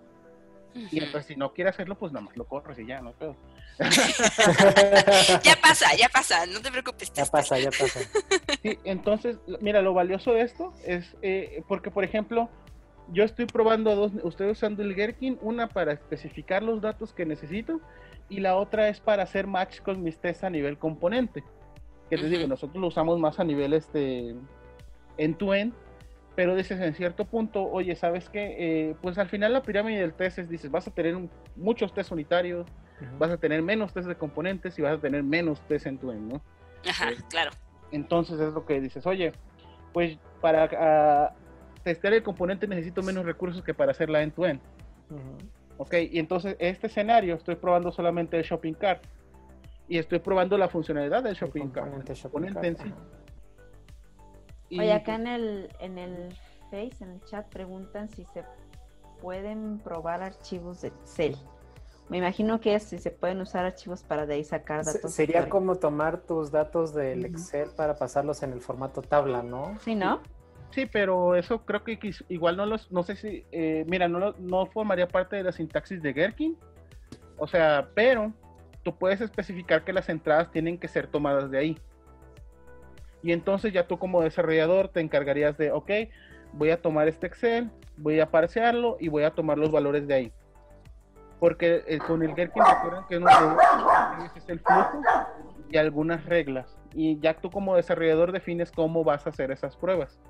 Y 0.74 0.98
entonces 1.02 1.26
si 1.26 1.36
no 1.36 1.52
quieres 1.52 1.74
hacerlo, 1.74 1.96
pues 1.96 2.12
nada 2.12 2.26
más 2.26 2.36
lo 2.36 2.46
corres 2.46 2.78
y 2.78 2.86
ya, 2.86 3.00
no 3.00 3.12
pedo. 3.12 3.36
Ya 5.42 5.56
pasa, 5.60 5.94
ya 5.96 6.08
pasa, 6.08 6.46
no 6.46 6.60
te 6.60 6.70
preocupes. 6.70 7.12
ya 7.12 7.24
pasa, 7.24 7.58
ya 7.58 7.70
pasa. 7.70 8.00
Sí, 8.62 8.78
entonces, 8.84 9.38
mira, 9.60 9.82
lo 9.82 9.94
valioso 9.94 10.32
de 10.32 10.42
esto 10.42 10.72
es 10.84 11.16
eh, 11.22 11.62
porque, 11.66 11.90
por 11.90 12.04
ejemplo, 12.04 12.50
yo 13.12 13.24
estoy 13.24 13.46
probando 13.46 13.94
dos, 13.96 14.12
estoy 14.24 14.50
usando 14.50 14.82
el 14.82 14.94
Gherkin, 14.94 15.38
una 15.42 15.68
para 15.68 15.92
especificar 15.92 16.62
los 16.62 16.80
datos 16.80 17.12
que 17.12 17.26
necesito 17.26 17.80
y 18.28 18.40
la 18.40 18.56
otra 18.56 18.88
es 18.88 19.00
para 19.00 19.22
hacer 19.24 19.46
match 19.46 19.80
con 19.80 20.02
mis 20.02 20.18
tests 20.18 20.44
a 20.44 20.50
nivel 20.50 20.78
componente. 20.78 21.42
Que 22.08 22.16
te 22.16 22.28
digo, 22.28 22.46
nosotros 22.48 22.80
lo 22.80 22.88
usamos 22.88 23.18
más 23.18 23.38
a 23.40 23.44
nivel 23.44 23.72
este 23.72 24.34
end-to-end, 25.16 25.72
pero 26.34 26.54
dices 26.54 26.80
en 26.80 26.94
cierto 26.94 27.24
punto, 27.24 27.64
oye, 27.64 27.94
¿sabes 27.96 28.28
qué? 28.28 28.56
Eh, 28.58 28.94
pues 29.02 29.18
al 29.18 29.28
final 29.28 29.52
la 29.52 29.62
pirámide 29.62 30.00
del 30.00 30.14
test 30.14 30.38
es, 30.38 30.48
dices, 30.48 30.70
vas 30.70 30.86
a 30.88 30.90
tener 30.90 31.14
un- 31.16 31.30
muchos 31.56 31.92
tests 31.92 32.12
unitarios, 32.12 32.66
vas 33.18 33.30
a 33.30 33.36
tener 33.38 33.62
menos 33.62 33.92
test 33.92 34.06
de 34.08 34.14
componentes 34.14 34.78
y 34.78 34.82
vas 34.82 34.98
a 34.98 35.00
tener 35.00 35.22
menos 35.22 35.60
test 35.68 35.86
end-to-end, 35.86 36.32
¿no? 36.32 36.42
Ajá, 36.88 37.10
claro. 37.28 37.50
Entonces 37.92 38.38
es 38.40 38.52
lo 38.52 38.64
que 38.66 38.80
dices, 38.80 39.06
oye, 39.06 39.32
pues 39.92 40.18
para 40.40 40.68
ah, 40.78 41.32
testear 41.82 42.14
el 42.14 42.22
componente 42.22 42.66
necesito 42.66 43.02
menos 43.02 43.24
recursos 43.24 43.62
que 43.62 43.74
para 43.74 43.92
hacer 43.92 44.10
la 44.10 44.22
end-to-end. 44.22 44.60
Ujú. 45.10 45.36
Ok, 45.78 45.94
y 46.10 46.18
entonces 46.18 46.56
este 46.58 46.88
escenario 46.88 47.34
estoy 47.34 47.56
probando 47.56 47.90
solamente 47.90 48.36
el 48.36 48.44
shopping 48.44 48.74
cart 48.74 49.02
y 49.88 49.98
estoy 49.98 50.18
probando 50.18 50.58
la 50.58 50.68
funcionalidad 50.68 51.22
del 51.22 51.34
shopping 51.34 51.68
cart, 51.68 51.92
el 52.08 52.14
shopping 52.16 52.30
componente 52.54 52.66
en 52.68 52.74
cart, 52.74 52.86
sí. 52.86 52.92
ajá. 52.92 53.02
Y, 54.68 54.78
Oye, 54.80 54.92
acá 54.92 55.14
en 55.16 55.26
el, 55.26 55.68
en 55.80 55.98
el 55.98 56.32
Face, 56.70 57.02
en 57.02 57.10
el 57.10 57.24
chat, 57.24 57.48
preguntan 57.48 58.08
si 58.08 58.24
se 58.26 58.44
pueden 59.20 59.80
probar 59.80 60.22
archivos 60.22 60.82
de 60.82 60.88
Excel. 60.88 61.36
Me 62.08 62.18
imagino 62.18 62.60
que 62.60 62.74
es 62.76 62.84
si 62.84 62.98
se 62.98 63.10
pueden 63.10 63.40
usar 63.40 63.64
archivos 63.64 64.02
para 64.04 64.26
de 64.26 64.34
ahí 64.34 64.44
sacar 64.44 64.84
Se- 64.84 64.94
datos. 64.98 65.12
Sería 65.12 65.38
históricos. 65.38 65.58
como 65.60 65.74
tomar 65.76 66.18
tus 66.18 66.50
datos 66.52 66.94
del. 66.94 67.24
Excel 67.24 67.70
para 67.76 67.96
pasarlos 67.96 68.42
en 68.44 68.52
el 68.52 68.60
formato 68.60 69.02
tabla, 69.02 69.42
¿no? 69.42 69.76
Sí, 69.80 69.94
¿no? 69.96 70.20
Sí, 70.70 70.86
pero 70.86 71.34
eso 71.34 71.64
creo 71.64 71.82
que 71.82 71.98
igual 72.28 72.56
no 72.56 72.64
los, 72.64 72.90
no 72.92 73.02
sé 73.02 73.16
si, 73.16 73.44
eh, 73.50 73.84
mira, 73.88 74.06
no, 74.06 74.34
no 74.38 74.66
formaría 74.66 75.08
parte 75.08 75.36
de 75.36 75.42
la 75.42 75.52
sintaxis 75.52 76.00
de 76.00 76.12
Gherkin, 76.12 76.56
o 77.38 77.48
sea, 77.48 77.88
pero 77.94 78.32
tú 78.84 78.96
puedes 78.96 79.20
especificar 79.20 79.82
que 79.82 79.92
las 79.92 80.08
entradas 80.08 80.50
tienen 80.52 80.78
que 80.78 80.86
ser 80.86 81.08
tomadas 81.08 81.50
de 81.50 81.58
ahí. 81.58 81.78
Y 83.22 83.32
entonces 83.32 83.72
ya 83.72 83.86
tú 83.86 83.98
como 83.98 84.22
desarrollador 84.22 84.88
te 84.88 85.00
encargarías 85.00 85.58
de, 85.58 85.72
ok, 85.72 85.90
voy 86.52 86.70
a 86.70 86.80
tomar 86.80 87.08
este 87.08 87.26
Excel, 87.26 87.70
voy 87.96 88.20
a 88.20 88.30
parsearlo 88.30 88.96
y 89.00 89.08
voy 89.08 89.24
a 89.24 89.32
tomar 89.32 89.58
los 89.58 89.72
valores 89.72 90.06
de 90.06 90.14
ahí. 90.14 90.32
Porque 91.40 91.82
eh, 91.86 91.98
con 91.98 92.22
el 92.22 92.34
Gherkin 92.34 92.62
recuerden 92.64 93.04
que 93.08 93.16
es 94.36 94.48
el 94.48 94.60
flujo 94.60 95.02
y 95.68 95.76
algunas 95.78 96.24
reglas. 96.26 96.78
Y 96.94 97.18
ya 97.18 97.34
tú 97.34 97.50
como 97.50 97.76
desarrollador 97.76 98.30
defines 98.30 98.70
cómo 98.70 99.02
vas 99.02 99.26
a 99.26 99.30
hacer 99.30 99.50
esas 99.50 99.76
pruebas 99.76 100.20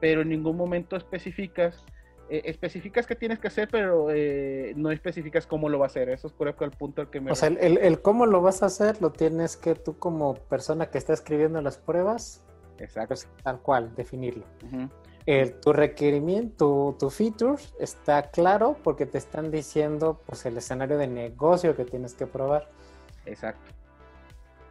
pero 0.00 0.22
en 0.22 0.28
ningún 0.30 0.56
momento 0.56 0.96
especificas, 0.96 1.84
eh, 2.30 2.42
especificas 2.46 3.06
qué 3.06 3.14
tienes 3.16 3.38
que 3.38 3.48
hacer, 3.48 3.68
pero 3.70 4.08
eh, 4.10 4.72
no 4.76 4.90
especificas 4.90 5.46
cómo 5.46 5.68
lo 5.68 5.78
va 5.78 5.86
a 5.86 5.88
hacer. 5.88 6.08
Eso 6.08 6.28
es 6.28 6.32
creo 6.32 6.56
que 6.56 6.64
el 6.64 6.70
punto 6.70 7.02
al 7.02 7.10
que 7.10 7.20
me 7.20 7.30
O 7.32 7.34
sea, 7.34 7.48
el, 7.48 7.58
el- 7.58 7.78
el 7.78 8.00
cómo 8.02 8.26
lo 8.26 8.40
vas 8.40 8.62
a 8.62 8.66
hacer 8.66 9.00
lo 9.02 9.10
tienes 9.12 9.56
que 9.56 9.74
tú 9.74 9.98
como 9.98 10.34
persona 10.34 10.86
que 10.90 10.98
está 10.98 11.12
escribiendo 11.12 11.60
las 11.60 11.76
pruebas, 11.78 12.42
Exacto. 12.78 13.08
pues 13.08 13.28
tal 13.42 13.60
cual, 13.60 13.94
definirlo. 13.94 14.44
El, 15.26 15.60
tu 15.60 15.72
requerimiento, 15.72 16.94
tu, 16.98 17.06
tu 17.06 17.10
feature 17.10 17.60
está 17.78 18.30
claro 18.30 18.76
porque 18.82 19.04
te 19.06 19.18
están 19.18 19.50
diciendo 19.50 20.20
pues 20.26 20.46
el 20.46 20.56
escenario 20.56 20.96
de 20.96 21.06
negocio 21.06 21.76
que 21.76 21.84
tienes 21.84 22.14
que 22.14 22.26
probar. 22.26 22.68
Exacto. 23.26 23.70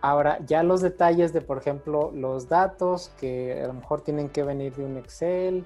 Ahora, 0.02 0.40
ya 0.46 0.64
los 0.64 0.82
detalles 0.82 1.34
de, 1.34 1.42
por 1.42 1.58
ejemplo, 1.58 2.12
los 2.16 2.48
datos 2.48 3.10
que 3.20 3.62
a 3.62 3.68
lo 3.68 3.74
mejor 3.74 4.02
tienen 4.02 4.30
que 4.30 4.44
venir 4.44 4.74
de 4.76 4.86
un 4.86 4.98
Excel 4.98 5.66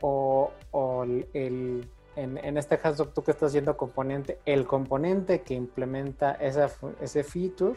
o, 0.00 0.52
o 0.70 1.02
el, 1.04 1.28
el- 1.34 1.88
en, 2.16 2.38
en 2.38 2.56
este 2.56 2.78
caso 2.78 3.06
tú 3.08 3.24
que 3.24 3.32
estás 3.32 3.48
haciendo 3.48 3.76
componente, 3.76 4.38
el 4.46 4.66
componente 4.68 5.42
que 5.42 5.54
implementa 5.54 6.32
esa, 6.34 6.70
ese 7.00 7.24
feature, 7.24 7.74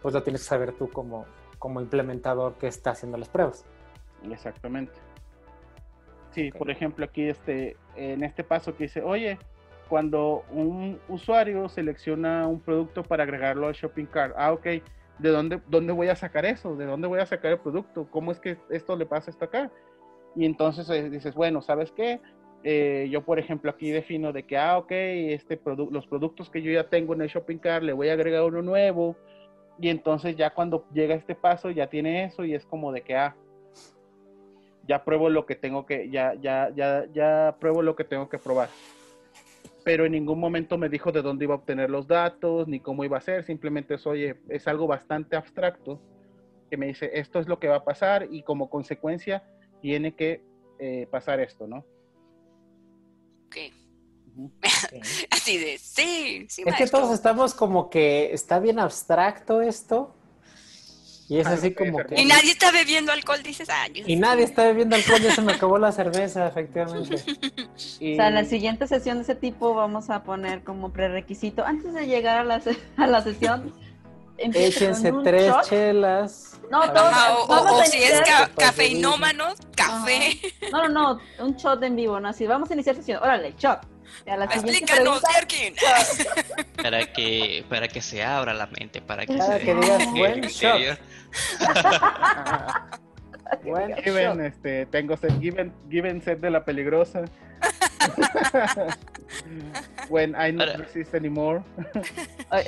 pues 0.00 0.14
lo 0.14 0.22
tienes 0.22 0.40
que 0.42 0.48
saber 0.48 0.72
tú 0.72 0.88
como, 0.88 1.26
como 1.58 1.82
implementador 1.82 2.54
que 2.54 2.66
está 2.66 2.92
haciendo 2.92 3.18
las 3.18 3.28
pruebas. 3.28 3.66
Exactamente. 4.30 4.94
Sí, 6.30 6.50
por 6.50 6.70
ejemplo, 6.70 7.04
aquí 7.04 7.28
este, 7.28 7.76
en 7.94 8.22
este 8.22 8.42
paso 8.42 8.74
que 8.74 8.84
dice, 8.84 9.02
oye, 9.02 9.38
cuando 9.88 10.44
un 10.50 11.00
usuario 11.08 11.68
selecciona 11.68 12.46
un 12.46 12.60
producto 12.60 13.02
para 13.02 13.22
agregarlo 13.22 13.68
al 13.68 13.74
shopping 13.74 14.06
cart, 14.06 14.34
ah, 14.36 14.52
ok, 14.52 14.64
¿de 15.18 15.28
dónde, 15.30 15.60
dónde 15.68 15.92
voy 15.92 16.08
a 16.08 16.16
sacar 16.16 16.44
eso? 16.44 16.76
¿De 16.76 16.84
dónde 16.86 17.08
voy 17.08 17.20
a 17.20 17.26
sacar 17.26 17.52
el 17.52 17.58
producto? 17.58 18.08
¿Cómo 18.10 18.32
es 18.32 18.40
que 18.40 18.58
esto 18.70 18.96
le 18.96 19.06
pasa 19.06 19.30
esto 19.30 19.44
acá? 19.44 19.70
Y 20.34 20.44
entonces 20.44 20.88
eh, 20.90 21.08
dices, 21.08 21.34
bueno, 21.34 21.62
¿sabes 21.62 21.92
qué? 21.92 22.20
Eh, 22.64 23.08
yo, 23.10 23.24
por 23.24 23.38
ejemplo, 23.38 23.70
aquí 23.70 23.90
defino 23.90 24.32
de 24.32 24.42
que, 24.42 24.58
ah, 24.58 24.78
ok, 24.78 24.90
este 24.90 25.62
produ- 25.62 25.90
los 25.90 26.06
productos 26.06 26.50
que 26.50 26.62
yo 26.62 26.72
ya 26.72 26.88
tengo 26.88 27.14
en 27.14 27.22
el 27.22 27.28
shopping 27.28 27.58
cart, 27.58 27.84
le 27.84 27.92
voy 27.92 28.08
a 28.08 28.14
agregar 28.14 28.42
uno 28.42 28.60
nuevo. 28.62 29.16
Y 29.78 29.88
entonces 29.88 30.36
ya 30.36 30.50
cuando 30.50 30.84
llega 30.92 31.14
este 31.14 31.34
paso, 31.34 31.70
ya 31.70 31.88
tiene 31.88 32.24
eso 32.24 32.44
y 32.44 32.54
es 32.54 32.66
como 32.66 32.92
de 32.92 33.02
que, 33.02 33.14
ah, 33.14 33.36
ya 34.88 35.04
pruebo 35.04 35.28
lo 35.30 35.46
que 35.46 35.54
tengo 35.54 35.86
que, 35.86 36.10
ya, 36.10 36.34
ya, 36.34 36.70
ya, 36.74 37.06
ya 37.12 37.56
pruebo 37.60 37.82
lo 37.82 37.94
que 37.94 38.04
tengo 38.04 38.28
que 38.28 38.38
probar. 38.38 38.68
Pero 39.86 40.04
en 40.04 40.10
ningún 40.10 40.40
momento 40.40 40.76
me 40.78 40.88
dijo 40.88 41.12
de 41.12 41.22
dónde 41.22 41.44
iba 41.44 41.54
a 41.54 41.58
obtener 41.58 41.90
los 41.90 42.08
datos, 42.08 42.66
ni 42.66 42.80
cómo 42.80 43.04
iba 43.04 43.18
a 43.18 43.20
ser, 43.20 43.44
simplemente 43.44 43.94
es, 43.94 44.04
oye, 44.04 44.34
es 44.48 44.66
algo 44.66 44.88
bastante 44.88 45.36
abstracto 45.36 46.02
que 46.68 46.76
me 46.76 46.86
dice, 46.86 47.08
esto 47.14 47.38
es 47.38 47.46
lo 47.46 47.60
que 47.60 47.68
va 47.68 47.76
a 47.76 47.84
pasar 47.84 48.26
y 48.28 48.42
como 48.42 48.68
consecuencia 48.68 49.44
tiene 49.80 50.16
que 50.16 50.42
eh, 50.80 51.06
pasar 51.08 51.38
esto, 51.38 51.68
¿no? 51.68 51.86
Ok. 53.46 53.56
Así 55.30 55.56
de, 55.56 55.78
sí, 55.78 56.46
sí, 56.48 56.64
Es 56.66 56.74
que 56.74 56.88
todos 56.88 57.14
estamos 57.14 57.54
como 57.54 57.88
que 57.88 58.32
está 58.32 58.58
bien 58.58 58.80
abstracto 58.80 59.62
esto 59.62 60.15
y 61.28 61.38
es 61.40 61.46
Ah, 61.46 61.52
así 61.52 61.74
como 61.74 61.98
que... 62.04 62.20
Y 62.20 62.24
nadie 62.24 62.52
está 62.52 62.70
bebiendo 62.70 63.10
alcohol, 63.12 63.42
dices, 63.42 63.68
ah, 63.70 63.86
yo 63.92 64.04
Y 64.06 64.16
nadie 64.16 64.44
está 64.44 64.64
bebiendo 64.64 64.94
alcohol, 64.96 65.20
ya 65.20 65.34
se 65.34 65.42
me 65.42 65.52
acabó 65.52 65.78
la 65.78 65.90
cerveza, 66.00 66.46
efectivamente. 66.46 67.16
Y- 68.00 68.12
O 68.14 68.16
sea, 68.16 68.28
en 68.28 68.34
la 68.34 68.44
siguiente 68.44 68.86
sesión 68.86 69.16
de 69.18 69.22
ese 69.24 69.34
tipo 69.34 69.74
vamos 69.74 70.08
a 70.10 70.22
poner 70.22 70.62
como 70.62 70.92
prerequisito, 70.92 71.64
antes 71.64 71.92
de 71.94 72.06
llegar 72.06 72.38
a 72.38 72.44
la, 72.44 72.60
se- 72.60 72.76
a 72.96 73.06
la 73.06 73.22
sesión, 73.22 73.72
Échense 74.38 75.12
tres 75.24 75.46
shot. 75.50 75.64
chelas. 75.64 76.60
No, 76.70 76.82
todos- 76.92 77.06
Ajá, 77.12 77.38
o, 77.38 77.46
Vamos 77.46 77.72
o- 77.72 77.76
o 77.76 77.80
a 77.80 77.86
si 77.86 78.02
es 78.02 78.20
ca- 78.20 78.50
cafeinómanos, 78.56 79.54
café. 79.74 80.38
No, 80.70 80.88
no, 80.88 81.14
no, 81.38 81.44
un 81.44 81.56
shot 81.56 81.82
en 81.82 81.96
vivo, 81.96 82.20
¿no? 82.20 82.28
Así, 82.28 82.46
vamos 82.46 82.70
a 82.70 82.74
iniciar 82.74 82.96
sesión, 82.96 83.22
órale, 83.22 83.54
shot. 83.58 83.80
Y 84.26 84.30
a 84.30 84.36
la 84.36 84.50
siguiente 84.50 84.84
Explícanos. 84.84 85.22
Para 86.82 87.06
que, 87.12 87.64
para 87.68 87.88
que 87.88 88.00
se 88.00 88.22
abra 88.22 88.54
la 88.54 88.66
mente, 88.66 89.00
para 89.02 89.26
que 89.26 89.40
se 89.40 89.58
que 89.60 89.74
digas 89.74 90.06
buen 90.12 90.44
interior. 90.44 90.98
Bueno, 93.62 93.94
Given, 94.02 94.40
este, 94.44 94.86
tengo 94.86 95.16
set, 95.16 95.38
given, 95.40 95.72
given 95.88 96.20
set 96.20 96.40
de 96.40 96.50
la 96.50 96.64
peligrosa. 96.64 97.24
When 100.08 100.30
I 100.34 100.52
not 100.52 100.68
Ahora- 100.68 100.78
resist 100.78 101.14
anymore. 101.14 101.62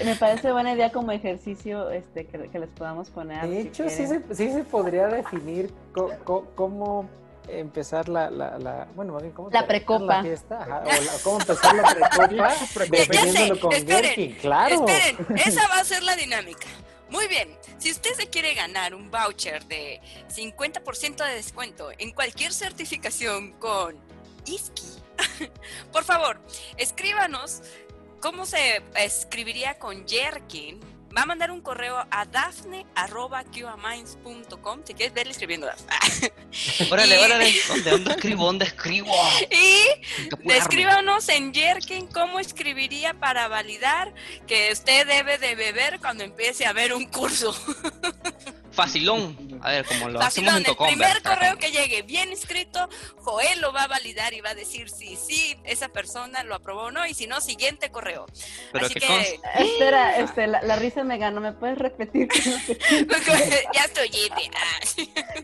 Me 0.05 0.15
parece 0.17 0.53
buena 0.53 0.73
idea 0.75 0.91
como 0.93 1.11
ejercicio 1.13 1.91
este 1.91 2.27
que, 2.27 2.49
que 2.49 2.59
les 2.61 2.69
podamos 2.71 3.11
poner. 3.11 3.45
de 3.47 3.63
si 3.63 3.69
hecho, 3.69 3.89
sí 3.89 4.07
se, 4.07 4.23
sí 4.35 4.53
se 4.53 4.65
podría 4.65 5.09
definir 5.09 5.73
co- 5.93 6.13
co- 6.25 6.47
cómo 6.55 7.09
empezar 7.51 8.09
la, 8.09 8.31
la, 8.31 8.59
la- 8.59 8.89
bueno, 8.95 9.13
más 9.15 9.23
bien, 9.23 9.33
cómo 9.35 9.51
La 9.51 9.67
precopa. 9.67 10.17
la 10.19 10.23
fiesta, 10.23 10.63
ajá, 10.63 10.83
o 10.85 11.03
la- 11.05 11.13
cómo 11.23 11.41
empezar 11.41 11.75
la 11.75 11.83
precopa, 11.95 12.55
definiéndolo 12.91 13.61
con 13.61 13.73
esperen, 13.73 14.03
Gherkin, 14.03 14.35
claro. 14.37 14.87
Esperen, 14.87 15.27
esa 15.47 15.67
va 15.69 15.79
a 15.81 15.85
ser 15.85 16.03
la 16.03 16.17
dinámica. 16.17 16.67
Muy 17.11 17.27
bien, 17.27 17.57
si 17.79 17.91
usted 17.91 18.13
se 18.15 18.27
quiere 18.29 18.55
ganar 18.55 18.95
un 18.95 19.11
voucher 19.11 19.65
de 19.65 20.01
50% 20.29 21.25
de 21.27 21.35
descuento 21.35 21.91
en 21.97 22.13
cualquier 22.13 22.53
certificación 22.53 23.53
con 23.53 23.97
ISKI, 24.45 24.83
por 25.93 26.05
favor, 26.05 26.39
escríbanos 26.77 27.63
cómo 28.21 28.45
se 28.47 28.83
escribiría 28.97 29.79
con 29.79 30.07
Jerkin. 30.07 30.81
Va 31.17 31.23
a 31.23 31.27
mandar 31.27 31.51
un 31.51 31.61
correo 31.63 31.97
a 32.11 32.25
dafne.com 32.27 32.83
si 34.85 34.93
quieres 34.95 35.15
verle 35.15 35.33
escribiendo 35.33 35.67
Dafne. 35.67 36.33
Órale, 36.91 37.17
Y- 37.17 37.25
órale. 37.25 37.55
¿Dónde, 37.69 37.91
dónde 37.91 38.11
escribo? 38.13 38.45
¿Dónde 38.45 38.65
escribo? 38.67 39.15
Y. 39.51 39.85
Descríbanos 40.45 41.29
en 41.31 41.55
Jerkin 41.55 42.07
cómo 42.09 42.39
escribiría 42.41 43.15
para 43.15 43.49
validar 43.49 44.13
que 44.47 44.71
usted 44.73 45.07
debe 45.07 45.39
de 45.39 45.55
beber 45.55 45.99
cuando 46.01 46.25
empiece 46.25 46.67
a 46.67 46.73
ver 46.73 46.93
un 46.93 47.07
curso. 47.07 47.55
Facilón. 48.79 49.59
A 49.61 49.73
ver, 49.73 49.85
como 49.87 50.09
lo 50.09 50.21
hacemos 50.21 50.25
Facilón, 50.25 50.55
en 50.55 50.59
el 50.59 50.65
Tocomber. 50.67 50.95
primer 50.95 51.23
correo 51.23 51.57
que 51.59 51.73
llegue 51.73 52.03
bien 52.03 52.31
escrito, 52.31 52.89
Joel 53.17 53.61
lo 53.61 53.73
va 53.73 53.83
a 53.83 53.87
validar 53.89 54.35
y 54.35 54.41
va 54.41 54.51
a 54.51 54.55
decir 54.55 54.89
si 54.89 55.17
sí, 55.17 55.57
esa 55.65 55.89
persona 55.89 56.45
lo 56.45 56.55
aprobó 56.55 56.83
o 56.83 56.91
no, 56.93 57.05
y 57.05 57.13
si 57.13 57.27
no, 57.27 57.41
siguiente 57.41 57.91
correo. 57.91 58.27
Pero 58.71 58.87
Así 58.87 58.95
que 58.95 59.01
que 59.01 59.07
conste. 59.09 59.41
Espera, 59.57 60.19
este, 60.19 60.47
la, 60.47 60.63
la 60.63 60.77
risa 60.77 61.03
me 61.03 61.19
ganó. 61.19 61.41
¿Me 61.41 61.53
puedes 61.53 61.77
repetir? 61.77 62.29
no 63.09 63.17
ya 63.75 63.85
estoy 63.85 64.11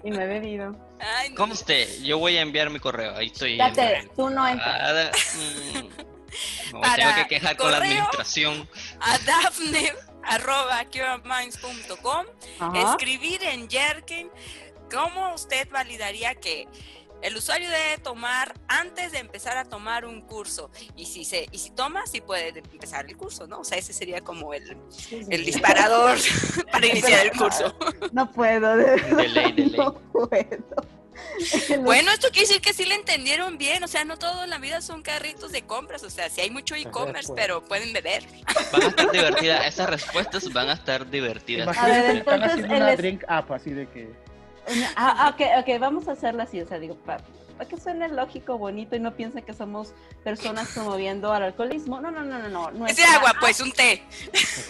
y 0.05 0.11
me 0.11 0.23
he 0.23 0.27
bebido. 0.27 0.77
Ay, 1.01 1.31
no. 1.31 1.35
Conste, 1.35 1.89
yo 2.03 2.19
voy 2.19 2.37
a 2.37 2.43
enviar 2.43 2.71
mi 2.71 2.79
correo. 2.79 3.17
Ahí 3.17 3.27
estoy. 3.27 3.57
Date, 3.57 4.11
tú 4.15 4.31
no 4.31 4.47
entras. 4.47 4.81
Ah, 4.81 5.11
mm, 5.35 6.75
me 6.75 6.81
Para 6.81 6.95
tengo 6.95 7.15
que 7.17 7.27
quejar 7.27 7.57
con 7.57 7.73
la 7.73 7.79
administración. 7.79 8.69
A 9.01 9.19
Dafne 9.19 9.93
arroba 10.27 10.85
cureminds.com 10.87 12.27
escribir 12.75 13.43
en 13.45 13.69
Jerkin 13.69 14.31
cómo 14.91 15.35
usted 15.35 15.69
validaría 15.71 16.35
que 16.35 16.69
el 17.23 17.37
usuario 17.37 17.71
debe 17.71 17.99
tomar 17.99 18.55
antes 18.69 19.13
de 19.13 19.19
empezar 19.19 19.57
a 19.57 19.65
tomar 19.65 20.05
un 20.05 20.21
curso 20.21 20.71
y 20.95 21.07
si 21.07 21.25
se 21.25 21.47
y 21.51 21.59
si 21.59 21.71
toma 21.71 22.07
sí 22.07 22.21
puede 22.21 22.59
empezar 22.59 23.07
el 23.09 23.17
curso 23.17 23.47
no 23.47 23.61
o 23.61 23.65
sea 23.65 23.79
ese 23.79 23.95
sería 23.95 24.21
como 24.21 24.53
el, 24.53 24.77
el 25.11 25.45
disparador 25.45 26.19
para 26.73 26.87
iniciar 26.87 27.27
el 27.27 27.33
curso 27.33 27.75
No 28.13 28.31
puedo, 28.31 28.77
de 28.77 28.85
verdad. 28.85 29.17
De 29.17 29.29
ley, 29.29 29.53
de 29.53 29.65
ley. 29.67 29.79
No 29.79 29.95
puedo. 29.95 30.87
bueno 31.81 32.11
esto 32.13 32.29
quiere 32.33 32.47
decir 32.49 32.61
que 32.61 32.73
sí 32.73 32.85
le 32.85 32.95
entendieron 32.95 33.59
bien 33.59 33.83
o 33.85 33.89
sea 33.89 34.05
no 34.05 34.19
todo 34.19 34.45
en 34.45 34.51
la 34.51 34.59
vida 34.59 34.81
son 34.81 35.03
carritos 35.03 35.53
de 35.53 35.63
compras 35.63 36.03
o 36.05 36.11
sea 36.11 36.29
sí 36.31 36.41
hay 36.41 36.51
mucho 36.51 36.75
e-commerce 36.75 37.29
pues. 37.29 37.41
pero 37.41 37.63
pueden 37.65 37.93
beber 37.93 38.25
Van 38.73 38.83
a 38.83 38.87
estar 38.89 39.11
divertidas. 39.13 39.67
Esas 39.67 39.91
respuestas 39.91 40.53
van 40.53 40.69
a 40.69 40.73
estar 40.75 41.09
divertidas. 41.11 41.67
A 41.79 41.87
ver, 41.87 41.95
Imagínate, 42.15 42.19
están 42.19 42.35
entonces, 42.35 42.53
haciendo 42.65 42.77
una 42.77 42.93
es- 42.93 42.99
drink 42.99 43.23
up 43.25 43.53
así 43.53 43.71
de 43.71 43.89
que. 43.89 44.11
Ah, 44.97 45.15
ah, 45.19 45.29
ok, 45.35 45.43
ok, 45.69 45.81
vamos 45.81 46.09
a 46.09 46.13
hacerla 46.13 46.45
así. 46.45 46.61
O 46.61 46.67
sea, 46.67 46.79
digo, 46.79 46.97
para, 46.97 47.23
que 47.69 47.79
suene 47.79 48.09
lógico, 48.09 48.59
bonito 48.59 48.97
y 48.97 49.01
no 49.01 49.15
piensen 49.15 49.45
que 49.45 49.53
somos 49.55 49.93
personas 50.25 50.69
promoviendo 50.73 51.33
al 51.33 51.43
alcoholismo. 51.45 52.01
No, 52.01 52.11
no, 52.11 52.23
no, 52.25 52.39
no, 52.39 52.49
no. 52.49 52.69
ese 52.69 52.79
Nuestra 53.03 53.15
agua 53.17 53.31
app- 53.31 53.41
pues 53.41 53.61
un 53.61 53.73
té 53.73 54.03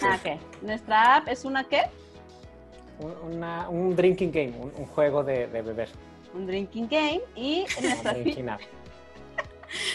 Ah, 0.03 0.19
ok. 0.23 0.39
Nuestra 0.61 1.15
app 1.17 1.27
es 1.29 1.45
una 1.45 1.63
qué? 1.63 1.83
Un- 2.99 3.33
una- 3.35 3.69
un 3.69 3.95
drinking 3.95 4.31
game, 4.31 4.53
un, 4.57 4.71
un 4.77 4.85
juego 4.85 5.23
de, 5.23 5.47
de 5.47 5.61
beber. 5.61 5.89
Un 6.35 6.45
drinking 6.45 6.87
game 6.89 7.21
y 7.35 7.65
un 7.77 7.83
nuestra 7.85 8.13
fi- 8.13 8.21
drinking 8.23 8.49
app. 8.49 8.61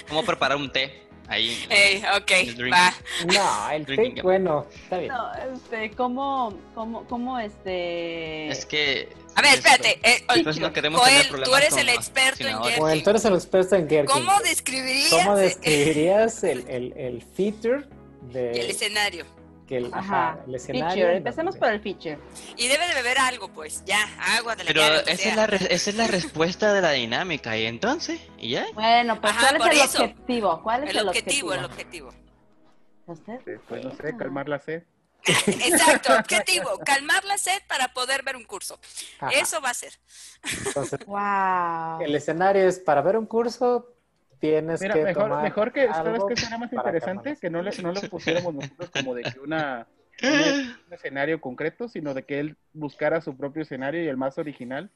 ¿Cómo 0.09 0.23
preparar 0.25 0.57
un 0.57 0.73
té? 0.73 1.03
Ahí. 1.29 1.65
El 1.71 2.03
ok 2.17 2.57
drink. 2.57 2.75
va 2.75 2.93
No, 3.33 3.71
el 3.71 3.85
Drinking 3.85 4.05
té, 4.07 4.11
game. 4.17 4.23
bueno, 4.23 4.67
está 4.75 4.99
bien. 4.99 5.13
No, 5.13 5.33
este, 5.55 5.91
¿cómo, 5.93 6.59
cómo, 6.75 7.05
cómo, 7.07 7.39
este... 7.39 8.49
Es 8.49 8.67
que. 8.67 9.09
a 9.37 9.43
ver 9.43 9.55
espérate 9.55 10.01
eh, 10.03 10.25
Después 10.35 10.59
no 10.59 10.73
queremos 10.73 11.01
Joel, 11.01 11.13
tener 11.13 11.27
tú 11.29 11.35
problemas 11.37 11.61
eres 11.61 11.71
con 11.71 11.79
el 11.79 11.89
experto 11.91 12.49
en. 12.49 12.59
Bueno, 12.59 12.65
Jerkin. 12.87 13.05
tú 13.05 13.11
eres 13.11 13.25
el 13.27 13.35
experto 13.35 13.77
en 13.77 13.89
Gherkin. 13.89 14.07
¿Cómo 14.13 14.33
describirías 14.41 15.11
¿Cómo 15.11 15.35
el- 15.37 15.41
describirías 15.45 16.43
el, 16.45 16.65
el, 16.69 16.93
el 16.97 17.23
feature 17.23 17.85
de 18.33 18.51
el 18.53 18.71
escenario? 18.71 19.25
Que 19.71 19.77
el, 19.77 19.87
Ajá, 19.95 20.31
ajá, 20.33 20.39
el 20.49 20.55
escenario? 20.57 20.95
feature. 20.97 21.17
Empecemos 21.19 21.57
por 21.57 21.69
el 21.69 21.81
feature. 21.81 22.19
Y 22.57 22.67
debe 22.67 22.89
de 22.89 22.95
beber 22.95 23.19
algo, 23.21 23.49
pues, 23.53 23.85
ya, 23.85 24.03
agua 24.37 24.57
de 24.57 24.65
la 24.65 24.69
Pero 24.73 24.83
esa 25.07 25.29
es, 25.29 25.37
la 25.37 25.47
re- 25.47 25.73
esa 25.75 25.91
es 25.91 25.97
la 25.97 26.09
respuesta 26.09 26.73
de 26.75 26.81
la 26.83 26.91
dinámica. 26.91 27.57
¿Y 27.57 27.67
entonces? 27.67 28.21
¿Y 28.37 28.51
ya? 28.51 28.67
Bueno, 28.75 29.21
pues, 29.21 29.33
Ajá, 29.33 29.57
¿cuál 29.57 29.71
es 29.71 29.79
el 29.79 29.85
eso. 29.89 30.03
objetivo? 30.03 30.61
¿Cuál 30.65 30.83
es 30.85 30.91
el 30.91 30.97
el, 30.99 31.09
objetivo, 31.09 31.53
el 31.55 31.65
objetivo. 31.65 32.11
¿Usted? 33.07 33.39
Pues 33.69 33.85
no 33.85 33.95
sé, 33.95 34.17
calmar 34.17 34.49
la 34.49 34.59
sed. 34.59 34.83
Exacto, 35.47 36.15
objetivo, 36.17 36.77
calmar 36.85 37.23
la 37.25 37.39
sed 37.39 37.63
para 37.69 37.93
poder 37.93 38.25
ver 38.25 38.35
un 38.35 38.45
curso. 38.45 38.81
Ajá. 39.21 39.31
Eso 39.39 39.61
va 39.61 39.71
a 39.71 39.75
ser. 39.75 39.93
Entonces, 40.67 40.99
Wow. 41.07 42.01
el 42.01 42.13
escenario 42.17 42.67
es 42.69 42.81
para 42.81 43.03
ver 43.03 43.17
un 43.17 43.27
curso, 43.27 43.87
tienes 44.41 44.81
Mira, 44.81 44.95
que 44.95 45.05
mejor, 45.05 45.25
tomar 45.25 45.43
mejor 45.43 45.73
que, 45.73 45.87
¿sabes 45.89 46.23
qué 46.29 46.37
sería 46.37 46.59
más 46.59 46.73
interesante? 46.73 47.37
Que 47.41 47.51
no 47.51 47.63
le, 47.63 47.71
no 47.83 47.93
le 47.93 48.09
pusiéramos 48.09 48.55
nosotros 48.55 48.91
como 48.91 49.15
de 49.15 49.23
que 49.25 49.39
una, 49.41 49.87
una- 50.23 50.77
un 50.87 50.93
escenario 50.93 51.41
concreto, 51.41 51.89
sino 51.89 52.15
de 52.15 52.25
que 52.25 52.41
él 52.41 52.57
buscara 52.73 53.21
su 53.21 53.37
propio 53.37 53.63
escenario 53.63 54.03
y 54.03 54.09
el 54.09 54.17
más 54.17 54.39
original. 54.39 54.91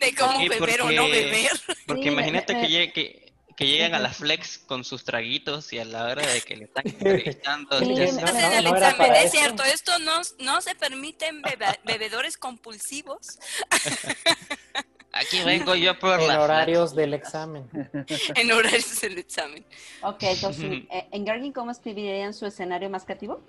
De 0.00 0.14
cómo 0.14 0.38
Sí, 0.40 0.48
beber 0.48 0.80
o 0.82 0.90
no 0.92 1.04
beber. 1.08 1.50
Porque 1.86 2.02
Sí, 2.04 2.08
imagínate 2.08 2.54
que, 2.54 2.68
llegue- 2.68 2.92
que, 2.92 3.32
que 3.56 3.66
lleguen 3.66 3.94
a 3.94 3.98
la 3.98 4.10
flex 4.12 4.58
con 4.58 4.84
sus 4.84 5.04
traguitos 5.04 5.72
y 5.72 5.80
a 5.80 5.84
la 5.84 6.04
hora 6.04 6.24
de 6.24 6.40
que 6.42 6.56
le 6.56 6.64
están 6.66 6.84
entrevistando. 6.88 7.80
Sí, 7.80 7.94
ya 7.96 8.12
no, 8.12 8.28
en 8.28 8.52
el 8.52 8.64
no 8.64 8.76
era 8.76 8.88
examen, 8.90 8.96
para 8.96 9.22
es 9.22 9.32
cierto, 9.32 9.64
esto 9.64 9.98
no, 9.98 10.20
no 10.38 10.60
se 10.60 10.76
permiten 10.76 11.42
bebe- 11.42 11.80
bebedores 11.84 12.36
compulsivos 12.38 13.40
Aquí 15.18 15.42
vengo 15.44 15.74
yo 15.74 15.98
por 15.98 16.20
en 16.20 16.28
la 16.28 16.40
horarios 16.40 16.94
del 16.94 17.14
examen. 17.14 17.68
en 18.34 18.52
horarios 18.52 19.00
del 19.00 19.18
examen. 19.18 19.64
Ok, 20.02 20.22
entonces, 20.22 20.82
eh, 20.90 21.08
¿en 21.10 21.24
Gargin 21.24 21.52
cómo 21.52 21.70
escribirían 21.70 22.32
su 22.34 22.46
escenario 22.46 22.88
más 22.88 23.04
creativo? 23.04 23.42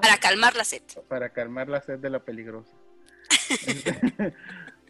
Para 0.00 0.18
calmar 0.18 0.56
la 0.56 0.64
sed. 0.64 0.82
para 1.08 1.30
calmar 1.30 1.68
la 1.68 1.80
sed 1.80 1.98
de 1.98 2.10
la 2.10 2.20
peligrosa. 2.20 2.72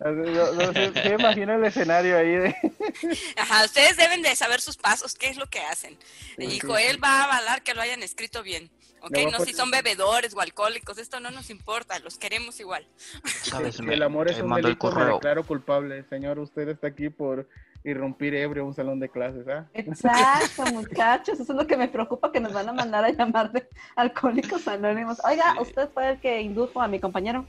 no, 0.01 1.15
imagino 1.15 1.55
el 1.55 1.65
escenario 1.65 2.17
ahí 2.19 2.37
de... 2.37 2.57
Ajá, 3.37 3.65
ustedes 3.65 3.97
deben 3.97 4.23
de 4.23 4.35
saber 4.37 4.61
sus 4.61 4.77
pasos, 4.77 5.15
qué 5.15 5.29
es 5.29 5.37
lo 5.37 5.47
que 5.47 5.61
hacen. 5.61 5.99
Sí, 6.37 6.45
y 6.45 6.51
sí, 6.53 6.61
Joel 6.61 6.97
sí. 6.97 7.01
va 7.01 7.21
a 7.21 7.25
avalar 7.25 7.63
que 7.63 7.75
lo 7.75 7.81
hayan 7.81 8.03
escrito 8.03 8.43
bien. 8.43 8.71
¿Ok? 9.01 9.17
No 9.31 9.45
si 9.45 9.53
son 9.53 9.71
bebedores 9.71 10.35
o 10.35 10.41
alcohólicos, 10.41 10.99
esto 10.99 11.21
no 11.21 11.31
nos 11.31 11.51
importa, 11.51 11.99
los 12.01 12.19
queremos 12.19 12.59
igual. 12.61 12.87
¿Sabes? 13.43 13.77
Si 13.77 13.83
Me- 13.83 13.95
el 13.95 14.03
amor 14.03 14.31
es 14.31 14.41
un 14.41 14.53
delito, 14.55 14.91
me 14.93 15.05
declaro 15.05 15.45
culpable. 15.45 16.05
Señor, 16.09 16.39
usted 16.39 16.69
está 16.69 16.89
aquí 16.89 17.09
por 17.09 17.49
irrumpir 17.85 18.35
ebrio 18.35 18.65
a 18.65 18.67
un 18.67 18.75
salón 18.75 18.99
de 18.99 19.09
clases, 19.09 19.47
¿ah? 19.49 19.67
Exacto, 19.73 20.65
muchachos, 20.73 21.39
eso 21.39 21.53
es 21.53 21.59
lo 21.59 21.67
que 21.67 21.77
me 21.77 21.87
preocupa, 21.89 22.33
que 22.33 22.41
nos 22.41 22.53
van 22.53 22.69
a 22.69 22.73
mandar 22.73 23.05
a 23.05 23.11
llamar 23.11 23.53
de 23.53 23.69
alcohólicos 23.95 24.67
anónimos. 24.67 25.19
Oiga, 25.25 25.53
Sí. 25.55 25.63
usted 25.63 25.89
fue 25.95 26.11
el 26.11 26.21
que 26.21 26.41
indujo 26.43 26.83
a 26.83 26.89
mi 26.89 26.99
compañero. 26.99 27.47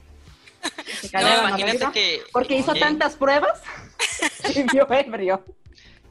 Que 1.10 1.16
No, 1.18 1.48
imagínate 1.48 1.90
que. 1.92 2.22
Porque 2.32 2.56
hizo 2.56 2.74
tantas 2.74 3.16
pruebas 3.16 3.60
y 4.54 4.62
vio 4.72 4.86
ebrio. 4.92 5.44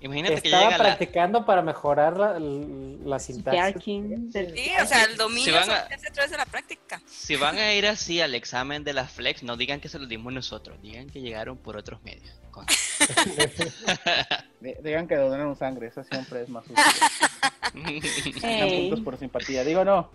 Imagínate 0.01 0.41
que 0.41 0.47
Estaba 0.47 0.63
llega 0.65 0.77
la. 0.77 0.83
practicando 0.83 1.45
para 1.45 1.61
mejorar 1.61 2.17
la, 2.17 2.39
la 2.39 3.19
sintaxis. 3.19 3.83
Sí, 3.83 4.71
o 4.81 4.85
sea, 4.85 5.03
el 5.03 5.17
dominio 5.17 5.43
Si 5.45 5.51
van 5.51 5.65
se 5.65 5.71
a- 5.71 5.87
hace 5.93 6.07
a 6.07 6.11
través 6.13 6.31
de 6.31 6.37
la 6.37 6.45
práctica. 6.45 7.01
Si 7.05 7.35
van 7.35 7.57
a 7.57 7.73
ir 7.73 7.85
así 7.85 8.21
al 8.21 8.33
examen 8.33 8.83
de 8.85 8.93
la 8.93 9.05
flex, 9.05 9.43
no 9.43 9.57
digan 9.57 9.81
que 9.81 9.89
se 9.89 9.99
lo 9.99 10.05
dimos 10.05 10.31
nosotros, 10.31 10.81
digan 10.81 11.09
que 11.09 11.19
llegaron 11.21 11.57
por 11.57 11.75
otros 11.75 12.01
medios. 12.03 12.33
Con- 12.51 12.65
Digan 14.83 15.07
que 15.07 15.15
donaron 15.15 15.55
sangre, 15.55 15.87
eso 15.87 16.03
siempre 16.03 16.41
es 16.43 16.49
más 16.49 16.65
útil. 16.69 18.03
Dan 18.41 18.51
Ey. 18.51 18.81
puntos 18.89 19.03
por 19.05 19.17
simpatía. 19.17 19.63
Digo, 19.63 19.85
no. 19.85 20.09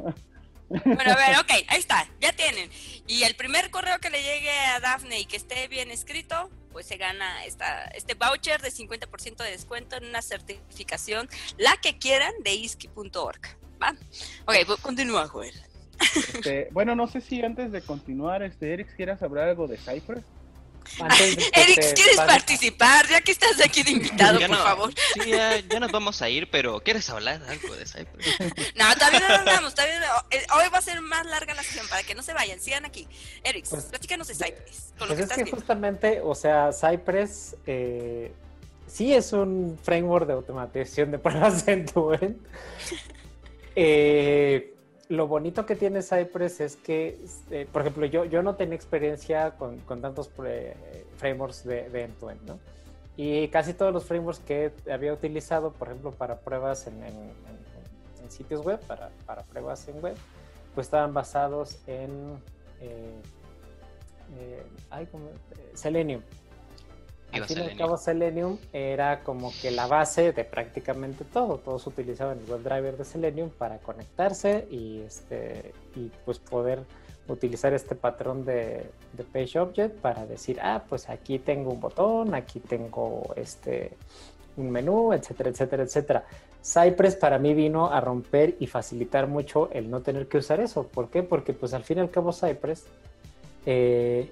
Bueno, 0.69 1.13
a 1.13 1.17
ver, 1.17 1.39
ok, 1.39 1.51
ahí 1.69 1.79
está, 1.79 2.09
ya 2.21 2.33
tienen. 2.33 2.71
Y 3.07 3.23
el 3.25 3.37
primer 3.37 3.71
correo 3.71 3.99
que 4.01 4.11
le 4.11 4.23
llegue 4.23 4.51
a 4.51 4.81
Dafne 4.81 5.21
y 5.21 5.27
que 5.27 5.37
esté 5.37 5.69
bien 5.69 5.91
escrito, 5.91 6.51
pues 6.73 6.87
se 6.87 6.97
gana 6.97 7.45
esta, 7.45 7.85
este 7.89 8.15
voucher 8.15 8.61
de 8.61 8.71
50% 8.71 9.37
de 9.37 9.51
descuento 9.51 9.97
en 9.97 10.07
una 10.07 10.23
certificación, 10.23 11.29
la 11.59 11.77
que 11.77 11.99
quieran, 11.99 12.33
de 12.43 12.55
isky.org. 12.55 13.41
¿Va? 13.83 13.95
Ok, 14.47 14.55
pues 14.67 14.81
continúa, 14.81 15.29
Joel. 15.29 15.55
Este, 16.35 16.69
bueno, 16.73 16.95
no 16.97 17.07
sé 17.07 17.21
si 17.21 17.43
antes 17.43 17.71
de 17.71 17.83
continuar, 17.83 18.43
este, 18.43 18.73
Eric, 18.73 18.95
¿quieras 18.97 19.23
hablar 19.23 19.49
algo 19.49 19.69
de 19.69 19.77
Cypress? 19.77 20.25
Eric, 21.53 21.95
¿quieres 21.95 22.17
participar? 22.17 23.07
Ya 23.09 23.21
que 23.21 23.33
estás 23.33 23.61
aquí 23.61 23.83
de 23.83 23.93
invitado, 23.93 24.39
por 24.47 24.57
favor. 24.57 24.95
Sí, 25.15 25.31
ya, 25.31 25.59
ya, 25.61 25.81
nos 25.81 25.93
vamos 25.93 26.21
a 26.23 26.29
ir, 26.29 26.51
pero 26.51 26.81
¿quieres 26.81 27.09
hablar 27.11 27.43
algo 27.49 27.75
de 27.75 27.87
Cypress? 27.87 28.39
no, 28.77 28.95
todavía 28.95 29.21
no 29.21 29.35
hablamos. 29.35 29.75
Todavía 29.75 30.01
eh, 30.31 30.47
Hoy 30.55 30.69
va 30.73 30.79
a 30.79 30.83
ser 30.83 31.01
más 31.01 31.27
larga 31.27 31.55
la 31.55 31.63
sesión 31.63 31.87
para 31.89 32.03
que 32.03 32.15
no 32.15 32.23
se 32.23 32.33
vayan. 32.33 32.61
Sigan 32.61 32.85
aquí. 32.85 33.07
Eric, 33.43 33.67
pues, 33.69 33.85
platícanos 33.85 34.29
de 34.29 34.35
Cypress. 34.35 34.93
Con 34.99 35.09
lo 35.09 35.15
pues 35.15 35.29
que 35.29 35.35
es 35.35 35.45
que 35.45 35.51
justamente, 35.51 36.21
o 36.23 36.35
sea, 36.35 36.71
Cypress 36.73 37.57
eh, 37.67 38.33
sí 38.87 39.13
es 39.13 39.33
un 39.33 39.79
framework 39.83 40.27
de 40.27 40.35
automatización 40.35 41.11
de 41.11 41.19
pruebas 41.19 41.67
en 41.69 41.87
tu. 41.87 42.13
Eh, 43.77 44.74
lo 45.09 45.27
bonito 45.27 45.67
que 45.67 45.77
tiene 45.77 46.03
Cypress 46.03 46.61
es 46.61 46.77
que, 46.77 47.21
este, 47.23 47.67
por 47.67 47.83
ejemplo, 47.83 48.07
yo, 48.07 48.25
yo 48.25 48.43
no 48.43 48.57
tenía 48.57 48.75
experiencia 48.75 49.53
con, 49.53 49.79
con 49.81 50.01
tantos 50.01 50.31
frameworks 51.17 51.65
de, 51.65 51.89
de 51.91 52.03
end-to-end, 52.05 52.43
¿no? 52.47 52.59
Y 53.17 53.49
casi 53.49 53.75
todos 53.75 53.93
los 53.93 54.05
frameworks 54.05 54.41
que 54.41 54.73
había 54.91 55.13
utilizado, 55.13 55.73
por 55.73 55.89
ejemplo, 55.89 56.11
para 56.11 56.37
pruebas 56.37 56.87
en, 56.87 57.03
sitios 58.29 58.65
web, 58.65 58.81
para, 58.87 59.11
para, 59.27 59.43
pruebas 59.43 59.87
en 59.87 60.03
web, 60.03 60.17
pues 60.75 60.87
estaban 60.87 61.13
basados 61.13 61.79
en 61.87 62.39
eh, 62.81 63.13
eh, 64.39 65.07
como, 65.13 65.29
Selenium. 65.75 66.23
Al 67.35 67.45
fin 67.47 67.59
y 67.59 67.63
al 67.63 67.77
cabo, 67.77 67.97
Selenium 67.97 68.59
era 68.73 69.23
como 69.23 69.53
que 69.61 69.71
la 69.71 69.87
base 69.87 70.33
de 70.33 70.45
prácticamente 70.45 71.25
todo. 71.25 71.59
Todos 71.59 71.87
utilizaban 71.87 72.39
el 72.39 72.51
WebDriver 72.51 72.97
de 72.97 73.05
Selenium 73.05 73.51
para 73.51 73.79
conectarse 73.79 74.67
y, 74.71 75.01
este, 75.01 75.73
y 75.97 76.11
pues 76.25 76.39
poder 76.39 76.83
utilizar 77.29 77.73
este 77.73 77.95
patrón 77.95 78.45
de, 78.45 78.91
de, 79.13 79.25
Page 79.25 79.59
Object 79.59 79.97
para 80.01 80.27
decir, 80.27 80.59
ah, 80.63 80.85
pues 80.89 81.09
aquí 81.09 81.39
tengo 81.39 81.71
un 81.71 81.81
botón, 81.81 82.35
aquí 82.35 82.61
tengo 82.61 83.33
este, 83.37 83.97
un 84.57 84.71
menú, 84.71 85.13
etcétera, 85.13 85.51
etcétera, 85.51 85.83
etcétera. 85.83 86.25
Cypress 86.63 87.17
para 87.17 87.39
mí 87.39 87.53
vino 87.53 87.91
a 87.91 88.01
romper 88.01 88.57
y 88.59 88.67
facilitar 88.67 89.27
mucho 89.27 89.71
el 89.73 89.91
no 89.91 90.01
tener 90.01 90.29
que 90.29 90.39
usar 90.39 90.61
eso. 90.61 90.87
¿Por 90.87 91.11
qué? 91.11 91.23
Porque 91.23 91.53
pues 91.53 91.75
al 91.75 91.85
fin 91.85 91.99
y 91.99 92.01
al 92.01 92.11
cabo 92.11 92.33
Cypress 92.33 92.85
eh, 93.67 94.31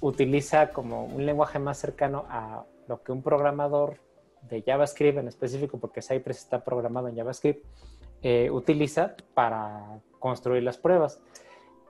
utiliza 0.00 0.72
como 0.72 1.04
un 1.04 1.26
lenguaje 1.26 1.58
más 1.58 1.78
cercano 1.78 2.24
a 2.28 2.64
lo 2.88 3.02
que 3.02 3.12
un 3.12 3.22
programador 3.22 3.98
de 4.42 4.62
JavaScript 4.62 5.18
en 5.18 5.28
específico, 5.28 5.78
porque 5.78 6.02
Cypress 6.02 6.38
está 6.38 6.64
programado 6.64 7.08
en 7.08 7.16
JavaScript, 7.16 7.64
eh, 8.22 8.50
utiliza 8.50 9.14
para 9.34 10.00
construir 10.18 10.62
las 10.62 10.78
pruebas. 10.78 11.20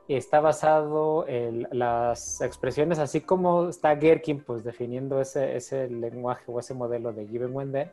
Está 0.09 0.41
basado 0.41 1.27
en 1.29 1.69
las 1.71 2.41
expresiones, 2.41 2.99
así 2.99 3.21
como 3.21 3.69
está 3.69 3.95
Gherkin, 3.95 4.43
pues 4.43 4.65
definiendo 4.65 5.21
ese, 5.21 5.57
ese 5.57 5.89
lenguaje 5.89 6.45
o 6.49 6.59
ese 6.59 6.75
modelo 6.75 7.13
de 7.13 7.29
Given 7.29 7.55
When 7.55 7.71
Then, 7.71 7.93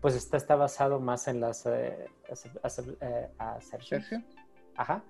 pues 0.00 0.16
está, 0.16 0.36
está 0.36 0.56
basado 0.56 0.98
más 0.98 1.28
en 1.28 1.40
las 1.40 1.64
eh, 1.66 2.06
eh 3.00 3.28
aserciones, 3.38 4.10
Ajá, 4.74 5.04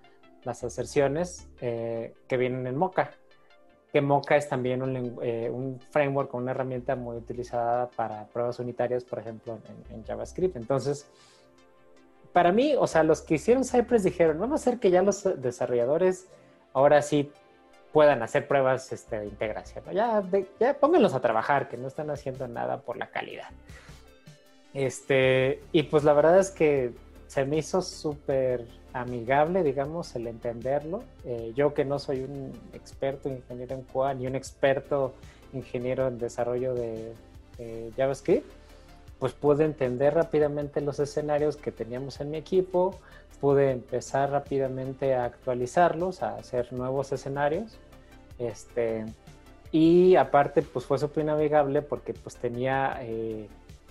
las 0.45 0.63
aserciones 0.63 1.49
eh, 1.63 2.15
que 2.29 2.37
vienen 2.37 2.67
en 2.67 2.77
Mocha 2.77 3.13
que 3.93 4.01
Mocha 4.01 4.37
es 4.37 4.49
también 4.49 4.83
un, 4.83 5.19
eh, 5.23 5.53
framework, 5.91 6.33
una 6.33 6.53
herramienta 6.53 6.97
muy 6.97 7.17
utilizada 7.17 7.91
para 7.91 8.27
pruebas 8.27 8.59
unitarias, 8.59 9.05
por 9.05 9.19
ejemplo, 9.19 9.59
en, 9.91 10.03
JavaScript. 10.05 10.57
Entonces, 10.57 11.07
para 12.33 12.53
mí, 12.53 12.75
o 12.79 12.87
sea, 12.87 13.03
los 13.03 13.21
que 13.21 13.35
hicieron 13.35 13.65
Cypress 13.65 14.03
dijeron, 14.03 14.39
vamos 14.39 14.61
a 14.61 14.63
hacer 14.63 14.81
que 14.81 14.91
ya 14.91 15.03
los 15.03 15.23
desarrolladores 15.43 16.27
ahora 16.73 17.03
sí 17.03 17.31
puedan 17.93 18.23
hacer 18.23 18.49
pruebas 18.49 18.91
este, 18.93 19.21
de 19.21 19.27
integración. 19.27 19.85
Ya, 19.93 20.23
ya 20.59 20.79
pónganlos 20.79 21.13
a 21.13 21.21
trabajar, 21.21 21.69
que 21.69 21.77
no 21.77 21.87
están 21.87 22.09
haciendo 22.09 22.49
nada 22.49 22.81
por 22.81 22.97
la 22.97 23.11
calidad. 23.11 23.51
Este, 24.73 25.63
y 25.71 25.83
pues 25.83 26.03
la 26.03 26.15
verdad 26.15 26.39
es 26.39 26.51
que 26.51 26.95
se 27.27 27.45
me 27.45 27.59
hizo 27.59 27.83
súper 27.83 28.67
amigable, 28.93 29.63
digamos, 29.63 30.15
el 30.17 30.27
entenderlo. 30.27 31.03
Eh, 31.25 31.53
yo 31.55 31.75
que 31.75 31.85
no 31.85 31.99
soy 31.99 32.21
un 32.21 32.53
experto 32.73 33.29
ingeniero 33.29 33.77
en 33.77 33.83
QA 33.83 34.15
ni 34.15 34.27
un 34.27 34.35
experto 34.35 35.15
ingeniero 35.53 36.09
en 36.09 36.19
desarrollo 36.19 36.75
de, 36.75 37.13
JavaScript, 37.97 38.51
pues 39.21 39.35
pude 39.35 39.65
entender 39.65 40.15
rápidamente 40.15 40.81
los 40.81 40.99
escenarios 40.99 41.57
que 41.57 41.71
teníamos 41.71 42.21
en 42.21 42.31
mi 42.31 42.39
equipo, 42.39 42.99
pude 43.41 43.71
empezar 43.71 44.31
rápidamente 44.31 45.15
a 45.15 45.25
actualizarlos, 45.25 46.23
a 46.23 46.37
hacer 46.37 46.73
nuevos 46.73 47.13
escenarios. 47.13 47.77
Este, 48.39 49.05
y 49.71 50.17
aparte, 50.17 50.63
pues 50.63 50.85
fue 50.85 50.99
súper 50.99 51.25
navegable 51.25 51.83
porque 51.83 52.15
pues 52.15 52.37
tenía, 52.37 52.99
eh, 53.01 53.49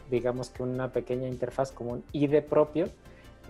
digamos 0.10 0.49
que 0.49 0.64
una 0.64 0.91
pequeña 0.91 1.28
interfaz 1.28 1.72
como 1.72 1.94
un 1.94 2.03
IDE 2.11 2.41
propio, 2.41 2.88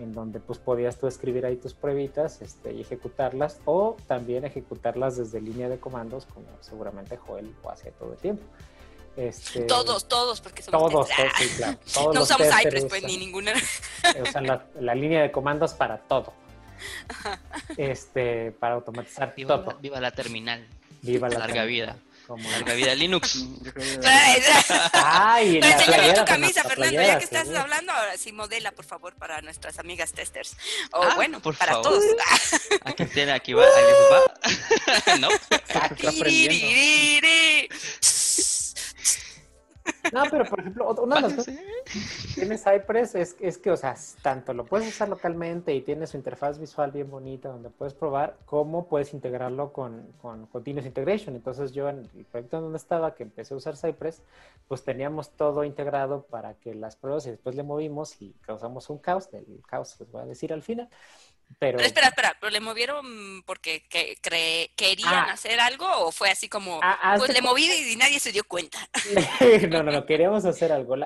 en 0.00 0.14
donde 0.14 0.40
pues 0.40 0.58
podías 0.58 0.98
tú 0.98 1.06
escribir 1.06 1.46
ahí 1.46 1.56
tus 1.56 1.74
pruebitas 1.74 2.42
este, 2.42 2.72
y 2.72 2.80
ejecutarlas 2.80 3.60
o 3.64 3.96
también 4.06 4.44
ejecutarlas 4.44 5.16
desde 5.16 5.40
línea 5.40 5.68
de 5.68 5.78
comandos 5.78 6.26
como 6.26 6.46
seguramente 6.60 7.16
Joel 7.16 7.54
lo 7.62 7.70
hace 7.70 7.90
todo 7.92 8.12
el 8.12 8.18
tiempo. 8.18 8.42
Este, 9.16 9.60
todos, 9.62 10.08
todos, 10.08 10.40
porque 10.40 10.62
somos 10.62 10.90
todos, 10.90 11.08
todos, 11.08 11.32
sí, 11.36 11.48
claro. 11.56 11.78
Todos 11.94 12.14
no 12.14 12.22
usamos 12.22 12.48
Cypress, 12.48 12.86
pues, 12.86 13.02
ni 13.02 13.18
ninguna. 13.18 13.52
Usan 14.22 14.46
la, 14.46 14.64
la, 14.80 14.94
línea 14.94 15.20
de 15.20 15.30
comandos 15.30 15.74
para 15.74 15.98
todo. 15.98 16.32
Este, 17.76 18.52
para 18.52 18.74
automatizar 18.74 19.34
viva 19.34 19.62
todo. 19.62 19.72
La, 19.72 19.78
viva 19.78 20.00
la 20.00 20.12
terminal. 20.12 20.66
Viva 21.02 21.28
la 21.28 21.40
larga 21.40 21.64
vida. 21.64 21.96
Como 22.26 22.50
larga 22.50 22.74
vida 22.74 22.94
Linux. 22.94 23.36
Ay, 24.92 25.58
Enséñame 25.62 26.12
tu 26.14 26.24
camisa, 26.24 26.62
Fernando, 26.64 27.02
ya 27.02 27.18
que 27.18 27.24
estás 27.24 27.48
hablando, 27.48 27.92
ahora 27.92 28.16
sí 28.16 28.32
modela, 28.32 28.72
por 28.72 28.84
favor, 28.84 29.14
para 29.14 29.40
nuestras 29.42 29.78
amigas 29.78 30.12
testers. 30.12 30.56
O 30.92 31.02
ah, 31.02 31.14
bueno, 31.16 31.40
por 31.40 31.56
para 31.56 31.80
todos. 31.82 32.02
Aquí 32.84 33.04
tiene, 33.06 33.32
aquí 33.32 33.52
va, 33.52 33.64
aquí 33.66 35.10
va. 35.10 35.16
no. 35.18 35.28
No, 40.12 40.24
pero 40.30 40.44
por 40.44 40.60
ejemplo, 40.60 40.94
una 41.02 41.16
de 41.16 41.22
las 41.22 41.32
cosas 41.32 41.56
que 41.56 42.34
tiene 42.34 42.58
Cypress 42.58 43.14
es, 43.14 43.36
es, 43.40 43.56
que, 43.56 43.70
o 43.70 43.76
sea, 43.76 43.94
tanto 44.20 44.52
lo 44.52 44.64
puedes 44.64 44.86
usar 44.88 45.08
localmente 45.08 45.74
y 45.74 45.80
tiene 45.80 46.06
su 46.06 46.16
interfaz 46.16 46.58
visual 46.58 46.90
bien 46.92 47.10
bonita 47.10 47.48
donde 47.48 47.70
puedes 47.70 47.94
probar, 47.94 48.36
como 48.44 48.88
puedes 48.88 49.14
integrarlo 49.14 49.72
con, 49.72 50.12
con 50.20 50.46
Continuous 50.46 50.86
Integration. 50.86 51.34
Entonces 51.34 51.72
yo 51.72 51.88
en 51.88 52.10
el 52.14 52.24
proyecto 52.26 52.60
donde 52.60 52.76
estaba, 52.76 53.14
que 53.14 53.22
empecé 53.22 53.54
a 53.54 53.56
usar 53.56 53.76
Cypress, 53.76 54.22
pues 54.68 54.84
teníamos 54.84 55.30
todo 55.30 55.64
integrado 55.64 56.22
para 56.22 56.54
que 56.54 56.74
las 56.74 56.96
pruebas 56.96 57.26
y 57.26 57.30
después 57.30 57.56
le 57.56 57.62
movimos 57.62 58.20
y 58.20 58.34
causamos 58.42 58.90
un 58.90 58.98
caos, 58.98 59.28
el 59.32 59.62
caos 59.66 59.98
les 59.98 60.10
voy 60.10 60.22
a 60.22 60.26
decir 60.26 60.52
al 60.52 60.62
final, 60.62 60.88
pero... 61.58 61.80
espera, 61.80 62.08
espera, 62.08 62.36
¿pero 62.40 62.50
le 62.50 62.60
movieron 62.60 63.42
porque 63.44 63.82
que, 63.88 64.16
querían 64.76 65.14
ah. 65.14 65.32
hacer 65.32 65.60
algo 65.60 65.86
o 65.98 66.12
fue 66.12 66.30
así 66.30 66.48
como, 66.48 66.80
ah, 66.82 67.14
pues 67.18 67.32
le 67.32 67.42
moví 67.42 67.64
y 67.64 67.96
nadie 67.96 68.20
se 68.20 68.32
dio 68.32 68.44
cuenta? 68.44 68.78
no, 69.70 69.82
no, 69.82 69.92
no, 69.92 70.06
queríamos 70.06 70.44
hacer 70.44 70.72
algo. 70.72 70.96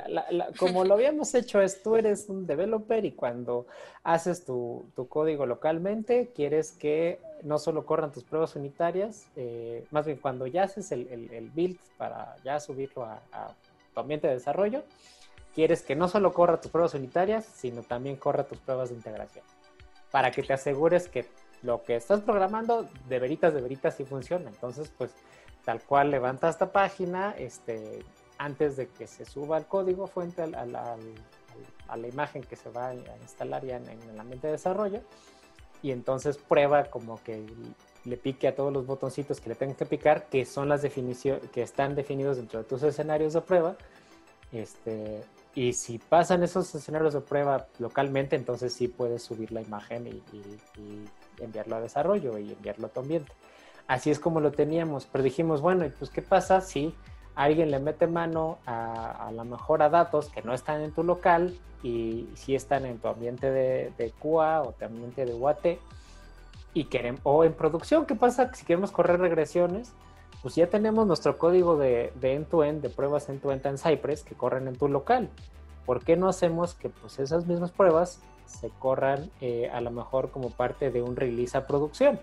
como 0.58 0.84
lo 0.84 0.94
habíamos 0.94 1.34
hecho 1.34 1.60
es, 1.60 1.82
tú 1.82 1.96
eres 1.96 2.26
un 2.28 2.46
developer 2.46 3.04
y 3.04 3.12
cuando 3.12 3.66
haces 4.04 4.44
tu, 4.44 4.90
código 5.08 5.46
localmente, 5.46 6.30
quieres 6.34 6.72
que 6.72 7.20
no 7.42 7.58
solo 7.58 7.84
corran 7.86 8.12
tus 8.12 8.24
pruebas 8.24 8.56
unitarias, 8.56 9.26
eh, 9.36 9.84
más 9.90 10.06
bien 10.06 10.18
cuando 10.18 10.46
ya 10.46 10.64
haces 10.64 10.92
el, 10.92 11.08
el, 11.10 11.50
build 11.50 11.78
para 11.96 12.36
ya 12.44 12.60
subirlo 12.60 13.04
a, 13.04 13.20
a 13.32 13.54
tu 13.94 14.00
ambiente 14.00 14.26
de 14.28 14.34
desarrollo, 14.34 14.84
quieres 15.54 15.82
que 15.82 15.96
no 15.96 16.08
solo 16.08 16.32
corra 16.32 16.60
tus 16.60 16.70
pruebas 16.70 16.94
unitarias, 16.94 17.44
sino 17.44 17.82
también 17.82 18.16
corra 18.16 18.44
tus 18.44 18.58
pruebas 18.58 18.90
de 18.90 18.96
integración 18.96 19.44
para 20.16 20.30
que 20.30 20.42
te 20.42 20.54
asegures 20.54 21.08
que 21.08 21.26
lo 21.60 21.82
que 21.82 21.94
estás 21.94 22.22
programando 22.22 22.88
de 23.06 23.18
veritas, 23.18 23.52
de 23.52 23.60
veritas 23.60 23.94
sí 23.96 24.06
funciona. 24.06 24.48
Entonces, 24.48 24.90
pues 24.96 25.10
tal 25.62 25.82
cual 25.82 26.10
levanta 26.10 26.48
esta 26.48 26.72
página, 26.72 27.34
este, 27.36 28.02
antes 28.38 28.78
de 28.78 28.88
que 28.88 29.06
se 29.06 29.26
suba 29.26 29.58
el 29.58 29.66
código 29.66 30.06
fuente 30.06 30.40
a 30.40 30.46
la, 30.64 30.96
imagen 32.08 32.44
que 32.44 32.56
se 32.56 32.70
va 32.70 32.88
a 32.88 32.94
instalar 33.20 33.62
ya 33.66 33.76
en, 33.76 33.86
el 33.90 34.18
ambiente 34.18 34.46
de 34.46 34.54
desarrollo, 34.54 35.02
y 35.82 35.90
entonces 35.90 36.38
prueba 36.38 36.84
como 36.84 37.22
que 37.22 37.44
le 38.06 38.16
pique 38.16 38.48
a 38.48 38.54
todos 38.54 38.72
los 38.72 38.86
botoncitos 38.86 39.38
que 39.38 39.50
le 39.50 39.54
tengan 39.54 39.76
que 39.76 39.84
picar, 39.84 40.30
que 40.30 40.46
son 40.46 40.70
las 40.70 40.80
definiciones 40.80 41.42
que 41.50 41.60
están 41.60 41.94
definidos 41.94 42.38
dentro 42.38 42.60
de 42.60 42.64
tus 42.64 42.82
escenarios 42.84 43.34
de 43.34 43.42
prueba, 43.42 43.76
este, 44.50 45.24
y 45.56 45.72
si 45.72 45.98
pasan 45.98 46.42
esos 46.42 46.72
escenarios 46.74 47.14
de 47.14 47.22
prueba 47.22 47.66
localmente, 47.78 48.36
entonces 48.36 48.74
sí 48.74 48.88
puedes 48.88 49.22
subir 49.22 49.50
la 49.52 49.62
imagen 49.62 50.06
y, 50.06 50.22
enviarlo 51.42 51.76
a 51.76 51.80
desarrollo 51.80 52.38
y 52.38 52.52
enviarlo 52.52 52.86
a 52.86 52.90
tu 52.90 53.00
ambiente. 53.00 53.32
Así 53.86 54.10
es 54.10 54.18
como 54.18 54.40
lo 54.40 54.52
teníamos, 54.52 55.06
pero 55.10 55.24
dijimos, 55.24 55.62
bueno, 55.62 55.86
pues 55.98 56.10
qué 56.10 56.20
pasa 56.20 56.60
si 56.60 56.94
alguien 57.34 57.70
le 57.70 57.78
mete 57.78 58.06
mano 58.06 58.58
a, 58.66 59.28
a 59.28 59.32
lo 59.32 59.44
mejor 59.44 59.82
a 59.82 59.88
datos 59.88 60.28
que 60.28 60.42
no 60.42 60.52
están 60.52 60.82
en 60.82 60.92
tu 60.92 61.02
local 61.02 61.58
y 61.82 62.28
si 62.34 62.54
están 62.54 62.84
en 62.84 62.98
tu 62.98 63.08
ambiente 63.08 63.50
de, 63.50 63.92
de 63.96 64.12
o 64.22 64.74
tu 64.78 64.84
ambiente 64.84 65.24
de 65.24 65.34
UAT 65.34 65.78
y 66.74 66.84
queremos, 66.84 67.20
o 67.24 67.44
en 67.44 67.54
producción, 67.54 68.04
¿qué 68.04 68.14
pasa 68.14 68.52
si 68.52 68.66
queremos 68.66 68.90
correr 68.90 69.20
regresiones? 69.20 69.92
Pues 70.46 70.54
ya 70.54 70.68
tenemos 70.68 71.08
nuestro 71.08 71.38
código 71.38 71.76
de, 71.76 72.12
de 72.20 72.34
end-to-end, 72.34 72.80
de 72.80 72.88
pruebas 72.88 73.28
end-to-end 73.28 73.66
en 73.66 73.78
Cypress 73.78 74.22
que 74.22 74.36
corren 74.36 74.68
en 74.68 74.76
tu 74.76 74.86
local. 74.86 75.28
¿Por 75.84 76.04
qué 76.04 76.14
no 76.14 76.28
hacemos 76.28 76.74
que 76.74 76.88
pues 76.88 77.18
esas 77.18 77.46
mismas 77.46 77.72
pruebas 77.72 78.20
se 78.46 78.68
corran 78.78 79.28
eh, 79.40 79.68
a 79.74 79.80
lo 79.80 79.90
mejor 79.90 80.30
como 80.30 80.50
parte 80.50 80.92
de 80.92 81.02
un 81.02 81.16
release 81.16 81.58
a 81.58 81.66
producción? 81.66 82.20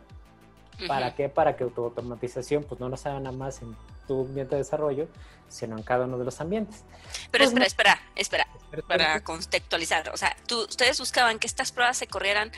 ¿Para 0.88 1.16
qué? 1.16 1.28
Para 1.28 1.58
que 1.58 1.66
tu 1.66 1.84
automatización 1.84 2.64
pues 2.64 2.80
no 2.80 2.88
nos 2.88 3.06
haga 3.06 3.20
nada 3.20 3.36
más 3.36 3.62
en 3.62 3.76
tu 4.08 4.22
ambiente 4.22 4.56
de 4.56 4.60
desarrollo, 4.60 5.10
sino 5.50 5.78
en 5.78 5.84
cada 5.84 6.06
uno 6.06 6.18
de 6.18 6.24
los 6.24 6.40
ambientes. 6.40 6.86
Pero 7.30 7.44
Pues 7.44 7.68
espera, 7.68 7.68
espera, 7.68 8.00
espera, 8.16 8.48
Pero- 8.72 8.84
para 8.88 9.22
contextualizar. 9.22 10.12
O 10.14 10.18
sea, 10.18 10.34
tú, 10.48 10.62
ustedes 10.62 10.98
buscaban 10.98 11.40
que 11.40 11.48
estas 11.48 11.74
pruebas 11.74 11.98
se 11.98 12.08
corrieran 12.08 12.54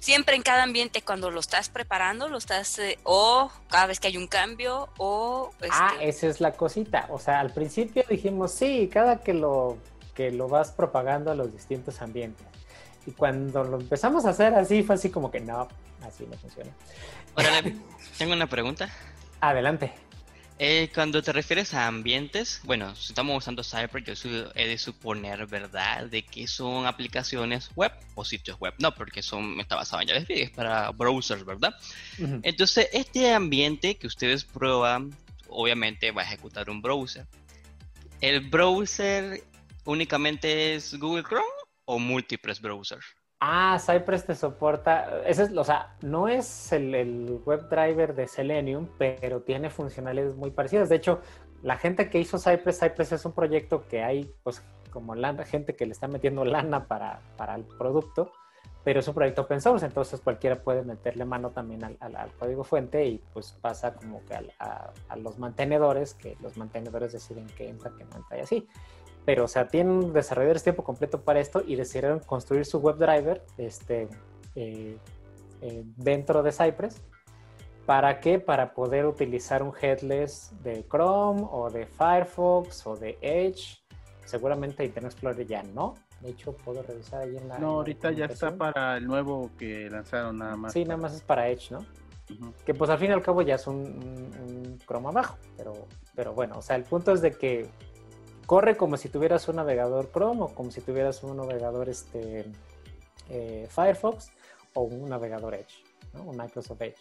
siempre 0.00 0.36
en 0.36 0.42
cada 0.42 0.62
ambiente 0.62 1.02
cuando 1.02 1.30
lo 1.30 1.40
estás 1.40 1.68
preparando, 1.68 2.28
lo 2.28 2.38
estás, 2.38 2.78
eh, 2.78 2.98
o 3.04 3.50
cada 3.68 3.86
vez 3.86 4.00
que 4.00 4.08
hay 4.08 4.16
un 4.16 4.26
cambio, 4.26 4.88
o... 4.98 5.50
Ah, 5.70 5.92
este, 5.94 6.08
esa 6.08 6.26
es 6.28 6.40
la 6.40 6.52
cosita. 6.52 7.06
O 7.10 7.18
sea, 7.18 7.40
al 7.40 7.52
principio 7.52 8.04
dijimos, 8.08 8.52
sí, 8.52 8.88
cada 8.92 9.18
que 9.18 9.34
lo, 9.34 9.78
que 10.14 10.30
lo 10.30 10.48
vas 10.48 10.72
propagando 10.72 11.30
a 11.30 11.34
los 11.34 11.52
distintos 11.52 12.00
ambientes. 12.02 12.46
Y 13.06 13.12
cuando 13.12 13.64
lo 13.64 13.80
empezamos 13.80 14.24
a 14.26 14.30
hacer 14.30 14.54
así, 14.54 14.82
fue 14.82 14.96
así 14.96 15.10
como 15.10 15.30
que 15.30 15.40
no, 15.40 15.68
así 16.06 16.26
no 16.26 16.36
funciona. 16.36 16.70
Órale, 17.34 17.76
tengo 18.18 18.32
una 18.32 18.46
pregunta. 18.46 18.90
Adelante. 19.40 19.92
Eh, 20.60 20.90
cuando 20.92 21.22
te 21.22 21.32
refieres 21.32 21.72
a 21.72 21.86
ambientes, 21.86 22.60
bueno, 22.64 22.94
si 22.96 23.12
estamos 23.12 23.36
usando 23.36 23.62
Cypress, 23.62 24.24
yo 24.24 24.50
he 24.56 24.66
de 24.66 24.76
suponer, 24.76 25.46
¿verdad?, 25.46 26.06
de 26.06 26.24
que 26.24 26.48
son 26.48 26.86
aplicaciones 26.86 27.70
web 27.76 27.92
o 28.16 28.24
sitios 28.24 28.58
web, 28.58 28.74
no, 28.78 28.92
porque 28.92 29.22
son, 29.22 29.60
está 29.60 29.76
basado 29.76 30.02
en 30.02 30.08
JavaScript, 30.08 30.40
es 30.42 30.50
para 30.50 30.90
browsers, 30.90 31.44
¿verdad? 31.44 31.74
Entonces, 32.42 32.88
este 32.92 33.32
ambiente 33.32 33.96
que 33.96 34.08
ustedes 34.08 34.44
prueban, 34.44 35.14
obviamente 35.48 36.10
va 36.10 36.22
a 36.22 36.24
ejecutar 36.24 36.68
un 36.70 36.82
browser. 36.82 37.24
¿El 38.20 38.40
browser 38.40 39.44
únicamente 39.84 40.74
es 40.74 40.98
Google 40.98 41.22
Chrome 41.22 41.46
o 41.84 42.00
múltiples 42.00 42.60
browsers? 42.60 43.06
Ah, 43.40 43.78
Cypress 43.78 44.26
te 44.26 44.34
soporta, 44.34 45.22
ese 45.24 45.44
es, 45.44 45.56
o 45.56 45.62
sea, 45.62 45.94
no 46.02 46.26
es 46.26 46.72
el, 46.72 46.92
el 46.92 47.40
WebDriver 47.46 48.16
de 48.16 48.26
Selenium, 48.26 48.88
pero 48.98 49.42
tiene 49.42 49.70
funcionalidades 49.70 50.34
muy 50.34 50.50
parecidas. 50.50 50.88
De 50.88 50.96
hecho, 50.96 51.20
la 51.62 51.76
gente 51.76 52.10
que 52.10 52.18
hizo 52.18 52.38
Cypress, 52.38 52.80
Cypress 52.80 53.12
es 53.12 53.24
un 53.24 53.32
proyecto 53.32 53.86
que 53.86 54.02
hay, 54.02 54.28
pues, 54.42 54.64
como 54.90 55.14
lana, 55.14 55.44
gente 55.44 55.76
que 55.76 55.86
le 55.86 55.92
está 55.92 56.08
metiendo 56.08 56.44
lana 56.44 56.88
para, 56.88 57.20
para 57.36 57.54
el 57.54 57.62
producto, 57.62 58.32
pero 58.82 58.98
es 59.00 59.06
un 59.06 59.14
proyecto 59.14 59.42
open 59.42 59.60
source, 59.60 59.86
entonces 59.86 60.20
cualquiera 60.20 60.56
puede 60.56 60.82
meterle 60.82 61.24
mano 61.24 61.50
también 61.50 61.84
al, 61.84 61.96
al- 62.00 62.32
código 62.38 62.64
fuente 62.64 63.04
y 63.06 63.22
pues 63.32 63.52
pasa 63.60 63.94
como 63.94 64.24
que 64.24 64.34
a, 64.58 64.90
a 65.08 65.16
los 65.16 65.38
mantenedores, 65.38 66.14
que 66.14 66.36
los 66.40 66.56
mantenedores 66.56 67.12
deciden 67.12 67.46
qué 67.56 67.68
entra, 67.68 67.92
qué 67.96 68.04
no 68.04 68.16
entra 68.16 68.38
y 68.38 68.40
así. 68.40 68.68
Pero, 69.28 69.44
o 69.44 69.48
sea, 69.48 69.68
tienen 69.68 70.14
desarrolladores 70.14 70.62
tiempo 70.62 70.82
completo 70.82 71.20
para 71.20 71.38
esto 71.38 71.62
y 71.66 71.76
decidieron 71.76 72.18
construir 72.20 72.64
su 72.64 72.78
WebDriver 72.78 73.44
este, 73.58 74.08
eh, 74.54 74.96
eh, 75.60 75.84
dentro 75.98 76.42
de 76.42 76.50
Cypress. 76.50 77.02
¿Para 77.84 78.20
qué? 78.20 78.38
Para 78.40 78.72
poder 78.72 79.04
utilizar 79.04 79.62
un 79.62 79.74
headless 79.78 80.54
de 80.62 80.82
Chrome 80.88 81.42
o 81.50 81.68
de 81.68 81.84
Firefox 81.84 82.86
o 82.86 82.96
de 82.96 83.18
Edge. 83.20 83.82
Seguramente 84.24 84.82
Internet 84.82 85.12
Explorer 85.12 85.46
ya 85.46 85.62
no. 85.62 85.92
De 86.22 86.30
hecho, 86.30 86.56
puedo 86.56 86.82
revisar 86.82 87.20
ahí 87.20 87.36
en 87.36 87.48
la. 87.48 87.58
No, 87.58 87.72
ahorita 87.72 88.10
ya 88.12 88.24
está 88.24 88.56
para 88.56 88.96
el 88.96 89.06
nuevo 89.06 89.50
que 89.58 89.90
lanzaron 89.90 90.38
nada 90.38 90.56
más. 90.56 90.72
Sí, 90.72 90.84
nada 90.86 90.96
más 90.96 91.12
es 91.14 91.20
para 91.20 91.50
Edge, 91.50 91.70
¿no? 91.72 91.84
Que 92.64 92.72
pues 92.72 92.88
al 92.88 92.98
fin 92.98 93.10
y 93.10 93.12
al 93.12 93.20
cabo 93.22 93.42
ya 93.42 93.56
es 93.56 93.66
un, 93.66 93.76
un- 93.76 94.40
un 94.40 94.78
Chrome 94.86 95.08
abajo. 95.08 95.36
Pero, 95.58 95.74
pero 96.14 96.32
bueno, 96.32 96.56
o 96.56 96.62
sea, 96.62 96.76
el 96.76 96.84
punto 96.84 97.12
es 97.12 97.20
de 97.20 97.32
que 97.32 97.68
corre 98.48 98.78
como 98.78 98.96
si 98.96 99.10
tuvieras 99.10 99.46
un 99.48 99.56
navegador 99.56 100.10
Chrome 100.10 100.44
o 100.44 100.48
como 100.48 100.70
si 100.70 100.80
tuvieras 100.80 101.22
un 101.22 101.36
navegador 101.36 101.90
este, 101.90 102.46
eh, 103.28 103.66
Firefox 103.68 104.30
o 104.72 104.84
un 104.84 105.10
navegador 105.10 105.52
Edge, 105.52 105.84
un 106.24 106.34
Microsoft 106.34 106.80
Edge. 106.80 106.96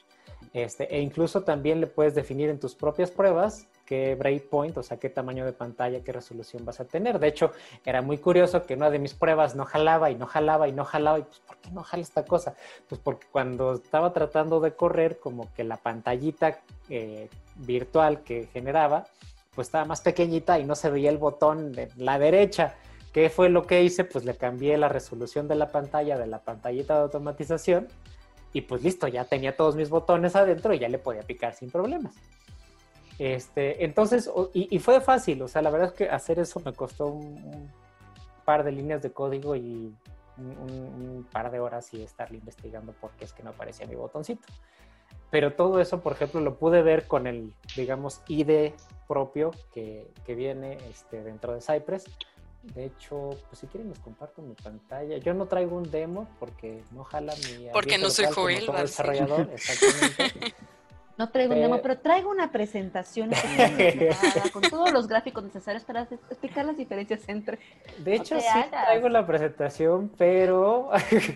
Este, 0.52 0.94
e 0.94 1.00
incluso 1.00 1.44
también 1.44 1.80
le 1.80 1.88
puedes 1.88 2.14
definir 2.14 2.50
en 2.50 2.60
tus 2.60 2.76
propias 2.76 3.12
pruebas 3.12 3.66
qué 3.86 4.16
breakpoint, 4.16 4.78
o 4.78 4.84
sea, 4.84 4.98
qué 4.98 5.10
tamaño 5.10 5.46
de 5.46 5.54
pantalla, 5.54 6.04
qué 6.04 6.12
resolución 6.12 6.66
vas 6.66 6.82
a 6.82 6.86
tener. 6.86 7.18
De 7.18 7.30
hecho, 7.30 7.54
era 7.86 8.02
muy 8.02 8.18
curioso 8.18 8.64
que 8.64 8.74
una 8.74 8.90
de 8.90 9.00
mis 9.00 9.14
pruebas 9.14 9.56
no 9.56 9.64
jalaba 9.64 10.12
y 10.12 10.16
no 10.16 10.26
jalaba 10.26 10.68
y 10.68 10.74
no 10.74 10.84
jalaba. 10.84 11.20
Y 11.20 11.22
pues, 11.22 11.40
¿por 11.40 11.56
qué 11.60 11.72
no 11.72 11.82
jala 11.82 12.04
esta 12.04 12.26
cosa? 12.26 12.56
Pues 12.90 13.00
porque 13.02 13.26
cuando 13.32 13.76
estaba 13.76 14.12
tratando 14.12 14.60
de 14.60 14.74
correr, 14.74 15.18
como 15.20 15.52
que 15.54 15.64
la 15.64 15.78
pantallita 15.78 16.60
eh, 16.90 17.30
virtual 17.56 18.24
que 18.24 18.48
generaba, 18.52 19.08
pues 19.58 19.70
estaba 19.70 19.86
más 19.86 20.02
pequeñita 20.02 20.60
y 20.60 20.66
no 20.66 20.76
se 20.76 20.92
veía 20.92 21.10
el 21.10 21.18
botón 21.18 21.72
de 21.72 21.90
la 21.98 22.20
derecha. 22.20 22.76
¿Qué 23.12 23.32
fue 23.32 23.50
lo 23.50 23.66
que 23.66 23.82
hice? 23.82 24.04
Pues 24.04 24.24
le 24.24 24.38
cambié 24.38 24.78
la 24.78 24.88
resolución 24.88 25.48
de 25.48 25.56
la 25.56 25.72
pantalla, 25.72 26.16
de 26.16 26.28
la 26.28 26.44
pantallita 26.44 26.94
de 26.94 27.02
automatización, 27.02 27.88
y 28.54 28.62
pues 28.62 28.84
listo, 28.84 29.08
ya 29.08 29.26
tenía 29.26 29.58
todos 29.58 29.76
mis 29.76 29.90
botones 29.90 30.36
adentro 30.36 30.76
y 30.76 30.80
ya 30.80 30.90
le 30.90 31.00
podía 31.00 31.24
picar 31.24 31.56
sin 31.56 31.72
problemas. 31.72 32.14
Este, 33.18 33.84
entonces, 33.84 34.30
y, 34.54 34.78
fue 34.78 35.02
fácil, 35.02 35.42
o 35.42 35.48
sea, 35.48 35.64
la 35.64 35.72
verdad 35.72 35.88
es 35.88 35.94
que 35.96 36.08
hacer 36.08 36.38
eso 36.38 36.62
me 36.64 36.74
costó 36.74 37.08
un, 37.08 37.72
par 38.46 38.64
de 38.64 38.72
líneas 38.72 39.02
de 39.02 39.12
código 39.12 39.56
y 39.56 39.92
un- 40.38 40.60
un 40.60 41.28
par 41.32 41.50
de 41.50 41.60
horas 41.60 41.92
y 41.96 42.04
estarle 42.04 42.38
investigando 42.38 42.92
por 42.92 43.10
qué 43.14 43.26
es 43.26 43.34
que 43.34 43.42
no 43.42 43.50
aparecía 43.50 43.88
mi 43.88 43.96
botoncito. 43.96 44.48
Pero 45.30 45.54
todo 45.54 45.82
eso, 45.82 46.02
por 46.02 46.14
ejemplo, 46.14 46.40
lo 46.40 46.58
pude 46.58 46.82
ver 46.82 47.06
con 47.08 47.28
el, 47.28 47.54
digamos, 47.76 48.22
ID 48.28 48.72
propio 49.08 49.52
que, 49.74 50.08
que 50.26 50.36
viene 50.36 50.78
este, 50.90 51.24
dentro 51.24 51.54
de 51.54 51.62
Cypress. 51.62 52.06
De 52.76 52.86
hecho, 52.86 53.30
pues 53.48 53.60
si 53.60 53.68
quieren 53.68 53.90
les 53.90 54.00
comparto 54.00 54.42
mi 54.42 54.56
pantalla. 54.56 55.18
Yo 55.18 55.34
no 55.34 55.46
traigo 55.46 55.78
un 55.78 55.90
demo 55.90 56.28
porque 56.40 56.82
no 56.92 57.04
jala 57.04 57.34
mi... 57.36 57.68
Porque 57.72 57.98
no 57.98 58.10
soy 58.10 58.26
local 58.26 58.36
como 58.36 58.48
Joel, 58.48 58.66
todo 58.66 58.78
desarrollador, 58.78 59.50
exactamente. 59.54 60.56
No 61.18 61.30
traigo 61.32 61.56
un 61.56 61.60
demo, 61.60 61.82
pero 61.82 61.98
traigo 62.00 62.30
una 62.30 62.52
presentación 62.52 63.32
con 64.54 64.62
todos 64.62 64.92
los 64.92 65.08
gráficos 65.08 65.44
necesarios 65.44 65.84
para 65.84 66.04
explicar 66.04 66.66
las 66.66 66.78
diferencias 66.78 67.28
entre. 67.28 67.58
De 67.98 68.16
hecho, 68.16 68.40
sí 68.40 68.46
hagas. 68.46 68.70
traigo 68.70 69.10
la 69.10 69.26
presentación, 69.26 70.12
pero, 70.16 70.92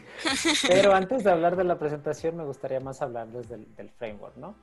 pero 0.67 0.93
antes 0.93 1.23
de 1.23 1.31
hablar 1.31 1.55
de 1.55 1.63
la 1.63 1.79
presentación 1.79 2.37
me 2.37 2.43
gustaría 2.43 2.79
más 2.79 3.01
hablarles 3.01 3.49
del, 3.49 3.75
del 3.75 3.89
framework, 3.89 4.37
¿no? 4.37 4.53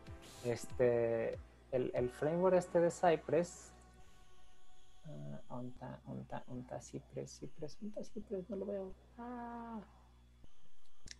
Este, 0.44 1.36
el, 1.72 1.90
el 1.94 2.10
framework 2.10 2.56
este 2.56 2.78
de 2.78 2.90
Cypress, 2.92 3.72
ah, 5.04 5.40
onta, 5.48 5.98
onta, 6.06 6.44
onta, 6.46 6.80
Cypress, 6.80 7.40
Cypress, 7.40 7.76
onta, 7.82 8.04
Cypress, 8.04 8.48
no 8.48 8.56
lo 8.56 8.66
veo. 8.66 8.92
Ah. 9.18 9.80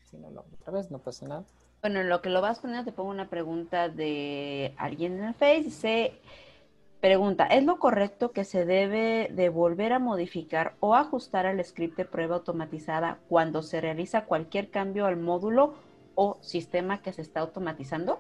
Si 0.04 0.16
no 0.16 0.30
lo 0.30 0.40
hago 0.40 0.50
otra 0.54 0.72
vez, 0.72 0.88
no 0.92 1.00
pasa 1.00 1.26
nada. 1.26 1.44
Bueno, 1.80 2.00
en 2.00 2.09
lo 2.09 2.20
que 2.20 2.28
lo 2.28 2.40
vas 2.40 2.59
poniendo, 2.59 2.84
te 2.84 2.92
pongo 2.92 3.10
una 3.10 3.28
pregunta 3.28 3.88
de 3.88 4.74
alguien 4.76 5.18
en 5.18 5.24
el 5.24 5.34
Face. 5.34 5.62
Dice, 5.62 6.12
pregunta, 7.00 7.46
¿es 7.46 7.64
lo 7.64 7.78
correcto 7.78 8.32
que 8.32 8.44
se 8.44 8.64
debe 8.64 9.28
de 9.32 9.48
volver 9.48 9.92
a 9.92 10.00
modificar 10.00 10.74
o 10.80 10.96
ajustar 10.96 11.46
al 11.46 11.64
script 11.64 11.96
de 11.96 12.05
prueba 12.05 12.36
automatizada 12.36 13.18
cuando 13.28 13.62
se 13.62 13.80
realiza 13.80 14.24
cualquier 14.24 14.70
cambio 14.70 15.06
al 15.06 15.16
módulo 15.18 15.74
o 16.16 16.38
sistema 16.40 17.00
que 17.00 17.12
se 17.12 17.22
está 17.22 17.40
automatizando? 17.40 18.18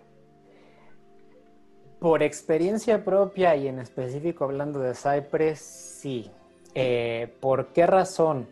Por 1.98 2.22
experiencia 2.22 3.04
propia 3.04 3.56
y 3.56 3.66
en 3.66 3.80
específico 3.80 4.44
hablando 4.44 4.78
de 4.78 4.94
Cypress, 4.94 5.58
sí. 5.58 6.30
Eh, 6.74 7.34
¿Por 7.40 7.72
qué 7.72 7.86
razón? 7.88 8.46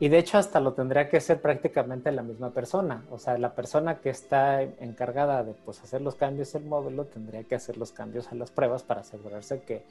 Y 0.00 0.08
de 0.08 0.18
hecho 0.18 0.38
hasta 0.38 0.60
lo 0.60 0.74
tendría 0.74 1.08
que 1.08 1.16
hacer 1.16 1.40
prácticamente 1.40 2.12
la 2.12 2.22
misma 2.22 2.50
persona. 2.50 3.04
O 3.10 3.18
sea, 3.18 3.36
la 3.36 3.54
persona 3.54 3.98
que 3.98 4.10
está 4.10 4.62
encargada 4.62 5.42
de 5.42 5.54
pues, 5.64 5.82
hacer 5.82 6.00
los 6.02 6.14
cambios 6.14 6.52
del 6.52 6.64
módulo 6.64 7.04
tendría 7.06 7.42
que 7.42 7.56
hacer 7.56 7.76
los 7.76 7.90
cambios 7.90 8.30
a 8.30 8.36
las 8.36 8.50
pruebas 8.50 8.84
para 8.84 9.00
asegurarse 9.00 9.62
que, 9.62 9.82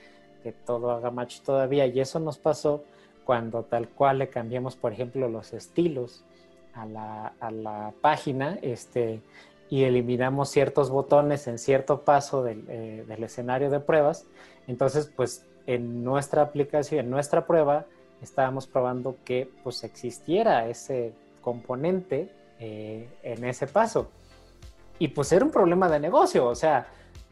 que 0.44 0.54
todo 0.54 0.92
haga 0.92 1.12
match 1.12 1.42
todavía. 1.42 1.86
Y 1.88 2.00
eso 2.00 2.20
nos 2.20 2.38
pasó 2.38 2.86
cuando 3.26 3.64
tal 3.64 3.90
cual 3.90 4.20
le 4.20 4.30
cambiamos, 4.30 4.78
por 4.78 4.94
ejemplo, 4.94 5.28
los 5.28 5.52
estilos 5.52 6.24
a 6.74 6.86
la, 6.86 7.34
a 7.42 7.52
la 7.52 7.94
página. 8.00 8.58
Este, 8.62 9.22
y 9.70 9.84
eliminamos 9.84 10.50
ciertos 10.50 10.90
botones 10.90 11.48
en 11.48 11.60
cierto 11.60 12.04
paso 12.04 12.44
del, 12.44 12.64
eh, 12.70 13.04
del, 13.06 13.24
escenario 13.26 13.70
de 13.70 13.82
pruebas. 13.82 14.26
Entonces, 14.68 15.12
pues 15.14 15.46
en 15.66 16.06
nuestra 16.06 16.42
aplicación, 16.44 17.06
en 17.06 17.12
nuestra 17.12 17.46
prueba, 17.46 17.86
estábamos 18.22 18.68
probando 18.68 19.18
que 19.24 19.52
pues 19.64 19.84
existiera 19.84 20.68
ese 20.68 21.14
componente 21.42 22.32
eh, 22.60 23.10
en 23.24 23.44
ese 23.46 23.68
paso. 23.68 24.10
Y 25.00 25.10
pues 25.10 25.32
era 25.32 25.46
un 25.46 25.52
problema 25.52 25.90
de 25.90 26.00
negocio, 26.00 26.48
o 26.48 26.56
sea, 26.56 26.88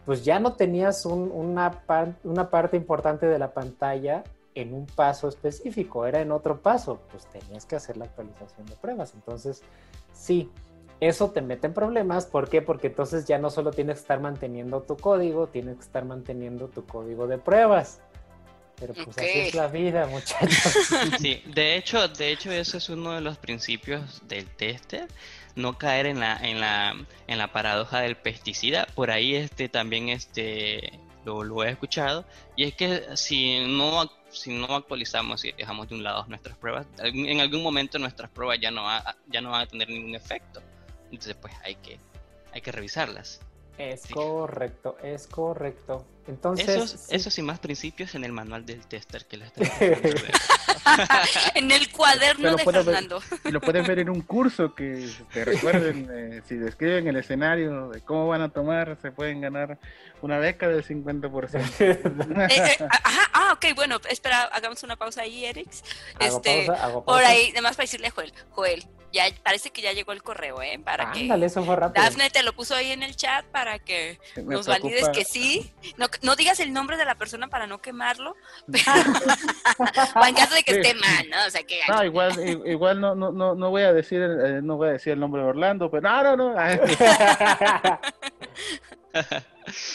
pues 0.05 0.23
ya 0.23 0.39
no 0.39 0.53
tenías 0.53 1.05
un, 1.05 1.31
una, 1.31 1.83
una 2.23 2.49
parte 2.49 2.77
importante 2.77 3.25
de 3.25 3.39
la 3.39 3.53
pantalla 3.53 4.23
en 4.53 4.73
un 4.73 4.85
paso 4.85 5.27
específico, 5.27 6.05
era 6.05 6.21
en 6.21 6.31
otro 6.31 6.61
paso, 6.61 7.01
pues 7.11 7.25
tenías 7.25 7.65
que 7.65 7.75
hacer 7.75 7.97
la 7.97 8.05
actualización 8.05 8.67
de 8.67 8.75
pruebas. 8.75 9.13
Entonces, 9.15 9.63
sí, 10.13 10.49
eso 10.99 11.31
te 11.31 11.41
mete 11.41 11.67
en 11.67 11.73
problemas. 11.73 12.25
¿Por 12.25 12.49
qué? 12.49 12.61
Porque 12.61 12.87
entonces 12.87 13.25
ya 13.25 13.37
no 13.37 13.49
solo 13.49 13.71
tienes 13.71 13.95
que 13.95 14.01
estar 14.01 14.21
manteniendo 14.21 14.81
tu 14.81 14.95
código, 14.95 15.47
tienes 15.47 15.75
que 15.75 15.81
estar 15.81 16.05
manteniendo 16.05 16.67
tu 16.67 16.85
código 16.85 17.27
de 17.27 17.37
pruebas. 17.37 17.99
Pero 18.79 18.93
pues 18.93 19.17
así 19.17 19.27
es 19.39 19.55
la 19.55 19.67
vida, 19.67 20.05
muchachos. 20.11 20.49
Sí, 21.19 21.41
de 21.45 21.75
hecho, 21.77 22.07
de 22.09 22.31
hecho 22.31 22.51
ese 22.51 22.77
es 22.77 22.89
uno 22.89 23.13
de 23.13 23.21
los 23.21 23.37
principios 23.37 24.21
del 24.27 24.45
tester, 24.47 25.07
no 25.55 25.77
caer 25.77 26.07
en 26.07 26.19
la, 26.19 26.35
en 26.37 26.59
la, 26.59 26.95
en 27.27 27.37
la 27.37 27.51
paradoja 27.53 28.01
del 28.01 28.17
pesticida. 28.17 28.85
Por 28.95 29.11
ahí 29.11 29.35
este 29.35 29.69
también 29.69 30.09
este 30.09 30.99
lo, 31.23 31.43
lo 31.43 31.63
he 31.63 31.69
escuchado. 31.71 32.25
Y 32.57 32.65
es 32.65 32.73
que 32.75 33.03
si 33.15 33.65
no 33.67 34.11
si 34.29 34.51
no 34.51 34.75
actualizamos 34.75 35.45
y 35.45 35.53
dejamos 35.53 35.87
de 35.87 35.95
un 35.95 36.03
lado 36.03 36.25
nuestras 36.27 36.57
pruebas, 36.57 36.85
en 37.01 37.39
algún 37.39 37.63
momento 37.63 37.97
nuestras 37.99 38.29
pruebas 38.29 38.59
ya 38.59 38.69
no 38.69 38.83
va- 38.83 39.15
ya 39.27 39.39
no 39.39 39.51
van 39.51 39.61
a 39.61 39.65
tener 39.67 39.87
ningún 39.89 40.13
efecto. 40.13 40.61
Entonces 41.05 41.35
pues 41.39 41.53
hay 41.63 41.75
que 41.75 41.97
hay 42.51 42.59
que 42.61 42.71
revisarlas. 42.73 43.39
Es 43.77 44.01
Sí. 44.01 44.13
correcto, 44.13 44.97
es 45.01 45.27
correcto. 45.27 46.05
Entonces, 46.27 46.67
Esos, 46.67 46.89
sí, 46.91 47.15
esos 47.15 47.37
y 47.37 47.41
más 47.41 47.59
principios 47.59 48.15
en 48.15 48.23
el 48.23 48.31
manual 48.31 48.65
del 48.65 48.85
tester 48.87 49.25
que 49.25 49.37
les 49.37 49.47
estoy 49.47 49.67
en 51.55 51.71
el 51.71 51.91
cuaderno 51.91 52.55
de 52.55 52.63
Fernando. 52.63 53.21
Y 53.43 53.51
lo 53.51 53.61
pueden 53.61 53.85
ver 53.85 53.99
en 53.99 54.09
un 54.09 54.21
curso 54.21 54.73
que 54.73 55.09
te 55.33 55.45
recuerden, 55.45 56.09
eh, 56.11 56.41
si 56.47 56.55
describen 56.55 57.07
el 57.07 57.17
escenario 57.17 57.89
de 57.89 58.01
cómo 58.01 58.27
van 58.27 58.41
a 58.41 58.49
tomar, 58.49 58.97
se 59.01 59.11
pueden 59.11 59.41
ganar 59.41 59.77
una 60.21 60.37
beca 60.39 60.67
del 60.67 60.83
50%. 60.83 61.71
Eh, 61.79 61.99
eh, 62.49 62.77
ajá, 62.89 63.29
ah, 63.33 63.53
ok, 63.53 63.75
bueno, 63.75 63.99
espera, 64.09 64.43
hagamos 64.45 64.81
una 64.83 64.95
pausa 64.95 65.21
ahí, 65.21 65.45
Erix. 65.45 65.83
hago 66.19 66.37
Este, 66.37 66.65
pausa, 66.65 67.01
por 67.03 67.23
ahí, 67.23 67.49
además 67.51 67.75
para 67.75 67.83
decirle 67.83 68.07
a 68.07 68.11
Joel, 68.11 68.33
Joel, 68.49 68.85
ya 69.15 69.23
parece 69.43 69.71
que 69.71 69.81
ya 69.81 69.93
llegó 69.93 70.11
el 70.11 70.21
correo, 70.21 70.61
¿eh? 70.61 70.77
Para 70.83 71.09
Ándale, 71.11 71.45
eso 71.45 71.63
fue 71.63 71.75
que 71.75 71.79
rápido. 71.81 72.03
Dafne 72.03 72.29
te 72.29 72.43
lo 72.43 72.53
puso 72.53 72.75
ahí 72.75 72.91
en 72.91 73.01
el 73.01 73.15
chat 73.15 73.45
para 73.45 73.79
que 73.79 74.19
Me 74.35 74.55
nos 74.55 74.67
valides 74.67 75.07
que 75.09 75.23
sí. 75.23 75.71
No, 75.97 76.07
no 76.21 76.35
digas 76.35 76.59
el 76.59 76.73
nombre 76.73 76.97
de 76.97 77.05
la 77.05 77.15
persona 77.15 77.47
para 77.47 77.65
no 77.65 77.79
quemarlo, 77.81 78.35
pero 78.71 78.83
o 80.21 80.25
en 80.25 80.35
caso 80.35 80.53
de 80.53 80.63
que 80.63 80.73
Sí. 80.73 80.79
esté 80.81 80.93
mal, 80.95 81.29
¿no? 81.29 81.37
O 81.47 81.49
sea, 81.49 81.63
que 81.63 81.79
No, 81.87 82.03
igual, 82.03 82.67
igual 82.67 82.99
no, 82.99 83.15
no, 83.15 83.31
no, 83.31 83.55
no 83.55 83.69
voy 83.69 83.83
a 83.83 83.93
decir, 83.93 84.21
eh, 84.21 84.59
no 84.61 84.75
voy 84.75 84.89
a 84.89 84.91
decir 84.91 85.13
el 85.13 85.19
nombre 85.21 85.41
de 85.41 85.47
Orlando, 85.47 85.89
pero 85.89 86.01
no, 86.01 86.35
no, 86.35 86.53
no. 86.53 86.55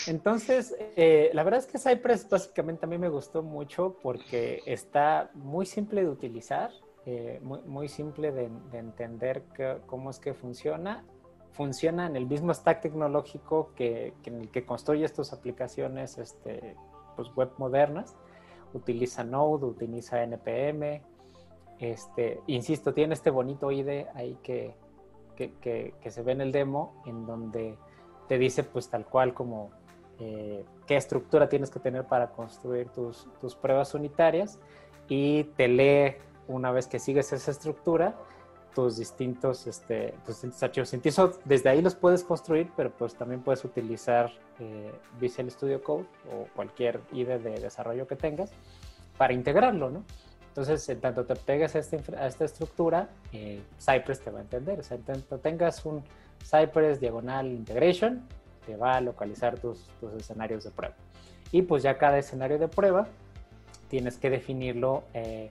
Entonces, 0.06 0.74
eh, 0.96 1.30
la 1.34 1.42
verdad 1.42 1.60
es 1.60 1.66
que 1.66 1.78
Cypress 1.78 2.28
básicamente 2.28 2.86
a 2.86 2.88
mí 2.88 2.98
me 2.98 3.08
gustó 3.08 3.42
mucho 3.42 3.96
porque 4.02 4.62
está 4.66 5.30
muy 5.34 5.66
simple 5.66 6.02
de 6.02 6.08
utilizar, 6.08 6.70
eh, 7.06 7.40
muy, 7.42 7.60
muy 7.62 7.88
simple 7.88 8.30
de, 8.32 8.50
de 8.70 8.78
entender 8.78 9.42
que- 9.54 9.78
cómo 9.86 10.10
es 10.10 10.18
que 10.18 10.34
funciona. 10.34 11.04
Funciona 11.52 12.06
en 12.06 12.16
el 12.16 12.26
mismo 12.26 12.52
stack 12.54 12.80
tecnológico 12.82 13.72
que, 13.74 14.14
que 14.22 14.30
en 14.30 14.40
el 14.42 14.50
que 14.50 14.64
construyes 14.64 15.12
tus 15.12 15.32
aplicaciones 15.32 16.18
este, 16.18 16.76
pues 17.16 17.34
web 17.34 17.50
modernas. 17.58 18.16
Utiliza 18.72 19.24
Node, 19.24 19.66
utiliza 19.66 20.22
NPM. 20.22 21.02
Este, 21.78 22.40
insisto, 22.46 22.92
tiene 22.94 23.14
este 23.14 23.30
bonito 23.30 23.70
IDE 23.72 24.06
ahí 24.14 24.38
que, 24.42 24.74
que- 25.36 25.94
que 26.00 26.10
se 26.10 26.22
ve 26.22 26.32
en 26.32 26.42
el 26.42 26.52
demo, 26.52 27.02
en 27.06 27.24
donde 27.26 27.76
te 28.28 28.38
dice 28.38 28.62
pues 28.62 28.88
tal 28.90 29.06
cual 29.06 29.32
como 29.34 29.70
eh, 30.18 30.64
qué 30.86 30.96
estructura 30.96 31.48
tienes 31.48 31.70
que 31.70 31.80
tener 31.80 32.04
para 32.04 32.30
construir 32.32 32.90
tus, 32.90 33.26
tus 33.40 33.56
pruebas 33.56 33.94
unitarias 33.94 34.60
y 35.08 35.44
te 35.56 35.66
lee 35.66 36.14
una 36.50 36.70
vez 36.72 36.86
que 36.86 36.98
sigues 36.98 37.32
esa 37.32 37.50
estructura 37.50 38.14
tus 38.74 38.96
distintos, 38.98 39.66
este, 39.66 40.14
tus 40.24 40.36
distintos 40.36 40.62
archivos. 40.62 40.92
Incluso 40.94 41.38
desde 41.44 41.70
ahí 41.70 41.82
los 41.82 41.94
puedes 41.96 42.22
construir, 42.22 42.70
pero 42.76 42.90
pues 42.90 43.14
también 43.14 43.42
puedes 43.42 43.64
utilizar 43.64 44.30
eh, 44.60 44.92
Visual 45.20 45.50
Studio 45.50 45.82
Code 45.82 46.06
o 46.32 46.46
cualquier 46.54 47.00
IDE 47.12 47.38
de 47.40 47.58
desarrollo 47.58 48.06
que 48.06 48.14
tengas 48.16 48.50
para 49.18 49.32
integrarlo, 49.32 49.90
¿no? 49.90 50.04
Entonces, 50.48 50.88
en 50.88 51.00
tanto 51.00 51.24
te 51.24 51.36
pegues 51.36 51.74
a 51.76 51.78
infra- 51.80 52.20
a 52.20 52.26
esta 52.26 52.44
estructura, 52.44 53.08
eh, 53.32 53.60
Cypress 53.78 54.20
te 54.20 54.30
va 54.30 54.38
a 54.38 54.42
entender. 54.42 54.80
O 54.80 54.82
sea, 54.82 54.96
en 54.96 55.02
tanto 55.04 55.38
tengas 55.38 55.84
un 55.84 56.02
Cypress 56.42 57.00
diagonal 57.00 57.46
integration, 57.48 58.26
te 58.66 58.76
va 58.76 58.96
a 58.96 59.00
localizar 59.00 59.58
tus, 59.58 59.86
tus 60.00 60.12
escenarios 60.14 60.64
de 60.64 60.70
prueba. 60.70 60.94
Y 61.52 61.62
pues 61.62 61.82
ya 61.82 61.98
cada 61.98 62.18
escenario 62.18 62.58
de 62.58 62.68
prueba 62.68 63.08
tienes 63.88 64.16
que 64.16 64.30
definirlo 64.30 65.02
eh, 65.14 65.50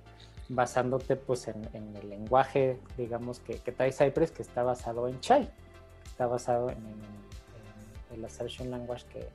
basándote 0.50 1.16
pues 1.16 1.48
en, 1.48 1.64
el 1.74 2.10
lenguaje, 2.10 2.80
digamos, 2.98 3.40
que, 3.40 3.56
que 3.60 3.72
Cypress, 3.92 4.32
que 4.32 4.42
está 4.42 4.64
basado 4.64 5.08
en 5.08 5.20
Chai. 5.22 5.50
Está 6.06 6.28
basado 6.28 6.70
en, 6.70 6.78
el 8.14 8.26
assertion 8.26 8.72
language 8.72 9.06
que, 9.14 9.28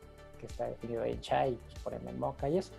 está 0.45 0.67
definido 0.67 1.03
en 1.07 1.19
Chai, 1.23 1.59
pues 1.65 1.79
por 1.83 1.95
ende 1.95 2.11
en 2.11 2.53
y 2.53 2.59
eso. 2.59 2.71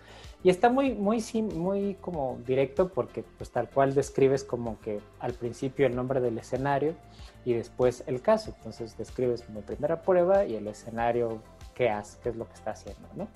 Y 0.44 0.50
está 0.50 0.68
muy, 0.68 0.94
muy, 0.94 1.20
muy 1.42 1.94
como 1.94 2.38
directo 2.46 2.90
porque 2.90 3.24
pues 3.38 3.50
tal 3.50 3.68
cual 3.68 3.92
describes 3.92 4.44
como 4.44 4.78
que 4.78 5.00
al 5.18 5.32
principio 5.32 5.84
el 5.88 5.96
nombre 5.96 6.20
del 6.20 6.38
escenario 6.38 6.94
y 7.44 7.54
después 7.54 8.04
el 8.06 8.22
caso. 8.22 8.54
Entonces 8.56 8.96
describes 8.96 9.42
como 9.42 9.62
primera 9.62 10.02
prueba 10.02 10.44
y 10.44 10.54
el 10.54 10.68
escenario 10.68 11.42
qué 11.74 11.90
hace, 11.90 12.20
qué 12.22 12.28
es 12.28 12.36
lo 12.36 12.46
que 12.46 12.54
está 12.54 12.70
haciendo, 12.70 13.08
¿no? 13.16 13.26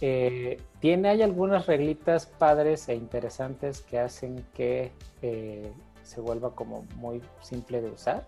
Eh, 0.00 0.60
tiene 0.80 1.08
hay 1.08 1.22
algunas 1.22 1.66
reglitas 1.66 2.26
padres 2.26 2.88
e 2.88 2.94
interesantes 2.94 3.80
que 3.80 3.98
hacen 3.98 4.44
que 4.54 4.92
eh, 5.22 5.72
se 6.02 6.20
vuelva 6.20 6.54
como 6.54 6.84
muy 6.96 7.20
simple 7.40 7.80
de 7.80 7.90
usar. 7.90 8.26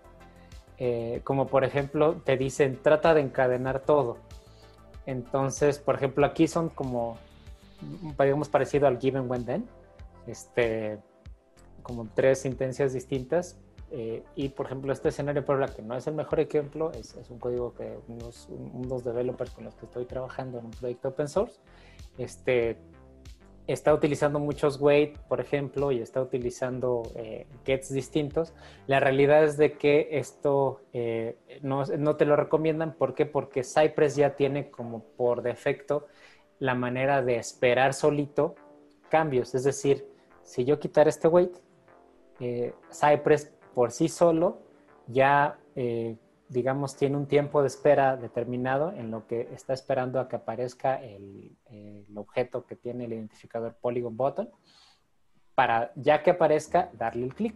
Eh, 0.78 1.20
como 1.24 1.46
por 1.46 1.62
ejemplo 1.62 2.22
te 2.24 2.36
dicen 2.36 2.78
trata 2.82 3.14
de 3.14 3.20
encadenar 3.20 3.80
todo. 3.80 4.18
Entonces, 5.06 5.78
por 5.78 5.94
ejemplo, 5.94 6.26
aquí 6.26 6.46
son 6.46 6.68
como, 6.68 7.16
digamos, 8.18 8.48
parecido 8.48 8.86
al 8.86 8.98
given 8.98 9.30
when 9.30 9.44
then, 9.44 9.68
este, 10.26 10.98
como 11.82 12.06
tres 12.14 12.44
intenciones 12.44 12.92
distintas. 12.92 13.58
Eh, 13.90 14.22
y 14.36 14.50
por 14.50 14.66
ejemplo, 14.66 14.92
este 14.92 15.08
escenario 15.08 15.44
por 15.44 15.58
la 15.58 15.68
que 15.68 15.82
no 15.82 15.96
es 15.96 16.06
el 16.06 16.14
mejor 16.14 16.40
ejemplo, 16.40 16.92
es, 16.92 17.14
es 17.16 17.30
un 17.30 17.38
código 17.38 17.74
que 17.74 17.98
unos, 18.08 18.48
unos 18.48 19.04
developers 19.04 19.50
con 19.50 19.64
los 19.64 19.74
que 19.74 19.86
estoy 19.86 20.04
trabajando 20.04 20.58
en 20.58 20.66
un 20.66 20.70
proyecto 20.70 21.08
open 21.08 21.28
source, 21.28 21.60
este, 22.18 22.76
está 23.72 23.94
utilizando 23.94 24.38
muchos 24.38 24.80
wait, 24.80 25.16
por 25.18 25.40
ejemplo, 25.40 25.92
y 25.92 26.00
está 26.00 26.20
utilizando 26.20 27.02
eh, 27.14 27.46
gets 27.64 27.92
distintos. 27.92 28.52
La 28.86 29.00
realidad 29.00 29.44
es 29.44 29.56
de 29.56 29.72
que 29.72 30.08
esto 30.12 30.82
eh, 30.92 31.36
no, 31.62 31.84
no 31.84 32.16
te 32.16 32.24
lo 32.24 32.36
recomiendan. 32.36 32.94
¿Por 32.94 33.14
qué? 33.14 33.26
Porque 33.26 33.62
Cypress 33.62 34.16
ya 34.16 34.34
tiene 34.36 34.70
como 34.70 35.04
por 35.04 35.42
defecto 35.42 36.06
la 36.58 36.74
manera 36.74 37.22
de 37.22 37.36
esperar 37.36 37.94
solito 37.94 38.54
cambios. 39.08 39.54
Es 39.54 39.64
decir, 39.64 40.06
si 40.42 40.64
yo 40.64 40.80
quitar 40.80 41.08
este 41.08 41.28
wait, 41.28 41.56
eh, 42.40 42.72
Cypress 42.90 43.52
por 43.74 43.92
sí 43.92 44.08
solo 44.08 44.58
ya, 45.06 45.58
eh, 45.76 46.16
digamos, 46.48 46.96
tiene 46.96 47.16
un 47.16 47.26
tiempo 47.26 47.60
de 47.62 47.68
espera 47.68 48.16
determinado 48.16 48.92
en 48.92 49.10
lo 49.10 49.26
que 49.26 49.48
está 49.52 49.72
esperando 49.72 50.20
a 50.20 50.28
que 50.28 50.36
aparezca 50.36 51.02
el, 51.02 51.56
objeto 52.14 52.66
que 52.66 52.76
tiene 52.76 53.06
el 53.06 53.14
identificador 53.14 53.74
polygon 53.80 54.16
button 54.16 54.50
para 55.54 55.92
ya 55.94 56.22
que 56.22 56.32
aparezca 56.32 56.90
darle 56.98 57.26
el 57.26 57.34
clic. 57.34 57.54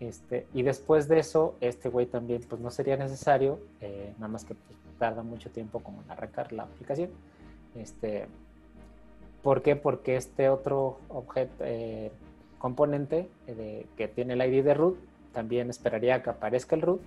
Este, 0.00 0.46
y 0.52 0.62
después 0.62 1.08
de 1.08 1.20
eso, 1.20 1.56
este 1.60 1.88
güey 1.88 2.06
también 2.06 2.42
pues 2.48 2.60
no 2.60 2.70
sería 2.70 2.96
necesario, 2.96 3.60
eh, 3.80 4.12
nada 4.18 4.28
más 4.28 4.44
que 4.44 4.54
pues, 4.54 4.76
tarda 4.98 5.22
mucho 5.22 5.50
tiempo 5.50 5.80
como 5.80 6.02
en 6.02 6.10
arrancar 6.10 6.52
la 6.52 6.64
aplicación. 6.64 7.10
Este, 7.74 8.26
¿Por 9.42 9.62
qué? 9.62 9.76
Porque 9.76 10.16
este 10.16 10.48
otro 10.48 10.98
objeto, 11.08 11.64
eh, 11.64 12.12
componente 12.62 13.28
eh, 13.48 13.54
de- 13.54 13.86
que 13.96 14.06
tiene 14.06 14.34
el 14.34 14.40
ID 14.54 14.62
de 14.64 14.74
root 14.74 14.96
también 15.32 15.68
esperaría 15.68 16.22
que 16.22 16.30
aparezca 16.30 16.76
el 16.76 16.82
root 16.82 17.00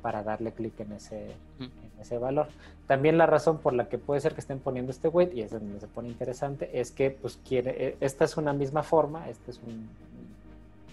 para 0.00 0.22
darle 0.22 0.52
clic 0.52 0.80
en 0.80 0.92
ese, 0.92 1.26
en 1.60 2.00
ese 2.00 2.16
valor. 2.18 2.48
También 2.86 3.18
la 3.18 3.26
razón 3.26 3.58
por 3.58 3.72
la 3.74 3.88
que 3.88 3.98
puede 3.98 4.20
ser 4.20 4.32
que 4.34 4.40
estén 4.40 4.58
poniendo 4.58 4.90
este 4.90 5.08
wait, 5.08 5.32
y 5.34 5.42
es 5.42 5.50
donde 5.52 5.78
se 5.80 5.86
pone 5.86 6.08
interesante, 6.08 6.80
es 6.80 6.90
que 6.90 7.10
pues 7.10 7.38
quiere, 7.46 7.70
eh, 7.88 7.96
esta 8.00 8.24
es 8.24 8.36
una 8.36 8.52
misma 8.52 8.82
forma, 8.82 9.28
este 9.28 9.50
es 9.52 9.58
un, 9.66 9.88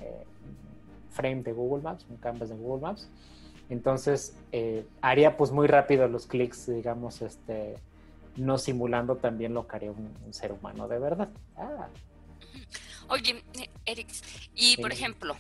eh, 0.01 0.23
frame 1.11 1.41
de 1.43 1.53
Google 1.53 1.81
Maps, 1.83 2.05
un 2.09 2.17
canvas 2.17 2.49
de 2.49 2.55
Google 2.55 2.81
Maps. 2.81 3.07
Entonces 3.69 4.35
eh, 4.51 4.85
haría 5.01 5.37
pues 5.37 5.51
muy 5.51 5.67
rápido 5.67 6.07
los 6.07 6.25
clics, 6.27 6.67
digamos, 6.67 7.21
este, 7.21 7.75
no 8.35 8.57
simulando 8.57 9.15
también 9.15 9.53
lo 9.53 9.65
que 9.67 9.75
haría 9.75 9.91
un, 9.91 10.09
un 10.25 10.33
ser 10.33 10.51
humano 10.51 10.87
de 10.87 10.99
verdad. 10.99 11.29
Ah, 11.55 11.87
Oye, 13.09 13.43
eh, 13.59 13.69
Eric, 13.85 14.07
y 14.55 14.77
por 14.77 14.91
ejemplo, 14.93 15.37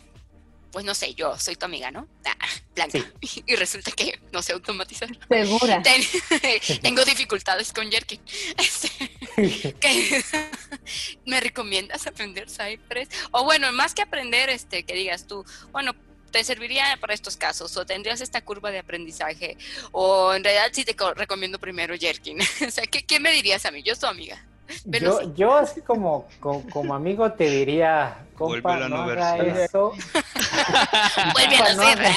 pues 0.71 0.85
no 0.85 0.93
sé, 0.93 1.13
yo 1.15 1.37
soy 1.37 1.55
tu 1.55 1.65
amiga, 1.65 1.89
¿no? 1.91 2.07
Ah, 2.25 2.35
Blanca. 2.75 2.99
Y 3.47 3.55
resulta 3.55 3.91
que 3.91 4.19
no 4.31 4.41
sé 4.41 4.53
automatizar. 4.53 5.09
Segura. 5.27 5.81
Ten- 5.83 6.03
tengo 6.81 7.03
dificultades 7.05 7.71
con 7.73 7.89
Jerkin. 7.91 8.21
Este, 8.57 8.89
¿qué- 9.79 10.23
¿Me 11.25 11.39
recomiendas 11.39 12.05
aprender 12.07 12.47
Cypress? 12.49 13.09
O 13.31 13.43
bueno, 13.43 13.71
más 13.71 13.93
que 13.93 14.01
aprender, 14.01 14.49
este, 14.49 14.83
que 14.83 14.93
digas 14.93 15.27
tú, 15.27 15.43
bueno, 15.71 15.93
te 16.31 16.43
serviría 16.43 16.95
para 17.01 17.15
estos 17.15 17.37
casos 17.37 17.75
o 17.77 17.85
tendrías 17.87 18.21
esta 18.21 18.41
curva 18.45 18.69
de 18.69 18.77
aprendizaje 18.79 19.57
o 19.91 20.33
en 20.35 20.43
realidad 20.43 20.69
sí 20.71 20.85
te 20.85 20.95
co- 20.95 21.15
recomiendo 21.15 21.57
primero 21.59 21.95
Jerkin. 21.97 22.39
o 22.67 22.71
sea, 22.71 22.85
¿qué, 22.85 23.03
qué 23.03 23.19
me 23.19 23.31
dirías 23.31 23.65
a 23.65 23.71
mí? 23.71 23.81
Yo 23.81 23.95
soy 23.95 24.01
tu 24.01 24.07
amiga. 24.07 24.45
Pero 24.91 25.05
Yo, 25.05 25.19
sí. 25.19 25.33
yo 25.35 25.55
así 25.55 25.81
como, 25.81 26.27
co- 26.39 26.63
como, 26.69 26.93
amigo 26.93 27.31
te 27.33 27.49
diría, 27.49 28.27
compa, 28.35 28.77
Vuelve 28.77 28.89
no 28.89 28.95
haga 28.97 29.37
eso. 29.37 29.93
Vuelve 31.33 31.57
a 31.57 31.73
no 31.75 31.83
haga. 31.83 32.11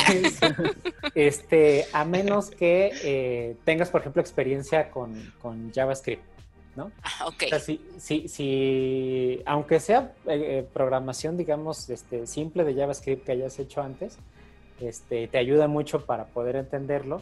Este, 1.14 1.88
a 1.92 2.04
menos 2.04 2.50
que 2.50 2.98
eh, 3.02 3.56
tengas, 3.64 3.90
por 3.90 4.00
ejemplo, 4.00 4.22
experiencia 4.22 4.90
con, 4.90 5.32
con 5.42 5.70
JavaScript, 5.72 6.22
¿no? 6.76 6.90
Ah, 7.02 7.26
ok. 7.26 7.42
O 7.44 7.48
sea, 7.48 7.60
si, 7.60 7.80
si, 7.98 8.28
si- 8.28 9.42
aunque 9.44 9.78
sea 9.80 10.12
eh, 10.26 10.58
eh, 10.60 10.68
programación, 10.72 11.36
digamos, 11.36 11.90
este, 11.90 12.26
simple 12.26 12.64
de 12.64 12.74
JavaScript 12.74 13.26
que 13.26 13.32
hayas 13.32 13.58
hecho 13.58 13.82
antes, 13.82 14.16
este, 14.80 15.28
te 15.28 15.38
ayuda 15.38 15.68
mucho 15.68 16.06
para 16.06 16.24
poder 16.26 16.56
entenderlo. 16.56 17.20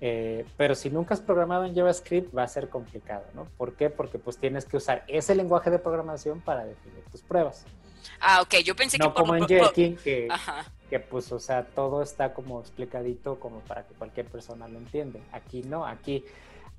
Eh, 0.00 0.46
pero 0.56 0.74
si 0.74 0.88
nunca 0.88 1.14
has 1.14 1.20
programado 1.20 1.64
en 1.64 1.74
JavaScript 1.74 2.36
va 2.36 2.44
a 2.44 2.48
ser 2.48 2.68
complicado, 2.68 3.24
¿no? 3.34 3.44
¿Por 3.56 3.74
qué? 3.74 3.90
Porque 3.90 4.18
pues 4.18 4.38
tienes 4.38 4.64
que 4.64 4.76
usar 4.76 5.04
ese 5.08 5.34
lenguaje 5.34 5.70
de 5.70 5.78
programación 5.78 6.40
para 6.40 6.64
definir 6.64 7.04
tus 7.10 7.20
pruebas. 7.22 7.66
Ah, 8.20 8.40
ok. 8.42 8.56
Yo 8.64 8.74
pensé 8.74 8.98
que 8.98 9.04
No 9.04 9.14
como 9.14 9.34
en 9.34 9.46
Jenkins, 9.46 10.00
que, 10.00 10.28
que 10.88 11.00
pues, 11.00 11.30
o 11.32 11.38
sea, 11.38 11.66
todo 11.66 12.02
está 12.02 12.32
como 12.32 12.60
explicadito 12.60 13.38
como 13.38 13.60
para 13.60 13.86
que 13.86 13.94
cualquier 13.94 14.26
persona 14.26 14.68
lo 14.68 14.78
entiende. 14.78 15.20
Aquí 15.32 15.62
no, 15.62 15.84
aquí, 15.84 16.24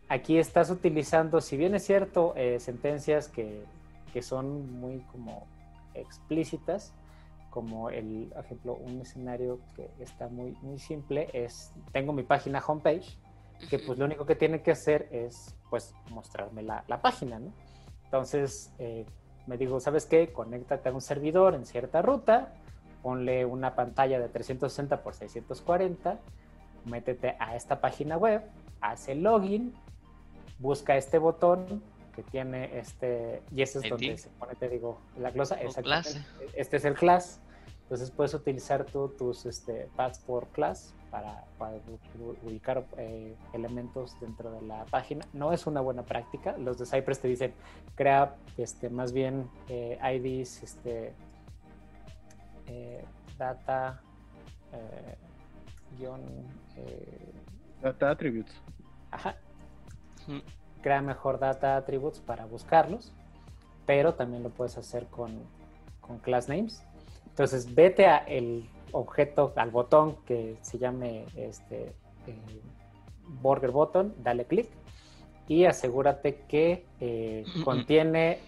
aquí 0.10 0.38
estás 0.38 0.70
utilizando, 0.70 1.42
si 1.42 1.58
bien 1.58 1.76
es 1.76 1.86
cierto, 1.86 2.34
eh, 2.36 2.60
sentencias 2.60 3.28
que, 3.28 3.64
que 4.14 4.22
son 4.22 4.80
muy 4.80 5.00
como 5.12 5.48
explícitas, 5.94 6.94
como 7.52 7.90
el 7.92 8.32
por 8.34 8.46
ejemplo, 8.46 8.74
un 8.76 9.02
escenario 9.02 9.60
que 9.76 9.92
está 10.00 10.28
muy, 10.28 10.58
muy 10.64 10.80
simple 10.80 11.30
es, 11.34 11.72
tengo 11.92 12.14
mi 12.14 12.24
página 12.24 12.64
homepage, 12.66 13.20
que 13.70 13.78
pues 13.78 14.00
lo 14.00 14.06
único 14.06 14.26
que 14.26 14.36
tiene 14.36 14.64
que 14.64 14.72
hacer 14.72 15.08
es 15.12 15.56
pues 15.70 15.94
mostrarme 16.10 16.64
la, 16.64 16.84
la 16.88 17.02
página, 17.02 17.38
¿no? 17.38 17.54
Entonces 18.06 18.74
eh, 18.80 19.06
me 19.46 19.58
digo, 19.58 19.80
¿sabes 19.80 20.06
qué? 20.06 20.32
Conéctate 20.34 20.90
a 20.90 20.94
un 20.94 21.02
servidor 21.02 21.54
en 21.54 21.66
cierta 21.66 22.02
ruta, 22.02 22.54
ponle 23.04 23.46
una 23.46 23.76
pantalla 23.76 24.20
de 24.20 24.30
360 24.30 25.04
por 25.04 25.14
640, 25.14 26.20
métete 26.86 27.36
a 27.38 27.56
esta 27.56 27.82
página 27.82 28.18
web, 28.18 28.42
haz 28.80 29.10
el 29.10 29.24
login, 29.24 29.74
busca 30.58 30.96
este 30.96 31.18
botón 31.18 31.84
que 32.12 32.24
tiene 32.24 32.78
este, 32.78 33.42
y 33.52 33.62
ese 33.62 33.80
es 33.80 33.86
ID. 33.86 33.90
donde 33.90 34.18
se 34.18 34.30
pone, 34.32 34.56
te 34.56 34.70
digo, 34.70 35.00
la 35.18 35.32
glosa, 35.32 35.56
O 35.56 35.58
exactamente. 35.60 36.10
clase. 36.12 36.26
Este 36.54 36.78
es 36.78 36.86
el 36.86 36.94
class, 36.96 37.40
entonces 37.84 38.12
puedes 38.12 38.34
utilizar 38.34 38.86
tú 38.86 39.10
tus 39.10 39.46
este, 39.46 39.90
paths 39.96 40.20
por 40.20 40.48
class 40.48 40.94
para, 41.10 41.44
ubicar 42.44 42.86
eh, 42.98 43.36
elementos 43.54 44.18
dentro 44.22 44.52
de 44.52 44.62
la 44.62 44.86
página. 44.86 45.26
No 45.34 45.52
es 45.52 45.68
una 45.68 45.82
buena 45.82 46.04
práctica. 46.04 46.58
Los 46.58 46.78
de 46.78 46.86
Cypress 46.86 47.20
te 47.20 47.28
dicen 47.28 47.54
crea 47.96 48.36
este, 48.58 48.90
más 48.90 49.12
bien 49.12 49.50
eh, 49.68 50.00
IDs, 50.02 50.64
este, 50.64 51.14
eh, 52.68 53.04
data, 53.38 54.02
eh, 54.72 55.16
guion, 55.98 56.22
eh, 56.78 57.34
Data 57.82 58.12
attributes. 58.12 58.54
ajá, 59.12 59.36
Ujú. 60.28 60.40
Crea 60.82 61.02
mejor 61.02 61.40
data 61.40 61.78
attributes 61.78 62.20
para 62.20 62.46
buscarlos, 62.46 63.12
pero 63.86 64.14
también 64.16 64.44
lo 64.44 64.50
puedes 64.50 64.78
hacer 64.78 65.06
con, 65.08 65.32
con 66.00 66.20
class 66.20 66.50
names. 66.50 66.84
Entonces, 67.28 67.74
vete 67.74 68.08
a 68.08 68.18
el 68.18 68.70
objeto, 68.92 69.54
al 69.56 69.72
botón 69.72 70.18
que 70.26 70.58
se 70.62 70.78
llame 70.78 71.26
este, 71.36 71.94
eh, 72.28 72.62
Burger 73.42 73.72
Button, 73.72 74.14
dale 74.22 74.46
clic 74.46 74.68
y 75.48 75.66
asegúrate 75.66 76.44
que 76.48 76.86
eh, 77.00 77.46
contiene 77.64 78.40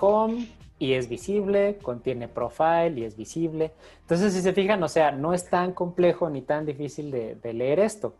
home 0.00 0.48
y 0.78 0.94
es 0.94 1.08
visible, 1.08 1.78
contiene 1.82 2.28
profile 2.28 2.94
y 2.96 3.04
es 3.04 3.16
visible. 3.16 3.72
Entonces, 4.00 4.32
si 4.32 4.42
se 4.42 4.52
fijan, 4.52 4.82
o 4.82 4.88
sea, 4.88 5.12
no 5.12 5.32
es 5.32 5.48
tan 5.48 5.72
complejo 5.72 6.28
ni 6.30 6.42
tan 6.42 6.66
difícil 6.66 7.10
de, 7.10 7.36
de 7.36 7.52
leer 7.52 7.78
esto. 7.78 8.14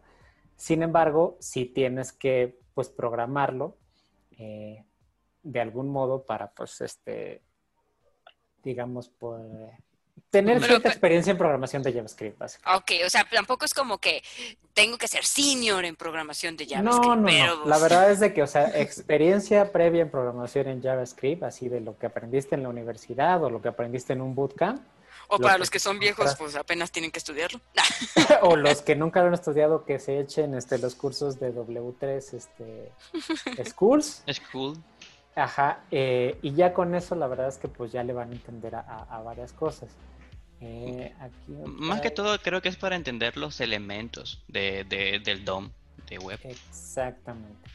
Sin 0.57 0.83
embargo, 0.83 1.37
sí 1.41 1.65
tienes 1.65 2.13
que 2.13 2.57
pues 2.75 2.89
programarlo 2.89 3.77
eh, 4.33 4.85
de 5.43 5.61
algún 5.61 5.89
modo 5.89 6.25
para 6.25 6.51
pues 6.51 6.81
este 6.81 7.43
digamos 8.63 9.09
pues, 9.09 9.43
tener 10.31 10.57
Pero, 10.57 10.67
cierta 10.67 10.89
experiencia 10.89 11.31
en 11.31 11.39
programación 11.39 11.83
de 11.83 11.93
JavaScript. 11.93 12.43
Ok, 12.43 12.91
o 13.07 13.11
sea, 13.11 13.25
tampoco 13.31 13.65
es 13.65 13.75
como 13.75 13.99
que 13.99 14.23
tengo 14.73 14.99
que 14.99 15.07
ser 15.07 15.25
senior 15.25 15.85
en 15.85 15.95
programación 15.95 16.57
de 16.57 16.67
JavaScript. 16.67 17.07
No, 17.07 17.17
no, 17.17 17.27
pero, 17.27 17.57
no. 17.59 17.67
La 17.67 17.79
verdad 17.79 18.11
es 18.11 18.19
de 18.21 18.35
que, 18.35 18.43
o 18.43 18.47
sea, 18.47 18.69
experiencia 18.81 19.71
previa 19.73 20.03
en 20.03 20.11
programación 20.11 20.69
en 20.69 20.83
JavaScript, 20.83 21.45
así 21.45 21.69
de 21.69 21.81
lo 21.81 21.97
que 21.99 22.07
aprendiste 22.07 22.57
en 22.57 22.65
la 22.65 22.69
universidad 22.69 23.45
o 23.45 23.51
lo 23.51 23.63
que 23.63 23.69
aprendiste 23.69 24.13
en 24.13 24.23
un 24.23 24.35
bootcamp, 24.35 24.83
O 25.29 25.39
para 25.39 25.59
los 25.59 25.71
que 25.71 25.79
son 25.79 25.99
viejos, 25.99 26.35
pues 26.37 26.55
apenas 26.57 26.91
tienen 26.93 27.11
que 27.11 27.19
estudiarlo. 27.19 27.61
o 28.43 28.57
los 28.57 28.83
que 28.83 28.95
nunca 28.97 29.21
lo 29.23 29.29
han 29.29 29.35
estudiado, 29.35 29.85
que 29.85 29.99
se 29.99 30.19
echen 30.21 30.55
este, 30.55 30.79
los 30.79 30.95
cursos 30.95 31.39
de 31.41 31.55
W3 31.55 32.35
este, 32.35 32.93
Schools. 33.65 34.23
Es 34.27 34.41
cool. 34.53 34.77
Ajá, 35.37 35.81
eh, 35.91 36.39
y 36.43 36.55
ya 36.55 36.73
con 36.73 36.95
eso 36.95 37.17
la 37.17 37.27
verdad 37.27 37.49
es 37.49 37.57
que 37.59 37.67
pues 37.67 37.91
ya 37.91 38.05
le 38.05 38.13
van 38.13 38.31
a 38.31 38.33
entender 38.33 38.77
a, 38.77 38.81
a- 38.81 39.17
a 39.17 39.23
varias 39.23 39.53
cosas. 39.53 39.91
Eh, 40.61 41.13
aquí 41.19 41.53
Más 41.67 42.01
que 42.01 42.11
todo 42.13 42.39
creo 42.41 42.63
que 42.63 42.69
es 42.69 42.77
para 42.77 42.95
entender 42.95 43.37
los 43.37 43.61
elementos 43.61 44.43
de, 44.47 44.85
de- 44.85 45.19
del 45.19 45.45
DOM 45.45 45.71
de 46.09 46.19
web. 46.19 46.39
Exactamente. 46.45 47.69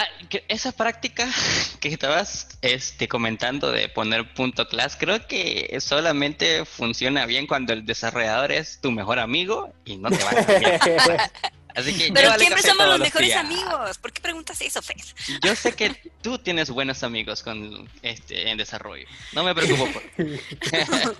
Ah, 0.00 0.06
esa 0.46 0.70
práctica 0.70 1.26
que 1.80 1.88
estabas 1.88 2.56
este, 2.62 3.08
comentando 3.08 3.72
de 3.72 3.88
poner 3.88 4.32
punto 4.32 4.68
class, 4.68 4.96
creo 4.96 5.26
que 5.26 5.76
solamente 5.80 6.64
funciona 6.64 7.26
bien 7.26 7.48
cuando 7.48 7.72
el 7.72 7.84
desarrollador 7.84 8.52
es 8.52 8.80
tu 8.80 8.92
mejor 8.92 9.18
amigo 9.18 9.72
y 9.84 9.96
no 9.96 10.08
te 10.08 10.22
va 10.22 10.30
a 10.30 10.44
cambiar. 10.44 11.32
Así 11.74 11.98
que 11.98 12.12
Pero 12.12 12.32
siempre 12.34 12.62
somos 12.62 12.86
los 12.86 13.00
mejores 13.00 13.28
días. 13.28 13.44
amigos. 13.44 13.98
¿Por 13.98 14.12
qué 14.12 14.20
preguntas 14.20 14.60
eso, 14.60 14.80
Fer? 14.82 14.96
Yo 15.44 15.56
sé 15.56 15.72
que 15.72 15.90
tú 16.22 16.38
tienes 16.38 16.70
buenos 16.70 17.02
amigos 17.02 17.42
con 17.42 17.88
este 18.02 18.50
en 18.50 18.56
desarrollo. 18.56 19.06
No 19.32 19.42
me 19.42 19.52
preocupo 19.52 19.88
por 19.90 20.02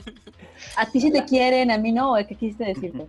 A 0.76 0.86
ti 0.86 1.00
sí 1.00 1.10
te 1.10 1.24
quieren, 1.24 1.72
a 1.72 1.78
mí 1.78 1.90
no, 1.90 2.14
¿qué 2.28 2.36
quisiste 2.36 2.64
decir? 2.64 2.92
Fer? 2.92 3.06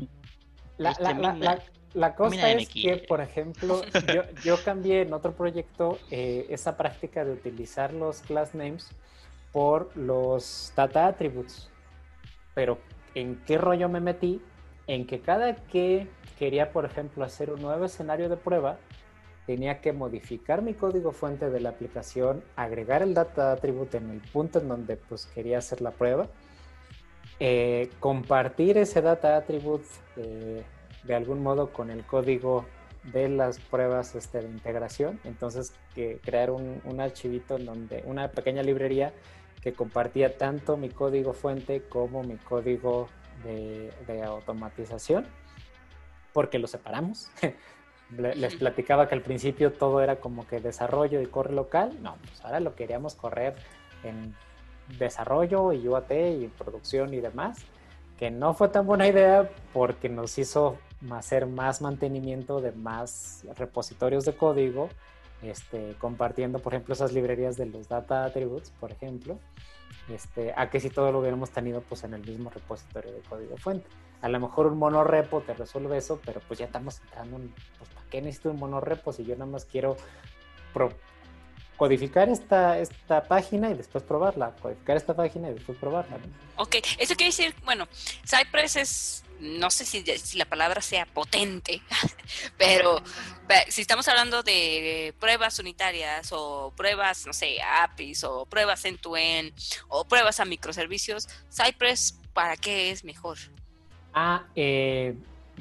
La, 0.79 0.95
la, 0.99 1.33
la, 1.33 1.63
la- 1.93 2.15
cosa 2.15 2.51
es 2.51 2.69
que, 2.69 2.97
por 2.97 3.21
ejemplo, 3.21 3.81
yo, 4.11 4.23
yo 4.43 4.63
cambié 4.63 5.01
en 5.01 5.13
otro 5.13 5.33
proyecto 5.33 5.97
eh, 6.11 6.45
esa 6.49 6.77
práctica 6.77 7.25
de 7.25 7.33
utilizar 7.33 7.93
los 7.93 8.21
class 8.21 8.53
names 8.53 8.89
por 9.51 9.95
los 9.97 10.71
data 10.75 11.07
attributes. 11.07 11.69
Pero, 12.53 12.77
¿en 13.15 13.37
qué 13.45 13.57
rollo 13.57 13.89
me 13.89 13.99
metí? 13.99 14.41
En 14.87 15.05
que 15.07 15.19
cada 15.19 15.55
que 15.55 16.07
quería, 16.37 16.71
por 16.71 16.85
ejemplo, 16.85 17.23
hacer 17.23 17.51
un 17.51 17.61
nuevo 17.61 17.85
escenario 17.85 18.29
de 18.29 18.37
prueba, 18.37 18.77
tenía 19.45 19.81
que 19.81 19.93
modificar 19.93 20.61
mi 20.61 20.73
código 20.75 21.11
fuente 21.11 21.49
de 21.49 21.59
la 21.59 21.69
aplicación, 21.69 22.43
agregar 22.55 23.01
el 23.01 23.13
data 23.15 23.51
attribute 23.51 23.97
en 23.97 24.11
el 24.11 24.19
punto 24.19 24.59
en 24.59 24.67
donde 24.67 24.95
pues, 24.95 25.25
quería 25.25 25.57
hacer 25.57 25.81
la 25.81 25.91
prueba, 25.91 26.27
eh, 27.39 27.89
compartir 27.99 28.77
ese 28.77 29.01
data 29.01 29.37
attribute 29.37 29.85
eh, 30.17 30.63
de 31.09 31.15
algún 31.15 31.41
modo 31.41 31.73
con 31.73 31.89
el 31.89 32.05
código 32.05 32.65
de 33.11 33.27
las 33.29 33.57
pruebas 33.59 34.13
este, 34.13 34.41
de 34.41 34.47
integración. 34.49 35.19
Entonces, 35.23 35.73
que 35.95 36.19
crear 36.23 36.51
un, 36.51 36.79
un 36.85 37.01
archivito 37.01 37.55
en 37.57 37.65
donde 37.65 38.03
una 38.05 38.29
pequeña 38.29 38.61
librería 38.61 39.11
que 39.63 39.73
compartía 39.73 40.37
tanto 40.37 40.77
mi 40.77 40.89
código 40.89 41.33
fuente 41.33 41.81
como 41.89 42.21
mi 42.23 42.35
código 42.37 43.07
de, 43.43 43.91
de 44.05 44.21
automatización, 44.23 45.25
porque 46.31 46.59
lo 46.59 46.67
separamos. 46.67 47.31
Le- 48.15 48.35
Les 48.35 48.55
platicaba 48.55 49.07
que 49.07 49.15
al 49.15 49.21
principio 49.21 49.73
todo 49.73 50.01
era 50.01 50.17
como 50.17 50.45
que 50.47 50.59
desarrollo 50.59 51.21
y 51.21 51.25
corre 51.25 51.53
local. 51.53 51.97
No, 52.03 52.17
pues 52.27 52.39
ahora 52.45 52.59
lo 52.59 52.75
queríamos 52.75 53.15
correr 53.15 53.55
en 54.03 54.35
desarrollo 54.99 55.73
y 55.73 55.87
UAT 55.87 56.11
y 56.11 56.47
producción 56.57 57.13
y 57.15 57.19
demás, 57.19 57.57
que 58.17 58.29
no 58.31 58.53
fue 58.53 58.69
tan 58.69 58.85
buena 58.85 59.07
idea 59.07 59.49
porque 59.73 60.09
nos 60.09 60.37
hizo 60.37 60.77
hacer 61.11 61.45
más 61.45 61.81
mantenimiento 61.81 62.61
de 62.61 62.71
más 62.71 63.43
repositorios 63.57 64.25
de 64.25 64.35
código, 64.35 64.89
este, 65.41 65.95
compartiendo, 65.99 66.59
por 66.59 66.73
ejemplo, 66.73 66.93
esas 66.93 67.13
librerías 67.13 67.55
de 67.55 67.65
los 67.65 67.87
data 67.87 68.25
attributes, 68.25 68.71
por 68.79 68.91
ejemplo, 68.91 69.39
este, 70.09 70.53
a 70.57 70.69
que 70.69 70.79
si 70.79 70.89
todo 70.89 71.11
lo 71.11 71.19
hubiéramos 71.19 71.51
tenido 71.51 71.81
pues 71.81 72.03
en 72.03 72.13
el 72.13 72.21
mismo 72.25 72.49
repositorio 72.49 73.11
de 73.13 73.19
código 73.21 73.57
fuente. 73.57 73.87
A 74.21 74.27
lo 74.27 74.39
mejor 74.39 74.67
un 74.67 74.77
monorepo 74.77 75.39
te 75.41 75.53
resuelve 75.53 75.97
eso, 75.97 76.19
pero 76.25 76.41
pues 76.47 76.59
ya 76.59 76.65
estamos 76.65 76.99
entrando 76.99 77.37
en, 77.37 77.53
pues 77.77 77.89
¿para 77.91 78.05
qué 78.09 78.21
necesito 78.21 78.51
un 78.51 78.57
monorepo 78.57 79.13
si 79.13 79.23
yo 79.23 79.35
nada 79.35 79.45
más 79.49 79.63
quiero 79.63 79.95
pro- 80.73 80.91
codificar 81.77 82.27
esta, 82.27 82.77
esta 82.79 83.23
página 83.23 83.69
y 83.69 83.75
después 83.75 84.03
probarla, 84.03 84.53
codificar 84.61 84.97
esta 84.97 85.15
página 85.15 85.49
y 85.49 85.53
después 85.53 85.77
probarla. 85.77 86.17
¿no? 86.17 86.25
Ok, 86.63 86.75
eso 86.97 87.15
quiere 87.15 87.27
decir, 87.31 87.55
bueno, 87.63 87.87
Cypress 88.25 88.75
es 88.75 89.23
no 89.39 89.71
sé 89.71 89.85
si, 89.85 90.03
si 90.03 90.37
la 90.37 90.45
palabra 90.45 90.81
sea 90.81 91.05
potente, 91.05 91.81
pero 92.57 93.01
pe- 93.47 93.71
si 93.71 93.81
estamos 93.81 94.07
hablando 94.07 94.43
de 94.43 95.13
pruebas 95.19 95.59
unitarias 95.59 96.29
o 96.31 96.73
pruebas, 96.75 97.25
no 97.25 97.33
sé, 97.33 97.61
APIs 97.61 98.23
o 98.23 98.45
pruebas 98.45 98.83
end-to-end 98.85 99.53
o 99.87 100.05
pruebas 100.07 100.39
a 100.39 100.45
microservicios, 100.45 101.27
Cypress, 101.51 102.19
¿para 102.33 102.57
qué 102.57 102.91
es 102.91 103.03
mejor? 103.03 103.37
Ah, 104.13 104.45
eh, 104.55 105.15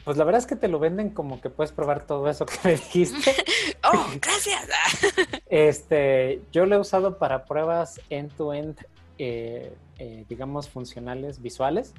pues 0.05 0.17
la 0.17 0.25
verdad 0.25 0.41
es 0.41 0.47
que 0.47 0.57
te 0.57 0.69
lo 0.69 0.79
venden 0.79 1.11
como 1.11 1.41
que 1.41 1.51
puedes 1.51 1.73
probar 1.73 2.07
todo 2.07 2.29
eso 2.29 2.47
que 2.47 2.57
me 2.65 2.71
dijiste. 2.73 3.35
Oh, 3.85 4.07
gracias. 4.21 4.69
Este, 5.47 6.43
yo 6.53 6.67
lo 6.67 6.77
he 6.77 6.79
usado 6.79 7.17
para 7.19 7.45
pruebas 7.47 8.01
end-to-end, 8.11 8.79
eh, 9.19 9.73
eh, 9.99 10.25
digamos, 10.29 10.69
funcionales 10.69 11.41
visuales. 11.41 11.95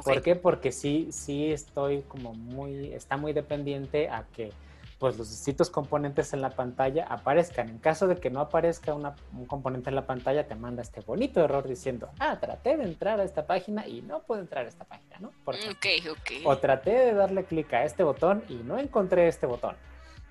¿Por 0.00 0.22
qué? 0.22 0.36
Porque 0.36 0.72
sí, 0.72 1.08
sí 1.12 1.52
estoy 1.52 2.02
como 2.02 2.32
muy, 2.34 2.92
está 2.92 3.16
muy 3.16 3.32
dependiente 3.32 4.08
a 4.08 4.24
que 4.34 4.52
pues 4.98 5.18
los 5.18 5.30
distintos 5.30 5.68
componentes 5.68 6.32
en 6.32 6.40
la 6.40 6.50
pantalla 6.50 7.06
aparezcan. 7.08 7.68
En 7.68 7.78
caso 7.78 8.06
de 8.06 8.16
que 8.18 8.30
no 8.30 8.38
aparezca 8.38 8.94
una- 8.94 9.16
un 9.36 9.46
componente 9.46 9.90
en 9.90 9.96
la 9.96 10.06
pantalla, 10.06 10.46
te 10.46 10.54
manda 10.54 10.80
este 10.80 11.00
bonito 11.00 11.40
error 11.42 11.66
diciendo, 11.66 12.08
ah, 12.20 12.38
traté 12.40 12.76
de 12.76 12.84
entrar 12.84 13.18
a 13.18 13.24
esta 13.24 13.44
página 13.44 13.84
y 13.88 14.00
no 14.02 14.20
puedo 14.22 14.40
entrar 14.40 14.64
a 14.64 14.68
esta 14.68 14.84
página, 14.84 15.16
¿no? 15.18 15.32
Por 15.44 15.56
ejemplo. 15.56 15.76
Ok, 16.06 16.12
ok. 16.12 16.30
O 16.46 16.56
traté 16.58 16.92
de 16.92 17.14
darle 17.14 17.44
clic 17.44 17.72
a 17.74 17.84
este 17.84 18.04
botón 18.04 18.44
y 18.48 18.54
no 18.54 18.78
encontré 18.78 19.26
este 19.26 19.46
botón, 19.46 19.74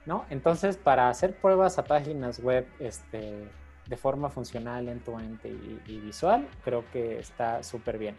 ¿no? 0.05 0.25
Entonces, 0.29 0.77
para 0.77 1.09
hacer 1.09 1.35
pruebas 1.35 1.77
a 1.77 1.83
páginas 1.83 2.39
web 2.39 2.65
este, 2.79 3.49
de 3.87 3.97
forma 3.97 4.29
funcional, 4.29 4.87
end-to-end 4.87 5.39
y, 5.43 5.81
y 5.91 5.99
visual, 5.99 6.47
creo 6.63 6.85
que 6.93 7.19
está 7.19 7.61
súper 7.61 7.97
bien. 7.97 8.15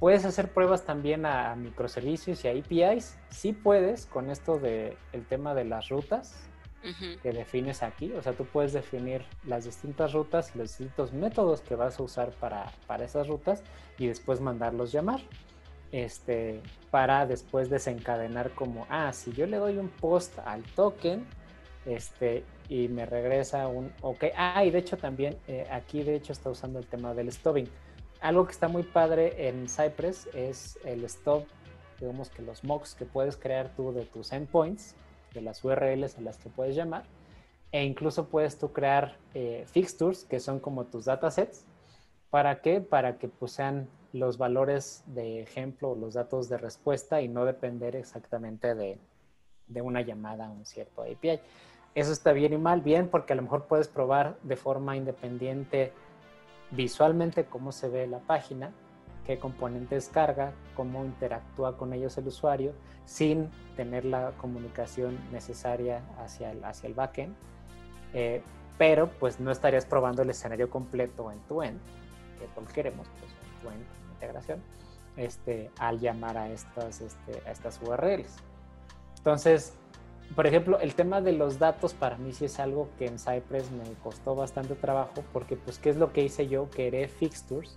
Puedes 0.00 0.24
hacer 0.24 0.48
pruebas 0.48 0.84
también 0.84 1.26
a, 1.26 1.54
microservicios 1.54 2.42
y 2.44 2.48
a 2.48 2.52
APIs. 2.52 3.18
Sí 3.28 3.52
puedes 3.52 4.06
con 4.06 4.30
esto 4.30 4.58
de 4.58 4.96
el 5.12 5.26
tema 5.26 5.54
de 5.54 5.64
las 5.64 5.90
rutas 5.90 6.46
que 7.22 7.32
defines 7.32 7.82
aquí. 7.82 8.10
O 8.14 8.22
sea, 8.22 8.32
tú 8.32 8.46
puedes 8.46 8.72
definir 8.72 9.22
las 9.46 9.66
distintas 9.66 10.14
rutas 10.14 10.52
y 10.54 10.58
los 10.58 10.68
distintos 10.70 11.12
métodos 11.12 11.60
que 11.60 11.74
vas 11.74 12.00
a 12.00 12.02
usar 12.02 12.30
para, 12.30 12.72
para 12.86 13.04
esas 13.04 13.28
rutas 13.28 13.62
y 13.98 14.06
después 14.06 14.40
mandarlos 14.40 14.90
llamar. 14.90 15.20
Este, 15.92 16.62
para 16.90 17.26
después 17.26 17.68
desencadenar 17.68 18.52
como, 18.52 18.86
ah, 18.88 19.12
si 19.12 19.32
yo 19.32 19.46
le 19.46 19.58
doy 19.58 19.76
un 19.76 19.88
post 19.88 20.38
al 20.38 20.62
token, 20.62 21.26
este, 21.84 22.44
y 22.68 22.88
me 22.88 23.04
regresa 23.04 23.66
un, 23.66 23.92
ok, 24.00 24.24
ah, 24.36 24.64
y 24.64 24.70
de 24.70 24.78
hecho 24.78 24.96
también 24.96 25.36
eh, 25.48 25.66
aquí 25.70 26.02
de 26.02 26.14
hecho 26.14 26.32
está 26.32 26.48
usando 26.48 26.78
el 26.78 26.86
tema 26.86 27.12
del 27.12 27.30
stubbing. 27.32 27.68
Algo 28.20 28.44
que 28.44 28.52
está 28.52 28.68
muy 28.68 28.82
padre 28.82 29.48
en 29.48 29.66
Cypress 29.66 30.28
es 30.34 30.78
el 30.84 31.08
stub, 31.08 31.44
digamos 31.98 32.28
que 32.28 32.42
los 32.42 32.64
mocks 32.64 32.94
que 32.94 33.06
puedes 33.06 33.36
crear 33.36 33.70
tú 33.74 33.92
de 33.92 34.04
tus 34.04 34.32
endpoints, 34.32 34.94
de 35.32 35.40
las 35.40 35.64
URLs 35.64 36.18
a 36.18 36.20
las 36.20 36.36
que 36.36 36.50
puedes 36.50 36.76
llamar, 36.76 37.04
e 37.72 37.82
incluso 37.82 38.28
puedes 38.28 38.58
tú 38.58 38.72
crear 38.72 39.16
eh, 39.32 39.64
fixtures, 39.66 40.24
que 40.24 40.38
son 40.38 40.60
como 40.60 40.84
tus 40.84 41.06
datasets. 41.06 41.64
¿Para 42.28 42.60
qué? 42.60 42.82
Para 42.82 43.16
que 43.16 43.28
pues, 43.28 43.52
sean 43.52 43.88
los 44.12 44.36
valores 44.36 45.02
de 45.06 45.40
ejemplo, 45.40 45.94
los 45.94 46.14
datos 46.14 46.50
de 46.50 46.58
respuesta 46.58 47.22
y 47.22 47.28
no 47.28 47.46
depender 47.46 47.96
exactamente 47.96 48.74
de, 48.74 48.98
de 49.66 49.82
una 49.82 50.02
llamada 50.02 50.46
a 50.46 50.50
un 50.50 50.66
cierto 50.66 51.02
API. 51.02 51.40
Eso 51.94 52.12
está 52.12 52.32
bien 52.32 52.52
y 52.52 52.58
mal, 52.58 52.82
bien 52.82 53.08
porque 53.08 53.32
a 53.32 53.36
lo 53.36 53.42
mejor 53.42 53.64
puedes 53.64 53.88
probar 53.88 54.36
de 54.42 54.56
forma 54.56 54.96
independiente 54.96 55.92
visualmente 56.70 57.44
cómo 57.44 57.72
se 57.72 57.88
ve 57.88 58.06
la 58.06 58.18
página, 58.20 58.72
qué 59.26 59.38
componentes 59.38 60.08
carga, 60.08 60.52
cómo 60.74 61.04
interactúa 61.04 61.76
con 61.76 61.92
ellos 61.92 62.16
el 62.18 62.28
usuario, 62.28 62.72
sin 63.04 63.50
tener 63.76 64.04
la 64.04 64.32
comunicación 64.32 65.18
necesaria 65.32 66.02
hacia 66.18 66.52
el, 66.52 66.64
hacia 66.64 66.88
el 66.88 66.94
backend. 66.94 67.34
Eh, 68.12 68.42
pero 68.78 69.10
pues 69.10 69.40
no 69.40 69.50
estarías 69.50 69.84
probando 69.84 70.22
el 70.22 70.30
escenario 70.30 70.70
completo 70.70 71.30
en 71.30 71.38
tu 71.40 71.62
end, 71.62 71.78
que 72.38 72.44
es 72.46 72.50
lo 72.56 72.64
que 72.64 72.72
queremos, 72.72 73.06
pues 73.18 73.30
en 73.32 73.62
tu 73.62 73.68
end 73.68 74.00
integración, 74.12 74.62
este, 75.16 75.70
al 75.78 75.98
llamar 75.98 76.36
a 76.36 76.48
estas, 76.48 77.00
este, 77.00 77.42
a 77.46 77.52
estas 77.52 77.80
URLs. 77.82 78.36
Entonces, 79.18 79.74
por 80.34 80.46
ejemplo, 80.46 80.78
el 80.80 80.94
tema 80.94 81.20
de 81.20 81.32
los 81.32 81.58
datos 81.58 81.92
para 81.92 82.16
mí 82.16 82.32
sí 82.32 82.44
es 82.44 82.60
algo 82.60 82.88
que 82.98 83.06
en 83.06 83.18
Cypress 83.18 83.70
me 83.72 83.92
costó 84.02 84.36
bastante 84.36 84.74
trabajo 84.74 85.24
porque 85.32 85.56
pues 85.56 85.78
qué 85.78 85.90
es 85.90 85.96
lo 85.96 86.12
que 86.12 86.22
hice 86.22 86.46
yo, 86.46 86.68
creé 86.70 87.08
fixtures 87.08 87.74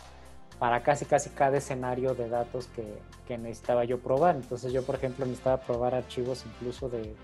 para 0.59 0.83
casi 0.83 1.05
casi 1.05 1.29
cada 1.31 1.57
escenario 1.57 2.13
de 2.13 2.29
datos 2.29 2.67
que, 2.75 2.85
que 3.27 3.37
necesitaba 3.37 3.85
yo 3.85 3.99
probar. 3.99 4.35
Entonces 4.35 4.71
yo, 4.71 4.83
por 4.83 4.95
ejemplo, 4.95 5.25
necesitaba 5.25 5.57
probar 5.57 5.95
archivos 5.95 6.45
incluso 6.45 6.89
de, 6.89 7.01
de 7.01 7.15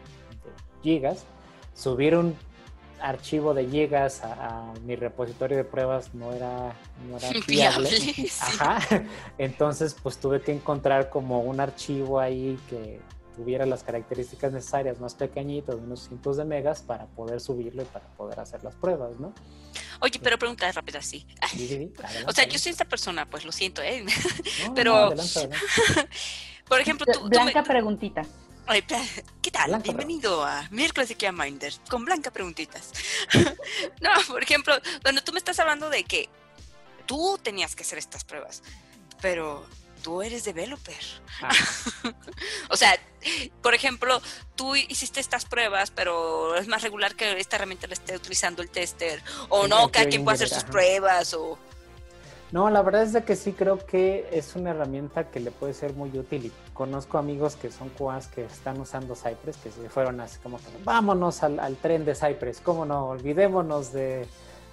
gigas, 0.81 1.25
subir 1.73 2.15
un 2.15 2.35
archivo 2.99 3.53
de 3.53 3.67
gigas 3.67 4.23
a, 4.23 4.71
a, 4.71 4.73
mi 4.85 4.95
repositorio 4.95 5.57
de 5.57 5.63
pruebas 5.63 6.13
no 6.13 6.33
era, 6.33 6.73
no 7.07 7.17
era. 7.17 7.29
Ajá. 8.41 8.79
Entonces, 9.37 9.95
pues 10.01 10.17
tuve 10.17 10.41
que 10.41 10.51
encontrar 10.51 11.09
como 11.09 11.41
un 11.41 11.59
archivo 11.59 12.19
ahí 12.19 12.59
que 12.69 12.99
tuviera 13.39 13.65
las 13.65 13.83
características 13.83 14.51
necesarias, 14.51 14.99
más 14.99 15.15
pequeñito, 15.15 15.71
de 15.73 15.81
unos 15.81 16.01
cientos 16.07 16.35
de 16.35 16.43
megas, 16.43 16.81
para 16.81 17.05
poder 17.05 17.39
subirlo 17.39 17.83
y 17.83 17.85
para 17.85 18.05
poder 18.17 18.37
hacer 18.37 18.61
las 18.65 18.75
pruebas, 18.75 19.17
¿no? 19.17 19.33
Oye, 20.01 20.19
pero 20.21 20.37
pregunta 20.37 20.69
rápida, 20.73 21.01
sí. 21.01 21.25
Sí, 21.49 21.57
sí, 21.57 21.67
sí, 21.69 21.93
O 22.27 22.33
sea, 22.33 22.43
yo 22.45 22.59
soy 22.59 22.73
esta 22.73 22.83
persona, 22.83 23.29
pues 23.29 23.45
lo 23.45 23.53
siento, 23.53 23.81
¿eh? 23.81 24.03
No, 24.65 24.73
pero- 24.75 24.91
no, 24.93 24.97
adelante, 25.05 25.39
adelante. 25.39 25.57
Por 26.67 26.81
ejemplo, 26.81 27.05
tú, 27.05 27.19
tú 27.19 27.23
me- 27.29 27.29
Blanca 27.29 27.63
preguntita. 27.63 28.25
¿Qué 29.41 29.51
tal? 29.51 29.69
Blanca, 29.69 29.83
Bienvenido 29.83 30.43
a 30.43 30.67
Miércoles 30.69 31.07
de 31.07 31.15
Kia 31.15 31.31
Minder 31.31 31.73
con 31.89 32.03
Blanca 32.03 32.31
Preguntitas. 32.31 32.91
no, 34.01 34.09
por 34.27 34.43
ejemplo, 34.43 34.75
cuando 35.01 35.23
tú 35.23 35.31
me 35.31 35.39
estás 35.39 35.57
hablando 35.59 35.89
de 35.89 36.03
que 36.03 36.27
tú 37.07 37.39
tenías 37.41 37.73
que 37.73 37.83
hacer 37.83 37.97
estas 37.97 38.25
pruebas, 38.25 38.61
pero 39.21 39.65
tú 40.01 40.21
eres 40.21 40.43
developer. 40.43 40.95
Ah. 41.41 41.49
o 42.69 42.77
sea, 42.77 42.93
por 43.61 43.73
ejemplo, 43.73 44.21
tú 44.55 44.75
hiciste 44.75 45.19
estas 45.19 45.45
pruebas, 45.45 45.91
pero 45.91 46.55
es 46.55 46.67
más 46.67 46.81
regular 46.81 47.15
que 47.15 47.39
esta 47.39 47.57
herramienta 47.57 47.87
la 47.87 47.93
esté 47.93 48.15
utilizando 48.15 48.61
el 48.61 48.69
tester, 48.69 49.21
o 49.49 49.67
no, 49.67 49.91
cada 49.91 50.07
quien 50.07 50.23
puede 50.23 50.35
hacer 50.35 50.49
sus 50.49 50.63
pruebas, 50.63 51.33
o... 51.33 51.57
No, 52.51 52.71
la 52.71 52.81
verdad 52.81 53.03
es 53.03 53.13
de 53.13 53.23
que 53.23 53.35
sí 53.35 53.51
creo 53.51 53.85
que 53.85 54.27
es 54.31 54.55
una 54.55 54.71
herramienta 54.71 55.29
que 55.29 55.39
le 55.39 55.51
puede 55.51 55.75
ser 55.75 55.93
muy 55.93 56.09
útil 56.17 56.47
y 56.47 56.51
conozco 56.73 57.19
amigos 57.19 57.55
que 57.55 57.71
son 57.71 57.89
QAs 57.89 58.27
que 58.27 58.45
están 58.45 58.79
usando 58.79 59.15
Cypress, 59.15 59.57
que 59.57 59.69
se 59.69 59.87
fueron 59.89 60.19
así 60.19 60.39
como 60.39 60.57
que 60.57 60.63
vámonos 60.83 61.43
al, 61.43 61.59
al 61.59 61.75
tren 61.75 62.05
de 62.05 62.15
Cypress, 62.15 62.59
cómo 62.59 62.85
no, 62.85 63.09
olvidémonos 63.09 63.93
de, 63.93 64.27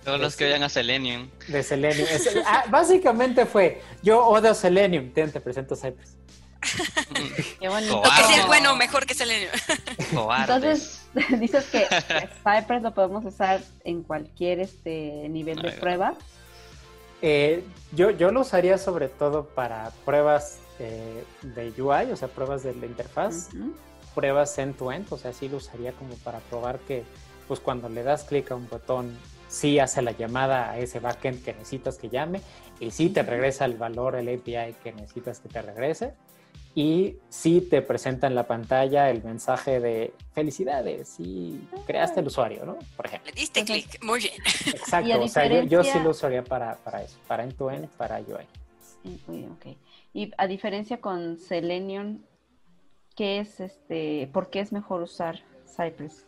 Todos 0.06 0.20
los 0.20 0.36
que 0.36 0.44
vayan 0.44 0.62
a 0.62 0.68
Selenium. 0.68 1.28
de 1.48 1.62
Selenium. 1.64 2.06
Es- 2.08 2.30
ah, 2.46 2.64
básicamente 2.70 3.44
fue, 3.44 3.82
yo 4.04 4.24
odio 4.24 4.54
Selenium, 4.54 5.10
ten, 5.12 5.32
te 5.32 5.40
presento 5.40 5.74
Cypress. 5.74 6.16
Qué 7.60 7.68
bonito. 7.68 7.96
Lo 7.96 8.02
que 8.02 8.22
sí 8.28 8.34
es 8.38 8.46
bueno, 8.46 8.76
mejor 8.76 9.04
que 9.04 9.14
Selenium. 9.14 9.50
Entonces, 10.38 11.02
dices 11.40 11.64
que 11.66 11.88
Cypress 12.44 12.82
lo 12.82 12.94
podemos 12.94 13.24
usar 13.24 13.60
en 13.82 14.04
cualquier 14.04 14.60
este 14.60 15.28
nivel 15.28 15.60
de 15.60 15.72
prueba. 15.72 16.14
Eh, 17.20 17.64
yo, 17.90 18.10
yo 18.10 18.30
lo 18.30 18.42
usaría 18.42 18.78
sobre 18.78 19.08
todo 19.08 19.46
para 19.46 19.90
pruebas 20.04 20.60
eh, 20.78 21.24
de 21.42 21.72
UI, 21.82 22.12
o 22.12 22.16
sea, 22.16 22.28
pruebas 22.28 22.62
de 22.62 22.76
la 22.76 22.86
interfaz. 22.86 23.48
Pruebas 24.14 24.56
end-to-end, 24.56 25.12
o 25.12 25.18
sea, 25.18 25.32
sí 25.32 25.48
lo 25.48 25.56
usaría 25.56 25.90
como 25.94 26.14
para 26.18 26.38
probar 26.38 26.78
que, 26.78 27.02
pues 27.48 27.58
cuando 27.58 27.88
le 27.88 28.04
das 28.04 28.22
clic 28.22 28.52
a 28.52 28.54
un 28.54 28.68
botón, 28.68 29.18
sí 29.48 29.78
hace 29.78 30.02
la 30.02 30.12
llamada 30.12 30.70
a 30.70 30.78
ese 30.78 31.00
backend 31.00 31.44
que 31.44 31.52
necesitas 31.52 31.98
que 31.98 32.08
llame 32.08 32.40
y 32.80 32.90
sí 32.90 33.08
te 33.10 33.22
regresa 33.22 33.64
el 33.64 33.74
valor, 33.74 34.16
el 34.16 34.28
API 34.28 34.74
que 34.82 34.92
necesitas 34.92 35.40
que 35.40 35.48
te 35.48 35.62
regrese 35.62 36.14
y 36.76 37.16
sí 37.30 37.62
te 37.62 37.80
presenta 37.80 38.26
en 38.26 38.34
la 38.34 38.46
pantalla 38.46 39.08
el 39.10 39.24
mensaje 39.24 39.80
de 39.80 40.12
felicidades, 40.34 41.08
sí 41.08 41.66
creaste 41.86 42.20
el 42.20 42.26
usuario, 42.26 42.66
¿no? 42.66 42.76
Por 42.94 43.06
ejemplo. 43.06 43.32
Le 43.34 43.40
diste 43.40 43.64
clic, 43.64 44.02
muy 44.04 44.20
bien. 44.20 44.34
Exacto, 44.66 45.08
Y 45.08 45.12
o 45.12 45.26
sea, 45.28 45.46
yo, 45.46 45.62
yo 45.62 45.82
sí 45.82 45.98
lo 46.00 46.10
usaría 46.10 46.44
para, 46.44 46.76
para 46.76 47.02
eso, 47.02 47.16
para 47.26 47.44
end-to-end, 47.44 47.88
para 47.96 48.18
UI. 48.18 48.46
Sí, 49.02 49.18
muy 49.26 49.38
bien, 49.38 49.52
ok. 49.52 49.66
Y 50.12 50.32
a 50.36 50.46
diferencia 50.46 51.00
con 51.00 51.38
Selenium, 51.38 52.20
¿qué 53.14 53.40
es 53.40 53.58
este? 53.58 54.28
¿Por 54.30 54.50
qué 54.50 54.60
es 54.60 54.70
mejor 54.70 55.00
usar 55.00 55.40
Cypress? 55.64 56.26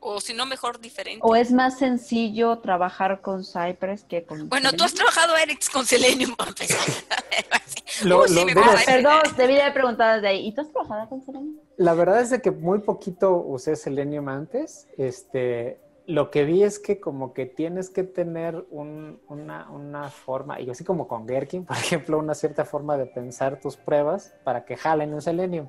O 0.00 0.20
si 0.20 0.32
no, 0.32 0.46
mejor 0.46 0.78
diferente. 0.80 1.20
¿O 1.22 1.34
es 1.34 1.50
más 1.52 1.78
sencillo 1.78 2.58
trabajar 2.58 3.20
con 3.20 3.44
Cypress 3.44 4.04
que 4.04 4.24
con 4.24 4.48
Bueno, 4.48 4.72
tú 4.72 4.84
has 4.84 4.94
trabajado, 4.94 5.36
Eric, 5.36 5.60
con 5.72 5.84
Selenium. 5.84 6.34
Lo- 8.04 8.22
Uy, 8.22 8.28
sí, 8.28 8.34
lo- 8.34 8.44
me. 8.46 8.52
Ah, 8.60 8.76
perdón, 8.86 9.20
debí 9.36 9.54
de 9.54 9.62
haber 9.62 9.74
preguntado 9.74 10.14
desde 10.14 10.28
ahí. 10.28 10.46
¿Y 10.46 10.52
tú 10.52 10.60
has 10.60 10.70
trabajado 10.70 11.08
con 11.08 11.20
Selenium? 11.22 11.56
La 11.76 11.94
verdad 11.94 12.20
es 12.20 12.30
de 12.30 12.40
que 12.40 12.50
muy 12.52 12.78
poquito 12.80 13.36
usé 13.36 13.74
Selenium 13.74 14.28
antes, 14.28 14.86
este, 14.96 15.80
lo 16.06 16.30
que 16.30 16.44
vi 16.44 16.62
es 16.62 16.78
que 16.78 17.00
como 17.00 17.34
que 17.34 17.46
tienes 17.46 17.90
que 17.90 18.04
tener 18.04 18.64
un- 18.70 19.20
una, 19.28 19.68
una 19.70 20.10
forma, 20.10 20.60
y 20.60 20.70
así 20.70 20.84
como 20.84 21.08
con 21.08 21.26
Gherkin, 21.26 21.64
por 21.66 21.76
ejemplo, 21.76 22.18
una 22.20 22.34
cierta 22.34 22.64
forma 22.64 22.96
de 22.96 23.06
pensar 23.06 23.58
tus 23.60 23.76
pruebas 23.76 24.32
para 24.44 24.64
que 24.64 24.76
jalen 24.76 25.12
en 25.14 25.20
Selenium. 25.22 25.68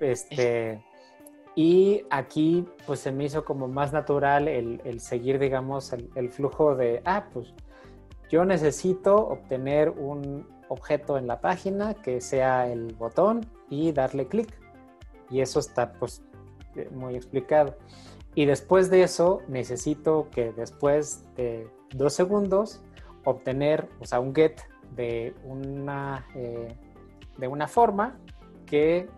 Este, 0.00 0.84
y 1.58 2.04
aquí 2.10 2.68
pues 2.86 3.00
se 3.00 3.10
me 3.10 3.24
hizo 3.24 3.46
como 3.46 3.66
más 3.66 3.90
natural 3.90 4.46
el, 4.46 4.82
el 4.84 5.00
seguir, 5.00 5.38
digamos, 5.38 5.90
el, 5.94 6.28
flujo 6.30 6.76
de, 6.76 7.00
ah, 7.06 7.28
pues 7.32 7.54
yo 8.28 8.44
necesito 8.44 9.16
obtener 9.16 9.88
un 9.88 10.46
objeto 10.68 11.16
en 11.16 11.26
la 11.26 11.40
página 11.40 11.94
que 11.94 12.20
sea 12.20 12.70
el 12.70 12.92
botón 12.92 13.46
y 13.70 13.90
darle 13.92 14.28
clic. 14.28 14.54
Y 15.30 15.40
eso 15.40 15.58
está 15.58 15.94
pues 15.94 16.22
eh, 16.74 16.90
muy 16.92 17.16
explicado. 17.16 17.74
Y 18.34 18.44
después 18.44 18.90
de 18.90 19.02
eso 19.02 19.40
necesito 19.48 20.28
que 20.30 20.52
después 20.52 21.24
de 21.36 21.70
dos 21.94 22.12
segundos 22.12 22.82
obtener, 23.24 23.88
o 23.98 24.04
sea, 24.04 24.20
un 24.20 24.34
get 24.34 24.60
de 24.94 25.34
una, 25.42 26.26
eh, 26.34 26.76
de 27.38 27.48
una 27.48 27.66
forma 27.66 28.18
que 28.66 29.08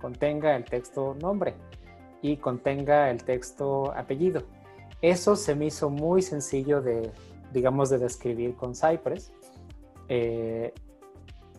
contenga 0.00 0.54
el 0.54 0.64
texto 0.64 1.16
nombre 1.20 1.56
y 2.22 2.36
contenga 2.36 3.10
el 3.10 3.24
texto 3.24 3.92
apellido. 3.94 4.44
Eso 5.02 5.36
se 5.36 5.54
me 5.54 5.66
hizo 5.66 5.90
muy 5.90 6.22
sencillo 6.22 6.80
de, 6.80 7.10
digamos, 7.52 7.90
de 7.90 7.98
describir 7.98 8.54
con 8.54 8.74
Cypress. 8.74 9.32
Eh, 10.08 10.72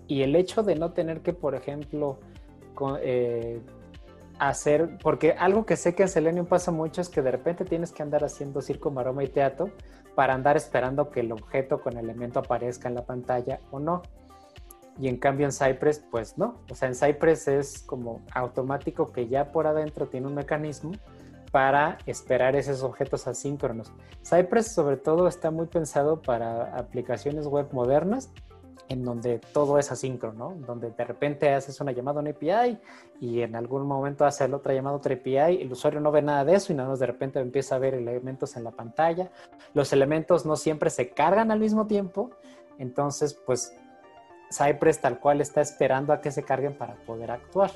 y 0.08 0.22
el 0.22 0.36
hecho 0.36 0.64
de 0.64 0.76
no 0.76 0.92
tener 0.94 1.22
que, 1.22 1.34
por 1.34 1.54
ejemplo, 1.54 2.20
eh, 3.02 3.62
hacer, 4.40 4.98
porque 5.02 5.32
algo 5.32 5.66
que 5.66 5.76
sé 5.76 5.96
que 5.96 6.04
en 6.04 6.10
Selenium 6.10 6.46
pasa 6.46 6.72
mucho 6.72 7.02
es 7.02 7.10
que 7.10 7.22
de 7.22 7.32
repente 7.32 7.66
tienes 7.66 7.92
que 7.92 8.04
andar 8.04 8.24
haciendo 8.24 8.62
circo, 8.62 8.90
maroma 8.90 9.24
y 9.24 9.28
teatro 9.28 9.72
para 10.16 10.34
andar 10.34 10.58
esperando 10.58 11.10
que 11.10 11.22
el 11.22 11.32
objeto 11.32 11.82
con 11.82 11.98
elemento 11.98 12.40
aparezca 12.40 12.88
en 12.88 12.96
la 12.96 13.06
pantalla 13.06 13.60
o 13.72 13.80
no. 13.80 14.04
Y 15.00 15.08
en 15.08 15.18
cambio 15.18 15.46
en 15.46 15.52
Cypress, 15.52 16.04
pues 16.12 16.38
no. 16.38 16.60
O 16.70 16.76
sea, 16.76 16.88
en 16.88 16.96
Cypress 16.96 17.48
es 17.48 17.80
como 17.80 18.22
automático 18.34 19.12
que 19.12 19.28
ya 19.28 19.52
por 19.52 19.68
adentro 19.68 20.08
tiene 20.08 20.28
un 20.28 20.36
mecanismo 20.36 20.92
para 21.52 22.00
esperar 22.06 22.56
esos 22.56 22.84
objetos 22.84 23.28
asíncronos. 23.28 23.92
Cypress 24.24 24.72
sobre 24.72 24.98
todo 24.98 25.28
está 25.28 25.52
muy 25.52 25.68
pensado 25.68 26.22
para 26.22 26.76
aplicaciones 26.76 27.46
web 27.46 27.68
modernas 27.72 28.32
en 28.90 29.04
donde 29.04 29.40
todo 29.40 29.80
es 29.80 29.92
asíncrono, 29.92 30.56
donde 30.66 30.92
de 30.92 31.04
repente 31.04 31.54
haces 31.54 31.80
una 31.80 31.92
llamada 31.92 32.20
a 32.20 32.22
una 32.22 32.32
API 32.32 32.80
y 33.20 33.42
en 33.42 33.56
algún 33.56 33.86
momento 33.86 34.26
hace 34.26 34.48
la 34.48 34.58
otra 34.58 34.74
llamada 34.74 34.96
a 34.96 34.98
otra 34.98 35.16
API, 35.16 35.62
el 35.62 35.72
usuario 35.72 36.00
no 36.00 36.12
ve 36.12 36.22
nada 36.22 36.44
de 36.44 36.56
eso 36.56 36.74
y 36.74 36.76
nada 36.76 36.90
más 36.90 37.00
de 37.00 37.06
repente 37.06 37.40
empieza 37.40 37.76
a 37.76 37.80
ver 37.80 37.94
elementos 37.94 38.56
en 38.58 38.64
la 38.64 38.72
pantalla. 38.72 39.32
Los 39.74 39.94
elementos 39.94 40.46
no 40.46 40.56
siempre 40.56 40.90
se 40.90 41.10
cargan 41.10 41.52
al 41.52 41.60
mismo 41.60 41.88
tiempo, 41.88 42.32
entonces 42.78 43.34
pues 43.34 43.76
Cypress 44.54 45.02
tal 45.02 45.20
cual 45.20 45.42
está 45.42 45.62
esperando 45.62 46.14
a 46.14 46.22
que 46.22 46.32
se 46.32 46.44
carguen 46.44 46.74
para 46.78 46.96
poder 46.96 47.32
actuar, 47.32 47.72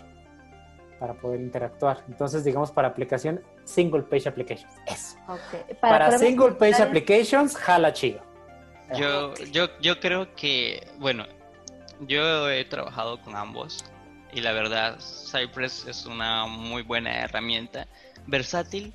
para 0.99 1.13
poder 1.15 1.41
interactuar. 1.41 2.03
Entonces 2.07 2.43
digamos 2.43 2.71
para 2.71 2.89
aplicación 2.89 3.41
single 3.63 4.03
page 4.03 4.29
applications, 4.29 4.73
eso. 4.85 5.17
Para, 5.81 6.17
single 6.17 6.51
page 6.51 6.81
applications, 6.81 7.55
jala 7.55 7.93
chido. 7.93 8.21
Yo, 8.95 9.33
yo, 9.51 9.67
yo 9.81 9.99
creo 9.99 10.33
que, 10.35 10.87
bueno, 10.97 11.25
yo 12.01 12.49
he 12.49 12.63
trabajado 12.63 13.19
con 13.21 13.35
ambos 13.35 13.83
y 14.31 14.41
la 14.41 14.53
verdad 14.53 14.97
Cypress 14.99 15.85
es 15.87 16.05
una 16.05 16.45
muy 16.45 16.83
buena 16.83 17.23
herramienta, 17.23 17.87
versátil 18.27 18.93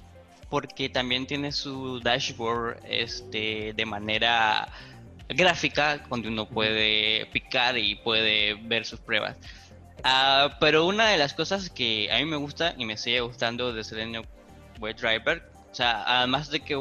porque 0.49 0.89
también 0.89 1.27
tiene 1.27 1.51
su 1.51 1.99
dashboard 2.01 2.77
este, 2.87 3.73
de 3.75 3.87
manera 3.87 4.69
gráfica 5.28 6.03
donde 6.09 6.28
uno 6.28 6.47
puede 6.47 7.27
picar 7.27 7.78
y 7.78 7.97
puede 7.97 8.55
ver 8.55 8.85
sus 8.85 9.01
pruebas. 9.01 9.36
Ah, 10.05 10.57
pero 10.61 10.86
una 10.86 11.09
de 11.09 11.19
las 11.19 11.35
cosas 11.35 11.70
que 11.70 12.11
a 12.12 12.19
mí 12.19 12.24
me 12.24 12.36
gusta 12.36 12.74
y 12.77 12.86
me 12.86 12.97
sigue 12.97 13.20
gustando 13.20 13.73
de 13.73 13.85
Selenium 13.85 14.24
WebDriver, 14.81 15.43
o 15.70 15.74
sea, 15.74 16.03
además 16.19 16.51
de 16.51 16.61
que 16.61 16.77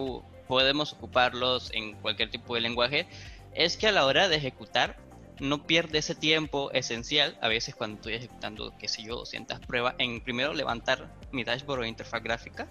podemos 0.47 0.93
ocuparlos 0.93 1.71
en 1.73 1.93
cualquier 1.93 2.31
tipo 2.31 2.55
de 2.55 2.61
lenguaje, 2.61 3.07
es 3.53 3.77
que 3.77 3.87
a 3.87 3.91
la 3.91 4.05
hora 4.05 4.27
de 4.27 4.37
ejecutar 4.37 4.97
no 5.39 5.65
pierde 5.65 5.99
ese 5.99 6.15
tiempo 6.15 6.71
esencial, 6.71 7.37
a 7.41 7.47
veces 7.47 7.75
cuando 7.75 7.97
estoy 7.97 8.13
ejecutando, 8.13 8.73
qué 8.77 8.87
sé 8.87 9.03
yo, 9.03 9.15
200 9.15 9.59
pruebas, 9.61 9.95
en 9.97 10.21
primero 10.21 10.53
levantar 10.53 11.11
mi 11.31 11.43
dashboard 11.43 11.81
o 11.81 11.85
interfaz 11.85 12.23
gráfica, 12.23 12.67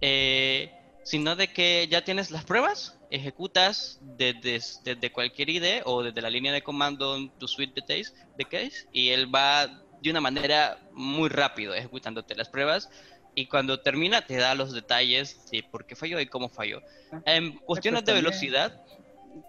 eh, 0.00 0.72
sino 1.04 1.36
de 1.36 1.48
que 1.52 1.86
ya 1.88 2.02
tienes 2.02 2.30
las 2.30 2.44
pruebas, 2.44 2.95
ejecutas 3.10 3.98
desde, 4.00 4.60
desde 4.84 5.12
cualquier 5.12 5.48
IDE 5.50 5.82
o 5.84 6.02
desde 6.02 6.20
la 6.22 6.30
línea 6.30 6.52
de 6.52 6.62
comando 6.62 7.16
tu 7.38 7.46
suite 7.48 7.72
de 7.80 7.82
case, 7.86 8.12
de 8.36 8.44
case 8.44 8.88
y 8.92 9.10
él 9.10 9.32
va 9.34 9.66
de 10.02 10.10
una 10.10 10.20
manera 10.20 10.78
muy 10.92 11.28
rápido 11.28 11.74
ejecutándote 11.74 12.34
las 12.34 12.48
pruebas 12.48 12.88
y 13.34 13.46
cuando 13.48 13.80
termina 13.80 14.22
te 14.22 14.36
da 14.36 14.54
los 14.54 14.72
detalles 14.72 15.48
de 15.50 15.62
por 15.62 15.86
qué 15.86 15.94
falló 15.94 16.20
y 16.20 16.26
cómo 16.26 16.48
falló. 16.48 16.80
En 17.26 17.52
cuestiones 17.58 18.04
de 18.04 18.12
velocidad, 18.14 18.82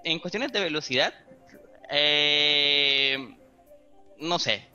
en 0.03 0.19
cuestiones 0.19 0.51
de 0.51 0.59
velocidad, 0.59 1.13
eh, 1.89 3.17
no 4.19 4.39
sé. 4.39 4.67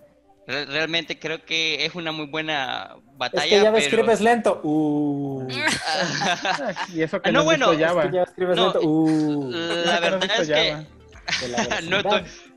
Re- 0.46 0.64
realmente 0.64 1.18
creo 1.18 1.44
que 1.44 1.84
es 1.84 1.94
una 1.94 2.10
muy 2.10 2.26
buena 2.26 2.96
batalla. 3.30 3.44
Es 3.44 3.50
que 3.50 3.56
ya 3.56 3.70
me 3.70 3.78
pero- 3.78 3.86
escribes 3.86 4.20
lento. 4.20 4.60
Uh. 4.62 5.48
Y 6.94 7.02
eso 7.02 7.20
que 7.20 7.28
Ah, 7.28 7.32
no, 7.32 7.44
no, 7.44 7.50
has 7.50 7.56
visto 7.56 7.66
bueno, 7.66 7.72
Es 7.72 7.78
Java. 7.88 8.02
que 8.10 8.16
ya 8.16 8.22
escribes 8.22 8.56
No, 8.56 8.64
lento. 8.64 8.80
Uh. 8.82 9.50
La 9.50 9.94
no 9.94 10.00
verdad 10.00 10.24
es 10.40 10.48
que 10.48 10.54
Java. 10.54 10.84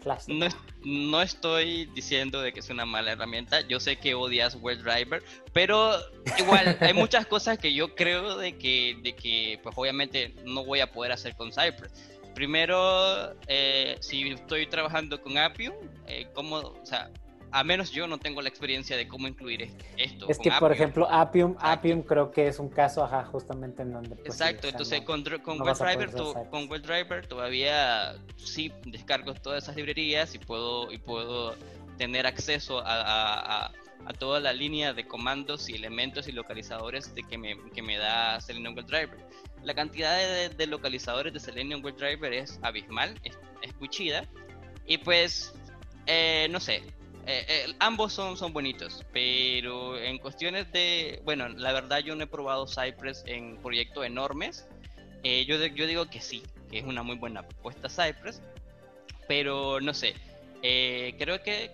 Estoy- 0.06 0.50
no 0.84 1.22
estoy 1.22 1.86
diciendo 1.96 2.42
de 2.42 2.52
que 2.54 2.60
es 2.60 2.70
una 2.70 2.86
mala 2.86 3.12
herramienta. 3.14 3.62
Yo 3.62 3.80
sé 3.80 3.96
que 3.98 4.14
odias 4.14 4.56
WebDriver, 4.62 5.24
pero 5.54 5.96
igual 6.38 6.78
hay 6.80 6.94
muchas 6.94 7.26
cosas 7.26 7.58
que 7.58 7.74
yo 7.74 7.96
creo 7.96 8.38
de 8.38 8.58
que, 8.58 8.98
de 9.02 9.16
que 9.16 9.60
pues 9.64 9.74
obviamente 9.78 10.36
no 10.46 10.64
voy 10.64 10.80
a 10.82 10.92
poder 10.92 11.12
hacer 11.12 11.36
con 11.36 11.52
Cypress. 11.52 11.92
Primero, 12.36 13.34
eh, 13.48 13.98
si 14.02 14.30
estoy 14.32 14.68
trabajando 14.68 15.22
con 15.22 15.38
Appium, 15.38 15.74
eh, 16.06 16.28
¿cómo, 16.34 16.58
o 16.58 16.86
sea, 16.86 17.10
a 17.57 17.64
menos 17.64 17.91
yo 17.91 18.06
no 18.06 18.18
tengo 18.18 18.41
la 18.41 18.49
experiencia 18.49 18.98
de 18.98 19.07
cómo 19.07 19.30
incluir 19.30 19.61
es- 19.61 19.73
esto. 19.95 20.27
Es 20.27 20.38
que, 20.40 20.49
por 20.52 20.56
Appium. 20.56 20.72
ejemplo, 20.73 21.07
Appium. 21.10 21.56
Appium 21.60 22.02
creo 22.02 22.30
que 22.30 22.48
es 22.49 22.60
un 22.60 22.68
caso, 22.68 23.02
ajá, 23.03 23.23
justamente 23.23 23.82
en 23.82 23.94
donde... 23.94 24.15
pues, 24.18 24.27
Exacto, 24.27 24.68
entonces 24.68 24.99
no- 24.99 25.06
con, 25.06 25.23
con 25.41 25.57
no 25.60 25.64
WebDriver, 25.64 26.10
usar 26.10 26.49
con. 26.49 26.69
WebDriver 26.69 27.26
todavía 27.27 28.15
sí 28.36 28.73
descargo 28.86 29.34
todas 29.36 29.64
esas 29.64 29.77
librerías 29.77 30.36
y 30.36 30.40
puedo 30.40 30.91
y 30.91 30.98
puedo 30.98 31.56
tener 31.98 32.27
acceso 32.27 32.80
a, 32.80 32.91
a- 33.02 33.65
a- 33.68 33.72
a 34.07 34.14
toda 34.14 34.41
la 34.41 34.52
línea 34.52 34.94
de 34.94 35.07
comandos 35.07 35.69
y 35.69 35.76
elementos 35.76 36.27
y 36.27 36.34
localizadores 36.34 37.15
de 37.15 37.23
que 37.23 37.38
me, 37.38 37.56
que 37.73 37.82
me 37.82 37.98
da 37.98 38.40
Selenium 38.41 38.76
WebDriver. 38.76 39.18
La 39.64 39.73
cantidad 39.73 40.18
de, 40.18 40.49
de 40.49 40.68
localizadores 40.68 41.32
de 41.34 41.40
Selenium 41.40 41.84
WebDriver 41.84 42.34
es 42.34 42.60
abismal, 42.61 43.18
es, 43.23 43.40
es 43.61 43.73
muy 43.80 43.88
chida 43.88 44.26
y 44.86 44.98
pues 44.98 45.53
eh, 46.06 46.48
no 46.52 46.60
sé. 46.60 46.84
Eh, 47.27 47.45
eh, 47.47 47.76
ambos 47.80 48.14
son, 48.14 48.38
son 48.38 48.53
bonitos, 48.53 49.03
pero 49.11 49.97
en 49.97 50.18
cuestiones 50.19 50.72
de, 50.72 51.22
bueno, 51.26 51.49
la 51.49 51.72
verdad 51.73 51.99
yo 51.99 52.15
no 52.15 52.23
he 52.23 52.27
probado 52.27 52.68
Cypress 52.68 53.23
en 53.26 53.57
proyectos 53.57 54.06
enormes, 54.06 54.68
eh, 55.23 55.45
yo, 55.45 55.57
yo 55.65 55.88
digo 55.88 56.06
que 56.07 56.22
sí, 56.22 56.43
que 56.69 56.80
es 56.80 56.85
una 56.85 57.02
muy 57.02 57.15
buena 57.15 57.41
propuesta 57.41 57.89
Cypress, 57.89 58.41
pero 59.27 59.81
no 59.81 59.93
sé, 59.93 60.14
eh, 60.61 61.15
creo 61.18 61.41
que 61.41 61.72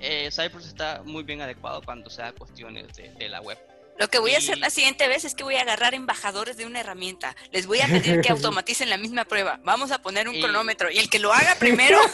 eh, 0.00 0.28
Cypress 0.30 0.66
está 0.66 1.02
muy 1.04 1.22
bien 1.22 1.40
adecuado 1.40 1.80
cuando 1.82 2.10
sea 2.10 2.32
cuestiones 2.32 2.94
de, 2.94 3.10
de 3.14 3.28
la 3.28 3.40
web. 3.40 3.58
Lo 3.98 4.08
que 4.08 4.18
voy 4.20 4.34
a 4.34 4.38
hacer 4.38 4.58
la 4.58 4.70
siguiente 4.70 5.08
vez 5.08 5.24
es 5.24 5.34
que 5.34 5.42
voy 5.44 5.56
a 5.56 5.62
agarrar 5.62 5.92
embajadores 5.94 6.56
de 6.56 6.66
una 6.66 6.80
herramienta. 6.80 7.34
Les 7.50 7.66
voy 7.66 7.80
a 7.80 7.86
pedir 7.86 8.20
que 8.20 8.30
automaticen 8.32 8.88
la 8.90 8.96
misma 8.96 9.24
prueba. 9.24 9.58
Vamos 9.64 9.90
a 9.90 9.98
poner 9.98 10.28
un 10.28 10.34
Y- 10.36 10.40
cronómetro 10.42 10.90
y 10.90 10.98
el 10.98 11.10
que 11.10 11.18
lo 11.18 11.32
haga 11.32 11.56
primero. 11.58 11.98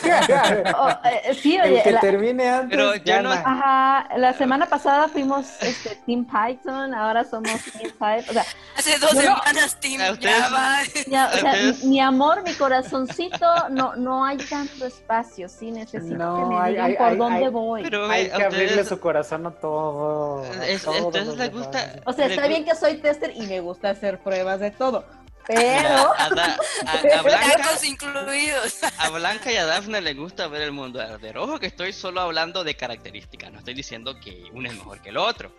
Oh, 0.77 0.89
eh, 1.05 1.35
sí, 1.41 1.57
El 1.57 1.73
oye, 1.73 1.83
que 1.83 1.93
la- 1.93 2.01
termine 2.01 2.49
antes 2.49 2.71
Pero 2.71 2.95
yo 2.97 3.23
no- 3.23 3.31
ajá, 3.33 4.09
la 4.17 4.33
semana 4.35 4.67
pasada 4.67 5.09
fuimos 5.09 5.47
este, 5.61 5.97
Team 6.07 6.27
Python, 6.27 6.95
ahora 6.95 7.25
somos 7.25 7.61
Team 7.79 7.91
Python. 7.93 8.25
O 8.31 8.33
sea, 8.33 8.45
Hace 8.77 8.99
dos 8.99 9.15
no- 9.15 9.21
semanas, 9.21 9.79
Team 9.81 10.01
Java. 10.21 10.79
ya, 11.07 11.31
o 11.35 11.39
sea, 11.39 11.53
mi, 11.55 11.89
mi 11.89 12.01
amor, 12.01 12.43
mi 12.43 12.53
corazoncito, 12.55 13.69
no, 13.71 13.95
no 13.97 14.25
hay 14.25 14.39
tanto 14.39 14.87
espacio, 14.87 15.49
sí, 15.49 15.71
necesito 15.71 16.15
No, 16.17 16.37
que 16.49 16.55
me 16.57 16.61
hay- 16.61 16.71
digan 16.73 16.87
hay- 16.87 16.97
por 16.97 17.07
hay- 17.09 17.17
dónde 17.17 17.45
hay- 17.45 17.51
voy. 17.51 17.83
Pero 17.83 18.11
Hay 18.11 18.29
que 18.31 18.43
abrirle 18.43 18.67
ustedes, 18.67 18.89
su 18.89 19.01
corazón 19.01 19.47
a 19.47 19.51
todo. 19.53 20.43
a 20.45 20.67
es- 20.67 20.83
todos 20.83 20.97
entonces 20.97 21.37
les 21.37 21.51
demás. 21.53 21.67
Gusta, 21.83 22.01
O 22.07 22.13
sea, 22.13 22.27
está 22.27 22.47
bien 22.47 22.65
que 22.65 22.75
soy 22.75 22.95
tester 22.99 23.33
y 23.35 23.43
me 23.47 23.61
gusta 23.61 23.91
hacer 23.91 24.19
pruebas 24.21 24.61
de 24.61 24.71
todo, 24.71 25.05
Pero, 25.47 26.15
A, 26.17 26.31
Da- 26.31 26.57
a- 26.87 27.19
a 27.19 27.23
Blanca, 27.23 27.69
incluidos. 27.87 28.79
a 28.99 29.11
Blanca 29.11 29.53
y 29.53 29.57
a 29.57 29.67
Dafne 29.67 30.01
les 30.01 30.17
gusta 30.17 30.49
ver 30.49 30.63
el 30.63 30.73
mundo 30.73 31.01
arder. 31.01 31.37
Ojo 31.37 31.59
que 31.61 31.67
estoy 31.67 31.93
solo 31.93 32.21
hablando 32.23 32.65
de 32.65 32.75
características, 32.77 33.53
no 33.53 33.59
estoy 33.59 33.75
diciendo 33.75 34.19
que 34.21 34.45
uno 34.53 34.69
es 34.71 34.75
mejor 34.75 35.03
que 35.03 35.11
el 35.11 35.19
otro. 35.19 35.53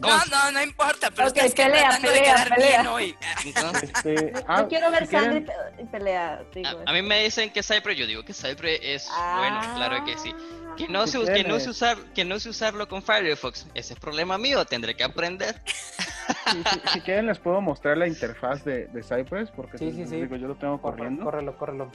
No, 0.00 0.08
no, 0.26 0.50
no 0.52 0.62
importa, 0.62 1.10
pero 1.10 1.28
Ok, 1.28 1.36
es 1.38 1.54
que 1.54 1.64
pelea, 1.64 1.98
pelea, 2.00 2.12
de 2.12 2.22
quedar 2.22 2.48
pelea. 2.54 2.68
bien 2.82 2.86
hoy. 2.88 3.16
Entonces, 3.44 3.90
Este, 3.94 4.32
ah, 4.48 4.60
yo 4.62 4.68
quiero 4.68 4.90
ver 4.90 5.06
si 5.06 5.12
sangre 5.12 5.46
y 5.78 5.84
pelea. 5.86 6.42
digo. 6.54 6.68
a, 6.86 6.90
a 6.90 6.92
mí 6.92 7.02
me 7.02 7.22
dicen 7.22 7.50
que 7.52 7.62
Cypher, 7.62 7.94
yo 7.94 8.06
digo 8.06 8.24
que 8.24 8.34
Cypher 8.34 8.66
es 8.82 9.08
bueno, 9.36 9.60
claro 9.76 10.04
que 10.04 10.16
sí. 10.18 10.34
Que 10.78 10.88
no, 10.88 11.06
Si 11.06 11.12
sé, 11.26 11.32
que, 11.34 11.44
no 11.44 11.58
sé 11.60 11.70
usar, 11.70 11.98
que 12.14 12.24
no 12.24 12.38
sé 12.38 12.48
usarlo 12.50 12.88
con 12.88 13.02
Firefox, 13.02 13.66
ese 13.74 13.94
es 13.94 14.00
problema 14.00 14.38
mío, 14.38 14.64
tendré 14.64 14.94
que 14.96 15.02
aprender. 15.04 15.60
si, 16.52 16.62
si- 16.62 16.88
si 16.92 17.00
quieren 17.00 17.26
les 17.26 17.38
puedo 17.38 17.60
mostrar 17.60 17.98
la 17.98 18.06
interfaz 18.06 18.64
de, 18.64 18.86
de 18.86 19.02
Cypress, 19.02 19.50
porque 19.50 19.76
Sí, 19.78 19.90
pues, 19.94 20.08
sí. 20.08 20.16
digo, 20.16 20.36
yo 20.36 20.48
lo 20.48 20.54
tengo 20.56 20.80
corriendo. 20.80 21.24
córrelo, 21.24 21.58
córrelo. 21.58 21.90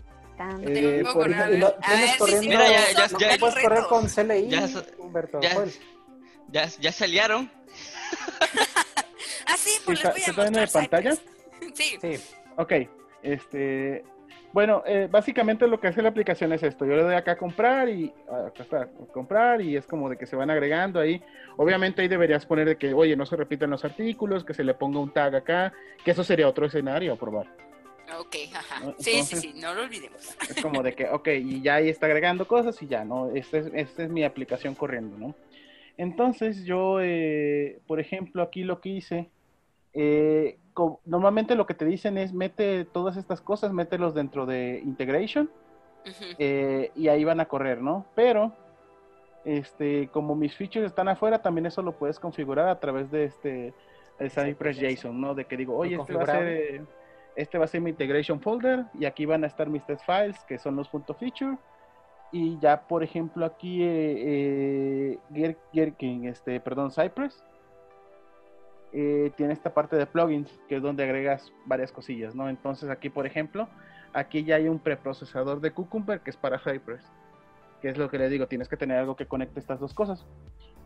Eh, 0.62 1.04
por 1.14 1.32
ejemplo, 1.32 1.56
Y 1.56 1.60
lo 1.60 1.68
a 1.68 1.72
ver 1.72 1.80
tienes 1.82 2.12
si 2.12 2.18
corriendo. 2.18 2.50
Mira, 2.50 2.68
ya- 2.68 2.92
ya- 2.94 3.02
gusta, 3.04 3.18
ya- 3.20 3.38
puedes 3.40 3.56
correr 3.56 3.70
reto. 3.70 3.88
con 3.90 4.08
CLI, 4.10 4.50
Ya- 4.50 4.70
Humberto. 5.00 5.40
ya- 5.42 5.54
Joel. 5.54 5.72
Ya, 6.50 6.66
ya 6.80 6.92
se 6.92 7.04
aliaron. 7.06 7.50
Ah, 9.46 9.58
sí, 9.58 9.72
pues 9.86 10.00
¿Sí 10.00 10.06
les 10.06 10.14
voy 10.14 10.22
a 10.22 10.26
se 10.26 10.30
está 10.32 10.42
viendo 10.44 10.60
en 10.60 10.64
mostrar 10.64 10.90
pantalla? 10.90 11.14
Sí. 11.76 11.98
Sí, 12.02 12.24
Ok, 12.58 12.74
este, 13.22 14.04
bueno, 14.54 14.84
eh, 14.86 15.08
básicamente 15.10 15.68
lo 15.68 15.80
que 15.80 15.88
hace 15.88 16.04
la 16.04 16.10
aplicación 16.10 16.54
es 16.54 16.62
esto. 16.62 16.86
Yo 16.86 16.96
le 16.96 17.02
doy 17.02 17.16
acá 17.16 17.32
a 17.32 17.38
comprar 17.38 17.90
y 17.90 18.14
acá 18.30 18.64
está, 18.64 18.88
comprar 19.12 19.62
y 19.62 19.76
es 19.76 19.88
como 19.88 20.10
de 20.10 20.16
que 20.16 20.28
se 20.28 20.36
van 20.36 20.52
agregando 20.52 21.00
ahí. 21.00 21.22
Obviamente 21.58 22.04
ahí 22.04 22.08
deberías 22.08 22.46
poner 22.46 22.68
de 22.68 22.78
que, 22.78 22.94
oye, 22.94 23.16
no 23.16 23.26
se 23.26 23.36
repiten 23.36 23.72
los 23.72 23.84
artículos, 23.84 24.46
que 24.46 24.54
se 24.54 24.64
le 24.64 24.76
ponga 24.76 25.00
un 25.00 25.12
tag 25.12 25.36
acá, 25.36 25.74
que 26.06 26.12
eso 26.12 26.24
sería 26.24 26.48
otro 26.48 26.68
escenario 26.68 27.14
a 27.14 27.16
probar. 27.16 27.48
Ok, 28.20 28.36
ajá. 28.54 28.80
¿No? 28.86 28.96
Sí, 29.00 29.24
sí, 29.24 29.38
sí, 29.38 29.54
no 29.56 29.74
lo 29.74 29.84
olvidemos. 29.84 30.38
Es 30.48 30.62
como 30.62 30.84
de 30.84 30.94
que, 30.94 31.10
ok, 31.10 31.28
y 31.30 31.62
ya 31.62 31.76
ahí 31.76 31.90
está 31.90 32.06
agregando 32.06 32.48
cosas 32.48 32.80
y 32.84 32.88
ya, 32.88 33.04
¿no? 33.04 33.32
Esta 33.34 33.58
es, 33.58 33.72
esta 33.74 34.04
es 34.04 34.10
mi 34.10 34.24
aplicación 34.24 34.76
corriendo, 34.76 35.18
¿no? 35.18 35.36
Entonces 35.98 36.64
yo, 36.64 37.00
eh, 37.02 37.80
por 37.88 38.00
ejemplo, 38.00 38.44
aquí 38.44 38.64
lo 38.64 38.82
que 38.82 38.90
hice, 38.90 39.30
eh, 39.94 40.58
normalmente 41.06 41.56
lo 41.56 41.66
que 41.66 41.74
te 41.74 41.86
dicen 41.86 42.18
es 42.18 42.34
mete 42.34 42.86
todas 42.86 43.18
estas 43.18 43.42
cosas, 43.42 43.74
mételos 43.74 44.14
dentro 44.14 44.46
de 44.46 44.82
integration 44.84 45.50
eh, 46.38 46.92
y 46.96 47.08
ahí 47.08 47.24
van 47.24 47.40
a 47.40 47.46
correr, 47.46 47.82
¿no? 47.82 48.06
Pero, 48.16 48.52
este, 49.46 50.08
como 50.10 50.36
mis 50.36 50.56
features 50.56 50.86
están 50.86 51.08
afuera, 51.08 51.42
también 51.42 51.66
eso 51.66 51.82
lo 51.82 51.94
puedes 51.94 52.20
configurar 52.20 52.68
a 52.68 52.80
través 52.80 53.12
de 53.12 53.26
este 53.26 53.74
el 54.20 54.30
Cypress 54.30 54.80
JSON, 54.80 55.20
¿no? 55.20 55.34
De 55.34 55.46
que 55.46 55.58
digo, 55.58 55.76
oye, 55.76 55.96
este 55.96 56.14
va 56.14 56.24
a 56.24 56.26
ser, 56.28 56.82
este 57.36 57.58
va 57.58 57.66
a 57.66 57.68
ser 57.68 57.82
mi 57.82 57.90
integration 57.90 58.40
folder 58.40 58.86
y 58.94 59.06
aquí 59.06 59.26
van 59.26 59.44
a 59.44 59.48
estar 59.48 59.68
mis 59.68 59.86
test 59.86 60.06
files, 60.06 60.38
que 60.48 60.58
son 60.58 60.76
los 60.76 60.88
punto 60.90 61.14
.feature. 61.14 61.58
Y 62.32 62.58
ya, 62.60 62.88
por 62.88 63.04
ejemplo, 63.04 63.46
aquí, 63.46 63.84
eh, 63.84 65.20
eh, 65.36 65.56
Gherkin, 65.72 66.26
este, 66.26 66.60
perdón, 66.60 66.92
Cypress, 66.92 67.44
eh, 68.94 69.32
tiene 69.36 69.54
esta 69.54 69.74
parte 69.74 69.96
de 69.96 70.06
plugins, 70.06 70.50
que 70.70 70.78
es 70.78 70.82
donde 70.82 71.04
agregas 71.04 71.52
varias 71.66 71.92
cosillas, 71.92 72.36
¿no? 72.36 72.48
Entonces 72.48 72.90
aquí, 72.90 73.10
por 73.10 73.26
ejemplo, 73.26 73.68
aquí 74.14 74.44
ya 74.44 74.56
hay 74.56 74.68
un 74.68 74.80
preprocesador 74.80 75.60
de 75.62 75.72
Cucumber 75.72 76.22
que 76.22 76.30
es 76.30 76.38
para 76.38 76.60
Cypress, 76.60 77.04
que 77.82 77.90
es 77.90 77.98
lo 77.98 78.10
que 78.10 78.18
le 78.20 78.30
digo, 78.30 78.48
tienes 78.48 78.70
que 78.70 78.78
tener 78.78 78.98
algo 78.98 79.16
que 79.16 79.26
conecte 79.26 79.60
estas 79.60 79.80
dos 79.80 79.94
cosas. 79.94 80.26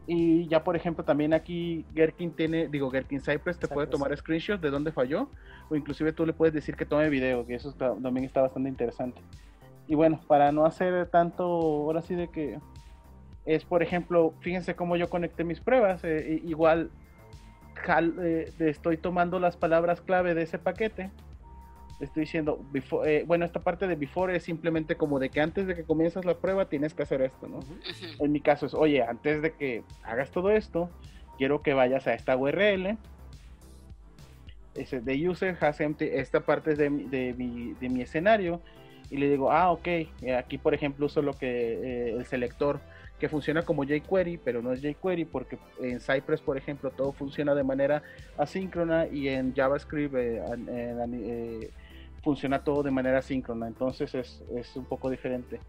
Y 0.09 0.47
ya, 0.47 0.63
por 0.63 0.77
ejemplo, 0.77 1.03
también 1.03 1.33
aquí 1.33 1.85
Gherkin 1.93 2.31
tiene, 2.31 2.69
digo, 2.69 2.89
Gherkin 2.89 3.19
Cypress 3.19 3.59
te 3.59 3.67
puede 3.67 3.87
tomar 3.87 4.15
screenshots 4.15 4.61
de 4.61 4.69
dónde 4.69 4.93
falló, 4.93 5.29
o 5.69 5.75
inclusive 5.75 6.13
tú 6.13 6.25
le 6.25 6.31
puedes 6.31 6.53
decir 6.53 6.77
que 6.77 6.85
tome 6.85 7.09
video, 7.09 7.45
que 7.45 7.55
eso 7.55 7.69
está- 7.69 7.93
también 7.93 8.25
está 8.25 8.41
bastante 8.41 8.69
interesante. 8.69 9.21
Y 9.85 9.95
bueno, 9.95 10.21
para 10.25 10.53
no 10.53 10.65
hacer 10.65 11.07
tanto, 11.07 11.43
ahora 11.43 12.01
sí 12.01 12.15
de 12.15 12.29
que 12.29 12.57
es, 13.45 13.65
por 13.65 13.83
ejemplo, 13.83 14.33
fíjense 14.39 14.77
cómo 14.77 14.95
yo 14.95 15.09
conecté 15.09 15.43
mis 15.43 15.59
pruebas, 15.59 16.01
eh, 16.05 16.41
igual 16.45 16.89
jal- 17.83 18.15
eh, 18.21 18.51
estoy 18.59 18.97
tomando 18.97 19.39
las 19.39 19.57
palabras 19.57 20.01
clave 20.01 20.33
de 20.33 20.43
ese 20.43 20.59
paquete, 20.59 21.11
estoy 21.99 22.21
diciendo, 22.21 22.59
before- 22.71 23.07
eh, 23.09 23.23
bueno, 23.25 23.45
esta 23.45 23.61
parte 23.63 23.87
de 23.87 23.95
before 23.95 24.35
es 24.35 24.43
simplemente 24.43 24.95
como 24.97 25.19
de 25.19 25.29
que 25.29 25.41
antes 25.41 25.67
de 25.67 25.75
que 25.75 25.83
comienzas 25.83 26.25
la 26.25 26.35
prueba 26.35 26.65
tienes 26.65 26.93
que 26.93 27.03
hacer 27.03 27.21
esto, 27.21 27.47
¿no? 27.47 27.63
En 28.19 28.31
mi 28.31 28.39
caso 28.41 28.65
es, 28.65 28.73
oye, 28.73 29.01
antes 29.03 29.41
de 29.41 29.53
que 29.53 29.83
hagas 30.03 30.31
todo 30.31 30.51
esto, 30.51 30.89
quiero 31.37 31.61
que 31.61 31.73
vayas 31.73 32.07
a 32.07 32.13
esta 32.13 32.35
URL, 32.35 32.97
ese 34.75 35.01
de 35.01 35.27
user 35.29 35.57
has 35.61 35.79
empty, 35.81 36.05
esta 36.05 36.41
parte 36.41 36.71
es 36.73 36.77
de, 36.77 36.89
mi- 36.89 37.05
de, 37.05 37.33
mi, 37.33 37.73
de 37.73 37.89
mi 37.89 38.01
escenario, 38.01 38.61
y 39.09 39.17
le 39.17 39.29
digo, 39.29 39.51
ah, 39.51 39.71
ok, 39.71 39.87
eh, 39.87 40.35
aquí 40.37 40.57
por 40.57 40.73
ejemplo 40.73 41.05
uso 41.05 41.21
lo 41.21 41.37
que 41.37 41.47
eh, 41.47 42.15
el 42.17 42.25
selector 42.25 42.79
que 43.19 43.29
funciona 43.29 43.63
como 43.63 43.83
jQuery, 43.83 44.37
pero 44.37 44.61
no 44.61 44.71
es 44.73 44.81
jQuery 44.81 45.25
porque 45.25 45.57
en 45.81 45.99
Cypress, 45.99 46.41
por 46.41 46.57
ejemplo, 46.57 46.91
todo 46.91 47.11
funciona 47.11 47.55
de 47.55 47.63
manera 47.63 48.03
asíncrona 48.37 49.07
y 49.07 49.27
en 49.29 49.55
JavaScript 49.55 50.15
eh, 50.15 50.41
eh, 50.69 51.71
funciona 52.23 52.63
todo 52.63 52.83
de 52.83 52.91
manera 52.91 53.21
síncrona, 53.21 53.67
entonces 53.67 54.13
es, 54.13 54.43
es 54.55 54.75
un 54.75 54.85
poco 54.85 55.09
diferente. 55.09 55.59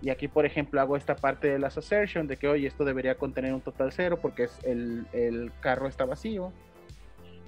Y 0.00 0.10
aquí, 0.10 0.26
por 0.26 0.44
ejemplo, 0.44 0.80
hago 0.80 0.96
esta 0.96 1.14
parte 1.14 1.48
de 1.48 1.58
las 1.60 1.78
assertion 1.78 2.26
de 2.26 2.36
que, 2.36 2.48
oye, 2.48 2.66
esto 2.66 2.84
debería 2.84 3.14
contener 3.14 3.54
un 3.54 3.60
total 3.60 3.92
cero 3.92 4.18
porque 4.20 4.48
el, 4.64 5.06
el 5.12 5.52
carro 5.60 5.86
está 5.86 6.04
vacío. 6.04 6.52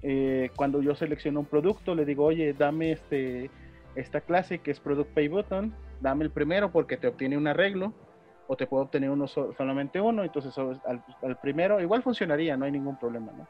Eh, 0.02 0.50
cuando 0.54 0.80
yo 0.80 0.94
selecciono 0.94 1.40
un 1.40 1.46
producto, 1.46 1.94
le 1.96 2.04
digo, 2.04 2.24
oye, 2.24 2.52
dame 2.52 2.92
este, 2.92 3.50
esta 3.96 4.20
clase 4.20 4.58
que 4.58 4.70
es 4.70 4.78
Product 4.78 5.10
Pay 5.14 5.28
Button, 5.28 5.74
dame 6.00 6.24
el 6.24 6.30
primero 6.30 6.70
porque 6.70 6.96
te 6.96 7.08
obtiene 7.08 7.36
un 7.36 7.48
arreglo 7.48 7.92
o 8.46 8.56
te 8.56 8.66
puedo 8.66 8.84
obtener 8.84 9.10
uno 9.10 9.26
so- 9.26 9.52
solamente 9.54 10.00
uno, 10.00 10.24
entonces 10.24 10.56
al, 10.58 10.80
al 11.22 11.36
primero 11.38 11.80
igual 11.80 12.02
funcionaría, 12.02 12.56
no 12.56 12.64
hay 12.64 12.72
ningún 12.72 12.96
problema, 12.96 13.32
¿no? 13.32 13.46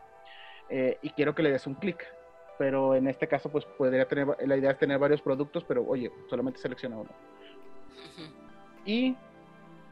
Eh, 0.68 0.98
y 1.02 1.10
quiero 1.10 1.34
que 1.34 1.42
le 1.42 1.52
des 1.52 1.66
un 1.66 1.74
clic, 1.74 2.04
pero 2.56 2.94
en 2.94 3.06
este 3.08 3.28
caso 3.28 3.50
pues 3.50 3.64
podría 3.64 4.06
tener, 4.06 4.28
la 4.46 4.56
idea 4.56 4.70
es 4.70 4.78
tener 4.78 4.98
varios 4.98 5.20
productos, 5.20 5.64
pero 5.64 5.84
oye, 5.84 6.10
solamente 6.28 6.60
selecciona 6.60 6.96
uno. 6.96 7.10
Y 8.84 9.16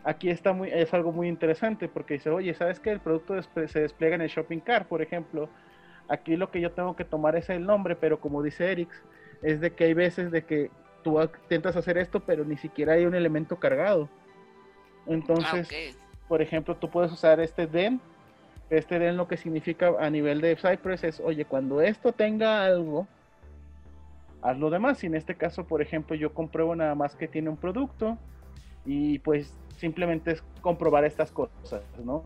aquí 0.04 0.30
está 0.30 0.52
muy, 0.52 0.70
es 0.70 0.92
algo 0.94 1.12
muy 1.12 1.28
interesante 1.28 1.88
porque 1.88 2.14
dice, 2.14 2.30
oye, 2.30 2.54
¿sabes 2.54 2.80
qué? 2.80 2.90
El 2.90 3.00
producto 3.00 3.40
se 3.42 3.80
despliega 3.80 4.14
en 4.14 4.22
el 4.22 4.28
shopping 4.28 4.60
cart, 4.60 4.88
por 4.88 5.02
ejemplo. 5.02 5.50
Aquí 6.08 6.36
lo 6.36 6.50
que 6.50 6.60
yo 6.60 6.72
tengo 6.72 6.94
que 6.96 7.04
tomar 7.04 7.36
es 7.36 7.48
el 7.48 7.64
nombre, 7.64 7.96
pero 7.96 8.20
como 8.20 8.42
dice 8.42 8.70
Erix, 8.70 8.94
es 9.42 9.60
de 9.60 9.74
que 9.74 9.84
hay 9.84 9.94
veces 9.94 10.30
de 10.30 10.44
que 10.44 10.70
tú 11.02 11.20
intentas 11.20 11.76
hacer 11.76 11.98
esto, 11.98 12.20
pero 12.20 12.44
ni 12.44 12.56
siquiera 12.56 12.94
hay 12.94 13.06
un 13.06 13.14
elemento 13.14 13.58
cargado. 13.58 14.08
Entonces, 15.06 15.68
Ah, 15.70 15.92
ok. 15.92 16.28
por 16.28 16.42
ejemplo, 16.42 16.76
tú 16.76 16.88
puedes 16.90 17.12
usar 17.12 17.40
este 17.40 17.66
den. 17.66 18.00
Este 18.70 18.98
den 18.98 19.16
lo 19.16 19.28
que 19.28 19.36
significa 19.36 19.92
a 20.00 20.08
nivel 20.08 20.40
de 20.40 20.56
Cypress 20.56 21.04
es, 21.04 21.20
oye, 21.20 21.44
cuando 21.44 21.80
esto 21.80 22.12
tenga 22.12 22.64
algo, 22.64 23.06
haz 24.40 24.58
lo 24.58 24.70
demás. 24.70 25.02
Y 25.04 25.06
en 25.08 25.14
este 25.14 25.34
caso, 25.34 25.64
por 25.64 25.82
ejemplo, 25.82 26.16
yo 26.16 26.32
compruebo 26.32 26.74
nada 26.74 26.94
más 26.94 27.14
que 27.14 27.28
tiene 27.28 27.50
un 27.50 27.56
producto 27.56 28.16
y 28.86 29.18
pues 29.20 29.52
simplemente 29.76 30.32
es 30.32 30.42
comprobar 30.60 31.04
estas 31.04 31.30
cosas, 31.30 31.82
¿no? 32.04 32.22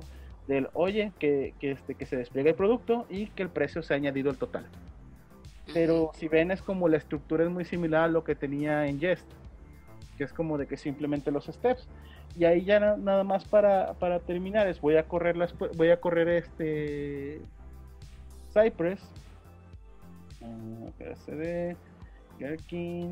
Del, 0.47 0.69
oye, 0.75 1.11
que, 1.19 1.55
que, 1.59 1.73
este, 1.73 1.95
que 1.97 2.07
se 2.07 2.17
despliegue 2.17 2.51
el 2.51 2.55
producto 2.57 3.07
y 3.11 3.27
que 3.29 3.43
el 3.43 3.49
precio 3.49 3.83
se 3.83 3.95
ha 3.95 3.97
añadido 3.97 4.31
al 4.31 4.37
total. 4.37 4.67
Pero 5.75 6.13
si 6.15 6.29
ven 6.29 6.53
es 6.53 6.63
como 6.63 6.87
la 6.89 6.97
estructura 6.97 7.43
es 7.43 7.51
muy 7.51 7.65
similar 7.65 8.05
a 8.05 8.09
lo 8.09 8.23
que 8.23 8.37
tenía 8.37 8.87
en 8.87 9.01
Jest, 9.01 9.27
que 10.17 10.23
es 10.23 10.33
como 10.33 10.57
de 10.59 10.67
que 10.69 10.77
simplemente 10.77 11.33
los 11.33 11.47
steps. 11.47 11.89
Y 12.39 12.45
ahí 12.45 12.65
ya 12.65 12.79
na- 12.79 12.97
nada 12.97 13.25
más 13.25 13.45
para, 13.47 13.95
para 13.95 14.21
terminar 14.21 14.67
es 14.69 14.81
voy 14.81 14.97
a 14.97 15.09
correr 15.09 15.37
las 15.37 15.55
voy 15.77 15.91
a 15.91 16.01
correr 16.01 16.29
este 16.29 17.41
Cypress. 18.53 19.01
Uh, 20.41 20.91
CD, 21.25 21.77
Gherkin, 22.39 23.11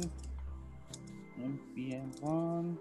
npm1. 1.39 2.79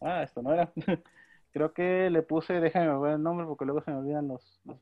Ah, 0.00 0.22
esto 0.22 0.42
no 0.42 0.52
era. 0.52 0.72
Creo 1.52 1.72
que 1.72 2.10
le 2.10 2.22
puse, 2.22 2.54
déjame 2.54 2.96
ver 3.00 3.14
el 3.14 3.22
nombre 3.22 3.46
porque 3.46 3.64
luego 3.64 3.80
se 3.82 3.90
me 3.90 3.98
olvidan 3.98 4.28
los, 4.28 4.60
los. 4.64 4.78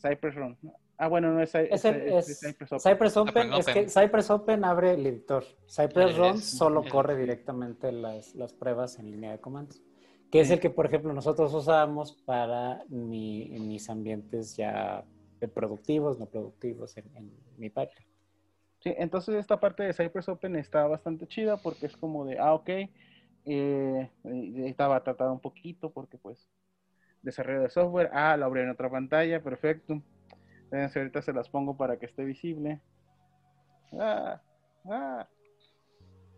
Cypress 0.00 0.34
Run. 0.34 0.56
Ah, 1.00 1.06
bueno, 1.06 1.32
no 1.32 1.40
es, 1.40 1.54
Es, 1.54 1.70
es- 1.70 1.84
el- 1.84 2.02
es- 2.02 2.28
es- 2.28 2.42
es 2.42 2.50
Cypress 2.50 2.72
Open. 2.72 2.92
Cypress 2.92 3.16
Open, 3.16 3.52
Open, 3.52 3.58
es 3.60 3.66
que. 3.68 3.88
Cypress 3.88 4.30
Open 4.30 4.64
abre 4.64 4.94
el 4.94 5.06
editor. 5.06 5.44
Cypress 5.68 6.10
Es- 6.10 6.16
Run 6.18 6.42
solo 6.42 6.84
corre 6.88 7.16
directamente 7.16 7.92
las, 7.92 8.34
las 8.34 8.52
pruebas 8.52 8.98
en 8.98 9.10
línea 9.12 9.30
de 9.30 9.38
comandos. 9.38 9.80
Que 10.30 10.40
es 10.40 10.50
el 10.50 10.60
que, 10.60 10.68
por 10.70 10.86
ejemplo, 10.86 11.12
nosotros 11.14 11.54
usamos 11.54 12.12
para 12.26 12.82
mi- 12.88 13.48
mis 13.60 13.88
ambientes 13.88 14.56
ya 14.56 15.04
productivos, 15.54 16.18
no 16.18 16.26
productivos 16.26 16.96
en, 16.96 17.04
en 17.16 17.30
mi 17.56 17.70
pipeline. 17.70 18.08
Sí, 18.80 18.92
entonces 18.98 19.36
esta 19.36 19.58
parte 19.58 19.84
de 19.84 19.92
Cypress 19.94 20.28
Open 20.28 20.56
está 20.56 20.86
bastante 20.86 21.26
chida 21.28 21.56
porque 21.56 21.86
es 21.86 21.96
como 21.96 22.24
de, 22.24 22.38
ah, 22.38 22.54
ok, 22.54 22.68
eh, 22.70 22.90
eh, 23.44 24.10
estaba 24.66 25.02
tratado 25.02 25.32
un 25.32 25.40
poquito 25.40 25.90
porque 25.90 26.18
pues 26.18 26.48
desarrollo 27.22 27.62
de 27.62 27.70
software, 27.70 28.10
ah, 28.12 28.36
lo 28.36 28.46
abrí 28.46 28.60
en 28.62 28.70
otra 28.70 28.90
pantalla, 28.90 29.40
perfecto. 29.42 30.02
Espérense, 30.68 30.98
ahorita 30.98 31.22
se 31.22 31.32
las 31.32 31.48
pongo 31.48 31.78
para 31.78 31.98
que 31.98 32.04
esté 32.04 32.26
visible. 32.26 32.78
Ah, 33.98 34.38
ah. 34.84 35.26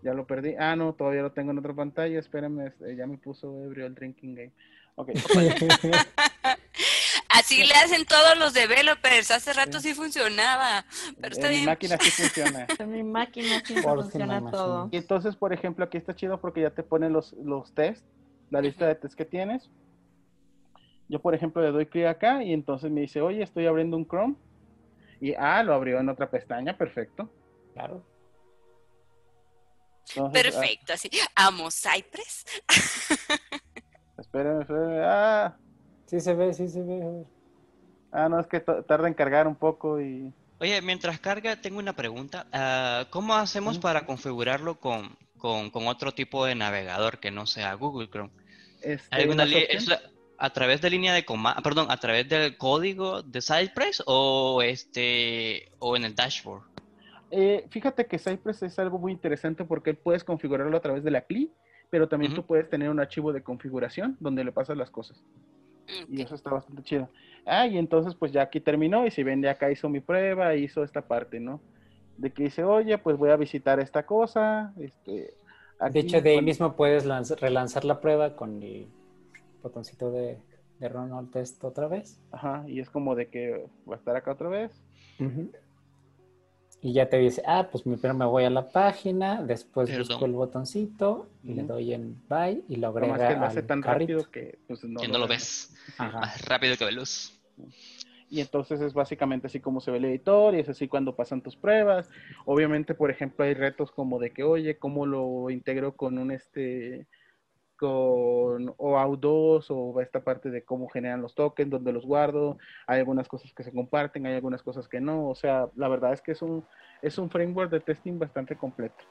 Ya 0.04 0.14
lo 0.14 0.24
perdí. 0.24 0.54
Ah, 0.56 0.76
no, 0.76 0.94
todavía 0.94 1.22
lo 1.22 1.32
tengo 1.32 1.50
en 1.50 1.58
otra 1.58 1.74
pantalla. 1.74 2.16
Espérenme, 2.16 2.68
este, 2.68 2.94
ya 2.94 3.08
me 3.08 3.18
puso 3.18 3.64
ebrio 3.64 3.86
el 3.86 3.94
drinking 3.96 4.36
game. 4.36 4.52
Ok. 4.94 5.10
Así 7.28 7.64
le 7.64 7.74
hacen 7.74 8.06
todos 8.06 8.38
los 8.38 8.54
developers. 8.54 9.32
Hace 9.32 9.52
rato 9.52 9.80
sí 9.80 9.94
funcionaba. 9.94 10.84
Pero 11.20 11.34
está 11.34 11.50
en 11.50 11.58
mi 11.58 11.66
máquina 11.66 11.98
sí 12.00 12.10
funciona. 12.12 12.68
En 12.78 12.92
mi 12.92 13.02
máquina 13.02 13.60
sí 13.64 13.82
Por 13.82 14.02
funciona 14.02 14.48
todo. 14.48 14.90
Y 14.92 14.96
entonces, 14.96 15.34
por 15.34 15.52
ejemplo, 15.52 15.84
aquí 15.84 15.98
está 15.98 16.14
chido 16.14 16.40
porque 16.40 16.60
ya 16.60 16.70
te 16.70 16.84
ponen 16.84 17.12
los, 17.12 17.32
los 17.32 17.74
tests, 17.74 18.06
la 18.50 18.60
lista 18.60 18.86
de 18.86 18.94
tests 18.94 19.16
que 19.16 19.24
tienes. 19.24 19.68
Yo, 21.10 21.20
por 21.20 21.34
ejemplo, 21.34 21.60
le 21.60 21.72
doy 21.72 21.86
clic 21.86 22.06
acá 22.06 22.40
y 22.44 22.52
entonces 22.52 22.88
me 22.88 23.00
dice, 23.00 23.20
oye, 23.20 23.42
estoy 23.42 23.66
abriendo 23.66 23.96
un 23.96 24.06
Chrome. 24.06 24.36
Y, 25.20 25.34
ah, 25.34 25.60
lo 25.64 25.74
abrió 25.74 25.98
en 25.98 26.08
otra 26.08 26.30
pestaña, 26.30 26.78
perfecto. 26.78 27.28
Claro. 27.74 28.06
Entonces, 30.14 30.42
Perfecto, 30.42 30.92
así. 30.92 31.10
Amo 31.34 31.68
Cypress. 31.70 32.44
ah, 32.68 34.20
espérame, 34.20 34.60
espérame. 34.62 35.00
Ah, 35.04 35.56
Sí 36.06 36.20
se 36.20 36.34
ve, 36.34 36.54
sí 36.54 36.68
se 36.68 36.80
ve. 36.82 37.24
ah, 38.12 38.28
no, 38.28 38.38
es 38.38 38.46
que 38.46 38.60
tarda 38.60 39.08
en 39.08 39.14
cargar 39.14 39.46
un 39.48 39.56
poco 39.56 40.00
y... 40.00 40.32
Oye, 40.60 40.80
mientras 40.82 41.18
carga, 41.18 41.56
tengo 41.60 41.78
una 41.80 41.94
pregunta. 41.94 42.46
Ah, 42.52 43.06
¿Cómo 43.10 43.34
hacemos 43.34 43.78
para 43.80 44.06
configurarlo 44.06 44.78
con, 44.78 45.16
con, 45.38 45.70
con 45.70 45.88
otro 45.88 46.12
tipo 46.12 46.44
de 46.44 46.54
navegador 46.54 47.18
que 47.18 47.32
no 47.32 47.46
sea 47.46 47.74
Google 47.74 48.08
Chrome? 48.10 48.30
Este, 48.80 49.08
¿Hay 49.10 49.22
alguna 49.22 49.44
es 49.44 49.88
la- 49.88 50.00
a 50.40 50.50
través 50.50 50.80
de 50.80 50.90
línea 50.90 51.12
de 51.12 51.24
comando, 51.24 51.62
perdón, 51.62 51.86
a 51.90 51.96
través 51.98 52.28
del 52.28 52.56
código 52.56 53.22
de 53.22 53.40
Cypress 53.42 54.02
o 54.06 54.62
este 54.62 55.70
o 55.78 55.96
en 55.96 56.04
el 56.04 56.14
dashboard? 56.14 56.62
Eh, 57.30 57.66
fíjate 57.70 58.06
que 58.06 58.18
Cypress 58.18 58.62
es 58.62 58.78
algo 58.78 58.98
muy 58.98 59.12
interesante 59.12 59.64
porque 59.64 59.94
puedes 59.94 60.24
configurarlo 60.24 60.76
a 60.76 60.80
través 60.80 61.04
de 61.04 61.10
la 61.10 61.20
CLI, 61.20 61.52
pero 61.90 62.08
también 62.08 62.34
tú 62.34 62.44
puedes 62.44 62.68
tener 62.68 62.88
un 62.90 62.98
archivo 63.00 63.32
de 63.32 63.42
configuración 63.42 64.16
donde 64.18 64.42
le 64.42 64.50
pasas 64.52 64.76
las 64.76 64.90
cosas. 64.90 65.22
Y 66.08 66.22
eso 66.22 66.34
está 66.34 66.50
bastante 66.50 66.82
chido. 66.82 67.08
Ah, 67.44 67.66
y 67.66 67.76
entonces 67.78 68.14
pues 68.14 68.32
ya 68.32 68.42
aquí 68.42 68.60
terminó 68.60 69.06
y 69.06 69.10
si 69.10 69.22
ven 69.22 69.42
ya 69.42 69.52
acá 69.52 69.70
hizo 69.70 69.88
mi 69.88 70.00
prueba, 70.00 70.54
hizo 70.54 70.82
esta 70.84 71.02
parte, 71.02 71.38
¿no? 71.38 71.60
De 72.16 72.32
que 72.32 72.44
dice, 72.44 72.64
oye, 72.64 72.96
pues 72.98 73.16
voy 73.16 73.30
a 73.30 73.36
visitar 73.36 73.78
esta 73.80 74.04
cosa. 74.06 74.72
Este, 74.78 75.34
De 75.90 76.00
hecho, 76.00 76.20
de 76.20 76.30
ahí 76.30 76.36
bueno, 76.36 76.46
mismo 76.46 76.76
puedes 76.76 77.06
lanz- 77.06 77.36
relanzar 77.38 77.84
la 77.84 78.00
prueba 78.00 78.36
con 78.36 78.62
el 78.62 78.88
botoncito 79.62 80.10
de, 80.10 80.38
de 80.78 80.88
run 80.88 81.12
all 81.12 81.30
test 81.30 81.62
otra 81.64 81.88
vez. 81.88 82.20
Ajá, 82.32 82.64
y 82.66 82.80
es 82.80 82.90
como 82.90 83.14
de 83.14 83.28
que 83.28 83.66
va 83.88 83.94
a 83.94 83.98
estar 83.98 84.16
acá 84.16 84.32
otra 84.32 84.48
vez. 84.48 84.82
Y 86.82 86.94
ya 86.94 87.10
te 87.10 87.18
dice, 87.18 87.42
ah, 87.46 87.68
pues 87.70 87.82
primero 87.84 88.14
me 88.14 88.24
voy 88.24 88.44
a 88.44 88.50
la 88.50 88.70
página, 88.70 89.42
después 89.42 89.90
Perdón. 89.90 90.08
busco 90.08 90.24
el 90.24 90.32
botoncito, 90.32 91.28
y 91.44 91.52
le 91.52 91.62
doy 91.64 91.92
en 91.92 92.16
buy 92.26 92.64
y 92.68 92.76
lo 92.76 92.88
Lo 92.92 92.98
agrega 92.98 93.12
más 93.18 93.20
que 93.28 93.38
lo 93.38 93.44
hace 93.46 93.58
al 93.60 93.66
tan 93.66 93.82
carrito. 93.82 94.12
rápido 94.14 94.30
que 94.30 94.58
pues 94.66 94.82
no, 94.84 95.00
que 95.00 95.08
no 95.08 95.18
lo 95.18 95.28
ves 95.28 95.74
Ajá. 95.98 96.20
más 96.20 96.42
rápido 96.46 96.76
que 96.78 96.86
veloz. 96.86 97.38
Y 98.30 98.40
entonces 98.40 98.80
es 98.80 98.94
básicamente 98.94 99.48
así 99.48 99.60
como 99.60 99.80
se 99.80 99.90
ve 99.90 99.98
el 99.98 100.04
editor 100.06 100.54
y 100.54 100.60
es 100.60 100.68
así 100.70 100.88
cuando 100.88 101.16
pasan 101.16 101.42
tus 101.42 101.56
pruebas. 101.56 102.08
Obviamente, 102.46 102.94
por 102.94 103.10
ejemplo, 103.10 103.44
hay 103.44 103.52
retos 103.54 103.90
como 103.90 104.18
de 104.18 104.30
que, 104.32 104.44
oye, 104.44 104.78
¿cómo 104.78 105.04
lo 105.04 105.50
integro 105.50 105.96
con 105.96 106.16
un 106.16 106.30
este 106.30 107.08
con 107.80 108.74
OAuth 108.76 109.20
2 109.20 109.66
o 109.70 110.00
esta 110.02 110.22
parte 110.22 110.50
de 110.50 110.62
cómo 110.64 110.88
generan 110.90 111.22
los 111.22 111.34
tokens, 111.34 111.70
dónde 111.70 111.92
los 111.92 112.04
guardo? 112.04 112.58
Hay 112.86 112.98
algunas 112.98 113.26
cosas 113.26 113.52
que 113.54 113.62
se 113.64 113.72
comparten, 113.72 114.26
hay 114.26 114.34
algunas 114.34 114.62
cosas 114.62 114.86
que 114.86 115.00
no. 115.00 115.28
O 115.28 115.34
sea, 115.34 115.66
la 115.74 115.88
verdad 115.88 116.12
es 116.12 116.20
que 116.20 116.32
es 116.32 116.42
un 116.42 116.68
es 117.00 117.16
un 117.16 117.30
framework 117.30 117.70
de 117.70 117.80
testing 117.80 118.18
bastante 118.18 118.54
completo. 118.56 119.02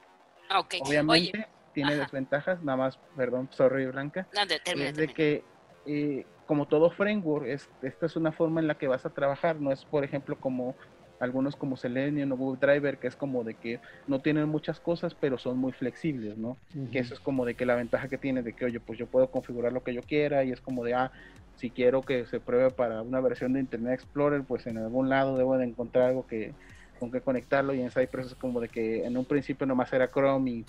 Ok. 0.56 0.76
Obviamente 0.82 1.40
Oye, 1.40 1.48
tiene 1.74 1.94
ajá. 1.94 2.04
desventajas, 2.04 2.62
nada 2.64 2.78
más, 2.78 3.00
perdón, 3.16 3.50
sorry 3.52 3.88
Blanca, 3.88 4.28
no, 4.36 4.46
de- 4.46 4.62
es 4.66 4.96
de 4.96 5.08
que 5.08 5.46
eh, 5.86 6.28
como 6.46 6.68
todo 6.68 6.92
framework, 6.92 7.48
es, 7.48 7.68
esta 7.82 8.06
es 8.06 8.16
una 8.16 8.32
forma 8.32 8.60
en 8.60 8.68
la 8.68 8.76
que 8.78 8.88
vas 8.88 9.06
a 9.06 9.10
trabajar, 9.12 9.60
no 9.60 9.72
es 9.72 9.84
por 9.86 10.04
ejemplo 10.04 10.38
como 10.40 10.76
algunos 11.20 11.56
como 11.56 11.78
Selenium 11.78 12.32
o 12.32 12.38
Google 12.38 12.60
Driver, 12.60 12.98
que 12.98 13.08
es 13.08 13.16
como 13.16 13.44
de 13.44 13.54
que 13.54 13.80
no 14.08 14.20
tienen 14.20 14.48
muchas 14.48 14.80
cosas, 14.80 15.14
pero 15.14 15.38
son 15.38 15.58
muy 15.58 15.72
flexibles, 15.72 16.38
¿no? 16.38 16.58
Que 16.92 17.00
eso 17.00 17.14
es 17.14 17.20
como 17.20 17.46
de 17.46 17.56
que 17.56 17.66
la 17.66 17.76
ventaja 17.76 18.08
que 18.08 18.18
tiene 18.18 18.42
de 18.42 18.54
que, 18.54 18.66
oye, 18.66 18.80
pues 18.80 18.98
yo 18.98 19.08
puedo 19.08 19.30
configurar 19.30 19.74
lo 19.74 19.84
que 19.84 19.94
yo 19.94 20.02
quiera 20.02 20.44
y 20.44 20.52
es 20.52 20.62
como 20.62 20.84
de, 20.84 20.94
ah, 20.94 21.12
si 21.58 21.70
quiero 21.70 22.02
que 22.02 22.26
se 22.26 22.40
pruebe 22.40 22.72
para 22.72 23.02
una 23.02 23.20
versión 23.20 23.52
de 23.54 23.60
Internet 23.60 23.94
Explorer, 23.96 24.44
pues 24.44 24.66
en 24.66 24.78
algún 24.78 25.10
lado 25.10 25.38
debo 25.38 25.58
de 25.58 25.66
encontrar 25.66 26.10
algo 26.10 26.26
que 26.26 26.54
con 27.00 27.12
que 27.12 27.22
conectarlo 27.22 27.74
y 27.74 27.82
en 27.82 27.92
Cypress 27.92 28.28
es 28.28 28.36
como 28.36 28.60
de 28.60 28.68
que 28.68 29.06
en 29.06 29.18
un 29.18 29.24
principio 29.24 29.66
nomás 29.66 29.92
era 29.94 30.10
Chrome 30.10 30.52
y 30.52 30.66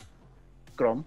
Chrome, 0.76 1.02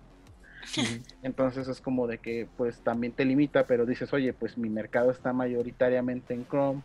entonces 1.21 1.67
es 1.67 1.81
como 1.81 2.07
de 2.07 2.17
que 2.17 2.47
pues 2.57 2.79
también 2.81 3.13
te 3.13 3.25
limita, 3.25 3.65
pero 3.65 3.85
dices, 3.85 4.13
oye, 4.13 4.33
pues 4.33 4.57
mi 4.57 4.69
mercado 4.69 5.11
está 5.11 5.33
mayoritariamente 5.33 6.33
en 6.33 6.45
Chrome. 6.47 6.81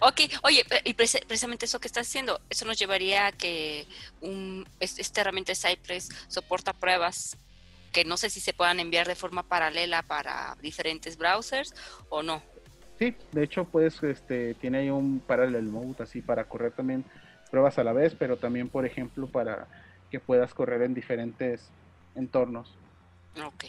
Ok, 0.00 0.20
oye, 0.42 0.64
y 0.84 0.94
precisamente 0.94 1.66
eso 1.66 1.78
que 1.78 1.86
estás 1.86 2.08
haciendo, 2.08 2.40
eso 2.50 2.64
nos 2.64 2.78
llevaría 2.78 3.26
a 3.26 3.32
que 3.32 3.86
un, 4.20 4.66
es- 4.80 4.98
esta 4.98 5.20
herramienta 5.20 5.52
de 5.52 5.56
Cypress 5.56 6.08
soporta 6.28 6.72
pruebas 6.72 7.36
que 7.92 8.04
no 8.04 8.16
sé 8.16 8.30
si 8.30 8.40
se 8.40 8.52
puedan 8.54 8.80
enviar 8.80 9.06
de 9.06 9.14
forma 9.14 9.42
paralela 9.42 10.02
para 10.02 10.56
diferentes 10.62 11.16
browsers 11.18 11.74
o 12.08 12.22
no. 12.22 12.42
Sí, 12.98 13.14
de 13.32 13.42
hecho, 13.44 13.64
pues 13.64 14.02
este 14.02 14.54
tiene 14.54 14.78
ahí 14.78 14.90
un 14.90 15.20
parallel 15.20 15.64
mode 15.64 16.02
así 16.02 16.22
para 16.22 16.44
correr 16.48 16.72
también 16.72 17.04
pruebas 17.50 17.78
a 17.78 17.84
la 17.84 17.92
vez, 17.92 18.14
pero 18.18 18.38
también, 18.38 18.68
por 18.70 18.86
ejemplo, 18.86 19.26
para 19.28 19.68
que 20.10 20.20
puedas 20.20 20.54
correr 20.54 20.82
en 20.82 20.94
diferentes 20.94 21.70
entornos. 22.14 22.74
Ok. 23.44 23.64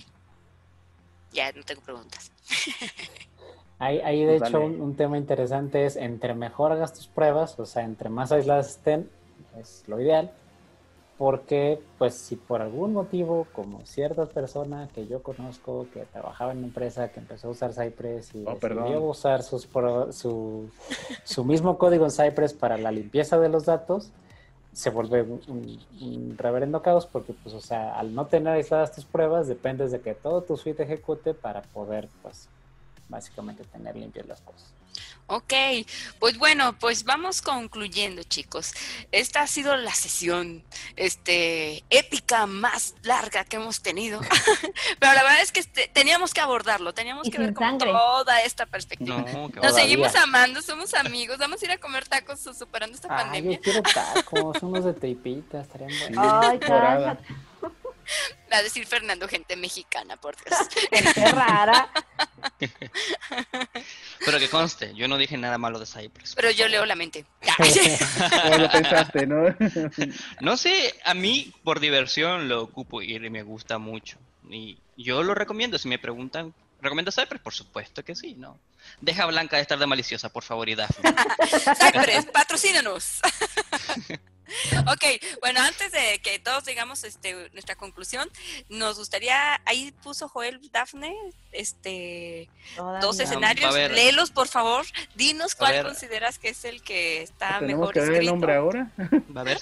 Ya 1.32 1.52
no 1.52 1.64
tengo 1.64 1.82
preguntas. 1.82 2.32
Ahí, 3.84 4.00
ahí 4.02 4.24
de 4.26 4.38
Pues 4.38 4.50
hecho, 4.50 4.64
un, 4.64 4.82
un 4.82 4.96
tema 4.96 5.18
interesante 5.18 5.86
es 5.86 5.96
entre 5.96 6.34
mejor 6.34 6.72
hagas 6.72 6.94
tus 6.94 7.08
pruebas, 7.08 7.60
o 7.60 7.66
sea, 7.66 7.84
entre 7.84 8.10
más 8.10 8.32
aisladas 8.32 8.70
estén, 8.70 9.10
es 9.60 9.84
lo 9.88 10.00
ideal. 10.00 10.32
Porque, 11.18 11.80
pues, 12.00 12.16
si 12.16 12.36
por 12.36 12.62
algún 12.62 12.94
motivo, 12.94 13.48
como 13.54 13.86
cierta 13.86 14.26
persona 14.26 14.88
que 14.94 15.06
yo 15.08 15.22
conozco 15.22 15.86
que 15.94 16.06
trabajaba 16.06 16.52
en 16.52 16.58
una 16.60 16.68
empresa 16.68 17.10
que 17.12 17.20
empezó 17.20 17.48
a 17.48 17.52
usar 17.52 17.72
Cypress 17.74 18.34
y 18.34 18.44
Oh, 18.46 18.46
decidió 18.56 18.60
perdón. 18.60 19.10
usar 19.10 19.44
sus 19.44 19.68
pro- 19.68 20.12
su, 20.12 20.70
su 21.24 21.46
mismo 21.46 21.78
código 21.78 22.06
en 22.06 22.12
Cypress 22.12 22.54
para 22.54 22.78
la 22.78 22.92
limpieza 22.92 23.40
de 23.40 23.50
los 23.50 23.66
datos, 23.66 24.12
se 24.74 24.90
vuelve 24.90 25.22
un, 25.22 25.40
un- 25.48 25.80
un 26.02 26.38
reverendo 26.38 26.82
caos 26.82 27.06
porque, 27.06 27.34
pues, 27.44 27.54
o 27.54 27.62
sea, 27.62 27.94
al 27.98 28.14
no 28.16 28.26
tener 28.26 28.54
aisladas 28.54 28.92
tus 28.92 29.06
pruebas, 29.06 29.48
dependes 29.48 29.92
de 29.92 30.02
que 30.02 30.16
todo 30.16 30.42
tu 30.44 30.58
suite 30.58 30.82
ejecute 30.84 31.36
para 31.36 31.62
poder, 31.62 32.10
pues, 32.24 32.50
básicamente 33.10 33.64
tener 33.66 33.96
limpias 33.96 34.26
las 34.28 34.42
cosas. 34.42 34.74
Ok, 35.26 35.54
pues 36.20 36.38
bueno, 36.38 36.78
pues 36.78 37.06
vamos 37.06 37.42
concluyendo, 37.42 38.22
chicos. 38.24 38.74
Esta 39.12 39.42
ha 39.42 39.48
sido 39.48 39.76
la 39.78 39.94
sesión 39.94 40.64
este, 40.98 41.84
épica 41.90 42.46
más 42.46 42.94
larga 43.04 43.44
que 43.46 43.56
hemos 43.56 43.82
tenido. 43.82 44.20
Pero 45.00 45.14
la 45.14 45.24
verdad 45.24 45.42
es 45.42 45.52
que 45.52 45.62
este, 45.62 45.88
teníamos 45.88 46.34
que 46.34 46.42
abordarlo, 46.42 46.94
teníamos 46.94 47.28
Y 47.28 47.32
que 47.32 47.38
ver 47.40 47.54
como 47.54 47.70
sangre. 47.70 47.92
toda 47.92 48.42
esta 48.44 48.66
perspectiva. 48.66 49.18
No, 49.18 49.48
Nos 49.48 49.52
Todavía. 49.54 49.72
seguimos 49.80 50.16
amando, 50.16 50.62
somos 50.62 50.94
amigos, 50.94 51.38
vamos 51.40 51.62
a 51.62 51.66
ir 51.66 51.72
a 51.72 51.78
comer 51.78 52.06
tacos 52.08 52.42
superando 52.42 52.94
esta 52.96 53.08
Ah, 53.10 53.18
pandemia. 53.24 53.58
yo 53.58 53.62
quiero 53.62 53.82
tacos, 53.82 54.62
unos 54.62 54.84
de 54.86 54.94
tripita, 54.94 55.62
estarían 55.62 55.92
buenos. 56.00 56.20
Ay, 56.44 56.60
Va 58.52 58.58
a 58.58 58.64
decir 58.64 58.86
Fernando, 58.86 59.28
gente 59.28 59.56
mexicana, 59.56 60.18
por 60.18 60.36
Dios. 60.36 60.58
qué 61.14 61.32
rara. 61.32 61.92
Pero 64.26 64.40
que 64.40 64.50
conste, 64.50 64.94
yo 64.96 65.08
no 65.08 65.18
dije 65.18 65.38
nada 65.38 65.58
malo 65.58 65.80
de 65.80 65.86
Cypress. 65.86 66.36
Pero 66.36 66.52
yo 66.52 66.68
leo 66.68 66.86
la 66.86 66.96
mente. 66.96 67.26
¿Cómo 67.58 68.58
lo 68.58 68.70
pensaste, 68.70 69.28
no? 69.28 69.56
No 70.40 70.58
sé, 70.58 70.96
a 71.04 71.14
mí 71.14 71.54
por 71.64 71.80
diversión 71.80 72.48
lo 72.48 72.64
ocupo 72.64 73.02
y 73.02 73.20
me 73.30 73.44
gusta 73.44 73.78
mucho. 73.78 74.18
Y 74.50 74.78
yo 74.98 75.24
lo 75.24 75.34
recomiendo, 75.34 75.78
si 75.78 75.88
me 75.88 76.00
preguntan, 76.00 76.54
¿recomiendo 76.82 77.12
Cypress? 77.12 77.42
Por 77.42 77.54
supuesto 77.54 78.04
que 78.04 78.16
sí, 78.16 78.36
¿no? 78.36 78.60
Deja 79.02 79.24
a 79.24 79.28
Blanca 79.28 79.56
de 79.56 79.62
estar 79.62 79.80
de 79.80 79.88
maliciosa, 79.88 80.30
por 80.30 80.44
favor, 80.44 80.70
y 80.70 80.76
Daphne. 80.76 81.16
Cypress, 81.80 82.26
patrocínanos. 82.26 83.22
ok, 84.92 85.04
bueno, 85.42 85.62
antes 85.62 85.92
de 85.92 86.20
que 86.22 86.40
todos 86.40 86.66
digamos 86.66 87.04
este, 87.04 87.50
nuestra 87.54 87.76
conclusión, 87.76 88.30
nos 88.70 88.98
gustaría, 88.98 89.62
ahí 89.66 89.94
puso 90.04 90.28
Joel 90.28 90.60
Dafne, 90.72 91.16
este, 91.52 92.50
dos 93.02 93.20
escenarios, 93.20 93.74
léelos 93.74 94.32
por 94.32 94.48
favor, 94.48 94.86
dinos 95.16 95.56
cuál 95.56 95.84
consideras 95.84 96.40
que 96.40 96.50
es 96.50 96.66
el 96.66 96.82
que 96.82 97.22
está 97.22 97.60
mejor 97.62 97.94
que 97.94 98.00
escrito. 98.00 98.22
el 98.22 98.26
nombre 98.28 98.56
ahora? 98.56 98.92
Va 99.36 99.42
a 99.42 99.42
haber, 99.42 99.58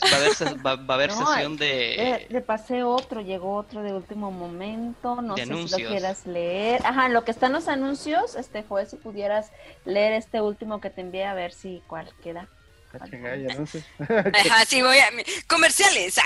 va 0.65 0.71
a 0.71 0.93
haber, 0.93 1.11
sesión 1.11 1.57
de... 1.57 2.27
Le, 2.29 2.41
pasé 2.41 2.83
otro, 2.83 3.21
llegó 3.21 3.55
otro 3.55 3.83
de 3.83 3.93
último 3.93 4.31
momento, 4.31 5.21
no 5.21 5.35
sé 5.37 5.45
si 5.45 5.83
lo 5.83 5.89
quieras 5.89 6.25
leer. 6.25 6.81
Ajá, 6.85 7.09
lo 7.09 7.23
que 7.23 7.31
están 7.31 7.53
los 7.53 7.67
anuncios, 7.67 8.35
este, 8.35 8.63
Joel, 8.63 8.87
si 8.87 8.95
pudieras 8.97 9.51
leer 9.85 10.13
este 10.13 10.41
último 10.41 10.81
que 10.81 10.89
te 10.89 11.01
envié 11.01 11.25
a 11.25 11.33
ver 11.33 11.53
si 11.53 11.81
cuál 11.87 12.11
queda. 12.23 12.47
Ajá, 13.99 14.65
sí, 14.65 14.81
voy 14.81 14.97
a... 14.97 15.09
Comerciales. 15.47 16.17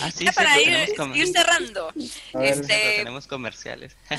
Ah, 0.00 0.10
sí, 0.10 0.26
para 0.34 0.60
ir, 0.60 0.94
ir, 1.14 1.28
cerrando. 1.28 1.92
este... 2.40 2.98
Tenemos 2.98 3.26
comerciales. 3.26 3.96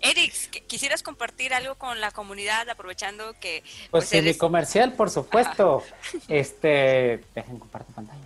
Eric, 0.00 0.66
¿quisieras 0.66 1.02
compartir 1.02 1.54
algo 1.54 1.76
con 1.76 2.00
la 2.00 2.10
comunidad 2.10 2.68
aprovechando 2.68 3.34
que... 3.40 3.62
Pues, 3.90 4.10
pues 4.10 4.24
mi 4.24 4.34
comercial, 4.34 4.94
por 4.94 5.10
supuesto. 5.10 5.84
Este, 6.26 7.22
dejen 7.34 7.58
compartir 7.60 7.94
pantalla. 7.94 8.18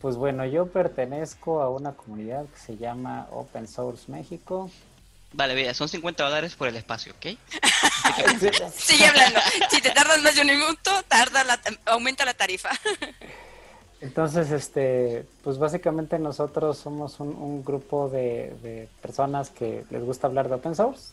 pues 0.00 0.16
bueno, 0.16 0.46
yo 0.46 0.68
pertenezco 0.68 1.60
a 1.60 1.68
una 1.68 1.92
comunidad 1.92 2.46
que 2.46 2.58
se 2.58 2.76
llama 2.78 3.28
Open 3.30 3.68
Source 3.68 4.10
México. 4.10 4.70
Vale, 5.34 5.54
vea, 5.56 5.74
son 5.74 5.88
50 5.88 6.22
dólares 6.22 6.54
por 6.54 6.68
el 6.68 6.76
espacio, 6.76 7.12
¿ok? 7.12 7.36
Sigue 8.76 9.06
hablando. 9.06 9.40
Si 9.68 9.82
te 9.82 9.90
tardas 9.90 10.22
más 10.22 10.36
de 10.36 10.42
un 10.42 10.46
minuto, 10.46 10.90
tarda 11.08 11.42
la, 11.42 11.58
aumenta 11.86 12.24
la 12.24 12.34
tarifa. 12.34 12.70
Entonces, 14.00 14.52
este, 14.52 15.26
pues 15.42 15.58
básicamente 15.58 16.20
nosotros 16.20 16.78
somos 16.78 17.18
un, 17.18 17.64
grupo 17.64 18.08
de, 18.08 18.88
personas 19.02 19.50
que 19.50 19.84
les 19.90 20.04
gusta 20.04 20.28
hablar 20.28 20.48
de 20.48 20.54
open 20.54 20.76
source. 20.76 21.12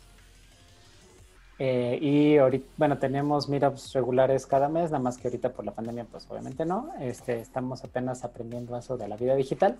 Eh, 1.57 1.98
y 1.99 2.38
ahorita, 2.38 2.65
bueno, 2.77 2.99
tenemos 2.99 3.49
meetups 3.49 3.93
regulares 3.93 4.45
cada 4.45 4.69
mes, 4.69 4.91
nada 4.91 5.02
más 5.02 5.18
que 5.18 5.30
ahorita 5.30 5.49
por 5.49 5.65
la 5.65 5.72
pandemia, 5.72 6.06
pues 6.06 6.27
obviamente 6.30 6.64
no. 6.64 6.91
Este, 6.99 7.39
estamos 7.39 7.84
apenas 7.84 8.23
aprendiendo 8.23 8.77
eso 8.77 8.98
de 8.98 9.07
la 9.07 9.15
vida 9.15 9.35
digital, 9.35 9.77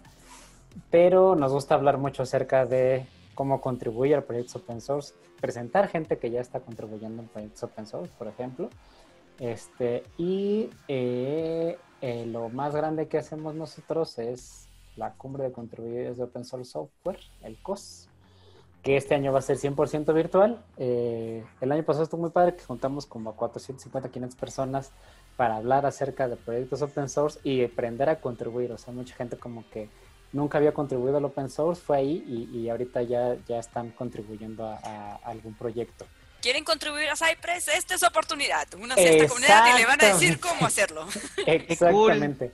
pero 0.90 1.36
nos 1.36 1.52
gusta 1.52 1.76
hablar 1.76 2.00
mucho 2.00 2.24
acerca 2.24 2.66
de 2.66 3.06
cómo 3.36 3.62
contribuir 3.62 4.16
a 4.16 4.22
proyectos 4.22 4.56
open 4.58 4.82
source, 4.82 5.14
presentar 5.40 5.88
gente 5.88 6.18
que 6.18 6.32
ya 6.32 6.42
está 6.42 6.60
contribuyendo 6.60 7.22
en 7.22 7.28
proyectos 7.28 7.64
open 7.64 7.86
source, 7.86 8.12
por 8.18 8.28
ejemplo. 8.28 8.70
Este, 9.40 10.04
y 10.18 10.70
eh, 10.88 11.78
eh, 12.02 12.26
lo 12.28 12.50
más 12.50 12.76
grande 12.76 13.08
que 13.08 13.18
hacemos 13.18 13.56
nosotros 13.56 14.20
es 14.20 14.68
la 14.96 15.14
cumbre 15.14 15.44
de 15.46 15.52
contribuidores 15.52 16.18
de 16.18 16.24
open 16.24 16.46
source 16.46 16.72
software, 16.72 17.20
el 17.42 17.58
COS, 17.62 18.08
que 18.84 18.98
este 18.98 19.16
año 19.16 19.32
va 19.32 19.40
a 19.40 19.44
ser 19.44 19.58
100% 19.58 20.14
virtual. 20.14 20.64
Eh, 20.78 21.44
el 21.62 21.72
año 21.72 21.84
pasado 21.84 22.04
estuvo 22.04 22.22
muy 22.22 22.32
padre, 22.32 22.56
que 22.56 22.64
juntamos 22.64 23.06
como 23.06 23.30
a 23.30 23.36
450, 23.36 24.10
500 24.10 24.40
personas 24.40 24.92
para 25.38 25.56
hablar 25.56 25.86
acerca 25.86 26.28
de 26.28 26.36
proyectos 26.36 26.82
open 26.82 27.08
source 27.08 27.40
y 27.44 27.64
aprender 27.64 28.10
a 28.10 28.20
contribuir. 28.20 28.72
O 28.72 28.78
sea, 28.78 28.94
mucha 28.94 29.16
gente 29.16 29.38
como 29.38 29.64
que 29.70 29.90
nunca 30.34 30.58
había 30.58 30.74
contribuido 30.74 31.18
al 31.18 31.26
open 31.26 31.50
source, 31.50 31.82
fue 31.82 31.98
ahí 31.98 32.50
y, 32.54 32.70
ahorita 32.70 33.02
ya, 33.04 33.36
ya 33.48 33.60
están 33.60 33.92
contribuyendo 33.92 34.66
a, 34.66 35.20
algún 35.24 35.54
proyecto. 35.54 36.06
¿Quieren 36.42 36.64
contribuir 36.64 37.08
a 37.10 37.16
Cypress? 37.16 37.68
Esta 37.68 37.94
es 37.94 38.00
su 38.00 38.08
oportunidad. 38.08 38.68
Una 38.76 38.96
esta 38.96 39.28
comunidad 39.28 39.76
y 39.76 39.80
le 39.80 39.86
van 39.86 40.04
a 40.04 40.08
decir 40.08 40.40
cómo 40.40 40.66
hacerlo. 40.66 41.08
Exactamente. 41.46 42.52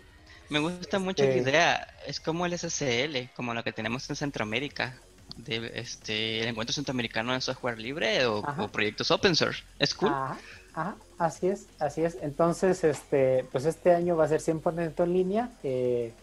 Me 0.49 0.59
gusta 0.59 0.99
mucho 0.99 1.23
la 1.23 1.35
idea. 1.35 1.87
Es 2.05 2.19
como 2.19 2.45
el 2.45 2.57
SSL, 2.57 3.29
como 3.35 3.53
lo 3.53 3.63
que 3.63 3.71
tenemos 3.71 4.09
en 4.09 4.15
Centroamérica. 4.15 4.97
De 5.37 5.71
este, 5.75 6.41
el 6.41 6.47
encuentro 6.47 6.73
centroamericano 6.73 7.33
de 7.33 7.41
software 7.41 7.77
libre 7.77 8.25
o, 8.25 8.41
proyectos 8.71 9.11
open 9.11 9.35
source. 9.35 9.63
Es 9.77 9.93
cool. 9.93 10.09
Ajá, 10.09 10.95
así 11.17 11.47
es, 11.47 11.67
así 11.79 12.03
es. 12.03 12.17
Entonces, 12.21 12.83
este, 12.83 13.45
pues 13.51 13.65
este 13.65 13.93
año 13.93 14.17
va 14.17 14.25
a 14.25 14.27
ser 14.27 14.41
100% 14.41 15.03
en 15.03 15.13
línea. 15.13 15.51
Eh, 15.63 16.13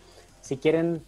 si 0.42 0.56
quieren 0.58 1.02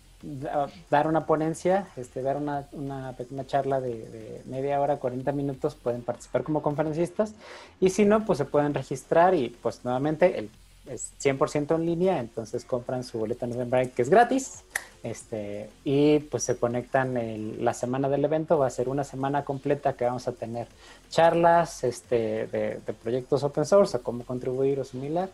dar 0.90 1.06
una 1.06 1.26
ponencia, 1.26 1.86
este, 1.96 2.22
dar 2.22 2.36
una, 2.36 2.68
una 2.72 3.12
pequeña 3.12 3.46
charla 3.46 3.80
de, 3.80 4.42
media 4.46 4.80
hora, 4.80 4.96
40 4.96 5.30
minutos, 5.32 5.74
pueden 5.74 6.02
participar 6.02 6.42
como 6.42 6.62
conferencistas. 6.62 7.34
Y 7.80 7.90
si 7.90 8.04
no, 8.04 8.24
pues 8.24 8.38
se 8.38 8.44
pueden 8.44 8.74
registrar 8.74 9.34
y 9.34 9.50
pues 9.50 9.84
nuevamente 9.84 10.38
el, 10.38 10.50
es 10.86 11.12
100% 11.20 11.74
en 11.74 11.86
línea, 11.86 12.20
entonces 12.20 12.64
compran 12.64 13.02
su 13.02 13.18
boleto 13.18 13.44
en 13.44 13.52
Eventbrite 13.52 13.90
que 13.90 14.02
es 14.02 14.08
gratis 14.08 14.62
este, 15.02 15.68
y 15.84 16.20
pues 16.20 16.44
se 16.44 16.56
conectan 16.56 17.16
el, 17.16 17.64
la 17.64 17.74
semana 17.74 18.08
del 18.08 18.24
evento, 18.24 18.56
va 18.56 18.68
a 18.68 18.70
ser 18.70 18.88
una 18.88 19.02
semana 19.02 19.44
completa 19.44 19.94
que 19.94 20.04
vamos 20.04 20.28
a 20.28 20.32
tener 20.32 20.68
charlas 21.10 21.82
este, 21.82 22.46
de, 22.46 22.80
de 22.86 22.92
proyectos 22.92 23.42
open 23.42 23.64
source, 23.64 23.96
a 23.96 24.00
cómo 24.00 24.24
contribuir 24.24 24.78
o 24.78 24.84
similar 24.84 25.28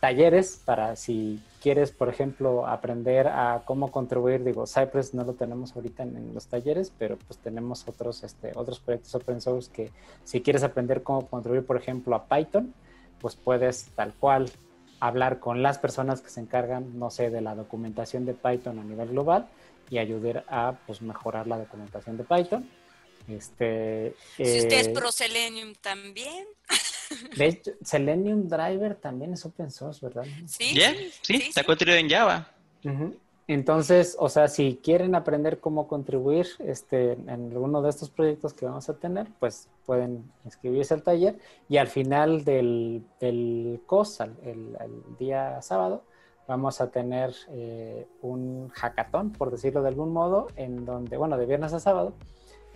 talleres 0.00 0.60
para 0.64 0.96
si 0.96 1.40
quieres, 1.60 1.90
por 1.90 2.08
ejemplo, 2.08 2.66
aprender 2.66 3.28
a 3.28 3.62
cómo 3.64 3.90
contribuir, 3.90 4.44
digo, 4.44 4.66
Cypress 4.66 5.14
no 5.14 5.24
lo 5.24 5.32
tenemos 5.34 5.74
ahorita 5.74 6.04
en, 6.04 6.32
los 6.34 6.46
talleres, 6.46 6.92
pero 6.96 7.16
pues 7.16 7.38
tenemos 7.38 7.86
otros, 7.88 8.22
este, 8.22 8.52
otros 8.54 8.78
proyectos 8.78 9.14
open 9.14 9.40
source 9.40 9.70
que 9.72 9.90
si 10.24 10.42
quieres 10.42 10.62
aprender 10.62 11.02
cómo 11.02 11.26
contribuir, 11.26 11.64
por 11.64 11.76
ejemplo, 11.76 12.14
a 12.14 12.26
Python, 12.26 12.74
pues 13.20 13.34
puedes 13.36 13.86
tal 13.96 14.14
cual 14.14 14.50
hablar 15.00 15.40
con 15.40 15.62
las 15.62 15.78
personas 15.78 16.20
que 16.20 16.30
se 16.30 16.40
encargan, 16.40 16.98
no 16.98 17.10
sé, 17.10 17.30
de 17.30 17.40
la 17.40 17.54
documentación 17.54 18.24
de 18.26 18.34
Python 18.34 18.78
a 18.78 18.84
nivel 18.84 19.08
global 19.08 19.48
y 19.90 19.98
ayudar 19.98 20.44
a 20.48 20.74
pues, 20.86 21.02
mejorar 21.02 21.46
la 21.46 21.58
documentación 21.58 22.16
de 22.16 22.24
Python. 22.24 22.70
Este, 23.28 24.14
si 24.36 24.42
usted 24.42 24.72
es 24.72 24.86
eh, 24.86 24.92
pro 24.94 25.10
Selenium 25.10 25.74
también. 25.80 26.46
De 27.36 27.46
hecho, 27.46 27.72
Selenium 27.82 28.48
Driver 28.48 28.94
también 28.96 29.32
es 29.32 29.44
open 29.44 29.70
source, 29.70 30.04
¿verdad? 30.04 30.24
Sí, 30.46 30.78
sí, 31.22 31.34
está 31.36 31.64
construido 31.64 31.98
en 31.98 32.08
Java. 32.08 32.50
Entonces, 33.48 34.16
o 34.18 34.28
sea, 34.28 34.48
si 34.48 34.80
quieren 34.82 35.14
aprender 35.14 35.60
cómo 35.60 35.86
contribuir 35.86 36.48
este, 36.58 37.12
en 37.12 37.52
alguno 37.52 37.80
de 37.80 37.90
estos 37.90 38.10
proyectos 38.10 38.52
que 38.52 38.66
vamos 38.66 38.88
a 38.88 38.94
tener, 38.94 39.28
pues 39.38 39.68
pueden 39.84 40.24
inscribirse 40.44 40.94
al 40.94 41.02
taller 41.02 41.38
y 41.68 41.76
al 41.76 41.86
final 41.86 42.44
del, 42.44 43.04
del 43.20 43.80
COS, 43.86 44.20
el, 44.20 44.76
día 45.18 45.62
sábado, 45.62 46.02
vamos 46.48 46.80
a 46.80 46.90
tener 46.90 47.34
eh, 47.50 48.06
un 48.20 48.68
hackathon, 48.70 49.30
por 49.32 49.52
decirlo 49.52 49.82
de 49.82 49.88
algún 49.88 50.12
modo, 50.12 50.48
en 50.56 50.84
donde, 50.84 51.16
bueno, 51.16 51.38
de 51.38 51.46
viernes 51.46 51.72
a 51.72 51.78
sábado, 51.78 52.14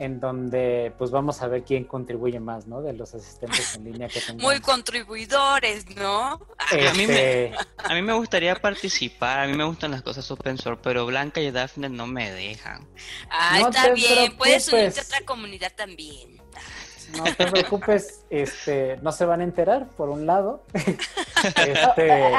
en 0.01 0.18
donde 0.18 0.94
pues 0.97 1.10
vamos 1.10 1.43
a 1.43 1.47
ver 1.47 1.62
quién 1.62 1.85
contribuye 1.85 2.40
más, 2.40 2.66
¿no? 2.66 2.81
De 2.81 2.94
los 2.94 3.14
asistentes 3.14 3.77
en 3.77 3.85
línea 3.85 4.09
que 4.09 4.18
tenemos. 4.18 4.43
Muy 4.43 4.59
contribuidores, 4.60 5.94
¿no? 5.94 6.40
A, 6.56 6.94
mí 6.97 7.06
me, 7.06 7.44
este, 7.44 7.52
a 7.77 7.93
mí 7.93 8.01
me 8.01 8.14
gustaría 8.14 8.55
participar, 8.55 9.40
a 9.40 9.47
mí 9.47 9.55
me 9.55 9.64
gustan 9.64 9.90
las 9.90 10.01
cosas 10.01 10.28
open 10.31 10.56
source, 10.56 10.81
pero 10.82 11.05
Blanca 11.05 11.43
y 11.43 11.51
Daphne 11.51 11.90
no 11.90 12.06
me 12.06 12.32
dejan. 12.32 12.89
Ah, 13.31 13.60
está 13.60 13.93
bien, 13.93 14.35
puedes 14.39 14.72
unirte 14.72 15.01
a 15.01 15.02
otra 15.02 15.20
comunidad 15.27 15.72
también. 15.77 16.40
No 17.14 17.24
te 17.24 17.47
preocupes, 17.48 18.24
este, 18.31 18.98
no 19.02 19.12
se 19.12 19.27
van 19.27 19.43
a 19.43 19.44
enterar, 19.44 19.86
por 19.98 20.09
un 20.09 20.24
lado. 20.24 20.64
este, 20.72 22.32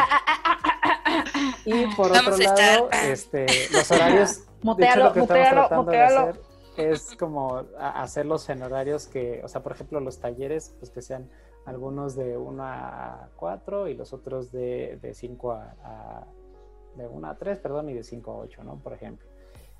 y 1.65 1.85
por 1.95 2.11
otro 2.11 2.37
lado, 2.37 2.89
este, 3.03 3.69
los 3.71 3.91
horarios. 3.91 4.39
Mutealo, 4.63 5.13
mutealo, 5.13 5.69
mutealo 5.69 6.50
es 6.89 7.15
como 7.15 7.63
hacerlos 7.79 8.49
en 8.49 8.63
horarios 8.63 9.07
que, 9.07 9.41
o 9.43 9.47
sea, 9.47 9.61
por 9.61 9.73
ejemplo, 9.73 9.99
los 9.99 10.19
talleres, 10.19 10.75
pues 10.79 10.91
que 10.91 11.01
sean 11.01 11.29
algunos 11.65 12.15
de 12.15 12.37
1 12.37 12.63
a 12.63 13.29
4 13.35 13.87
y 13.87 13.93
los 13.93 14.13
otros 14.13 14.51
de, 14.51 14.97
de 15.01 15.13
5 15.13 15.51
a, 15.51 16.25
de 16.95 17.07
1 17.07 17.27
a 17.27 17.37
3, 17.37 17.59
perdón, 17.59 17.89
y 17.89 17.93
de 17.93 18.03
5 18.03 18.31
a 18.31 18.35
8, 18.37 18.63
¿no? 18.63 18.75
Por 18.77 18.93
ejemplo. 18.93 19.27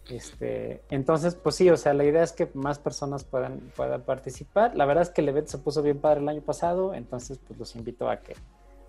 Este, 0.09 0.83
entonces, 0.89 1.35
pues 1.35 1.55
sí, 1.55 1.69
o 1.69 1.77
sea, 1.77 1.93
la 1.93 2.03
idea 2.03 2.23
es 2.23 2.33
que 2.33 2.49
más 2.53 2.79
personas 2.79 3.23
puedan, 3.23 3.71
puedan 3.75 4.01
participar. 4.01 4.75
La 4.75 4.85
verdad 4.85 5.03
es 5.03 5.09
que 5.09 5.21
el 5.21 5.29
evento 5.29 5.51
se 5.51 5.57
puso 5.59 5.81
bien 5.81 5.99
padre 5.99 6.21
el 6.21 6.29
año 6.29 6.41
pasado, 6.41 6.93
entonces 6.93 7.39
pues 7.39 7.59
los 7.59 7.75
invito 7.75 8.09
a 8.09 8.17
que 8.21 8.35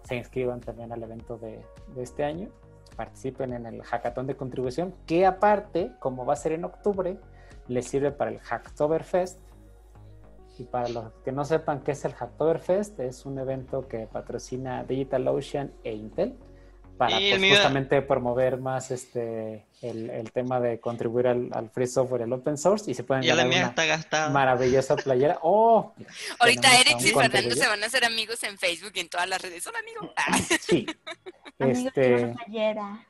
se 0.04 0.16
inscriban 0.16 0.60
también 0.60 0.90
al 0.92 1.02
evento 1.02 1.38
de, 1.38 1.64
de 1.94 2.02
este 2.02 2.24
año, 2.24 2.48
participen 2.96 3.52
en 3.52 3.66
el 3.66 3.82
hackathon 3.82 4.26
de 4.26 4.36
contribución, 4.36 4.94
que 5.06 5.26
aparte, 5.26 5.92
como 5.98 6.24
va 6.24 6.32
a 6.32 6.36
ser 6.36 6.52
en 6.52 6.64
octubre, 6.64 7.18
le 7.72 7.82
sirve 7.82 8.12
para 8.12 8.30
el 8.30 8.38
Hacktoberfest. 8.40 9.38
Y 10.58 10.64
para 10.64 10.88
los 10.88 11.12
que 11.24 11.32
no 11.32 11.44
sepan 11.44 11.82
qué 11.82 11.92
es 11.92 12.04
el 12.04 12.12
Hacktoberfest, 12.12 13.00
es 13.00 13.24
un 13.26 13.38
evento 13.38 13.88
que 13.88 14.06
patrocina 14.06 14.84
DigitalOcean 14.84 15.72
e 15.82 15.94
Intel, 15.94 16.36
para 16.98 17.16
pues, 17.18 17.40
justamente 17.50 18.02
promover 18.02 18.58
más 18.58 18.90
este 18.90 19.66
el, 19.80 20.10
el 20.10 20.30
tema 20.30 20.60
de 20.60 20.78
contribuir 20.78 21.26
al, 21.26 21.48
al 21.52 21.70
free 21.70 21.86
software 21.86 22.20
y 22.20 22.24
al 22.24 22.32
open 22.34 22.56
source 22.56 22.88
y 22.90 22.94
se 22.94 23.02
pueden 23.02 23.24
Ya 23.24 23.34
la 23.34 23.44
ganar 23.44 23.74
mía 23.76 24.04
una 24.12 24.28
maravillosa 24.28 24.94
playera. 24.94 25.38
¡Oh! 25.42 25.92
Ahorita 26.38 26.68
Eric 26.80 27.00
y 27.00 27.08
Fernando 27.08 27.54
se 27.54 27.66
van 27.66 27.82
a 27.82 27.86
hacer 27.86 28.04
amigos 28.04 28.42
en 28.44 28.58
Facebook 28.58 28.92
y 28.94 29.00
en 29.00 29.08
todas 29.08 29.28
las 29.28 29.42
redes. 29.42 29.66
Hola, 29.66 29.78
amigo. 29.80 30.12
Ah, 30.16 30.38
Sí. 30.60 30.86
Amigos, 31.58 31.86
Este, 31.86 32.34
playera. 32.44 33.06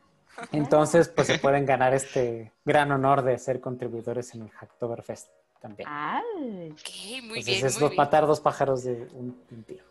Entonces, 0.53 1.09
pues 1.09 1.27
se 1.27 1.39
pueden 1.39 1.67
ganar 1.67 1.95
este 1.95 2.53
gran 2.65 2.91
honor 2.93 3.23
de 3.23 3.39
ser 3.39 3.61
contribuidores 3.61 4.35
en 4.35 4.43
el 4.43 4.51
Hacktoberfest 4.51 5.29
también. 5.61 5.89
Ay, 5.91 6.71
ok, 6.73 7.25
muy 7.25 7.39
Entonces 7.39 7.45
bien, 7.47 7.67
es 7.67 7.75
muy 7.75 7.81
dos- 7.81 7.91
bien. 7.91 7.97
matar 7.97 8.27
dos 8.27 8.41
pájaros 8.41 8.85
de 8.85 8.93
un, 9.13 9.41
un 9.51 9.65
tiro. 9.65 9.85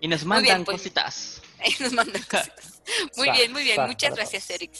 Y 0.00 0.08
nos 0.08 0.20
bien, 0.20 0.28
mandan 0.28 0.64
pues. 0.64 0.78
cositas. 0.78 1.42
Ahí 1.64 1.74
nos 1.80 1.92
mandan 1.92 2.22
cositas. 2.22 2.80
Muy 3.16 3.30
bien, 3.30 3.52
muy 3.52 3.62
bien. 3.62 3.80
Muchas 3.86 4.14
gracias. 4.14 4.50
Eric. 4.50 4.72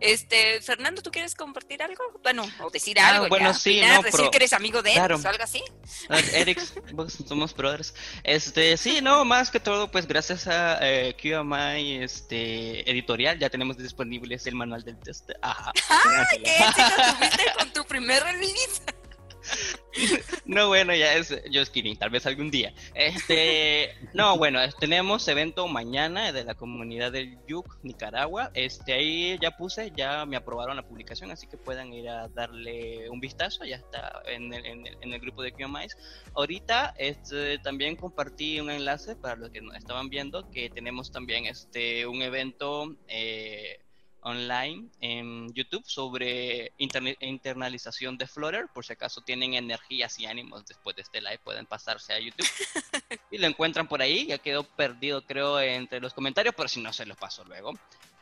Este, 0.00 0.60
Fernando, 0.62 1.02
¿tú 1.02 1.10
quieres 1.10 1.34
compartir 1.34 1.82
algo? 1.82 2.02
Bueno, 2.22 2.46
o 2.62 2.70
decir 2.70 2.98
Ah, 2.98 3.08
algo. 3.10 3.28
bueno, 3.28 3.50
ya, 3.50 3.54
sí, 3.54 3.78
opinar, 3.78 3.96
no, 3.96 4.02
decir 4.02 4.18
pero- 4.20 4.30
que 4.30 4.36
eres 4.38 4.52
amigo 4.54 4.82
de 4.82 4.90
él 4.90 4.96
claro. 4.96 5.20
o 5.22 5.28
algo 5.28 5.42
así. 5.44 5.62
Ah, 6.08 6.18
Eric, 6.32 6.60
vos 6.92 7.12
somos 7.28 7.54
brothers. 7.54 7.94
Este, 8.22 8.76
sí, 8.76 9.00
no, 9.02 9.24
más 9.24 9.50
que 9.50 9.60
todo, 9.60 9.90
pues 9.90 10.06
gracias 10.06 10.46
a 10.46 10.78
eh, 10.80 11.14
QMI 11.20 12.02
este, 12.02 12.88
editorial, 12.90 13.38
ya 13.38 13.50
tenemos 13.50 13.76
disponibles 13.76 14.46
el 14.46 14.54
manual 14.54 14.82
del 14.82 14.98
test. 14.98 15.30
Ajá. 15.42 15.70
¡Ay, 15.90 16.42
qué 16.42 16.56
éxito 16.56 17.02
tuviste 17.18 17.44
con 17.58 17.72
tu 17.72 17.84
primer 17.84 18.22
release! 18.24 18.82
No, 20.44 20.68
bueno, 20.68 20.94
ya 20.94 21.14
es 21.14 21.34
just 21.52 21.72
kidding, 21.72 21.96
tal 21.96 22.10
vez 22.10 22.26
algún 22.26 22.50
día. 22.50 22.74
Este, 22.94 23.94
no, 24.12 24.36
bueno, 24.36 24.60
es- 24.60 24.76
tenemos 24.76 25.26
evento 25.28 25.66
mañana 25.68 26.32
de 26.32 26.44
la 26.44 26.54
comunidad 26.54 27.12
del 27.12 27.38
Yuc, 27.46 27.78
Nicaragua. 27.82 28.50
Este, 28.54 28.92
ahí 28.92 29.38
ya 29.40 29.52
puse, 29.52 29.92
ya 29.96 30.26
me 30.26 30.36
aprobaron 30.36 30.76
la 30.76 30.82
publicación, 30.86 31.30
así 31.30 31.46
que 31.46 31.56
puedan 31.56 31.92
ir 31.94 32.08
a 32.08 32.28
darle 32.28 33.08
un 33.08 33.20
vistazo, 33.20 33.64
ya 33.64 33.76
está 33.76 34.22
en 34.26 34.52
el, 34.52 34.66
en 34.66 34.86
el, 34.86 34.98
en 35.00 35.12
el 35.12 35.20
grupo 35.20 35.42
de 35.42 35.52
QMIs. 35.52 35.96
Ahorita, 36.34 36.94
este, 36.98 37.58
también 37.58 37.96
compartí 37.96 38.60
un 38.60 38.70
enlace 38.70 39.16
para 39.16 39.36
los 39.36 39.50
que 39.50 39.62
nos 39.62 39.76
estaban 39.76 40.08
viendo, 40.10 40.50
que 40.50 40.68
tenemos 40.70 41.10
también 41.12 41.46
este, 41.46 42.06
un 42.06 42.20
evento 42.22 42.94
eh, 43.08 43.80
online 44.24 44.88
en 45.00 45.52
YouTube 45.54 45.84
sobre 45.86 46.72
interne- 46.78 47.16
internalización 47.20 48.18
de 48.18 48.26
Flutter. 48.26 48.68
Por 48.74 48.84
si 48.84 48.92
acaso 48.92 49.20
tienen 49.20 49.54
energías 49.54 50.18
y 50.18 50.26
ánimos 50.26 50.66
después 50.66 50.96
de 50.96 51.02
este 51.02 51.20
live, 51.20 51.38
pueden 51.38 51.66
pasarse 51.66 52.12
a 52.12 52.18
YouTube 52.18 52.46
y 53.30 53.38
lo 53.38 53.46
encuentran 53.46 53.86
por 53.86 54.02
ahí. 54.02 54.26
Ya 54.26 54.38
quedó 54.38 54.64
perdido, 54.64 55.22
creo, 55.24 55.60
entre 55.60 56.00
los 56.00 56.12
comentarios, 56.14 56.54
pero 56.56 56.68
si 56.68 56.80
no, 56.80 56.92
se 56.92 57.06
los 57.06 57.16
paso 57.16 57.44
luego. 57.44 57.72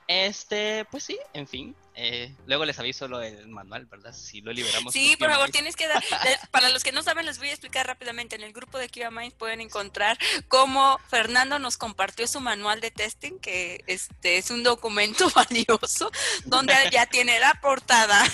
Este, 0.08 0.84
pues 0.90 1.04
sí, 1.04 1.18
en 1.32 1.46
fin. 1.46 1.76
eh, 1.94 2.34
luego 2.46 2.64
les 2.64 2.78
aviso 2.78 3.06
lo 3.08 3.18
del 3.18 3.48
manual, 3.48 3.86
¿verdad? 3.86 4.12
Si 4.14 4.40
lo 4.40 4.52
liberamos. 4.52 4.92
Sí, 4.92 5.16
por 5.18 5.30
favor, 5.30 5.50
tienes 5.50 5.76
que 5.76 5.86
dar. 5.86 6.02
Para 6.50 6.70
los 6.70 6.82
que 6.82 6.92
no 6.92 7.02
saben, 7.02 7.26
les 7.26 7.38
voy 7.38 7.48
a 7.48 7.52
explicar 7.52 7.86
rápidamente. 7.86 8.36
En 8.36 8.42
el 8.42 8.52
grupo 8.52 8.78
de 8.78 8.88
QA 8.88 9.10
Minds 9.10 9.34
pueden 9.34 9.60
encontrar 9.60 10.18
cómo 10.48 10.98
Fernando 11.08 11.58
nos 11.58 11.76
compartió 11.76 12.26
su 12.26 12.40
manual 12.40 12.80
de 12.80 12.90
testing, 12.90 13.38
que 13.38 13.84
este 13.86 14.38
es 14.38 14.50
un 14.50 14.62
documento 14.62 15.30
valioso, 15.34 16.10
donde 16.44 16.74
ya 16.90 17.06
tiene 17.06 17.38
la 17.40 17.54
portada. 17.60 18.24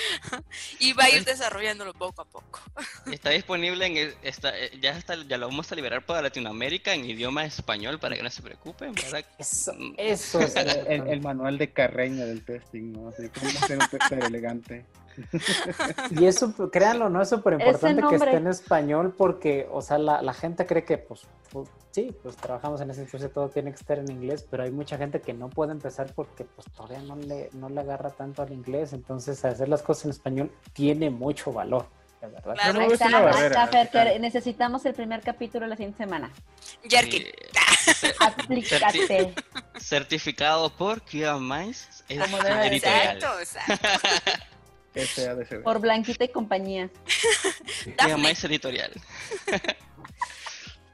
y 0.80 0.92
va 0.92 1.04
a 1.04 1.10
ir 1.10 1.24
desarrollándolo 1.24 1.92
poco 1.94 2.22
a 2.22 2.24
poco. 2.24 2.60
Está 3.10 3.30
disponible 3.30 3.86
en 3.86 4.14
está, 4.22 4.58
eh, 4.58 4.70
ya 4.80 4.96
está, 4.96 5.14
ya 5.26 5.38
lo 5.38 5.48
vamos 5.48 5.70
a 5.70 5.74
liberar 5.74 6.04
para 6.04 6.22
Latinoamérica 6.22 6.94
en 6.94 7.04
idioma 7.04 7.44
español 7.44 7.98
para 7.98 8.16
que 8.16 8.22
no 8.22 8.30
se 8.30 8.42
preocupen, 8.42 8.94
¿verdad? 8.94 9.24
Eso, 9.38 9.72
Mm. 9.74 9.94
eso 9.98 10.40
es 10.40 10.54
El, 10.56 10.68
el- 10.86 11.08
el 11.08 11.20
manual 11.20 11.58
de 11.58 11.72
carreña 11.72 12.24
del 12.24 12.44
testing, 12.44 12.92
¿no? 12.92 13.08
Así 13.08 13.28
como 13.28 13.48
hacer 13.48 13.78
un 13.80 13.88
tester 13.88 14.24
elegante. 14.24 14.84
Y 16.10 16.26
eso, 16.26 16.54
créanlo, 16.70 17.08
no 17.10 17.22
es 17.22 17.28
súper 17.28 17.54
importante 17.54 18.02
que 18.08 18.16
esté 18.16 18.36
en 18.36 18.46
español 18.46 19.14
porque, 19.16 19.68
o 19.70 19.82
sea, 19.82 19.98
la, 19.98 20.22
la 20.22 20.32
gente 20.32 20.66
cree 20.66 20.84
que, 20.84 20.98
pues, 20.98 21.22
pues, 21.52 21.68
sí, 21.90 22.14
pues 22.22 22.36
trabajamos 22.36 22.80
en 22.80 22.90
ese 22.90 23.02
industria, 23.02 23.32
todo 23.32 23.48
tiene 23.48 23.70
que 23.70 23.76
estar 23.76 23.98
en 23.98 24.10
inglés, 24.10 24.46
pero 24.50 24.62
hay 24.62 24.70
mucha 24.70 24.96
gente 24.98 25.20
que 25.20 25.32
no 25.34 25.48
puede 25.48 25.72
empezar 25.72 26.12
porque, 26.14 26.44
pues, 26.44 26.66
todavía 26.72 27.02
no 27.02 27.16
le, 27.16 27.50
no 27.54 27.68
le 27.68 27.80
agarra 27.80 28.10
tanto 28.10 28.42
al 28.42 28.52
inglés. 28.52 28.92
Entonces, 28.92 29.44
hacer 29.44 29.68
las 29.68 29.82
cosas 29.82 30.06
en 30.06 30.10
español 30.10 30.52
tiene 30.72 31.10
mucho 31.10 31.52
valor, 31.52 31.86
verdad. 32.20 32.54
Claro. 32.54 32.72
No, 32.80 32.86
es 32.86 32.92
está, 32.92 33.20
barrera, 33.20 33.64
está, 33.82 34.18
necesitamos 34.18 34.84
el 34.86 34.94
primer 34.94 35.20
capítulo 35.22 35.66
la 35.66 35.76
siguiente 35.76 35.98
semana. 35.98 36.30
Sí, 36.60 37.32
Aplícate. 38.20 39.34
certificado 39.78 40.70
por 40.70 41.02
es 42.08 42.20
Como 42.20 42.42
debe 42.42 42.60
de 42.60 42.66
editorial. 42.68 43.16
Exacto, 43.16 43.40
exacto. 43.40 43.88
Por 45.62 45.80
Blanquita 45.80 46.24
y 46.24 46.28
compañía. 46.28 46.90
Dafne, 47.96 48.14
QMIs 48.14 48.44
editorial. 48.44 48.92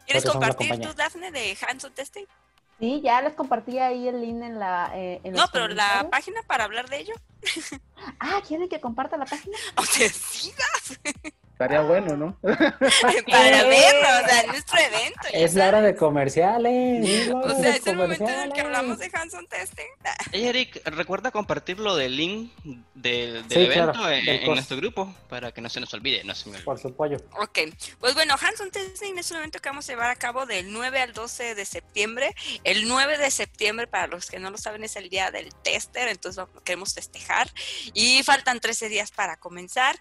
¿quieres 0.07 0.25
compartir 0.25 0.81
tu 0.81 0.93
Dafne 0.95 1.31
de 1.31 1.57
Hanson 1.67 1.93
Testing? 1.93 2.25
Sí, 2.81 3.01
ya 3.05 3.23
les 3.23 3.35
compartí 3.35 3.79
ahí 3.79 4.09
el 4.09 4.21
link 4.21 4.43
en 4.43 4.59
la. 4.59 4.91
eh, 4.95 5.21
en 5.23 5.33
No, 5.33 5.45
pero 5.53 5.69
la 5.69 6.09
página 6.11 6.43
para 6.43 6.65
hablar 6.65 6.89
de 6.89 6.99
ello. 6.99 7.15
Ah, 8.19 8.41
¿quieren 8.47 8.69
que 8.69 8.81
comparta 8.81 9.17
la 9.17 9.27
página? 9.27 9.57
O 9.77 9.85
Estaría 11.55 11.83
bueno, 11.83 12.17
¿no? 12.17 12.37
para 12.43 13.63
verlo, 13.63 14.09
o 14.25 14.29
sea, 14.29 14.43
nuestro 14.49 14.77
evento. 14.77 15.21
Es 15.33 15.55
la 15.55 15.69
hora 15.69 15.81
de 15.83 15.95
comerciales. 15.95 17.09
es 17.09 17.31
O 17.33 17.49
sea, 17.49 17.59
de 17.59 17.71
es 17.71 17.87
el 17.87 17.97
momento 17.97 18.29
en 18.29 18.41
el 18.41 18.53
que 18.53 18.61
hablamos 18.61 18.99
de 18.99 19.09
Hanson 19.13 19.47
Testing. 19.47 19.85
Hey, 20.33 20.49
Eric, 20.49 20.83
recuerda 20.87 21.31
compartirlo 21.31 21.95
del 21.95 22.17
link 22.17 22.51
del, 22.95 23.47
del 23.47 23.49
Sí, 23.49 23.65
evento 23.67 23.93
claro, 23.93 24.11
en, 24.11 24.25
del 24.25 24.43
en 24.43 24.47
nuestro 24.47 24.77
grupo 24.79 25.15
para 25.29 25.53
que 25.53 25.61
no 25.61 25.69
se 25.69 25.79
nos 25.79 25.95
olvide, 25.95 26.25
no 26.25 26.35
se 26.35 26.47
me 26.47 26.57
olvide. 26.57 26.65
Por 26.65 26.81
su 26.81 26.93
pollo. 26.93 27.19
Ok, 27.39 27.59
pues 28.01 28.15
bueno, 28.15 28.35
Hanson 28.41 28.73
Testing 28.73 29.17
es 29.19 29.31
un 29.31 29.37
evento 29.37 29.61
que 29.61 29.69
vamos 29.69 29.89
a 29.89 29.93
llevar 29.93 30.11
a 30.11 30.17
cabo 30.17 30.47
del 30.47 30.73
9 30.73 31.01
al 31.01 31.13
12 31.13 31.55
de 31.55 31.65
septiembre. 31.65 32.35
El 32.65 32.89
9 32.89 33.17
de 33.17 33.31
septiembre, 33.31 33.87
para 33.87 34.09
los 34.09 34.29
que 34.29 34.41
no 34.41 34.51
lo 34.51 34.59
saben, 34.59 34.83
es 34.83 34.97
el 34.97 35.09
día 35.09 35.31
del 35.31 35.55
tester, 35.55 36.09
entonces 36.09 36.45
queremos 36.65 36.95
festejar. 36.95 37.49
Y 37.93 38.25
faltan 38.25 38.59
13 38.59 38.89
días 38.89 39.13
para 39.13 39.37
comenzar. 39.37 39.97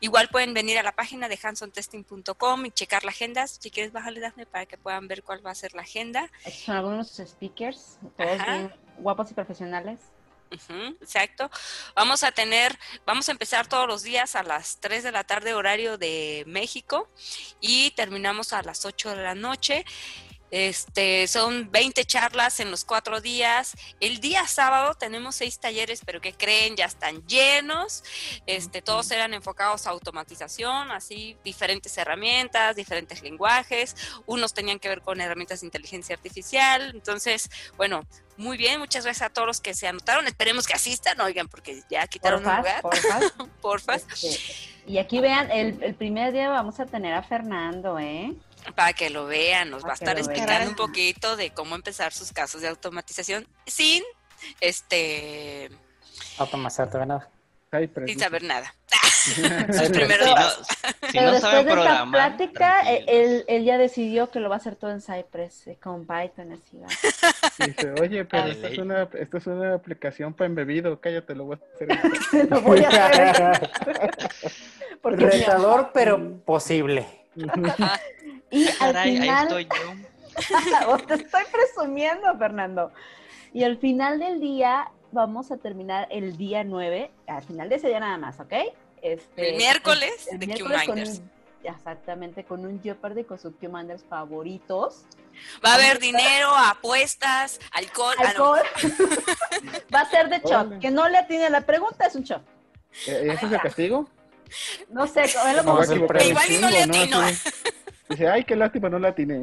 Igual 0.00 0.28
pueden 0.28 0.54
venir 0.54 0.78
a 0.78 0.82
la 0.82 0.92
página 0.92 1.28
de 1.28 1.38
hansontesting.com 1.42 2.66
y 2.66 2.70
checar 2.70 3.04
la 3.04 3.10
agenda. 3.10 3.46
Si 3.46 3.70
quieres, 3.70 3.92
bájale, 3.92 4.20
Dafne, 4.20 4.46
para 4.46 4.66
que 4.66 4.78
puedan 4.78 5.08
ver 5.08 5.22
cuál 5.22 5.44
va 5.44 5.50
a 5.50 5.54
ser 5.54 5.74
la 5.74 5.82
agenda. 5.82 6.30
Son 6.64 6.76
algunos 6.76 7.08
speakers, 7.16 7.98
todos 8.16 8.40
Ajá. 8.40 8.52
bien 8.52 8.74
guapos 8.98 9.30
y 9.30 9.34
profesionales. 9.34 9.98
Exacto. 11.00 11.50
Vamos 11.94 12.24
a 12.24 12.32
tener, 12.32 12.78
vamos 13.04 13.28
a 13.28 13.32
empezar 13.32 13.66
todos 13.66 13.86
los 13.86 14.02
días 14.02 14.34
a 14.34 14.42
las 14.42 14.78
3 14.80 15.04
de 15.04 15.12
la 15.12 15.24
tarde 15.24 15.54
horario 15.54 15.98
de 15.98 16.44
México 16.46 17.08
y 17.60 17.90
terminamos 17.92 18.52
a 18.52 18.62
las 18.62 18.84
8 18.84 19.10
de 19.10 19.22
la 19.22 19.34
noche. 19.34 19.84
Este, 20.50 21.26
son 21.28 21.70
20 21.70 22.04
charlas 22.04 22.60
en 22.60 22.70
los 22.70 22.84
cuatro 22.84 23.20
días. 23.20 23.72
El 24.00 24.20
día 24.20 24.46
sábado 24.46 24.94
tenemos 24.94 25.36
seis 25.36 25.58
talleres, 25.58 26.02
pero 26.04 26.20
que 26.20 26.32
creen 26.32 26.76
ya 26.76 26.86
están 26.86 27.26
llenos. 27.26 28.02
Este, 28.46 28.82
todos 28.82 29.10
eran 29.10 29.34
enfocados 29.34 29.86
a 29.86 29.90
automatización, 29.90 30.90
así 30.90 31.36
diferentes 31.44 31.96
herramientas, 31.98 32.76
diferentes 32.76 33.22
lenguajes. 33.22 33.94
Unos 34.26 34.54
tenían 34.54 34.78
que 34.78 34.88
ver 34.88 35.02
con 35.02 35.20
herramientas 35.20 35.60
de 35.60 35.66
inteligencia 35.66 36.14
artificial. 36.16 36.92
Entonces, 36.94 37.50
bueno, 37.76 38.06
muy 38.36 38.56
bien. 38.56 38.78
Muchas 38.78 39.04
gracias 39.04 39.30
a 39.30 39.32
todos 39.32 39.46
los 39.46 39.60
que 39.60 39.74
se 39.74 39.88
anotaron. 39.88 40.26
Esperemos 40.26 40.66
que 40.66 40.74
asistan, 40.74 41.20
oigan, 41.20 41.48
porque 41.48 41.82
ya 41.90 42.06
quitaron 42.06 42.40
un 42.40 42.44
Porfas, 42.44 42.58
lugar. 42.58 42.82
porfas. 42.82 43.32
Porfas. 43.60 44.06
Este, 44.24 44.38
y 44.86 44.98
aquí 44.98 45.20
vean, 45.20 45.50
el, 45.50 45.82
el 45.82 45.94
primer 45.94 46.32
día 46.32 46.48
vamos 46.48 46.80
a 46.80 46.86
tener 46.86 47.12
a 47.14 47.22
Fernando, 47.22 47.98
¿eh? 47.98 48.32
Para 48.74 48.92
que 48.92 49.10
lo 49.10 49.26
vean, 49.26 49.70
nos 49.70 49.84
va 49.84 49.90
a 49.90 49.94
estar 49.94 50.18
explicando 50.18 50.52
vean. 50.52 50.68
un 50.68 50.76
poquito 50.76 51.36
de 51.36 51.50
cómo 51.50 51.74
empezar 51.74 52.12
sus 52.12 52.32
casos 52.32 52.60
de 52.62 52.68
automatización 52.68 53.46
sin 53.66 54.02
este 54.60 55.70
Automatizarte, 56.38 57.04
nada. 57.06 57.28
Sin 58.06 58.18
saber 58.18 58.42
nada. 58.44 58.74
sus 58.88 59.90
primeros 59.90 60.66
Si 61.10 61.12
Pero 61.12 61.26
no 61.26 61.32
después 61.32 61.64
de 61.66 61.72
esta 61.72 62.06
plática, 62.10 62.92
eh, 62.92 63.04
él, 63.08 63.44
él 63.46 63.64
ya 63.64 63.76
decidió 63.76 64.30
que 64.30 64.40
lo 64.40 64.48
va 64.48 64.54
a 64.54 64.58
hacer 64.58 64.76
todo 64.76 64.90
en 64.90 65.02
Cypress, 65.02 65.66
eh, 65.66 65.78
con 65.82 66.06
Python, 66.06 66.52
así 66.52 66.78
va. 66.78 66.86
Dice, 67.66 67.92
oye, 68.00 68.24
pero 68.24 68.44
Ay, 68.44 68.50
esto 68.52 68.66
es, 68.68 68.78
una, 68.78 69.02
esto 69.02 69.36
es 69.36 69.46
una 69.46 69.74
aplicación 69.74 70.32
para 70.32 70.46
embebido, 70.46 70.98
cállate, 71.00 71.34
lo 71.34 71.44
voy 71.44 71.58
a 71.60 71.74
hacer. 71.74 72.48
lo 72.50 72.60
voy 72.62 72.84
a 72.84 73.06
hacer. 73.06 73.70
Retador, 75.02 75.90
pero 75.92 76.38
posible. 76.44 77.17
Y 78.50 78.66
Ah, 78.66 78.72
al 78.80 78.92
caray, 78.92 79.10
ahí 79.16 79.20
final, 79.20 79.46
estoy 79.46 79.64
yo. 79.68 80.96
te 81.06 81.14
estoy 81.14 81.42
presumiendo, 81.52 82.36
Fernando. 82.38 82.92
Y 83.52 83.64
al 83.64 83.76
final 83.78 84.18
del 84.18 84.40
día, 84.40 84.90
vamos 85.12 85.50
a 85.50 85.58
terminar 85.58 86.08
el 86.10 86.36
día 86.38 86.64
9, 86.64 87.10
al 87.26 87.42
final 87.42 87.68
de 87.68 87.74
ese 87.76 87.88
día 87.88 88.00
nada 88.00 88.16
más, 88.16 88.40
¿ok? 88.40 88.52
Este, 89.02 89.50
El 89.50 89.56
miércoles 89.56 90.28
el 90.32 90.38
de 90.38 90.46
miércoles 90.46 90.78
con 90.86 90.94
Q-Minders. 90.96 91.22
exactamente, 91.62 92.44
con 92.44 92.64
un 92.64 92.80
Jeopardy 92.82 93.24
con 93.24 93.38
sus 93.38 93.54
commanders 93.56 94.02
favoritos. 94.08 95.04
Va 95.64 95.72
a 95.72 95.74
haber 95.74 95.98
dinero, 95.98 96.48
apuestas, 96.56 97.60
alcohol. 97.72 98.14
ah, 98.18 98.32
no. 98.36 98.54
Alcohol. 98.54 98.62
Va 99.94 100.00
a 100.00 100.10
ser 100.10 100.28
de 100.30 100.40
shock. 100.40 100.78
Que 100.80 100.90
no 100.90 101.06
le 101.08 101.22
tiene 101.24 101.48
la 101.50 101.60
pregunta 101.60 102.06
es 102.06 102.14
un 102.16 102.22
shock. 102.24 102.42
Eh, 103.06 103.28
¿Ese 103.34 103.46
es 103.46 103.52
el 103.52 103.60
castigo? 103.60 104.08
No 104.90 105.06
sé, 105.06 105.22
es 105.24 105.34
lo 105.64 105.82
el 105.82 106.06
que-. 106.06 106.28
Igual 106.28 106.50
y 106.52 106.58
no 106.58 106.70
le. 106.70 106.86
Dice, 108.08 108.26
ay, 108.26 108.42
qué 108.44 108.56
lástima, 108.56 108.88
no 108.88 108.98
la 108.98 109.08
atiné. 109.08 109.38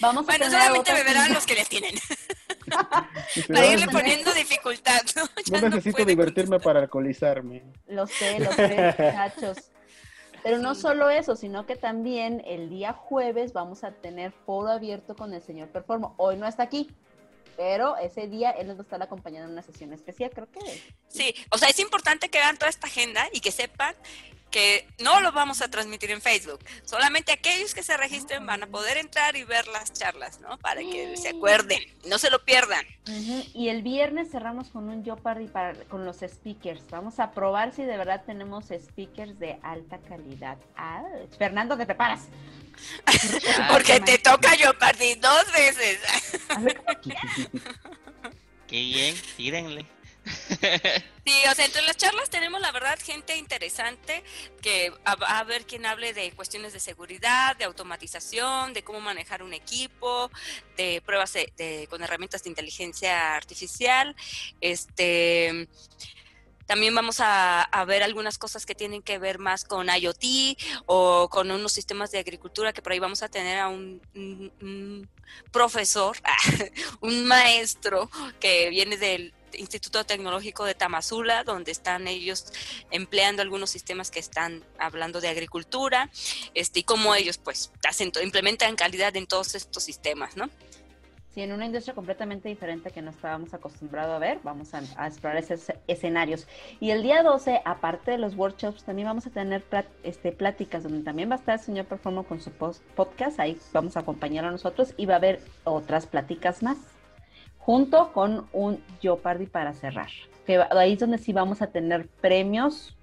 Vamos 0.00 0.22
a 0.24 0.26
Bueno, 0.26 0.44
tener 0.44 0.50
solamente 0.50 0.92
beberán 0.92 1.32
los 1.32 1.46
que 1.46 1.54
le 1.54 1.64
tienen. 1.64 1.94
Dice, 3.34 3.48
Para 3.52 3.60
"Ay, 3.66 3.72
irle 3.72 3.86
no. 3.86 3.92
poniendo 3.92 4.32
dificultad. 4.34 5.00
¿no? 5.16 5.22
Ya 5.46 5.60
no 5.62 5.68
necesito 5.70 6.04
divertirme 6.04 6.60
para 6.60 6.80
alcoholizarme. 6.80 7.62
Lo 7.86 8.06
sé, 8.06 8.38
lo 8.40 8.52
sé, 8.52 8.94
muchachos. 8.98 9.56
Pero 10.42 10.58
no 10.58 10.74
solo 10.74 11.08
eso, 11.08 11.34
sino 11.34 11.64
que 11.66 11.76
también 11.76 12.42
el 12.46 12.68
día 12.68 12.92
jueves 12.92 13.52
vamos 13.54 13.84
a 13.84 13.92
tener 13.92 14.32
foro 14.44 14.68
abierto 14.68 15.16
con 15.16 15.32
el 15.32 15.40
señor 15.42 15.68
Performo. 15.68 16.14
Hoy 16.18 16.36
no 16.36 16.46
está 16.46 16.64
aquí, 16.64 16.90
pero 17.58 17.96
ese 17.96 18.28
día 18.28 18.52
él 18.52 18.68
nos 18.68 18.76
va 18.76 18.82
a 18.82 18.84
estar 18.84 19.02
acompañando 19.02 19.48
en 19.48 19.52
una 19.54 19.62
sesión 19.62 19.92
especial, 19.92 20.30
creo 20.32 20.48
que. 20.48 20.60
Sí, 21.08 21.34
o 21.50 21.58
sea, 21.58 21.68
es 21.68 21.80
importante 21.80 22.28
que 22.28 22.38
vean 22.38 22.56
toda 22.56 22.70
esta 22.70 22.86
agenda 22.86 23.28
y 23.32 23.40
que 23.40 23.50
sepan 23.50 23.96
que 24.50 24.86
no 24.98 25.20
lo 25.20 25.32
vamos 25.32 25.60
a 25.60 25.68
transmitir 25.68 26.10
en 26.10 26.20
Facebook. 26.20 26.60
Solamente 26.84 27.32
aquellos 27.32 27.74
que 27.74 27.82
se 27.82 27.96
registren 27.96 28.46
van 28.46 28.62
a 28.62 28.66
poder 28.66 28.96
entrar 28.96 29.36
y 29.36 29.44
ver 29.44 29.66
las 29.68 29.92
charlas, 29.92 30.40
¿no? 30.40 30.58
Para 30.58 30.80
que 30.80 31.16
se 31.16 31.30
acuerden, 31.30 31.80
no 32.06 32.18
se 32.18 32.30
lo 32.30 32.44
pierdan. 32.44 32.84
Y 33.54 33.68
el 33.68 33.82
viernes 33.82 34.30
cerramos 34.30 34.68
con 34.68 34.88
un 34.88 35.04
Jeopardy 35.04 35.48
para, 35.48 35.74
con 35.84 36.04
los 36.04 36.18
speakers. 36.18 36.82
Vamos 36.90 37.20
a 37.20 37.32
probar 37.32 37.74
si 37.74 37.84
de 37.84 37.96
verdad 37.96 38.22
tenemos 38.24 38.66
speakers 38.66 39.38
de 39.38 39.58
alta 39.62 39.98
calidad. 39.98 40.58
Ah, 40.76 41.04
Fernando, 41.38 41.76
¿te 41.76 41.86
preparas? 41.86 42.28
Porque 43.72 44.00
te 44.00 44.18
toca 44.18 44.54
yo 44.54 44.76
partir 44.78 45.18
dos 45.20 45.52
veces. 45.52 45.98
A 46.48 46.60
ver, 46.60 46.76
¿cómo 46.76 47.00
quieras. 47.00 47.24
Qué 48.68 48.80
bien, 48.80 49.16
tírenle. 49.36 49.97
Sí, 51.24 51.34
o 51.50 51.54
sea, 51.54 51.66
entre 51.66 51.82
las 51.82 51.96
charlas 51.96 52.30
tenemos 52.30 52.60
la 52.60 52.72
verdad 52.72 52.98
gente 52.98 53.36
interesante 53.36 54.24
que 54.62 54.92
a, 55.04 55.12
a 55.12 55.44
ver 55.44 55.66
quién 55.66 55.84
hable 55.84 56.14
de 56.14 56.32
cuestiones 56.32 56.72
de 56.72 56.80
seguridad, 56.80 57.54
de 57.56 57.64
automatización, 57.64 58.72
de 58.72 58.82
cómo 58.82 59.00
manejar 59.00 59.42
un 59.42 59.52
equipo, 59.52 60.30
de 60.76 61.02
pruebas 61.04 61.34
de- 61.34 61.86
con 61.90 62.02
herramientas 62.02 62.42
de 62.42 62.50
inteligencia 62.50 63.34
artificial. 63.36 64.16
Este 64.60 65.68
también 66.68 66.94
vamos 66.94 67.16
a, 67.20 67.66
ver 67.86 68.02
algunas 68.02 68.36
cosas 68.36 68.66
que 68.66 68.74
tienen 68.74 69.00
que 69.00 69.18
ver 69.18 69.38
más 69.38 69.64
con 69.64 69.88
IoT 69.88 70.58
o 70.84 71.30
con 71.30 71.50
unos 71.50 71.72
sistemas 71.72 72.10
de 72.10 72.18
agricultura 72.18 72.74
que 72.74 72.82
por 72.82 72.92
ahí 72.92 72.98
vamos 72.98 73.22
a 73.22 73.30
tener 73.30 73.58
a 73.58 73.68
un 73.68 75.08
profesor, 75.50 76.18
un 77.00 77.26
maestro 77.26 78.10
que 78.38 78.68
viene 78.68 78.98
del 78.98 79.32
Instituto 79.54 80.04
Tecnológico 80.04 80.64
de 80.64 80.74
Tamazula, 80.74 81.44
donde 81.44 81.72
están 81.72 82.08
ellos 82.08 82.46
empleando 82.90 83.42
algunos 83.42 83.70
sistemas 83.70 84.10
que 84.10 84.20
están 84.20 84.64
hablando 84.78 85.20
de 85.20 85.28
agricultura, 85.28 86.10
este, 86.54 86.80
y 86.80 86.82
cómo 86.82 87.14
ellos 87.14 87.38
pues 87.38 87.72
hacen, 87.88 88.12
implementan 88.22 88.76
calidad 88.76 89.16
en 89.16 89.26
todos 89.26 89.54
estos 89.54 89.82
sistemas, 89.82 90.36
¿no? 90.36 90.48
Sí, 91.34 91.42
en 91.42 91.52
una 91.52 91.66
industria 91.66 91.94
completamente 91.94 92.48
diferente 92.48 92.90
que 92.90 93.02
no 93.02 93.10
estábamos 93.10 93.52
acostumbrados 93.52 94.16
a 94.16 94.18
ver, 94.18 94.40
vamos 94.42 94.72
a, 94.72 94.80
explorar 95.06 95.36
esos 95.36 95.72
escenarios. 95.86 96.48
Y 96.80 96.90
el 96.90 97.02
día 97.02 97.22
12, 97.22 97.60
aparte 97.64 98.12
de 98.12 98.18
los 98.18 98.34
workshops, 98.34 98.82
también 98.82 99.06
vamos 99.08 99.26
a 99.26 99.30
tener 99.30 99.62
este, 100.02 100.32
pláticas 100.32 100.82
donde 100.82 101.02
también 101.02 101.30
va 101.30 101.34
a 101.34 101.38
estar 101.38 101.58
el 101.58 101.64
señor 101.64 101.86
Performo 101.86 102.24
con 102.24 102.40
su 102.40 102.50
post- 102.50 102.82
podcast, 102.96 103.38
ahí 103.40 103.58
vamos 103.72 103.96
a 103.96 104.00
acompañar 104.00 104.46
a 104.46 104.50
nosotros 104.50 104.94
y 104.96 105.04
va 105.06 105.14
a 105.14 105.16
haber 105.18 105.40
otras 105.64 106.06
pláticas 106.06 106.62
más, 106.62 106.78
junto 107.68 108.14
con 108.14 108.46
un 108.54 108.82
Jeopardy 109.02 109.44
para 109.44 109.74
cerrar. 109.74 110.08
Que 110.46 110.58
ahí 110.70 110.94
es 110.94 110.98
donde 110.98 111.18
sí 111.18 111.34
vamos 111.34 111.60
a 111.60 111.66
tener 111.66 112.08
premios. 112.08 112.96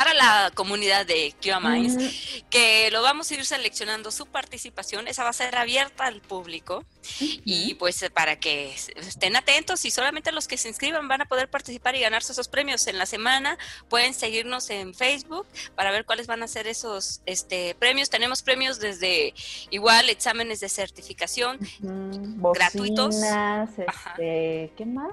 Para 0.00 0.14
la 0.14 0.50
comunidad 0.54 1.04
de 1.04 1.34
QA 1.42 1.60
Minds, 1.60 1.96
Ujú. 1.96 2.46
que 2.48 2.90
lo 2.90 3.02
vamos 3.02 3.30
a 3.30 3.34
ir 3.34 3.44
seleccionando 3.44 4.10
su 4.10 4.24
participación, 4.24 5.06
esa 5.08 5.24
va 5.24 5.28
a 5.28 5.34
ser 5.34 5.54
abierta 5.54 6.06
al 6.06 6.22
público 6.22 6.86
y 7.20 7.74
pues 7.74 8.02
para 8.14 8.40
que 8.40 8.74
estén 8.96 9.36
atentos 9.36 9.84
y 9.84 9.90
solamente 9.90 10.32
los 10.32 10.48
que 10.48 10.56
se 10.56 10.68
inscriban 10.68 11.06
van 11.06 11.20
a 11.20 11.26
poder 11.26 11.50
participar 11.50 11.96
y 11.96 12.00
ganarse 12.00 12.32
esos 12.32 12.48
premios 12.48 12.86
en 12.86 12.96
la 12.96 13.04
semana. 13.04 13.58
Pueden 13.90 14.14
seguirnos 14.14 14.70
en 14.70 14.94
Facebook 14.94 15.46
para 15.74 15.90
ver 15.90 16.06
cuáles 16.06 16.26
van 16.26 16.42
a 16.42 16.48
ser 16.48 16.66
esos 16.66 17.20
este, 17.26 17.74
premios. 17.74 18.08
Tenemos 18.08 18.40
premios 18.40 18.78
desde 18.78 19.34
igual 19.68 20.08
exámenes 20.08 20.60
de 20.60 20.70
certificación, 20.70 21.58
Gratuitos. 21.78 23.16
bocinas, 23.16 23.68
este, 23.78 24.72
¿qué 24.78 24.86
más? 24.86 25.12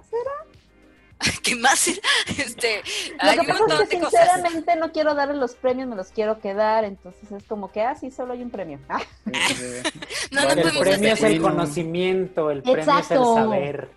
¿qué 1.43 1.55
más? 1.55 1.87
Este, 2.37 2.81
Lo 3.21 3.29
hay 3.29 3.35
que 3.35 3.41
un 3.41 3.47
pasa 3.47 3.59
montón 3.59 3.81
es 3.83 3.89
que 3.89 3.97
de 3.97 4.03
cosas. 4.03 4.19
sinceramente 4.21 4.75
no 4.75 4.91
quiero 4.91 5.15
darle 5.15 5.35
los 5.35 5.55
premios, 5.55 5.87
me 5.87 5.95
los 5.95 6.09
quiero 6.09 6.39
quedar, 6.39 6.83
entonces 6.83 7.31
es 7.31 7.43
como 7.45 7.71
que, 7.71 7.81
ah, 7.81 7.95
sí, 7.95 8.11
solo 8.11 8.33
hay 8.33 8.43
un 8.43 8.49
premio. 8.51 8.79
Ah, 8.89 8.99
No, 10.31 10.41
no 10.41 10.47
Vale, 10.47 10.61
El 10.61 10.61
podemos 10.61 10.81
premio 10.81 11.13
hacer- 11.13 11.25
es 11.29 11.35
el 11.35 11.41
conocimiento, 11.41 12.51
el 12.51 12.61
premio 12.61 12.81
es 12.99 13.11
el 13.11 13.17
saber. 13.23 13.89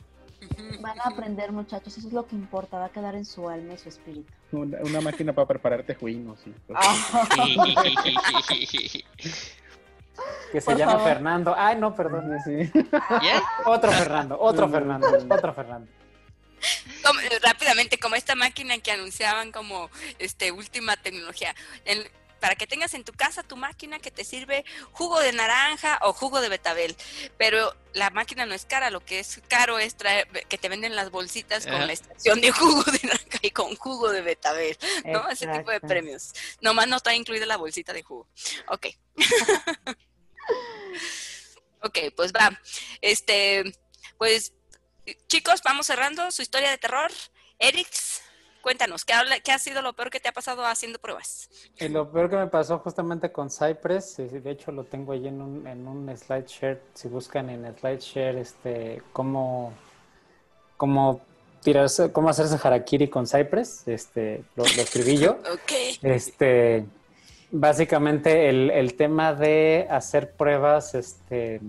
Van 0.81 0.99
a 1.01 1.05
aprender, 1.11 1.53
muchachos, 1.53 1.97
eso 1.99 2.07
es 2.09 2.13
lo 2.15 2.27
que 2.27 2.35
importa, 2.37 2.79
va 2.79 2.87
a 2.87 2.89
quedar 2.89 3.15
en 3.15 3.25
su 3.27 3.49
alma 3.49 3.75
y 3.75 3.79
su 3.79 3.89
espíritu. 3.91 4.33
una, 4.53 4.79
una 4.83 5.01
máquina 5.01 5.33
para 5.33 5.47
prepararte 5.47 5.95
juinos. 5.95 6.39
sí. 6.43 6.55
Ah. 6.75 7.29
Que 10.53 10.61
se 10.61 10.67
Por 10.71 10.77
llama 10.77 10.93
favor. 10.93 11.07
Fernando. 11.09 11.55
Ay, 11.57 11.77
no, 11.79 11.95
perdón. 11.95 12.37
Sí. 12.45 12.71
¿Ya? 13.23 13.43
Otro 13.67 13.91
Fernando, 13.93 14.37
otro 14.41 14.69
Fernando, 14.69 15.07
otro 15.29 15.53
Fernando. 15.55 15.91
Como- 17.05 17.21
eh, 17.21 17.39
rápidamente, 17.43 17.99
como 17.99 18.17
esta 18.17 18.35
máquina 18.35 18.79
que 18.79 18.93
anunciaban 18.93 19.53
como 19.53 19.91
este 20.19 20.53
última 20.53 20.97
tecnología. 20.97 21.55
Para 22.41 22.57
que 22.57 22.67
tengas 22.67 22.95
en 22.95 23.05
tu 23.05 23.13
casa 23.13 23.43
tu 23.43 23.57
máquina 23.59 23.99
que 23.99 24.11
te 24.11 24.25
sirve 24.25 24.65
jugo 24.93 25.21
de 25.21 25.31
naranja 25.33 25.99
o 26.03 26.15
jugo 26.15 26.41
de 26.41 26.49
betabel. 26.49 26.97
Pero 27.37 27.77
la 27.93 28.09
máquina 28.09 28.47
no 28.47 28.55
es 28.55 28.65
cara, 28.65 28.89
lo 28.89 29.05
que 29.05 29.19
es 29.19 29.43
caro 29.49 29.79
es 29.79 29.95
traer, 29.95 30.27
que 30.49 30.57
te 30.57 30.71
venden 30.71 30.97
las 30.97 31.11
bolsitas 31.11 31.67
con 31.67 31.87
la 31.87 31.93
estación 31.93 32.41
de 32.41 32.51
jugo 32.51 32.83
de 32.85 32.99
naranja 33.03 33.39
y 33.43 33.51
con 33.51 33.77
jugo 33.77 34.11
de 34.11 34.23
betabel, 34.23 34.79
¿no? 35.05 35.29
Ese 35.29 35.47
tipo 35.59 35.71
de 35.71 35.81
premios. 35.81 36.33
Nomás 36.63 36.89
no 36.89 36.97
está 36.97 37.15
incluida 37.15 37.45
la 37.45 37.59
bolsita 37.59 37.93
de 37.93 38.03
jugo. 38.03 38.27
Ok. 38.69 38.87
ok, 41.83 41.99
pues 42.17 42.33
va. 42.33 42.59
Este, 43.01 43.65
pues 44.19 44.53
chicos, 45.29 45.63
vamos 45.65 45.87
cerrando 45.87 46.31
su 46.31 46.43
historia 46.43 46.71
de 46.71 46.79
terror. 46.79 47.11
Erix, 47.59 48.23
cuéntanos, 48.63 49.05
¿qué, 49.05 49.13
habla- 49.13 49.41
qué 49.41 49.53
ha 49.53 49.59
sido 49.59 49.83
lo 49.83 49.93
peor 49.93 50.11
que 50.11 50.21
te 50.21 50.29
ha 50.29 50.33
pasado 50.33 50.65
haciendo 50.67 50.99
pruebas? 50.99 51.49
Y 51.79 51.89
lo 51.89 52.11
peor 52.11 52.31
que 52.31 52.37
me 52.37 52.47
pasó 52.47 52.79
justamente 52.79 53.31
con 53.33 53.51
Cypress, 53.51 54.19
y 54.19 54.25
de 54.25 54.51
hecho 54.51 54.73
lo 54.73 54.85
tengo 54.85 55.13
ahí 55.13 55.29
en 55.29 55.41
un, 55.41 55.67
en 55.67 55.87
un 55.87 56.17
SlideShare, 56.17 56.81
si 56.95 57.09
buscan 57.09 57.51
en 57.51 57.75
SlideShare 57.79 58.41
este, 58.41 59.03
cómo, 59.13 59.73
cómo 60.77 61.21
tirarse, 61.63 62.11
cómo 62.13 62.29
hacerse 62.31 62.57
harakiri 62.63 63.09
con 63.09 63.27
Cypress, 63.27 63.87
este, 63.89 64.43
lo, 64.57 64.65
lo 64.65 64.83
escribí 64.83 65.19
yo. 65.19 65.39
Ok. 65.53 65.73
Este, 66.03 66.87
básicamente 67.51 68.49
el, 68.49 68.71
el 68.71 68.95
tema 68.95 69.35
de 69.35 69.87
hacer 69.91 70.33
pruebas, 70.33 70.95
este, 70.95 71.61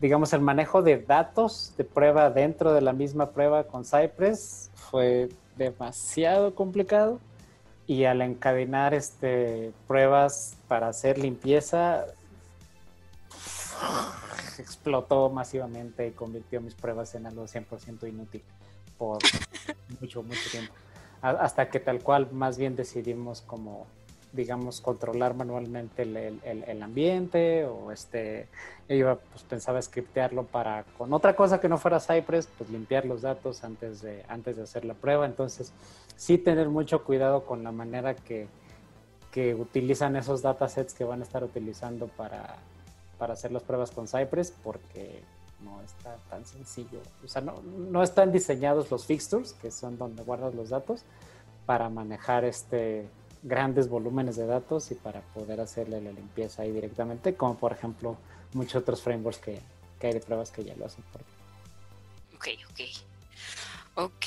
digamos, 0.00 0.32
el 0.32 0.40
manejo 0.40 0.82
de 0.82 0.98
datos 0.98 1.72
de 1.76 1.84
prueba 1.84 2.30
dentro 2.30 2.72
de 2.72 2.80
la 2.80 2.92
misma 2.92 3.30
prueba 3.30 3.64
con 3.64 3.84
Cypress 3.84 4.70
fue 4.74 5.28
demasiado 5.56 6.54
complicado 6.54 7.18
y 7.86 8.04
al 8.04 8.20
encadenar 8.20 8.94
este, 8.94 9.72
pruebas 9.86 10.56
para 10.68 10.88
hacer 10.88 11.18
limpieza 11.18 12.04
explotó 14.58 15.30
masivamente 15.30 16.08
y 16.08 16.10
convirtió 16.10 16.60
mis 16.60 16.74
pruebas 16.74 17.14
en 17.14 17.26
algo 17.26 17.44
100% 17.44 18.08
inútil 18.08 18.42
por 18.98 19.18
mucho, 20.00 20.22
mucho 20.22 20.50
tiempo. 20.50 20.74
Hasta 21.22 21.70
que 21.70 21.80
tal 21.80 22.00
cual 22.00 22.30
más 22.32 22.58
bien 22.58 22.76
decidimos 22.76 23.40
como 23.40 23.86
digamos 24.36 24.80
controlar 24.80 25.34
manualmente 25.34 26.02
el, 26.02 26.16
el- 26.16 26.82
ambiente 26.82 27.64
o 27.64 27.90
este 27.90 28.48
iba 28.88 29.16
pues 29.16 29.42
pensaba 29.42 29.80
scriptearlo 29.82 30.44
para 30.44 30.84
con 30.98 31.12
otra 31.12 31.34
cosa 31.34 31.60
que 31.60 31.68
no 31.68 31.78
fuera 31.78 31.98
Cypress 31.98 32.48
pues 32.58 32.70
limpiar 32.70 33.04
los 33.06 33.22
datos 33.22 33.64
antes 33.64 34.02
de 34.02 34.24
antes 34.28 34.56
de 34.56 34.62
hacer 34.62 34.84
la 34.84 34.94
prueba 34.94 35.26
entonces 35.26 35.72
sí 36.16 36.38
tener 36.38 36.68
mucho 36.68 37.02
cuidado 37.02 37.44
con 37.44 37.64
la 37.64 37.72
manera 37.72 38.14
que, 38.14 38.46
que 39.32 39.54
utilizan 39.54 40.14
esos 40.16 40.42
datasets 40.42 40.94
que 40.94 41.04
van 41.04 41.20
a 41.20 41.24
estar 41.24 41.42
utilizando 41.42 42.06
para, 42.06 42.56
para 43.18 43.32
hacer 43.32 43.50
las 43.52 43.62
pruebas 43.62 43.90
con 43.90 44.06
Cypress 44.06 44.52
porque 44.62 45.22
no 45.64 45.80
está 45.82 46.16
tan 46.28 46.44
sencillo. 46.44 47.00
O 47.24 47.28
sea, 47.28 47.40
no, 47.40 47.62
no 47.62 48.02
están 48.02 48.30
diseñados 48.30 48.90
los 48.90 49.06
fixtures, 49.06 49.54
que 49.54 49.70
son 49.70 49.96
donde 49.96 50.22
guardas 50.22 50.54
los 50.54 50.68
datos, 50.68 51.02
para 51.64 51.88
manejar 51.88 52.44
este 52.44 53.08
grandes 53.42 53.88
volúmenes 53.88 54.36
de 54.36 54.46
datos 54.46 54.90
y 54.90 54.94
para 54.94 55.20
poder 55.20 55.60
hacerle 55.60 56.00
la 56.00 56.12
limpieza 56.12 56.62
ahí 56.62 56.72
directamente, 56.72 57.34
como 57.34 57.56
por 57.56 57.72
ejemplo 57.72 58.16
muchos 58.52 58.82
otros 58.82 59.02
frameworks 59.02 59.40
que, 59.40 59.60
que 60.00 60.06
hay 60.08 60.12
de 60.14 60.20
pruebas 60.20 60.50
que 60.50 60.64
ya 60.64 60.74
lo 60.76 60.86
hacen 60.86 61.04
por 61.12 61.22
Ok, 62.34 62.48
ok. 62.70 62.80
Ok, 63.98 64.26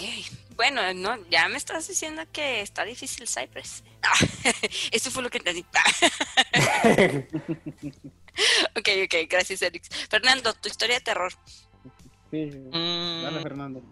bueno, 0.56 0.81
no, 0.95 1.15
ya 1.30 1.48
me 1.48 1.57
estás 1.57 1.88
diciendo 1.88 2.23
que 2.34 2.61
está 2.61 2.84
difícil 2.84 3.27
Cypress. 3.27 3.84
Ah, 4.02 4.15
eso 4.91 5.11
fue 5.11 5.22
lo 5.22 5.30
que 5.30 5.38
entendí. 5.38 5.64
ok, 8.76 8.90
ok, 9.06 9.15
gracias, 9.30 9.61
Eric. 9.61 9.84
Fernando, 10.10 10.53
tu 10.56 10.69
historia 10.69 10.95
de 10.95 11.02
terror. 11.02 11.31
Sí, 12.31 12.45
Mm, 12.45 13.23
dale, 13.23 13.41
Fernando. 13.41 13.84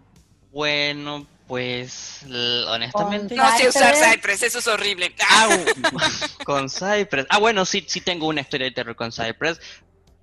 Bueno, 0.57 1.27
pues 1.45 2.25
honestamente. 2.67 3.35
No 3.35 3.55
sé 3.55 3.69
usar 3.69 3.93
Cypress. 3.95 4.41
Eso 4.41 4.57
es 4.57 4.65
horrible. 4.65 5.13
Ah, 5.29 5.55
con 6.45 6.67
Cypress. 6.67 7.27
Ah, 7.29 7.37
bueno, 7.37 7.63
sí, 7.63 7.85
sí 7.87 8.01
tengo 8.01 8.25
una 8.25 8.41
historia 8.41 8.65
de 8.65 8.71
terror 8.71 8.95
con 8.95 9.11
Cypress. 9.11 9.59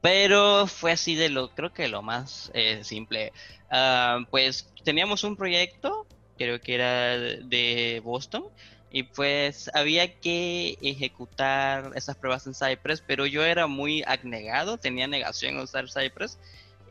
Pero 0.00 0.66
fue 0.66 0.90
así 0.90 1.14
de 1.14 1.28
lo, 1.28 1.54
creo 1.54 1.72
que 1.72 1.86
lo 1.86 2.02
más 2.02 2.50
eh, 2.52 2.80
simple. 2.82 3.32
Ah, 3.70 4.26
pues 4.28 4.68
teníamos 4.84 5.22
un 5.22 5.36
proyecto, 5.36 6.04
creo 6.36 6.60
que 6.60 6.74
era 6.74 7.16
de 7.16 8.02
Boston, 8.02 8.46
y 8.90 9.04
pues 9.04 9.70
había 9.72 10.18
que 10.18 10.76
ejecutar 10.82 11.92
esas 11.94 12.16
pruebas 12.16 12.44
en 12.48 12.54
Cypress, 12.54 13.04
pero 13.06 13.24
yo 13.26 13.44
era 13.44 13.68
muy 13.68 14.02
abnegado, 14.04 14.78
tenía 14.78 15.06
negación 15.06 15.58
a 15.58 15.62
usar 15.62 15.88
Cypress. 15.88 16.40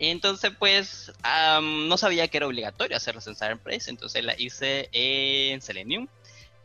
Entonces, 0.09 0.51
pues, 0.59 1.13
am, 1.23 1.87
no 1.87 1.97
sabía 1.97 2.27
que 2.27 2.37
era 2.37 2.47
obligatorio 2.47 2.97
hacerlas 2.97 3.25
en 3.27 3.35
Cypress, 3.35 3.87
entonces 3.87 4.23
la 4.23 4.35
hice 4.37 4.89
en 4.91 5.61
Selenium. 5.61 6.07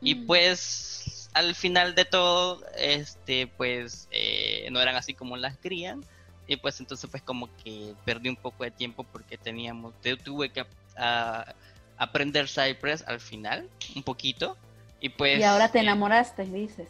Y 0.01 0.15
Mm. 0.16 0.27
pues 0.27 1.28
al 1.35 1.55
final 1.55 1.94
de 1.94 2.05
todo, 2.05 2.65
este, 2.77 3.47
pues 3.47 4.09
eh, 4.10 4.69
no 4.73 4.81
eran 4.81 4.97
así 4.97 5.15
como 5.15 5.36
las 5.36 5.56
crían. 5.59 6.05
Y 6.48 6.56
pues 6.56 6.81
entonces 6.81 7.09
pues 7.10 7.23
como 7.23 7.48
que 7.62 7.94
perdí 8.05 8.28
un 8.28 8.36
poco 8.36 8.65
de 8.65 8.70
tiempo 8.70 9.05
porque 9.05 9.36
teníamos, 9.36 9.94
te- 10.01 10.16
tuve 10.16 10.48
que 10.51 10.66
ah, 10.97 11.44
aprender 11.97 12.48
Cypress 12.48 13.05
al 13.06 13.20
final, 13.20 13.69
un 13.94 14.02
poquito. 14.02 14.56
Y 15.01 15.10
pues... 15.10 15.39
Y 15.39 15.44
ahora 15.44 15.70
te 15.70 15.78
eh, 15.78 15.82
enamoraste, 15.82 16.44
dices. 16.44 16.89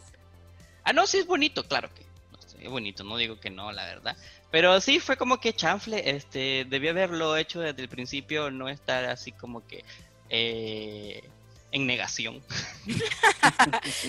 Ah, 0.82 0.94
no, 0.94 1.06
sí 1.06 1.18
es 1.18 1.26
bonito, 1.26 1.62
claro 1.64 1.92
que 1.92 2.07
es 2.60 2.70
bonito, 2.70 3.04
no 3.04 3.16
digo 3.16 3.38
que 3.40 3.50
no, 3.50 3.72
la 3.72 3.84
verdad. 3.84 4.16
Pero 4.50 4.80
sí 4.80 5.00
fue 5.00 5.16
como 5.16 5.38
que 5.40 5.52
chanfle, 5.52 6.10
este, 6.10 6.66
debí 6.68 6.88
haberlo 6.88 7.36
hecho 7.36 7.60
desde 7.60 7.82
el 7.82 7.88
principio, 7.88 8.50
no 8.50 8.68
estar 8.68 9.04
así 9.04 9.32
como 9.32 9.66
que 9.66 9.84
eh, 10.30 11.22
en 11.72 11.86
negación. 11.86 12.42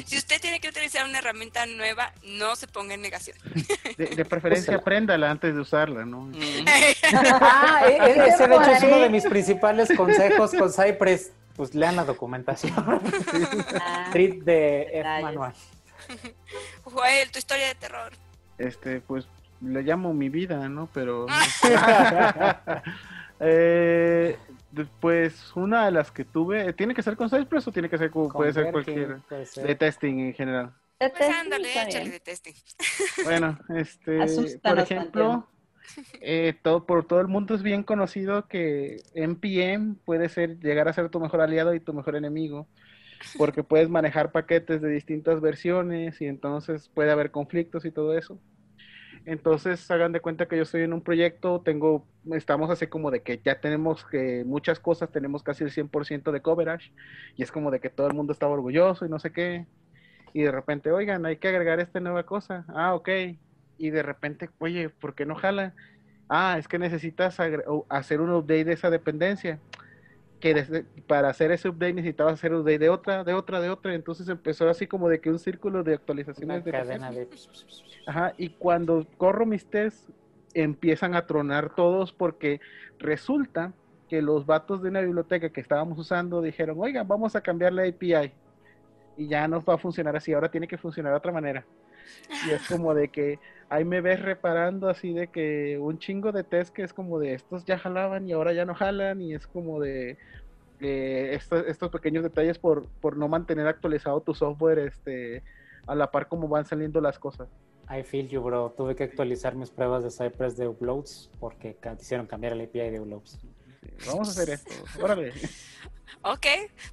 Si 0.06 0.18
usted 0.18 0.40
tiene 0.42 0.60
que 0.60 0.70
utilizar 0.70 1.06
una 1.06 1.20
herramienta 1.20 1.66
nueva, 1.66 2.14
no 2.24 2.56
se 2.56 2.68
ponga 2.68 2.94
en 2.94 3.02
negación. 3.02 3.38
De, 3.98 4.06
de 4.08 4.26
preferencia, 4.26 4.72
Úsala. 4.72 4.78
apréndala 4.82 5.30
antes 5.32 5.54
de 5.54 5.60
usarla, 5.62 6.06
¿no? 6.06 6.22
Mm, 6.22 6.34
Ah, 7.42 7.84
e- 7.88 7.98
e- 7.98 8.28
ese 8.28 8.48
de 8.48 8.56
hecho 8.56 8.72
es 8.72 8.84
uno 8.84 9.00
de 9.00 9.10
mis 9.10 9.26
principales 9.26 9.90
consejos 9.96 10.52
con 10.58 10.72
Cypress. 10.72 11.32
Pues 11.56 11.76
lean 11.76 11.98
la 11.98 12.06
documentación. 12.06 12.74
Ah, 13.82 14.08
Treat 14.14 14.36
de 14.44 14.84
F 15.02 15.22
manual. 15.22 15.54
Joel, 16.84 17.30
tu 17.32 17.40
historia 17.40 17.68
de 17.68 17.76
terror. 17.76 18.14
Este, 18.60 19.02
pues 19.02 19.28
le 19.62 19.82
llamo 19.82 20.14
mi 20.14 20.30
vida, 20.30 20.70
¿no? 20.70 20.90
Pero. 20.94 21.26
eh, 23.40 24.38
pues 25.00 25.52
una 25.56 25.86
de 25.86 25.92
las 25.92 26.12
que 26.12 26.26
tuve, 26.26 26.74
¿tiene 26.74 26.94
que 26.94 27.02
ser 27.02 27.16
con 27.18 27.30
Cypress 27.30 27.68
o 27.68 27.72
tiene 27.72 27.90
que 27.90 27.98
ser 27.98 28.12
con, 28.12 28.30
puede 28.30 28.54
ser 28.54 28.72
cualquier 28.72 29.18
puede 29.28 29.46
ser. 29.46 29.66
de 29.66 29.76
testing 29.76 30.20
en 30.20 30.34
general? 30.34 30.74
Pues 30.98 31.14
ándale, 31.22 31.70
está 31.70 31.84
échale 31.84 32.10
de 32.10 32.20
testing. 32.20 32.54
Bueno, 33.24 33.58
este, 33.70 34.20
por 34.62 34.80
ejemplo, 34.80 35.48
eh, 36.22 36.54
todo, 36.62 36.86
por 36.86 37.06
todo 37.06 37.22
el 37.22 37.28
mundo 37.28 37.56
es 37.56 37.64
bien 37.64 37.84
conocido 37.84 38.48
que 38.48 39.02
NPM 39.16 39.96
puede 40.06 40.30
ser 40.30 40.60
llegar 40.60 40.88
a 40.88 40.94
ser 40.94 41.10
tu 41.10 41.20
mejor 41.20 41.42
aliado 41.42 41.74
y 41.74 41.80
tu 41.80 41.94
mejor 41.94 42.16
enemigo, 42.16 42.68
porque 43.38 43.64
puedes 43.64 43.90
manejar 43.90 44.32
paquetes 44.32 44.82
de 44.82 44.90
distintas 44.90 45.42
versiones 45.42 46.22
y 46.22 46.26
entonces 46.26 46.90
puede 46.94 47.12
haber 47.12 47.32
conflictos 47.32 47.86
y 47.86 47.92
todo 47.92 48.18
eso. 48.18 48.40
Entonces, 49.26 49.90
hagan 49.92 50.12
de 50.12 50.22
cuenta 50.22 50.48
que 50.48 50.58
yo 50.58 50.64
estoy 50.64 50.82
en 50.82 50.94
un 50.94 51.02
proyecto, 51.02 51.62
tengo, 51.62 52.08
estamos 52.32 52.70
así 52.70 52.88
como 52.88 53.12
de 53.12 53.22
que 53.22 53.40
ya 53.44 53.60
tenemos 53.60 54.06
que 54.06 54.44
muchas 54.46 54.80
cosas, 54.80 55.12
tenemos 55.12 55.44
casi 55.44 55.64
el 55.64 55.72
100% 55.72 56.32
de 56.32 56.42
coverage 56.42 56.92
y 57.36 57.44
es 57.44 57.52
como 57.52 57.70
de 57.70 57.80
que 57.80 57.90
todo 57.90 58.08
el 58.08 58.14
mundo 58.14 58.34
estaba 58.34 58.54
orgulloso 58.54 59.06
y 59.06 59.10
no 59.10 59.20
sé 59.20 59.32
qué. 59.32 59.68
Y 60.34 60.44
de 60.44 60.52
repente, 60.52 60.92
oigan, 60.92 61.26
hay 61.26 61.38
que 61.38 61.48
agregar 61.48 61.80
esta 61.80 62.00
nueva 62.00 62.24
cosa. 62.24 62.66
Ah, 62.70 62.94
ok. 62.96 63.10
Y 63.78 63.90
de 63.90 64.04
repente, 64.04 64.50
oye, 64.60 64.90
¿por 64.90 65.16
qué 65.16 65.26
no 65.26 65.36
jala? 65.36 65.74
Ah, 66.30 66.58
es 66.60 66.68
que 66.68 66.78
necesitas 66.78 67.40
hacer 67.90 68.22
un 68.22 68.32
update 68.32 68.66
de 68.66 68.74
esa 68.74 68.90
dependencia. 68.90 69.60
Que 70.40 70.54
desde- 70.54 70.84
para 71.08 71.30
hacer 71.30 71.52
ese 71.52 71.70
update 71.70 71.94
necesitabas 71.94 72.34
hacer 72.36 72.54
update 72.54 72.80
de 72.80 72.90
otra, 72.90 73.24
de 73.24 73.34
otra, 73.34 73.60
de 73.60 73.70
otra. 73.70 73.94
Entonces 73.94 74.28
empezó 74.30 74.70
así 74.70 74.88
como 74.88 75.10
de 75.10 75.20
que 75.20 75.30
un 75.30 75.40
círculo 75.40 75.84
de 75.84 75.92
Una 75.92 75.98
actualizaciones 76.00 76.64
de 76.64 76.72
cadena 76.72 77.12
de. 77.12 77.28
Ajá, 78.06 78.34
y 78.38 78.50
cuando 78.50 79.06
corro 79.18 79.46
mis 79.46 79.66
tests, 79.66 80.08
empiezan 80.54 81.14
a 81.16 81.26
tronar 81.28 81.76
todos 81.76 82.12
porque 82.14 82.60
resulta 82.98 83.74
que 84.08 84.22
los 84.22 84.46
vatos 84.46 84.82
de 84.82 84.90
una 84.90 85.02
biblioteca 85.02 85.50
que 85.50 85.62
estábamos 85.62 86.00
usando 86.00 86.42
dijeron, 86.42 86.78
oigan, 86.80 87.08
vamos 87.08 87.36
a 87.36 87.42
cambiar 87.42 87.74
la 87.74 87.84
API. 87.84 88.32
Y 89.18 89.28
ya 89.28 89.48
no 89.48 89.62
va 89.62 89.76
a 89.76 89.78
funcionar 89.78 90.16
así, 90.16 90.34
ahora 90.34 90.50
tiene 90.50 90.68
que 90.68 90.78
funcionar 90.78 91.12
de 91.12 91.18
otra 91.18 91.32
manera. 91.32 91.66
Y 92.48 92.52
es 92.52 92.68
como 92.68 92.94
de 92.94 93.10
que 93.10 93.40
ahí 93.70 93.86
me 93.86 94.02
ves 94.02 94.22
reparando 94.22 94.90
así 94.90 95.14
de 95.14 95.28
que 95.28 95.78
un 95.80 96.00
chingo 96.00 96.32
de 96.32 96.44
test 96.44 96.74
que 96.74 96.84
es 96.84 96.94
como 96.94 97.20
de 97.20 97.34
estos 97.34 97.66
ya 97.66 97.78
jalaban 97.78 98.28
y 98.28 98.34
ahora 98.34 98.54
ya 98.54 98.66
no 98.66 98.74
jalan 98.74 99.22
y 99.22 99.34
es 99.34 99.48
como 99.48 99.80
de 99.80 100.18
eh, 100.80 101.40
estos, 101.68 101.90
pequeños 101.90 102.24
detalles 102.24 102.58
por, 102.58 102.88
por 103.02 103.18
no 103.18 103.28
mantener 103.28 103.68
actualizado 103.68 104.22
tu 104.22 104.34
software 104.34 104.80
este 104.80 105.44
a 105.88 105.96
la 105.96 106.12
par 106.12 106.28
como 106.28 106.48
van 106.48 106.66
saliendo 106.66 107.02
las 107.02 107.18
cosas. 107.20 107.50
I 107.90 108.04
feel 108.04 108.28
you, 108.28 108.42
bro. 108.42 108.72
Tuve 108.78 108.96
que 108.96 109.04
actualizar 109.04 109.56
mis 109.56 109.72
pruebas 109.72 110.04
de 110.04 110.12
Cypress 110.12 110.56
de 110.56 110.68
uploads 110.68 111.32
porque 111.40 111.76
hicieron 112.00 112.28
cambiar 112.28 112.54
el 112.54 112.62
API 112.62 112.92
de 112.92 113.00
uploads. 113.00 113.40
Vamos 114.06 114.28
a 114.30 114.32
hacer 114.32 114.50
esto. 114.50 114.72
Órale. 115.02 115.34
Ok, 116.22 116.46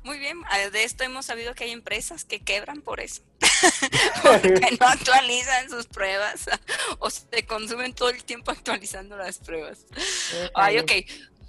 muy 0.04 0.18
bien. 0.18 0.40
Ah, 0.46 0.58
De 0.70 0.84
esto 0.84 1.02
hemos 1.02 1.26
sabido 1.26 1.54
que 1.54 1.64
hay 1.64 1.72
empresas 1.72 2.24
que 2.24 2.40
quebran 2.40 2.80
por 2.80 3.00
eso. 3.00 3.22
Porque 4.22 4.76
no 4.78 4.86
actualizan 4.86 5.68
sus 5.68 5.86
pruebas 5.86 6.48
o 6.98 7.10
se 7.10 7.44
consumen 7.46 7.94
todo 7.94 8.10
el 8.10 8.22
tiempo 8.24 8.52
actualizando 8.52 9.16
las 9.16 9.38
pruebas. 9.38 9.84
Ay, 10.54 10.78
ok. 10.78 10.92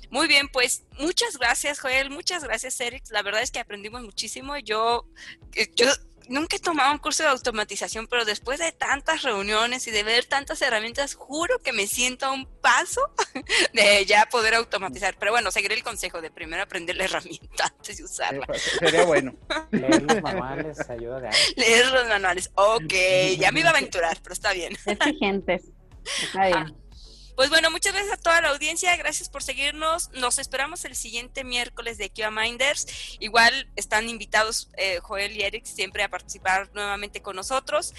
Muy 0.09 0.27
bien, 0.27 0.47
pues 0.47 0.83
muchas 0.99 1.37
gracias, 1.37 1.79
Joel. 1.79 2.09
Muchas 2.09 2.43
gracias, 2.43 2.79
Eric. 2.79 3.03
La 3.09 3.21
verdad 3.21 3.41
es 3.41 3.51
que 3.51 3.59
aprendimos 3.59 4.03
muchísimo. 4.03 4.57
Yo, 4.57 5.05
eh, 5.53 5.69
yo 5.75 5.87
nunca 6.29 6.55
he 6.55 6.59
tomado 6.59 6.91
un 6.91 6.97
curso 6.97 7.23
de 7.23 7.29
automatización, 7.29 8.07
pero 8.07 8.25
después 8.25 8.59
de 8.59 8.71
tantas 8.71 9.23
reuniones 9.23 9.87
y 9.87 9.91
de 9.91 10.03
ver 10.03 10.25
tantas 10.25 10.61
herramientas, 10.61 11.15
juro 11.15 11.59
que 11.59 11.73
me 11.73 11.87
siento 11.87 12.25
a 12.25 12.31
un 12.31 12.45
paso 12.61 13.01
de 13.73 14.05
ya 14.05 14.27
poder 14.29 14.55
automatizar. 14.55 15.15
Pero 15.19 15.31
bueno, 15.31 15.51
seguiré 15.51 15.75
el 15.75 15.83
consejo 15.83 16.21
de 16.21 16.31
primero 16.31 16.63
aprender 16.63 16.95
la 16.95 17.05
herramienta 17.05 17.65
antes 17.77 17.97
de 17.97 18.03
usarla. 18.03 18.47
Sería 18.79 19.05
bueno. 19.05 19.33
Leer 19.71 20.03
los 20.03 20.21
manuales 20.21 20.89
ayuda 20.89 21.19
de 21.19 21.27
algo. 21.27 21.39
Leer 21.55 21.91
los 21.91 22.07
manuales. 22.07 22.51
Ok, 22.55 22.93
ya 23.37 23.51
me 23.51 23.61
iba 23.61 23.69
a 23.69 23.73
aventurar, 23.73 24.17
pero 24.21 24.33
está 24.33 24.53
bien. 24.53 24.77
Exigentes. 24.85 25.63
Está 26.23 26.47
bien. 26.47 26.86
Pues 27.37 27.51
bueno, 27.51 27.69
muchas 27.69 27.93
gracias 27.93 28.15
a 28.15 28.17
toda 28.19 28.41
la 28.41 28.49
audiencia, 28.49 28.95
gracias 28.95 29.29
por 29.29 29.43
seguirnos. 29.43 30.09
Nos 30.13 30.39
esperamos 30.39 30.83
el 30.85 30.95
siguiente 30.95 31.43
miércoles 31.43 31.99
de 31.99 32.09
QA 32.09 32.31
Minders. 32.31 32.87
Igual 33.19 33.69
están 33.75 34.09
invitados 34.09 34.71
eh, 34.75 34.97
Joel 35.03 35.37
y 35.37 35.43
Eric 35.43 35.63
siempre 35.63 36.01
a 36.01 36.09
participar 36.09 36.71
nuevamente 36.73 37.21
con 37.21 37.35
nosotros. 37.35 37.93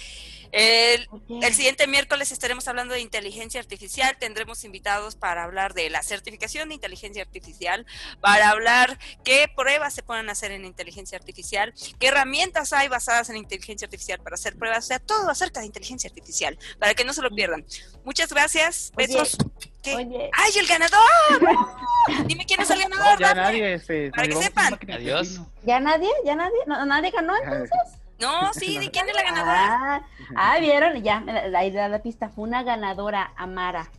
El, 0.51 1.07
el 1.41 1.53
siguiente 1.53 1.87
miércoles 1.87 2.33
estaremos 2.33 2.67
hablando 2.67 2.93
de 2.95 2.99
inteligencia 2.99 3.61
artificial. 3.61 4.17
Tendremos 4.19 4.65
invitados 4.65 5.15
para 5.15 5.45
hablar 5.45 5.73
de 5.73 5.89
la 5.89 6.03
certificación 6.03 6.67
de 6.67 6.75
inteligencia 6.75 7.23
artificial, 7.23 7.85
para 8.19 8.49
hablar 8.49 8.99
qué 9.23 9.49
pruebas 9.55 9.93
se 9.93 10.03
pueden 10.03 10.29
hacer 10.29 10.51
en 10.51 10.65
inteligencia 10.65 11.17
artificial, 11.17 11.73
qué 11.97 12.07
herramientas 12.07 12.73
hay 12.73 12.89
basadas 12.89 13.29
en 13.29 13.37
inteligencia 13.37 13.85
artificial 13.85 14.19
para 14.19 14.33
hacer 14.33 14.57
pruebas, 14.57 14.83
o 14.83 14.87
sea, 14.89 14.99
todo 14.99 15.29
acerca 15.29 15.61
de 15.61 15.67
inteligencia 15.67 16.09
artificial, 16.09 16.59
para 16.77 16.93
que 16.93 17.05
no 17.05 17.13
se 17.13 17.21
lo 17.21 17.29
pierdan. 17.29 17.65
Muchas 18.03 18.33
gracias. 18.33 18.91
Besos. 18.97 19.28
¿Qué? 19.81 19.95
Oye, 19.95 20.29
¡Ay, 20.33 20.51
el 20.59 20.67
ganador! 20.67 20.99
Dime 22.25 22.45
quién 22.45 22.61
es 22.61 22.69
el 22.69 22.79
ganador. 22.79 23.13
No, 23.13 23.19
ya 23.19 23.33
dame. 23.33 23.41
nadie. 23.77 24.11
Para 24.11 24.27
que 24.27 24.35
sepan. 24.35 24.79
Adiós. 24.93 25.39
¿ya 25.63 25.79
nadie? 25.79 26.09
¿Ya 26.25 26.35
nadie? 26.35 26.57
¿No, 26.67 26.85
¿Nadie 26.85 27.11
ganó? 27.11 27.33
Ya, 27.43 27.63
No, 28.19 28.53
sí, 28.53 28.77
¿de 28.79 28.91
quién 28.91 29.07
es 29.09 29.15
la 29.15 29.23
ganadora? 29.23 29.67
Ah, 29.71 30.01
ah, 30.35 30.59
vieron, 30.59 31.01
ya, 31.01 31.19
me 31.21 31.31
la, 31.33 31.47
la 31.47 31.65
idea 31.65 31.83
de 31.83 31.89
la 31.89 32.01
pista 32.01 32.29
fue 32.29 32.43
una 32.45 32.63
ganadora, 32.63 33.33
Amara. 33.37 33.89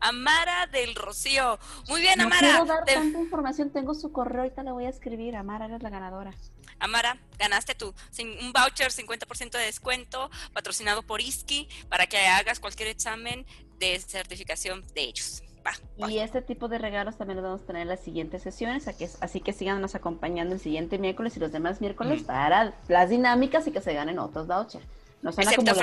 Amara 0.00 0.66
del 0.68 0.94
Rocío. 0.94 1.58
Muy 1.88 2.00
bien, 2.00 2.18
No 2.18 2.24
Amara. 2.26 2.40
quiero 2.40 2.64
dar 2.66 2.84
Te- 2.84 2.94
tanta 2.94 3.18
información, 3.18 3.70
tengo 3.72 3.94
su 3.94 4.12
correo, 4.12 4.42
ahorita 4.42 4.62
le 4.62 4.70
voy 4.70 4.84
a 4.84 4.88
escribir. 4.90 5.34
Amara, 5.36 5.64
eres 5.66 5.82
la 5.82 5.90
ganadora. 5.90 6.32
Amara, 6.80 7.18
ganaste 7.38 7.74
tú 7.74 7.92
sin- 8.10 8.38
un 8.38 8.52
voucher 8.52 8.92
50% 8.92 9.58
de 9.58 9.64
descuento 9.64 10.30
patrocinado 10.52 11.02
por 11.02 11.20
ISKI 11.20 11.68
para 11.88 12.06
que 12.06 12.18
hagas 12.28 12.60
cualquier 12.60 12.88
examen 12.88 13.44
de 13.78 13.98
certificación 14.00 14.84
de 14.94 15.02
ellos. 15.02 15.42
Va, 15.66 15.72
va. 16.02 16.10
Y 16.10 16.18
este 16.20 16.40
tipo 16.40 16.68
de 16.68 16.78
regalos 16.78 17.16
también 17.18 17.36
los 17.36 17.44
vamos 17.44 17.62
a 17.62 17.66
tener 17.66 17.82
en 17.82 17.88
las 17.88 18.00
siguientes 18.00 18.42
sesiones, 18.42 18.86
así 18.88 18.98
que, 19.04 19.10
así 19.20 19.40
que 19.40 19.52
síganos 19.52 19.94
acompañando 19.94 20.54
el 20.54 20.60
siguiente 20.60 20.98
miércoles 20.98 21.36
y 21.36 21.40
los 21.40 21.52
demás 21.52 21.80
miércoles 21.80 22.22
Mm. 22.22 22.26
para 22.26 22.74
las 22.88 23.10
dinámicas 23.10 23.66
y 23.66 23.72
que 23.72 23.80
se 23.80 23.92
ganen 23.92 24.18
otros 24.18 24.46
vouchers. 24.46 24.84
No 25.20 25.32
son 25.32 25.42
Excepto. 25.42 25.74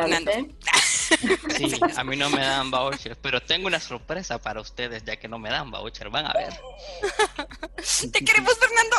Sí, 1.58 1.72
a 1.98 2.04
mí 2.06 2.16
no 2.16 2.30
me 2.30 2.42
dan 2.42 2.72
voucher, 2.72 3.16
pero 3.18 3.42
tengo 3.42 3.68
una 3.68 3.80
sorpresa 3.80 4.40
para 4.42 4.62
ustedes 4.62 5.04
ya 5.04 5.18
que 5.18 5.28
no 5.28 5.38
me 5.40 5.50
dan 5.50 5.70
voucher. 5.70 6.10
Van 6.10 6.26
a 6.26 6.34
ver. 6.34 6.54
Te 8.12 8.24
queremos, 8.26 8.54
Fernando. 8.58 8.96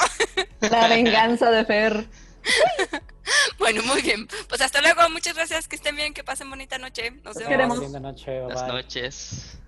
La 0.77 0.89
venganza 0.89 1.51
de 1.51 1.65
Fer. 1.65 2.07
Bueno, 3.59 3.83
muy 3.83 4.03
bien. 4.03 4.29
Pues 4.49 4.61
hasta 4.61 4.81
luego. 4.81 5.09
Muchas 5.11 5.35
gracias. 5.35 5.67
Que 5.67 5.77
estén 5.77 5.97
bien. 5.97 6.15
Que 6.15 6.23
pasen 6.23 6.49
bonita 6.49 6.79
noche. 6.79 7.11
Nos 7.25 7.37
vemos. 7.37 7.81
Buenas 7.81 8.63
bye. 8.63 8.73
noches. 8.73 9.59